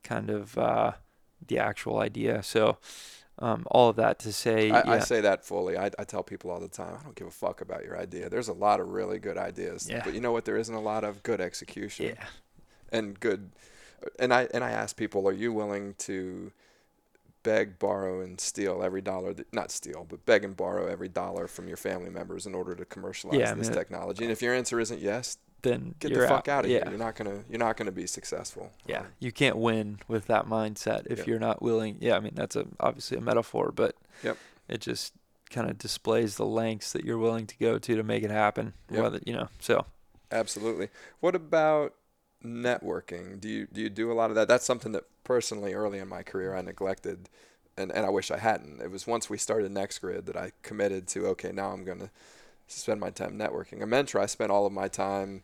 kind 0.03 0.29
of 0.29 0.57
uh, 0.57 0.91
the 1.47 1.57
actual 1.57 1.99
idea. 1.99 2.43
So 2.43 2.77
um, 3.39 3.65
all 3.71 3.89
of 3.89 3.95
that 3.95 4.19
to 4.19 4.33
say, 4.33 4.69
I, 4.69 4.95
I 4.95 4.99
say 4.99 5.21
that 5.21 5.45
fully. 5.45 5.77
I, 5.77 5.91
I 5.97 6.03
tell 6.03 6.21
people 6.21 6.51
all 6.51 6.59
the 6.59 6.67
time, 6.67 6.97
I 6.99 7.03
don't 7.03 7.15
give 7.15 7.27
a 7.27 7.31
fuck 7.31 7.61
about 7.61 7.85
your 7.85 7.97
idea. 7.97 8.29
There's 8.29 8.49
a 8.49 8.53
lot 8.53 8.81
of 8.81 8.89
really 8.89 9.17
good 9.17 9.37
ideas. 9.37 9.89
Yeah. 9.89 10.01
But 10.03 10.13
you 10.13 10.19
know 10.19 10.33
what? 10.33 10.43
There 10.43 10.57
isn't 10.57 10.75
a 10.75 10.81
lot 10.81 11.05
of 11.05 11.23
good 11.23 11.39
execution. 11.39 12.07
yeah, 12.07 12.25
and 12.91 13.17
good 13.19 13.51
and 14.19 14.33
i 14.33 14.47
and 14.53 14.63
i 14.63 14.71
ask 14.71 14.95
people 14.95 15.27
are 15.27 15.33
you 15.33 15.51
willing 15.51 15.95
to 15.97 16.51
beg 17.45 17.79
borrow 17.79 18.19
and 18.21 18.41
steal 18.41 18.83
every 18.83 19.01
dollar 19.01 19.33
that, 19.33 19.51
not 19.53 19.71
steal 19.71 20.05
but 20.09 20.25
beg 20.25 20.43
and 20.43 20.57
borrow 20.57 20.87
every 20.87 21.07
dollar 21.07 21.47
from 21.47 21.67
your 21.69 21.77
family 21.77 22.09
members 22.09 22.45
in 22.45 22.53
order 22.53 22.75
to 22.75 22.83
commercialize 22.85 23.39
Yeah, 23.39 23.51
I 23.51 23.53
this 23.53 23.69
mean, 23.69 23.77
technology 23.77 24.23
and 24.25 24.31
if 24.31 24.41
your 24.41 24.53
answer 24.53 24.79
isn't 24.79 24.99
yes 24.99 25.37
then 25.61 25.95
get 25.99 26.13
the 26.13 26.27
fuck 26.27 26.47
out, 26.47 26.65
of 26.65 26.69
yeah. 26.71 26.79
here 26.79 26.89
you're 26.89 26.99
not 26.99 27.15
gonna 27.15 27.43
you're 27.49 27.59
not 27.59 27.77
gonna 27.77 27.91
be 27.91 28.05
successful 28.05 28.71
Yeah, 28.85 28.99
Um, 29.01 29.05
you 29.19 29.31
can't 29.31 29.57
win 29.57 29.99
with 30.07 30.27
that 30.27 30.45
mindset 30.47 31.07
if 31.07 31.19
Yep. 31.19 31.27
you're 31.27 31.39
not 31.39 31.61
willing. 31.61 31.97
Yeah, 32.01 32.17
I 32.17 32.19
mean 32.19 32.33
that's 32.35 32.55
a 32.55 32.65
obviously 32.79 33.17
a 33.17 33.21
metaphor, 33.21 33.71
but 33.73 33.95
Yep. 34.23 34.37
it 34.67 34.81
just 34.81 35.13
kind 35.49 35.69
of 35.69 35.77
displays 35.77 36.35
the 36.37 36.45
lengths 36.45 36.91
that 36.93 37.05
you're 37.05 37.17
willing 37.17 37.47
to 37.47 37.57
go 37.57 37.77
to 37.79 37.95
to 37.95 38.03
make 38.03 38.23
it 38.23 38.31
happen. 38.31 38.73
Yep. 38.91 39.01
Whether 39.03 39.19
you 39.25 39.33
know, 39.33 39.47
so 39.59 39.85
absolutely 40.31 40.89
what 41.19 41.35
about 41.35 41.93
networking. 42.45 43.39
Do 43.39 43.49
you 43.49 43.67
do 43.71 43.81
you 43.81 43.89
do 43.89 44.11
a 44.11 44.13
lot 44.13 44.29
of 44.29 44.35
that? 44.35 44.47
That's 44.47 44.65
something 44.65 44.91
that 44.93 45.03
personally 45.23 45.73
early 45.73 45.97
in 45.99 46.07
my 46.07 46.21
career 46.21 46.55
i 46.55 46.61
neglected 46.61 47.29
and, 47.77 47.91
and 47.91 48.05
i 48.05 48.09
wish 48.09 48.29
i 48.31 48.37
hadn't. 48.37 48.81
It 48.81 48.91
was 48.91 49.07
once 49.07 49.29
we 49.29 49.37
started 49.37 49.71
nextgrid 49.73 50.25
that 50.25 50.37
i 50.37 50.51
committed 50.61 51.07
to 51.09 51.25
okay 51.27 51.51
now 51.51 51.71
i'm 51.71 51.83
going 51.83 51.99
to 51.99 52.09
spend 52.67 52.99
my 52.99 53.09
time 53.09 53.37
networking. 53.37 53.81
A 53.81 53.85
mentor 53.87 54.19
i 54.19 54.27
spent 54.27 54.51
all 54.51 54.65
of 54.65 54.71
my 54.73 54.87
time 54.87 55.41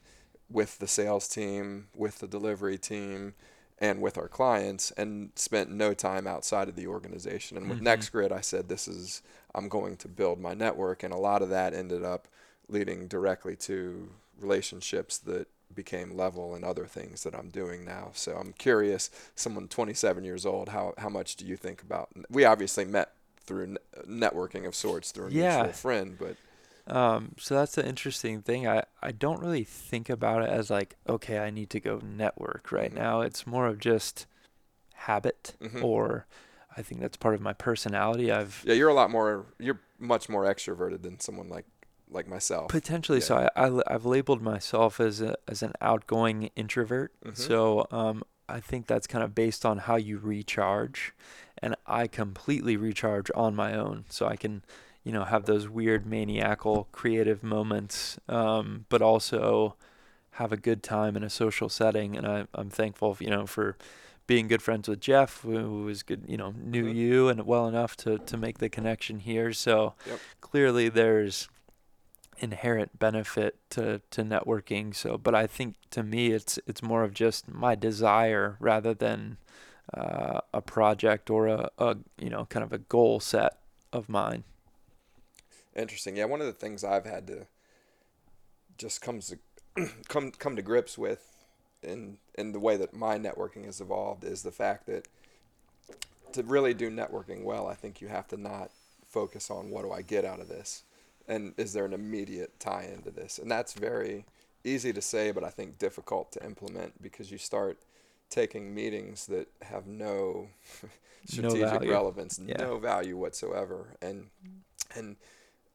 with 0.50 0.78
the 0.80 0.88
sales 0.88 1.28
team 1.28 1.88
with 1.96 2.20
the 2.20 2.28
delivery 2.28 2.78
team 2.78 3.34
and 3.80 4.00
with 4.02 4.18
our 4.18 4.28
clients 4.28 4.92
and 4.92 5.32
spent 5.36 5.72
no 5.72 5.94
time 5.96 6.28
outside 6.28 6.70
of 6.70 6.76
the 6.76 6.86
organization. 6.86 7.58
And 7.58 7.68
with 7.70 7.80
Mhm. 7.80 7.86
nextgrid 7.88 8.32
i 8.32 8.42
said 8.42 8.70
this 8.70 8.88
is 8.88 9.24
i'm 9.56 9.68
going 9.68 9.98
to 9.98 10.08
build 10.08 10.40
my 10.40 10.54
network 10.54 11.02
and 11.04 11.14
a 11.14 11.18
lot 11.18 11.42
of 11.42 11.50
that 11.50 11.74
ended 11.74 12.04
up 12.04 12.28
leading 12.68 13.08
directly 13.08 13.56
to 13.56 14.12
relationships 14.40 15.18
that 15.18 15.48
became 15.76 16.16
level 16.16 16.54
and 16.56 16.64
other 16.64 16.86
things 16.86 17.24
that 17.24 17.36
I'm 17.36 17.50
doing 17.50 17.84
now. 17.86 18.12
So 18.14 18.36
I'm 18.38 18.54
curious, 18.54 19.10
someone 19.36 19.68
27 19.68 20.24
years 20.24 20.46
old, 20.46 20.70
how 20.70 20.94
how 20.98 21.10
much 21.10 21.36
do 21.36 21.46
you 21.46 21.56
think 21.58 21.82
about? 21.82 22.10
We 22.30 22.46
obviously 22.46 22.86
met 22.86 23.14
through 23.44 23.78
networking 24.08 24.66
of 24.68 24.76
sorts 24.76 25.12
through 25.12 25.28
a 25.28 25.32
Yeah. 25.32 25.58
mutual 25.58 25.74
friend, 25.74 26.18
but 26.20 26.38
um, 26.88 27.34
so 27.38 27.56
that's 27.56 27.76
the 27.76 27.86
interesting 27.88 28.42
thing. 28.42 28.68
I 28.68 28.84
I 29.02 29.12
don't 29.12 29.40
really 29.42 29.64
think 29.64 30.10
about 30.10 30.44
it 30.44 30.50
as 30.50 30.70
like 30.70 30.96
okay, 31.08 31.40
I 31.40 31.50
need 31.50 31.70
to 31.72 31.80
go 31.80 32.00
network 32.04 32.72
right 32.72 32.92
Mhm. 32.92 32.96
now. 32.96 33.22
It's 33.22 33.46
more 33.48 33.68
of 33.68 33.80
just 33.80 34.26
habit, 34.94 35.56
Mhm. 35.62 35.84
or 35.84 36.26
I 36.76 36.82
think 36.82 37.02
that's 37.02 37.18
part 37.18 37.36
of 37.36 37.42
my 37.42 37.54
personality. 37.54 38.32
I've 38.32 38.64
yeah, 38.66 38.74
you're 38.74 38.90
a 38.90 38.94
lot 38.94 39.12
more, 39.12 39.46
you're 39.60 39.80
much 40.00 40.30
more 40.30 40.44
extroverted 40.46 41.02
than 41.04 41.20
someone 41.20 41.50
like 41.50 41.66
like 42.12 42.28
myself. 42.28 42.68
Potentially, 42.70 43.20
Yeah. 43.20 43.26
so 43.26 43.50
I, 43.56 43.68
I 43.68 43.94
have 43.94 44.06
labeled 44.06 44.42
myself 44.42 45.00
as 45.00 45.22
a 45.22 45.36
as 45.48 45.64
an 45.64 45.74
outgoing 45.82 46.52
introvert. 46.56 47.14
Mhm. 47.26 47.38
So 47.38 47.88
um, 47.92 48.24
I 48.48 48.60
think 48.60 48.88
that's 48.88 49.08
kind 49.08 49.24
of 49.24 49.34
based 49.34 49.66
on 49.66 49.80
how 49.80 49.96
you 49.96 50.18
recharge, 50.18 51.14
and 51.58 51.76
I 51.88 52.08
completely 52.08 52.76
recharge 52.78 53.32
on 53.34 53.56
my 53.56 53.74
own, 53.74 54.06
so 54.10 54.28
I 54.28 54.36
can, 54.36 54.64
you 55.04 55.12
know, 55.12 55.24
have 55.24 55.46
those 55.46 55.70
weird 55.70 56.06
maniacal 56.06 56.88
creative 56.92 57.44
moments, 57.44 58.20
um, 58.28 58.86
but 58.90 59.02
also 59.02 59.76
have 60.36 60.52
a 60.52 60.58
good 60.58 60.84
time 60.84 61.16
in 61.16 61.24
a 61.24 61.30
social 61.30 61.70
setting. 61.70 62.18
And 62.18 62.26
I, 62.28 62.48
I'm 62.54 62.70
thankful, 62.70 63.18
you 63.20 63.30
know, 63.30 63.46
for 63.46 63.78
being 64.28 64.48
good 64.48 64.62
friends 64.62 64.88
with 64.88 65.00
Jeff, 65.02 65.42
who 65.42 65.84
was 65.84 66.04
good, 66.04 66.24
you 66.28 66.38
know, 66.38 66.54
knew 66.58 66.86
mm-hmm. 66.86 66.96
you 66.96 67.30
and 67.30 67.46
well 67.46 67.68
enough 67.68 67.96
to 67.98 68.18
to 68.18 68.38
make 68.38 68.60
the 68.60 68.70
connection 68.70 69.20
here. 69.20 69.54
So 69.54 69.94
yep. 70.08 70.20
clearly, 70.42 70.90
there's 70.90 71.50
inherent 72.40 72.98
benefit 73.00 73.58
to 73.72 74.02
to 74.12 74.24
networking. 74.24 74.96
So, 74.96 75.18
but 75.18 75.36
I 75.36 75.48
think 75.48 75.76
to 75.92 76.04
me, 76.04 76.32
it's 76.32 76.60
it's 76.68 76.82
more 76.82 77.04
of 77.04 77.14
just 77.14 77.48
my 77.48 77.76
desire 77.76 78.58
rather 78.60 78.94
than 78.94 79.38
uh, 79.94 80.42
a 80.54 80.62
project 80.62 81.30
or 81.30 81.48
a, 81.48 81.70
a 81.78 81.98
you 82.18 82.30
know 82.30 82.46
kind 82.46 82.64
of 82.64 82.74
a 82.74 82.78
goal 82.78 83.20
set 83.20 83.58
of 83.94 84.10
mine. 84.10 84.44
Interesting. 85.76 86.18
Yeah, 86.18 86.26
one 86.26 86.42
of 86.42 86.48
the 86.48 86.54
things 86.54 86.84
I've 86.84 87.06
had 87.06 87.28
to 87.28 87.48
just 88.78 89.02
comes 89.02 89.34
to 89.76 89.88
come 90.08 90.32
come 90.32 90.56
to 90.56 90.62
grips 90.62 90.98
with 90.98 91.28
in 91.84 92.18
in 92.36 92.52
the 92.52 92.60
way 92.60 92.78
that 92.78 92.94
my 92.94 93.18
networking 93.18 93.66
has 93.66 93.82
evolved 93.82 94.24
is 94.24 94.44
the 94.44 94.52
fact 94.52 94.86
that 94.88 95.08
to 96.34 96.44
really 96.44 96.74
do 96.74 96.90
networking 96.90 97.44
well, 97.44 97.68
I 97.68 97.76
think 97.76 98.02
you 98.02 98.08
have 98.08 98.28
to 98.30 98.38
not 98.38 98.72
focus 99.08 99.52
on 99.52 99.70
what 99.70 99.84
do 99.84 99.92
I 99.92 100.02
get 100.02 100.24
out 100.24 100.40
of 100.40 100.48
this, 100.48 100.84
and 101.28 101.54
is 101.58 101.74
there 101.74 101.86
an 101.86 101.94
immediate 101.94 102.60
tie 102.60 102.90
into 102.94 103.12
this, 103.12 103.38
and 103.38 103.50
that's 103.50 103.74
very 103.74 104.26
easy 104.64 104.94
to 104.94 105.02
say, 105.02 105.32
but 105.32 105.44
I 105.44 105.50
think 105.50 105.78
difficult 105.78 106.32
to 106.34 106.46
implement 106.46 107.02
because 107.02 107.32
you 107.32 107.38
start 107.38 107.80
taking 108.30 108.74
meetings 108.74 109.26
that 109.28 109.48
have 109.64 109.88
no 109.88 110.48
strategic 111.26 111.82
no 111.82 111.90
relevance, 111.90 112.40
yeah. 112.46 112.58
no 112.58 112.78
value 112.78 113.18
whatsoever, 113.18 113.96
and 114.02 114.28
and 114.96 115.16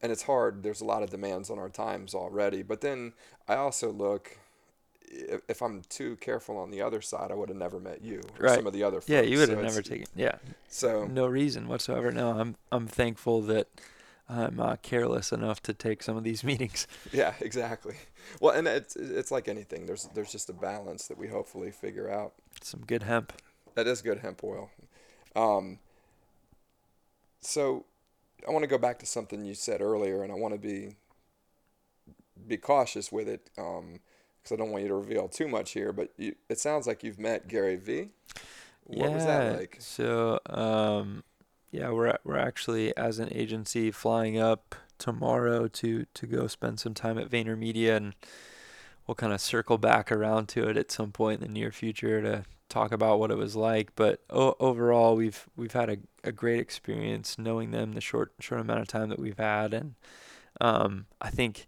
and 0.03 0.13
it's 0.13 0.23
hard. 0.23 0.63
There's 0.63 0.81
a 0.81 0.85
lot 0.85 1.03
of 1.03 1.11
demands 1.11 1.51
on 1.51 1.59
our 1.59 1.69
times 1.69 2.15
already, 2.15 2.63
but 2.63 2.81
then 2.81 3.13
I 3.49 3.57
also 3.57 3.91
look 3.91 4.39
if, 5.09 5.63
I'm 5.63 5.83
too 5.89 6.17
careful 6.17 6.57
on 6.57 6.71
the 6.71 6.83
other 6.83 7.01
side, 7.01 7.31
I 7.31 7.35
would 7.35 7.49
have 7.49 7.59
never 7.59 7.79
met 7.79 8.03
you 8.03 8.21
or 8.39 8.47
right. 8.47 8.57
some 8.57 8.67
of 8.67 8.73
the 8.73 8.83
other. 8.83 8.97
Folks. 9.01 9.09
Yeah, 9.09 9.21
you 9.23 9.39
would 9.39 9.49
have 9.49 9.59
so 9.59 9.65
never 9.65 9.83
taken. 9.83 10.07
Yeah. 10.15 10.37
So 10.69 11.07
no 11.07 11.27
reason 11.27 11.69
whatsoever. 11.69 12.11
No, 12.11 12.33
I'm 12.33 12.57
I'm 12.73 12.87
thankful 12.87 13.43
that 13.43 13.69
I'm 14.29 14.59
uh, 14.59 14.77
careless 14.77 15.33
enough 15.33 15.63
to 15.63 15.73
take 15.73 16.03
some 16.03 16.17
of 16.17 16.25
these 16.25 16.43
meetings. 16.51 16.87
Yeah, 17.13 17.35
exactly. 17.41 17.97
Well, 18.41 18.55
and 18.55 18.67
it's 18.67 18.97
it's 18.97 19.31
like 19.31 19.49
anything. 19.49 19.87
There's 19.87 20.09
there's 20.15 20.33
just 20.33 20.51
a 20.51 20.53
balance 20.53 21.07
that 21.09 21.19
we 21.19 21.29
hopefully 21.29 21.71
figure 21.71 22.11
out. 22.11 22.35
Some 22.61 22.81
good 22.81 23.03
hemp. 23.05 23.33
That 23.75 23.87
is 23.87 24.03
good 24.03 24.19
hemp 24.19 24.43
oil. 24.43 24.71
Um, 25.35 25.79
so 27.41 27.85
I 28.47 28.51
want 28.51 28.63
to 28.63 28.69
go 28.69 28.79
back 28.79 28.99
to 29.01 29.07
something 29.07 29.45
you 29.45 29.55
said 29.55 29.81
earlier, 29.81 30.23
and 30.23 30.33
I 30.33 30.37
want 30.37 30.55
to 30.55 30.61
be 30.61 30.97
be 32.47 32.57
cautious 32.57 33.13
with 33.13 33.29
it. 33.29 33.51
Um, 33.57 34.01
because 34.47 34.55
I 34.55 34.63
don't 34.63 34.71
want 34.71 34.83
you 34.83 34.89
to 34.89 34.95
reveal 34.95 35.27
too 35.27 35.49
much 35.49 35.73
here, 35.73 35.93
but 35.93 36.13
you, 36.17 36.37
it 36.49 36.61
sounds 36.61 36.87
like 36.87 37.03
you've 37.03 37.19
met 37.19 37.49
Gary 37.49 37.75
Vee. 37.75 38.11
What 38.85 39.11
yeah, 39.11 39.15
was 39.15 39.25
that 39.25 39.59
like? 39.59 39.77
So, 39.81 40.39
um, 40.47 41.25
yeah, 41.71 41.91
we're 41.91 42.17
we're 42.25 42.39
actually 42.39 42.97
as 42.97 43.19
an 43.19 43.29
agency 43.33 43.91
flying 43.91 44.39
up 44.39 44.75
tomorrow 44.99 45.69
to 45.69 46.07
to 46.15 46.27
go 46.27 46.47
spend 46.47 46.81
some 46.81 46.95
time 46.95 47.19
at 47.19 47.31
VaynerMedia, 47.31 47.97
and 47.97 48.15
we'll 49.07 49.15
kind 49.15 49.33
of 49.33 49.41
circle 49.41 49.79
back 49.79 50.11
around 50.11 50.49
to 50.49 50.69
it 50.69 50.77
at 50.77 50.91
some 50.91 51.13
point 51.13 51.41
in 51.41 51.47
the 51.47 51.53
near 51.53 51.71
future 51.71 52.23
to 52.23 52.45
talk 52.69 52.93
about 52.93 53.19
what 53.19 53.31
it 53.31 53.37
was 53.37 53.57
like. 53.57 53.95
But 53.97 54.21
o- 54.31 54.57
overall, 54.59 55.17
we've 55.17 55.49
we've 55.57 55.73
had 55.73 55.91
a, 55.91 55.97
a 56.25 56.33
great 56.33 56.61
experience 56.61 57.39
knowing 57.39 57.71
them 57.71 57.93
the 57.93 58.01
short 58.01 58.33
short 58.41 58.61
amount 58.61 58.81
of 58.81 58.89
time 58.89 59.09
that 59.09 59.19
we've 59.19 59.39
had, 59.39 59.75
and 59.75 59.95
um, 60.61 61.07
I 61.21 61.31
think 61.31 61.67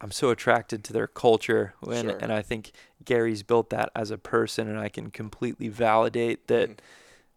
I'm 0.00 0.10
so 0.10 0.30
attracted 0.30 0.84
to 0.84 0.92
their 0.92 1.06
culture, 1.06 1.74
and 1.82 2.10
sure. 2.10 2.18
and 2.18 2.32
I 2.32 2.42
think 2.42 2.72
Gary's 3.04 3.42
built 3.42 3.70
that 3.70 3.90
as 3.94 4.10
a 4.10 4.18
person, 4.18 4.68
and 4.68 4.78
I 4.78 4.88
can 4.88 5.10
completely 5.10 5.68
validate 5.68 6.48
that 6.48 6.70
mm. 6.70 6.78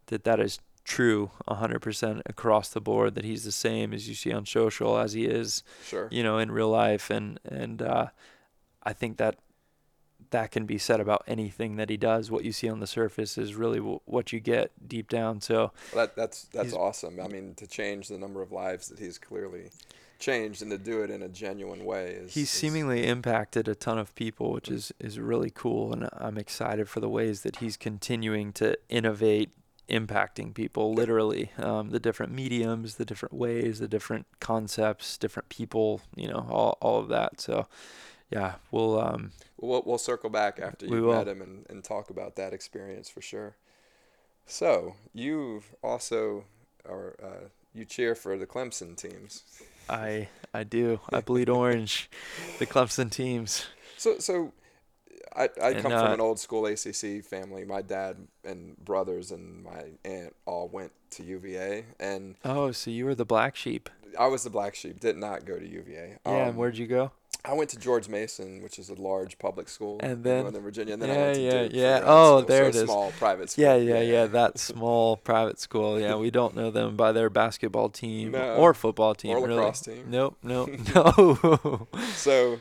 that 0.06 0.24
that 0.24 0.40
is 0.40 0.58
true 0.90 1.30
100% 1.48 2.22
across 2.26 2.68
the 2.68 2.80
board. 2.80 3.14
That 3.14 3.24
he's 3.24 3.44
the 3.44 3.52
same 3.52 3.94
as 3.94 4.08
you 4.08 4.14
see 4.14 4.32
on 4.32 4.44
social 4.44 4.98
as 4.98 5.12
he 5.12 5.24
is, 5.24 5.62
sure. 5.86 6.08
you 6.10 6.22
know, 6.22 6.38
in 6.38 6.50
real 6.50 6.68
life, 6.68 7.10
and 7.10 7.38
and 7.44 7.80
uh, 7.80 8.08
I 8.82 8.92
think 8.92 9.16
that 9.18 9.36
that 10.30 10.50
can 10.50 10.66
be 10.66 10.78
said 10.78 11.00
about 11.00 11.24
anything 11.26 11.76
that 11.76 11.90
he 11.90 11.96
does. 11.96 12.30
What 12.30 12.44
you 12.44 12.52
see 12.52 12.68
on 12.68 12.80
the 12.80 12.86
surface 12.86 13.38
is 13.38 13.54
really 13.54 13.78
w- 13.78 14.00
what 14.04 14.32
you 14.32 14.40
get 14.40 14.72
deep 14.86 15.08
down. 15.08 15.40
So 15.40 15.72
well, 15.92 16.06
that 16.06 16.16
that's 16.16 16.44
that's 16.52 16.74
awesome. 16.74 17.20
I 17.20 17.28
mean, 17.28 17.54
to 17.54 17.66
change 17.66 18.08
the 18.08 18.18
number 18.18 18.42
of 18.42 18.50
lives 18.50 18.88
that 18.88 18.98
he's 18.98 19.18
clearly 19.18 19.70
changed 20.18 20.60
and 20.60 20.70
to 20.70 20.76
do 20.76 21.02
it 21.02 21.10
in 21.10 21.22
a 21.22 21.28
genuine 21.28 21.82
way 21.82 22.10
is 22.10 22.34
he's 22.34 22.42
is 22.42 22.50
seemingly 22.50 23.06
impacted 23.06 23.66
a 23.66 23.74
ton 23.74 23.96
of 23.96 24.14
people 24.14 24.52
which 24.52 24.68
is 24.68 24.92
is 25.00 25.18
really 25.18 25.48
cool 25.48 25.94
and 25.94 26.10
i'm 26.12 26.36
excited 26.36 26.86
for 26.90 27.00
the 27.00 27.08
ways 27.08 27.40
that 27.40 27.56
he's 27.56 27.74
continuing 27.74 28.52
to 28.52 28.76
innovate 28.90 29.50
impacting 29.90 30.54
people 30.54 30.94
literally 30.94 31.50
um, 31.58 31.90
the 31.90 32.00
different 32.00 32.32
mediums 32.32 32.96
the 32.96 33.04
different 33.04 33.34
ways 33.34 33.78
the 33.78 33.88
different 33.88 34.26
concepts 34.40 35.16
different 35.18 35.48
people 35.48 36.00
you 36.16 36.28
know 36.28 36.46
all, 36.50 36.78
all 36.80 36.98
of 36.98 37.08
that 37.08 37.40
so 37.40 37.66
yeah 38.30 38.54
we'll 38.70 38.98
um 38.98 39.32
we'll, 39.60 39.82
we'll 39.84 39.98
circle 39.98 40.30
back 40.30 40.58
after 40.60 40.86
you've 40.86 41.12
met 41.12 41.28
him 41.28 41.42
and, 41.42 41.66
and 41.68 41.84
talk 41.84 42.10
about 42.10 42.36
that 42.36 42.52
experience 42.52 43.08
for 43.08 43.20
sure 43.20 43.56
so 44.46 44.94
you've 45.12 45.74
also 45.82 46.44
are 46.88 47.14
uh, 47.22 47.48
you 47.74 47.84
cheer 47.84 48.14
for 48.14 48.36
the 48.38 48.46
clemson 48.46 48.96
teams 48.96 49.42
I 49.90 50.28
I 50.54 50.64
do. 50.64 51.00
I 51.12 51.20
bleed 51.20 51.48
orange. 51.48 52.08
The 52.58 52.66
Clemson 52.66 53.10
teams. 53.10 53.66
So 53.96 54.18
so 54.18 54.52
I, 55.34 55.48
I 55.62 55.70
and, 55.70 55.82
come 55.82 55.92
uh, 55.92 56.02
from 56.02 56.12
an 56.12 56.20
old 56.20 56.38
school 56.38 56.66
ACC 56.66 57.24
family. 57.24 57.64
My 57.64 57.82
dad 57.82 58.16
and 58.44 58.76
brothers 58.84 59.30
and 59.30 59.62
my 59.62 59.84
aunt 60.04 60.34
all 60.46 60.68
went 60.68 60.92
to 61.12 61.22
UVA, 61.22 61.84
and 61.98 62.36
oh, 62.44 62.72
so 62.72 62.90
you 62.90 63.04
were 63.04 63.14
the 63.14 63.24
black 63.24 63.56
sheep. 63.56 63.88
I 64.18 64.26
was 64.26 64.42
the 64.42 64.50
black 64.50 64.74
sheep. 64.74 65.00
Did 65.00 65.16
not 65.16 65.44
go 65.44 65.58
to 65.58 65.66
UVA. 65.66 66.18
Yeah, 66.26 66.30
um, 66.30 66.48
and 66.48 66.56
where'd 66.56 66.76
you 66.76 66.86
go? 66.86 67.12
I 67.42 67.54
went 67.54 67.70
to 67.70 67.78
George 67.78 68.08
Mason, 68.08 68.62
which 68.62 68.78
is 68.78 68.90
a 68.90 68.94
large 68.94 69.38
public 69.38 69.68
school 69.68 69.98
and 70.00 70.22
then, 70.22 70.46
in 70.46 70.60
Virginia. 70.60 70.92
And 70.92 71.02
then 71.02 71.08
yeah, 71.08 71.14
I 71.14 71.22
went 71.22 71.34
to 71.36 71.40
yeah, 71.40 71.62
Duke 71.62 71.72
yeah. 71.72 72.02
Oh, 72.04 72.40
there 72.42 72.64
so 72.64 72.68
it 72.78 72.82
is. 72.82 72.84
Small 72.84 73.12
private 73.12 73.50
school. 73.50 73.64
Yeah, 73.64 73.76
yeah, 73.76 74.00
yeah. 74.00 74.26
That 74.26 74.58
small 74.58 75.16
private 75.16 75.58
school. 75.58 75.98
Yeah, 75.98 76.16
we 76.16 76.30
don't 76.30 76.54
know 76.54 76.70
them 76.70 76.96
by 76.96 77.12
their 77.12 77.30
basketball 77.30 77.88
team 77.88 78.32
no. 78.32 78.56
or 78.56 78.74
football 78.74 79.14
team. 79.14 79.36
Or 79.36 79.48
lacrosse 79.48 79.86
really. 79.86 80.00
team. 80.00 80.10
Nope, 80.10 80.36
nope, 80.42 80.70
no. 80.94 81.88
so 82.12 82.60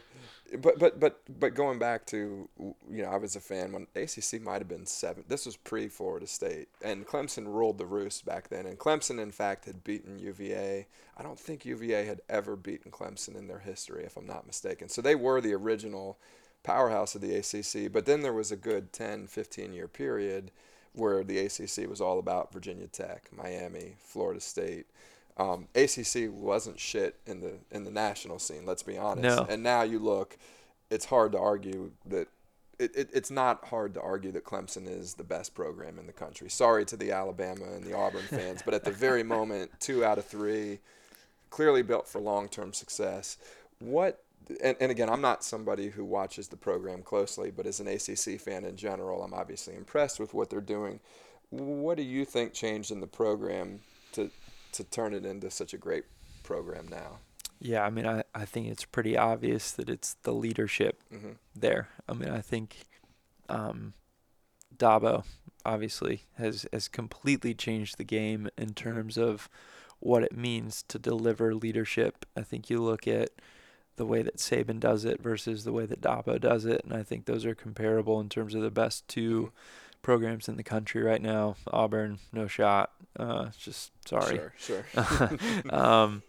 but 0.58 0.80
but 0.80 1.00
but 1.00 1.22
but 1.40 1.54
going 1.54 1.80
back 1.80 2.06
to 2.08 2.50
you 2.58 3.04
know 3.04 3.10
I 3.10 3.18
was 3.18 3.36
a 3.36 3.40
fan 3.40 3.72
when 3.72 3.88
ACC 3.96 4.42
might 4.42 4.60
have 4.60 4.68
been 4.68 4.86
seven. 4.86 5.24
This 5.28 5.46
was 5.46 5.56
pre 5.56 5.88
Florida 5.88 6.28
State, 6.28 6.70
and 6.84 7.06
Clemson 7.06 7.46
ruled 7.46 7.78
the 7.78 7.86
roost 7.86 8.26
back 8.26 8.50
then. 8.50 8.66
And 8.66 8.78
Clemson, 8.78 9.20
in 9.20 9.32
fact, 9.32 9.66
had 9.66 9.84
beaten 9.84 10.20
UVA. 10.20 10.88
I 11.18 11.24
don't 11.24 11.40
think 11.40 11.66
UVA 11.66 12.06
had 12.06 12.22
ever 12.30 12.56
beaten 12.56 12.92
Clemson 12.92 13.38
in 13.38 13.48
their 13.48 13.60
history, 13.60 14.04
if 14.06 14.18
I'm 14.18 14.28
not 14.28 14.48
mistaken. 14.48 14.90
So 14.90 15.02
they 15.02 15.16
were 15.16 15.42
the 15.42 15.54
original 15.54 16.18
powerhouse 16.64 17.16
of 17.16 17.22
the 17.22 17.36
ACC. 17.36 17.92
But 17.92 18.06
then 18.06 18.22
there 18.22 18.34
was 18.34 18.52
a 18.52 18.58
good 18.58 18.94
10, 18.94 19.28
15 19.28 19.74
year 19.74 19.88
period 19.88 20.52
where 20.94 21.24
the 21.24 21.40
ACC 21.40 21.90
was 21.90 22.02
all 22.02 22.20
about 22.20 22.54
Virginia 22.54 22.88
Tech, 22.88 23.30
Miami, 23.36 23.96
Florida 24.00 24.40
State. 24.40 24.88
Um, 25.40 25.70
ACC 25.74 26.30
wasn't 26.30 26.80
shit 26.80 27.16
in 27.26 27.40
the 27.40 27.54
in 27.72 27.86
the 27.86 27.92
national 27.92 28.40
scene. 28.40 28.66
Let's 28.66 28.84
be 28.84 28.98
honest. 28.98 29.38
No. 29.38 29.48
And 29.50 29.64
now 29.64 29.84
you 29.84 29.98
look, 29.98 30.38
it's 30.92 31.06
hard 31.06 31.32
to 31.32 31.40
argue 31.40 31.92
that. 32.08 32.28
It, 32.78 32.96
it, 32.96 33.10
it's 33.12 33.30
not 33.30 33.66
hard 33.66 33.94
to 33.96 34.02
argue 34.02 34.32
that 34.32 34.46
Clemson 34.46 34.88
is 34.88 35.16
the 35.16 35.24
best 35.26 35.54
program 35.54 36.00
in 36.00 36.08
the 36.08 36.14
country. 36.14 36.50
Sorry 36.50 36.86
to 36.86 36.96
the 36.96 37.12
Alabama 37.12 37.66
and 37.76 37.84
the 37.84 37.94
Auburn 37.94 38.22
fans, 38.30 38.62
but 38.64 38.74
at 38.74 38.86
the 38.86 38.92
very 38.92 39.22
moment, 39.22 39.70
two 39.82 40.06
out 40.06 40.18
of 40.18 40.24
three, 40.24 40.80
clearly 41.50 41.82
built 41.82 42.08
for 42.08 42.22
long-term 42.22 42.72
success. 42.72 43.38
What 43.80 44.24
and, 44.64 44.78
and 44.80 44.92
again, 44.92 45.10
I'm 45.10 45.22
not 45.22 45.44
somebody 45.44 45.90
who 45.90 46.04
watches 46.06 46.48
the 46.48 46.56
program 46.56 47.02
closely, 47.02 47.52
but 47.52 47.66
as 47.66 47.80
an 47.80 47.88
ACC 47.88 48.40
fan 48.40 48.64
in 48.66 48.76
general, 48.76 49.24
I'm 49.24 49.34
obviously 49.34 49.76
impressed 49.76 50.20
with 50.20 50.34
what 50.34 50.50
they're 50.50 50.62
doing. 50.62 51.00
What 51.50 51.98
do 51.98 52.04
you 52.04 52.26
think 52.26 52.54
changed 52.54 52.92
in 52.92 53.00
the 53.00 53.08
program 53.08 53.80
to 54.14 54.30
to 54.74 54.84
turn 54.84 55.14
it 55.14 55.26
into 55.26 55.50
such 55.50 55.74
a 55.74 55.78
great 55.78 56.06
program 56.44 56.88
now? 56.88 57.20
Yeah, 57.60 57.84
I 57.84 57.90
mean, 57.90 58.08
I, 58.08 58.24
I 58.34 58.46
think 58.46 58.68
it's 58.68 58.86
pretty 58.86 59.18
obvious 59.18 59.72
that 59.72 59.90
it's 59.90 60.16
the 60.24 60.34
leadership 60.34 61.02
mm-hmm. 61.14 61.34
there. 61.56 61.90
I 62.08 62.14
mean, 62.14 62.30
I 62.30 62.40
think 62.40 62.86
um, 63.50 63.94
Dabo 64.76 65.24
obviously 65.66 66.24
has 66.38 66.66
has 66.72 66.88
completely 66.88 67.54
changed 67.54 67.98
the 67.98 68.06
game 68.06 68.50
in 68.58 68.74
terms 68.74 69.18
of 69.18 69.50
what 70.00 70.24
it 70.24 70.36
means 70.36 70.84
to 70.88 70.98
deliver 70.98 71.54
leadership. 71.54 72.26
I 72.36 72.44
think 72.44 72.70
you 72.70 72.82
look 72.82 73.08
at 73.08 73.32
the 73.98 74.06
way 74.06 74.22
that 74.22 74.38
Saban 74.38 74.80
does 74.80 75.04
it 75.04 75.22
versus 75.22 75.66
the 75.66 75.74
way 75.74 75.86
that 75.86 76.02
Dabo 76.02 76.40
does 76.40 76.64
it, 76.64 76.82
and 76.86 76.94
I 76.94 77.04
think 77.04 77.26
those 77.26 77.46
are 77.46 77.56
comparable 77.56 78.22
in 78.22 78.30
terms 78.30 78.56
of 78.56 78.62
the 78.62 78.72
best 78.72 79.06
two 79.10 79.52
programs 80.02 80.48
in 80.48 80.58
the 80.58 80.64
country 80.64 81.04
right 81.04 81.22
now. 81.22 81.56
Auburn, 81.72 82.20
no 82.32 82.48
shot. 82.48 82.92
Uh, 83.18 83.50
just 83.58 83.92
sorry. 84.08 84.40
Sure, 84.58 84.86
sure. 84.94 85.38
um, 85.70 86.24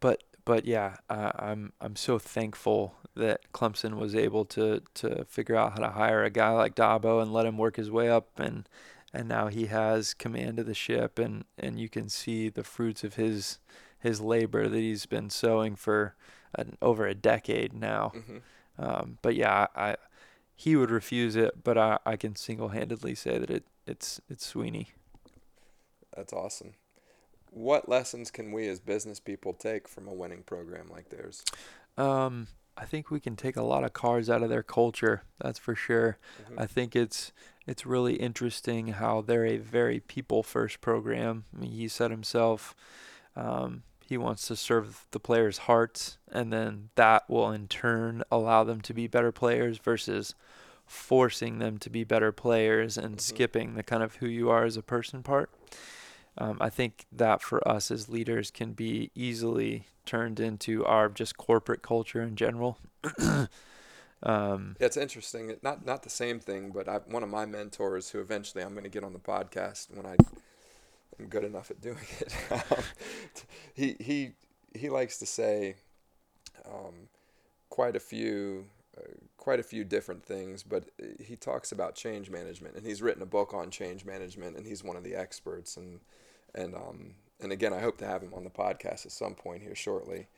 but 0.00 0.22
but 0.44 0.64
yeah, 0.64 0.96
I, 1.08 1.32
I'm 1.38 1.72
I'm 1.80 1.96
so 1.96 2.18
thankful 2.18 2.94
that 3.16 3.52
Clemson 3.52 3.96
was 3.96 4.14
able 4.14 4.44
to 4.46 4.82
to 4.94 5.24
figure 5.26 5.56
out 5.56 5.72
how 5.72 5.78
to 5.78 5.90
hire 5.90 6.24
a 6.24 6.30
guy 6.30 6.50
like 6.50 6.74
Dabo 6.74 7.22
and 7.22 7.32
let 7.32 7.46
him 7.46 7.58
work 7.58 7.76
his 7.76 7.90
way 7.90 8.08
up 8.08 8.38
and 8.38 8.68
and 9.12 9.28
now 9.28 9.48
he 9.48 9.66
has 9.66 10.14
command 10.14 10.58
of 10.58 10.66
the 10.66 10.74
ship 10.74 11.18
and 11.18 11.44
and 11.58 11.78
you 11.78 11.88
can 11.88 12.08
see 12.08 12.48
the 12.48 12.64
fruits 12.64 13.04
of 13.04 13.14
his 13.14 13.58
his 13.98 14.20
labor 14.20 14.68
that 14.68 14.78
he's 14.78 15.06
been 15.06 15.28
sowing 15.28 15.76
for 15.76 16.14
an, 16.54 16.76
over 16.80 17.06
a 17.06 17.14
decade 17.14 17.72
now. 17.72 18.12
Mm-hmm. 18.14 18.38
Um, 18.78 19.18
but 19.20 19.34
yeah, 19.34 19.66
I 19.76 19.96
he 20.60 20.76
would 20.76 20.90
refuse 20.90 21.36
it, 21.36 21.64
but 21.64 21.78
I, 21.78 21.98
I 22.04 22.16
can 22.16 22.36
single 22.36 22.68
handedly 22.68 23.14
say 23.14 23.38
that 23.38 23.48
it 23.48 23.64
it's 23.86 24.20
it's 24.28 24.44
Sweeney. 24.44 24.88
That's 26.14 26.34
awesome. 26.34 26.74
What 27.50 27.88
lessons 27.88 28.30
can 28.30 28.52
we 28.52 28.68
as 28.68 28.78
business 28.78 29.20
people 29.20 29.54
take 29.54 29.88
from 29.88 30.06
a 30.06 30.12
winning 30.12 30.42
program 30.42 30.88
like 30.92 31.08
theirs? 31.08 31.42
Um, 31.96 32.48
I 32.76 32.84
think 32.84 33.10
we 33.10 33.20
can 33.20 33.36
take 33.36 33.56
a 33.56 33.62
lot 33.62 33.84
of 33.84 33.94
cars 33.94 34.28
out 34.28 34.42
of 34.42 34.50
their 34.50 34.62
culture. 34.62 35.22
That's 35.40 35.58
for 35.58 35.74
sure. 35.74 36.18
Mm-hmm. 36.42 36.60
I 36.60 36.66
think 36.66 36.94
it's 36.94 37.32
it's 37.66 37.86
really 37.86 38.16
interesting 38.16 38.88
how 38.88 39.22
they're 39.22 39.46
a 39.46 39.56
very 39.56 40.00
people 40.00 40.42
first 40.42 40.82
program. 40.82 41.44
I 41.56 41.60
mean, 41.62 41.72
he 41.72 41.88
said 41.88 42.10
himself, 42.10 42.74
um, 43.34 43.84
he 44.10 44.18
wants 44.18 44.48
to 44.48 44.56
serve 44.56 45.06
the 45.12 45.20
players' 45.20 45.58
hearts, 45.58 46.18
and 46.32 46.52
then 46.52 46.90
that 46.96 47.30
will 47.30 47.52
in 47.52 47.68
turn 47.68 48.24
allow 48.28 48.64
them 48.64 48.80
to 48.80 48.92
be 48.92 49.06
better 49.06 49.30
players 49.30 49.78
versus 49.78 50.34
forcing 50.84 51.60
them 51.60 51.78
to 51.78 51.88
be 51.88 52.02
better 52.02 52.32
players 52.32 52.98
and 52.98 53.18
Mhm. 53.18 53.20
skipping 53.20 53.74
the 53.76 53.84
kind 53.84 54.02
of 54.02 54.16
who 54.16 54.26
you 54.26 54.50
are 54.50 54.64
as 54.64 54.76
a 54.76 54.82
person 54.82 55.22
part. 55.22 55.48
Um, 56.36 56.58
I 56.60 56.70
think 56.70 57.06
that 57.12 57.40
for 57.40 57.66
us 57.68 57.92
as 57.92 58.08
leaders 58.08 58.50
can 58.50 58.72
be 58.72 59.12
easily 59.14 59.86
turned 60.06 60.40
into 60.40 60.84
our 60.84 61.08
just 61.08 61.36
corporate 61.36 61.82
culture 61.82 62.20
in 62.20 62.34
general. 62.34 62.78
um, 64.24 64.76
Yeah, 64.80 64.86
it's 64.86 64.96
interesting. 64.96 65.56
Not 65.62 65.86
not 65.86 66.02
the 66.02 66.10
same 66.10 66.40
thing, 66.40 66.72
but 66.72 66.88
I, 66.88 66.96
one 66.98 67.22
of 67.22 67.28
my 67.28 67.46
mentors, 67.46 68.10
who 68.10 68.18
eventually 68.20 68.64
I'm 68.64 68.72
going 68.72 68.82
to 68.82 68.90
get 68.90 69.04
on 69.04 69.12
the 69.12 69.20
podcast 69.20 69.94
when 69.94 70.04
I 70.04 70.16
good 71.28 71.44
enough 71.44 71.70
at 71.70 71.80
doing 71.80 71.98
it. 72.20 72.34
um, 72.50 72.82
he 73.74 73.96
he 74.00 74.32
he 74.74 74.88
likes 74.88 75.18
to 75.18 75.26
say 75.26 75.76
um, 76.66 77.08
quite 77.68 77.96
a 77.96 78.00
few 78.00 78.66
uh, 78.96 79.02
quite 79.36 79.60
a 79.60 79.64
few 79.64 79.84
different 79.84 80.24
things, 80.24 80.62
but 80.62 80.90
he 81.18 81.36
talks 81.36 81.72
about 81.72 81.94
change 81.94 82.30
management, 82.30 82.76
and 82.76 82.86
he's 82.86 83.02
written 83.02 83.22
a 83.22 83.26
book 83.26 83.54
on 83.54 83.70
change 83.70 84.04
management, 84.04 84.56
and 84.56 84.66
he's 84.66 84.84
one 84.84 84.96
of 84.96 85.04
the 85.04 85.14
experts. 85.14 85.76
And 85.76 86.00
and 86.54 86.74
um, 86.74 87.14
and 87.40 87.52
again, 87.52 87.72
I 87.72 87.80
hope 87.80 87.98
to 87.98 88.06
have 88.06 88.22
him 88.22 88.34
on 88.34 88.44
the 88.44 88.50
podcast 88.50 89.06
at 89.06 89.12
some 89.12 89.34
point 89.34 89.62
here 89.62 89.74
shortly. 89.74 90.28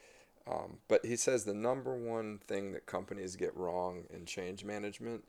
Um, 0.51 0.79
but 0.89 1.07
he 1.07 1.17
says 1.17 1.45
the 1.45 1.55
number 1.55 1.95
one 1.95 2.39
thing 2.39 2.73
that 2.73 2.87
companies 2.87 3.37
get 3.37 3.57
wrong 3.57 4.05
in 4.11 4.27
change 4.27 4.65
management 4.65 5.25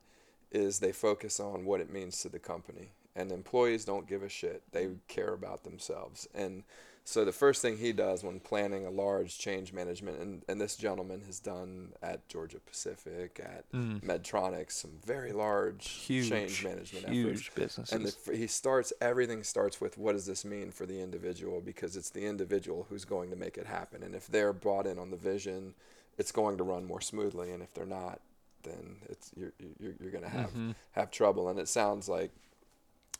is 0.51 0.79
they 0.79 0.91
focus 0.91 1.39
on 1.39 1.65
what 1.65 1.81
it 1.81 1.91
means 1.91 2.19
to 2.21 2.29
the 2.29 2.39
company. 2.39 2.89
And 3.15 3.31
employees 3.31 3.85
don't 3.85 4.07
give 4.07 4.23
a 4.23 4.29
shit. 4.29 4.63
They 4.71 4.89
care 5.07 5.33
about 5.33 5.63
themselves. 5.63 6.27
And 6.33 6.63
so 7.05 7.25
the 7.25 7.31
first 7.33 7.61
thing 7.61 7.77
he 7.77 7.91
does 7.91 8.23
when 8.23 8.39
planning 8.39 8.85
a 8.85 8.89
large 8.89 9.37
change 9.37 9.73
management, 9.73 10.19
and, 10.19 10.41
and 10.47 10.59
this 10.59 10.75
gentleman 10.77 11.21
has 11.27 11.39
done 11.39 11.89
at 12.01 12.27
Georgia 12.29 12.59
Pacific, 12.65 13.39
at 13.43 13.69
mm, 13.71 14.01
Medtronic, 14.01 14.71
some 14.71 14.91
very 15.05 15.31
large 15.33 15.87
huge, 15.89 16.29
change 16.29 16.63
management 16.63 17.03
efforts. 17.03 17.17
huge 17.17 17.51
businesses. 17.55 17.91
And 17.93 18.05
the, 18.05 18.37
he 18.37 18.47
starts 18.47 18.93
everything 19.01 19.43
starts 19.43 19.81
with 19.81 19.97
what 19.97 20.13
does 20.13 20.25
this 20.25 20.45
mean 20.45 20.71
for 20.71 20.85
the 20.85 21.01
individual 21.01 21.59
because 21.61 21.97
it's 21.97 22.09
the 22.09 22.25
individual 22.25 22.87
who's 22.89 23.05
going 23.05 23.29
to 23.31 23.35
make 23.35 23.57
it 23.57 23.65
happen. 23.67 24.01
And 24.01 24.15
if 24.15 24.27
they're 24.27 24.53
brought 24.53 24.87
in 24.87 24.97
on 24.97 25.11
the 25.11 25.17
vision, 25.17 25.75
it's 26.17 26.31
going 26.31 26.57
to 26.57 26.63
run 26.63 26.85
more 26.85 27.01
smoothly. 27.01 27.51
And 27.51 27.61
if 27.61 27.73
they're 27.73 27.85
not, 27.85 28.21
then 28.63 28.95
it's 29.09 29.29
you're 29.35 29.51
you're, 29.77 29.95
you're 29.99 30.11
going 30.11 30.23
to 30.23 30.29
have 30.29 30.51
Mhm. 30.53 30.73
have 30.93 31.11
trouble. 31.11 31.49
And 31.49 31.59
it 31.59 31.67
sounds 31.67 32.07
like 32.07 32.31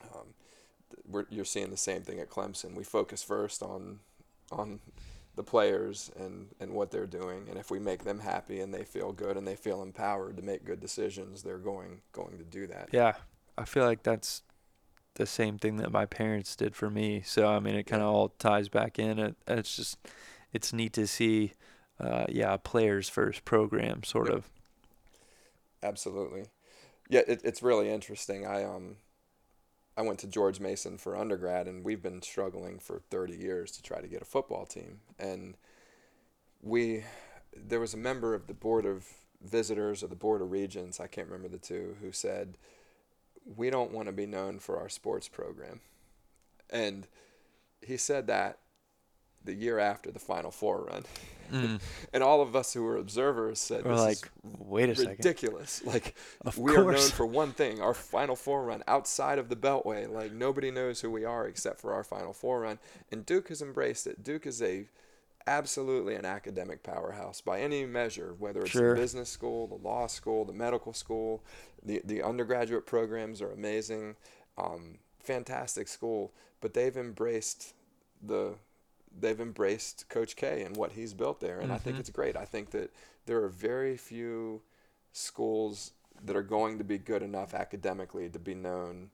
um, 0.03 0.33
we're, 1.07 1.25
you're 1.29 1.45
seeing 1.45 1.69
the 1.69 1.77
same 1.77 2.01
thing 2.01 2.19
at 2.19 2.29
Clemson. 2.29 2.75
We 2.75 2.83
focus 2.83 3.23
first 3.23 3.61
on 3.63 3.99
on 4.51 4.79
the 5.35 5.43
players 5.43 6.11
and, 6.19 6.49
and 6.59 6.71
what 6.73 6.91
they're 6.91 7.07
doing, 7.07 7.47
and 7.49 7.57
if 7.57 7.71
we 7.71 7.79
make 7.79 8.03
them 8.03 8.19
happy 8.19 8.59
and 8.59 8.71
they 8.73 8.83
feel 8.83 9.11
good 9.11 9.35
and 9.35 9.47
they 9.47 9.55
feel 9.55 9.81
empowered 9.81 10.37
to 10.37 10.43
make 10.43 10.63
good 10.63 10.79
decisions, 10.79 11.41
they're 11.41 11.57
going 11.57 12.01
going 12.11 12.37
to 12.37 12.43
do 12.43 12.67
that. 12.67 12.89
Yeah, 12.91 13.13
I 13.57 13.65
feel 13.65 13.85
like 13.85 14.03
that's 14.03 14.43
the 15.15 15.25
same 15.25 15.57
thing 15.57 15.77
that 15.77 15.91
my 15.91 16.05
parents 16.05 16.55
did 16.55 16.75
for 16.75 16.89
me. 16.89 17.21
So 17.25 17.47
I 17.47 17.59
mean, 17.59 17.75
it 17.75 17.83
kind 17.85 18.01
of 18.03 18.09
all 18.09 18.29
ties 18.29 18.69
back 18.69 18.99
in. 18.99 19.19
It, 19.19 19.35
it's 19.47 19.75
just 19.75 19.97
it's 20.51 20.71
neat 20.71 20.93
to 20.93 21.07
see, 21.07 21.53
uh, 21.99 22.25
yeah, 22.29 22.53
a 22.53 22.57
players 22.59 23.09
first 23.09 23.43
program 23.45 24.03
sort 24.03 24.27
Yep. 24.27 24.35
of. 24.35 24.49
Absolutely. 25.81 26.45
Yeah, 27.09 27.21
it, 27.27 27.41
it's 27.43 27.61
really 27.63 27.89
interesting. 27.89 28.45
I 28.45 28.63
um 28.63 28.97
I 29.95 30.01
went 30.01 30.19
to 30.19 30.27
George 30.27 30.59
Mason 30.59 30.97
for 30.97 31.15
undergrad 31.15 31.67
and 31.67 31.83
we've 31.83 32.01
been 32.01 32.21
struggling 32.21 32.79
for 32.79 33.01
30 33.09 33.35
years 33.35 33.71
to 33.71 33.83
try 33.83 34.01
to 34.01 34.07
get 34.07 34.21
a 34.21 34.25
football 34.25 34.65
team. 34.65 35.01
And 35.19 35.55
we 36.61 37.03
there 37.55 37.79
was 37.79 37.93
a 37.93 37.97
member 37.97 38.33
of 38.33 38.47
the 38.47 38.53
board 38.53 38.85
of 38.85 39.07
visitors 39.43 40.01
or 40.03 40.07
the 40.07 40.15
board 40.15 40.41
of 40.41 40.51
regents, 40.51 40.99
I 40.99 41.07
can't 41.07 41.27
remember 41.27 41.49
the 41.49 41.59
two, 41.59 41.97
who 42.01 42.11
said 42.11 42.57
we 43.45 43.69
don't 43.69 43.91
want 43.91 44.07
to 44.07 44.13
be 44.13 44.25
known 44.25 44.59
for 44.59 44.79
our 44.79 44.89
sports 44.89 45.27
program. 45.27 45.81
And 46.69 47.07
he 47.81 47.97
said 47.97 48.27
that 48.27 48.59
the 49.45 49.53
year 49.53 49.79
after 49.79 50.11
the 50.11 50.19
final 50.19 50.51
four 50.51 50.85
run. 50.85 51.03
Mm. 51.51 51.79
And 52.13 52.23
all 52.23 52.41
of 52.41 52.55
us 52.55 52.73
who 52.73 52.83
were 52.83 52.97
observers 52.97 53.59
said 53.59 53.83
We're 53.85 53.91
this 53.91 53.99
like, 54.01 54.17
is 54.17 54.29
wait 54.59 54.89
a 54.89 54.95
second. 54.95 55.11
ridiculous. 55.17 55.81
Like 55.85 56.15
Of 56.45 56.57
we 56.57 56.75
are 56.75 56.83
known 56.91 57.09
for 57.09 57.25
one 57.25 57.51
thing: 57.51 57.81
our 57.81 57.93
Final 57.93 58.35
Four 58.35 58.63
run 58.65 58.83
outside 58.87 59.39
of 59.39 59.49
the 59.49 59.55
Beltway. 59.55 60.09
Like 60.09 60.31
nobody 60.31 60.71
knows 60.71 61.01
who 61.01 61.11
we 61.11 61.25
are 61.25 61.47
except 61.47 61.79
for 61.81 61.93
our 61.93 62.03
Final 62.03 62.33
Four 62.33 62.61
run, 62.61 62.79
and 63.11 63.25
Duke 63.25 63.49
has 63.49 63.61
embraced 63.61 64.07
it. 64.07 64.23
Duke 64.23 64.45
is 64.47 64.61
a 64.61 64.87
absolutely 65.45 66.15
an 66.15 66.25
academic 66.25 66.83
powerhouse 66.83 67.41
by 67.41 67.59
any 67.59 67.85
measure, 67.85 68.33
whether 68.39 68.61
it's 68.61 68.71
Sure. 68.71 68.95
the 68.95 69.01
business 69.01 69.29
school, 69.29 69.67
the 69.67 69.75
law 69.75 70.07
school, 70.07 70.45
the 70.45 70.53
medical 70.53 70.93
school, 70.93 71.43
the 71.83 72.01
the 72.05 72.23
undergraduate 72.23 72.85
programs 72.85 73.41
are 73.41 73.51
amazing, 73.51 74.15
um, 74.57 74.99
fantastic 75.19 75.87
school. 75.89 76.31
But 76.61 76.73
they've 76.73 76.95
embraced 76.95 77.73
the 78.25 78.55
they've 79.19 79.39
embraced 79.39 80.09
Coach 80.09 80.35
K 80.35 80.63
and 80.63 80.75
what 80.77 80.93
he's 80.93 81.13
built 81.13 81.39
there, 81.39 81.59
and 81.59 81.71
I 81.71 81.77
think 81.77 81.97
Mhm. 81.97 81.99
it's 81.99 82.09
great. 82.09 82.35
I 82.35 82.45
think 82.45 82.71
that 82.71 82.91
there 83.25 83.43
are 83.43 83.49
very 83.49 83.97
few 83.97 84.61
schools 85.11 85.91
that 86.25 86.35
are 86.35 86.43
going 86.43 86.77
to 86.77 86.83
be 86.83 86.97
good 86.97 87.21
enough 87.21 87.53
academically 87.53 88.29
to 88.29 88.39
be 88.39 88.55
known 88.55 89.09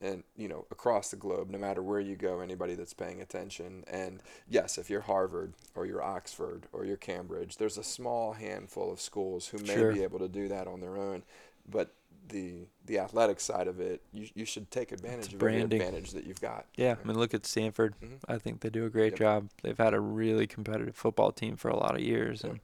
and 0.00 0.24
you 0.36 0.48
know 0.48 0.66
across 0.70 1.10
the 1.10 1.16
globe 1.16 1.50
no 1.50 1.58
matter 1.58 1.82
where 1.82 2.00
you 2.00 2.16
go 2.16 2.40
anybody 2.40 2.74
that's 2.74 2.92
paying 2.94 3.20
attention 3.20 3.84
and 3.86 4.20
yes 4.48 4.76
if 4.76 4.90
you're 4.90 5.02
harvard 5.02 5.52
or 5.76 5.86
you're 5.86 6.02
oxford 6.02 6.64
or 6.72 6.84
you're 6.84 6.96
cambridge 6.96 7.56
there's 7.58 7.78
a 7.78 7.84
small 7.84 8.32
handful 8.32 8.92
of 8.92 9.00
schools 9.00 9.48
who 9.48 9.58
may 9.58 9.82
Sure. 9.82 9.84
be 9.84 10.02
able 10.02 10.18
to 10.18 10.28
do 10.28 10.48
that 10.48 10.66
on 10.66 10.80
their 10.80 10.96
own 10.96 11.22
but 11.70 11.92
the 12.28 12.66
the 12.86 12.98
athletic 12.98 13.38
side 13.40 13.66
of 13.68 13.80
it 13.80 14.00
you, 14.12 14.28
you 14.34 14.44
should 14.44 14.70
take 14.70 14.92
advantage 14.92 15.28
of 15.28 15.34
every 15.42 15.56
branding. 15.58 15.80
advantage 15.80 16.12
that 16.12 16.24
you've 16.26 16.40
got 16.40 16.66
Yeah, 16.76 16.96
I 17.02 17.06
mean, 17.06 17.18
look 17.18 17.34
at 17.34 17.44
Stanford. 17.46 17.94
Mhm. 18.02 18.18
I 18.28 18.38
think 18.38 18.60
they 18.60 18.70
do 18.70 18.86
a 18.86 18.90
great 18.90 19.12
Yep. 19.12 19.18
job. 19.18 19.48
They've 19.62 19.76
had 19.78 19.92
a 19.94 20.00
really 20.00 20.46
competitive 20.46 20.96
football 20.96 21.32
team 21.32 21.56
for 21.56 21.68
a 21.68 21.76
lot 21.76 21.94
of 21.94 22.00
years, 22.00 22.42
Yep. 22.42 22.50
and 22.52 22.60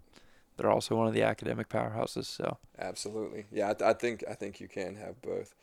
they're 0.56 0.70
also 0.70 0.96
one 0.96 1.06
of 1.08 1.14
the 1.14 1.22
academic 1.22 1.68
powerhouses. 1.68 2.24
So 2.26 2.56
Absolutely. 2.78 3.46
Yeah, 3.50 3.70
I, 3.70 3.74
th- 3.74 3.88
I 3.88 3.92
think 3.94 4.24
I 4.28 4.34
think 4.34 4.60
you 4.60 4.68
can 4.68 4.96
have 4.96 5.20
both. 5.22 5.54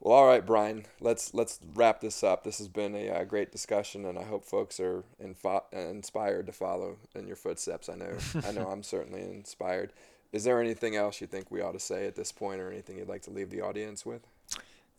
Well, 0.00 0.12
all 0.12 0.26
right, 0.26 0.44
Bryan. 0.44 0.84
Let's 1.00 1.32
let's 1.32 1.60
wrap 1.74 2.00
this 2.00 2.22
up. 2.22 2.44
This 2.44 2.58
has 2.58 2.68
been 2.68 2.94
a 2.94 3.08
uh, 3.08 3.24
great 3.24 3.50
discussion, 3.52 4.04
and 4.04 4.18
I 4.18 4.24
hope 4.24 4.44
folks 4.44 4.78
are 4.80 5.04
info- 5.18 5.64
inspired 5.72 6.44
to 6.46 6.52
follow 6.52 6.98
in 7.14 7.26
your 7.26 7.36
footsteps. 7.36 7.88
I 7.88 7.94
know 7.94 8.18
I 8.44 8.52
know 8.52 8.66
I'm 8.70 8.82
certainly 8.82 9.22
inspired. 9.22 9.92
Is 10.34 10.42
there 10.42 10.60
anything 10.60 10.96
else 10.96 11.20
you 11.20 11.28
think 11.28 11.50
we 11.50 11.60
ought 11.60 11.72
to 11.72 11.80
say 11.80 12.06
at 12.06 12.16
this 12.16 12.32
point, 12.32 12.60
or 12.60 12.70
anything 12.70 12.98
you'd 12.98 13.08
like 13.08 13.22
to 13.22 13.30
leave 13.30 13.50
the 13.50 13.60
audience 13.60 14.04
with? 14.04 14.26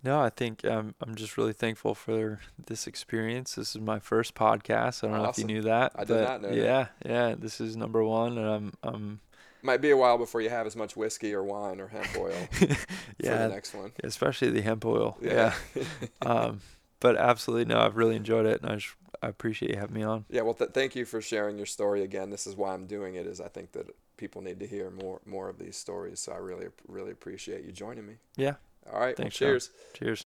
no, 0.02 0.22
I 0.22 0.30
think 0.30 0.64
um, 0.64 0.94
I'm 1.02 1.16
just 1.16 1.36
really 1.36 1.52
thankful 1.52 1.95
for 1.95 2.40
this 2.68 2.86
experience. 2.86 3.56
This 3.56 3.76
is 3.76 3.82
my 3.82 3.99
first 3.99 4.36
podcast. 4.36 5.03
I 5.03 5.07
don't 5.07 5.22
know 5.22 5.30
if 5.30 5.38
you 5.38 5.44
knew 5.44 5.64
that. 5.64 5.91
I 5.95 6.06
did 6.06 6.22
not 6.22 6.41
know 6.41 6.49
that. 6.49 6.56
Yeah, 6.56 6.88
yeah. 7.03 7.36
This 7.38 7.60
is 7.60 7.76
number 7.76 8.03
one, 8.03 8.38
and 8.38 8.48
I'm 8.48 8.74
I'm 8.84 9.20
Might 9.62 9.82
be 9.82 9.90
a 9.90 9.98
while 9.98 10.18
before 10.18 10.41
you 10.41 10.49
have 10.49 10.68
as 10.68 10.76
much 10.76 10.95
whiskey 10.95 11.34
or 11.34 11.44
wine 11.44 11.82
or 11.82 11.88
hemp 11.88 12.07
oil 12.18 12.32
yeah, 12.32 12.48
for 12.52 12.66
the 12.68 12.78
yeah, 13.20 13.48
next 13.48 13.74
one. 13.74 13.91
especially 14.03 14.52
the 14.52 14.62
hemp 14.62 14.86
oil. 14.86 15.18
Yeah. 15.22 15.53
um, 16.22 16.62
but 16.99 17.18
absolutely 17.18 17.66
no, 17.66 17.82
I've 17.82 17.98
really 17.98 18.16
enjoyed 18.16 18.45
it, 18.45 18.62
and 18.62 18.72
I 18.72 18.76
just 18.76 18.94
I 19.22 19.28
appreciate 19.28 19.72
you 19.72 19.80
having 19.80 19.95
me 19.95 20.03
on. 20.03 20.26
Yeah, 20.30 20.41
well, 20.41 20.53
th- 20.53 20.72
thank 20.72 20.95
you 20.95 21.03
for 21.03 21.20
sharing 21.20 21.57
your 21.57 21.66
story 21.66 22.03
again. 22.03 22.30
This 22.30 22.45
is 22.45 22.56
why 22.56 22.74
I'm 22.74 22.86
doing 22.86 23.16
it. 23.16 23.26
Is 23.26 23.41
I 23.41 23.48
think 23.48 23.72
that 23.72 23.88
people 24.17 24.41
need 24.41 24.59
to 24.59 24.67
hear 24.67 24.91
more 24.91 25.21
more 25.25 25.49
of 25.49 25.57
these 25.57 25.77
stories. 25.77 26.19
So 26.19 26.31
I 26.31 26.37
really 26.37 26.67
really 26.87 27.11
appreciate 27.11 27.63
you 27.65 27.71
joining 27.71 28.05
me. 28.05 28.15
Yeah. 28.35 28.55
All 28.91 28.99
right. 28.99 29.15
Thanks, 29.15 29.39
well, 29.39 29.49
cheers. 29.49 29.71
Cheers. 29.93 30.24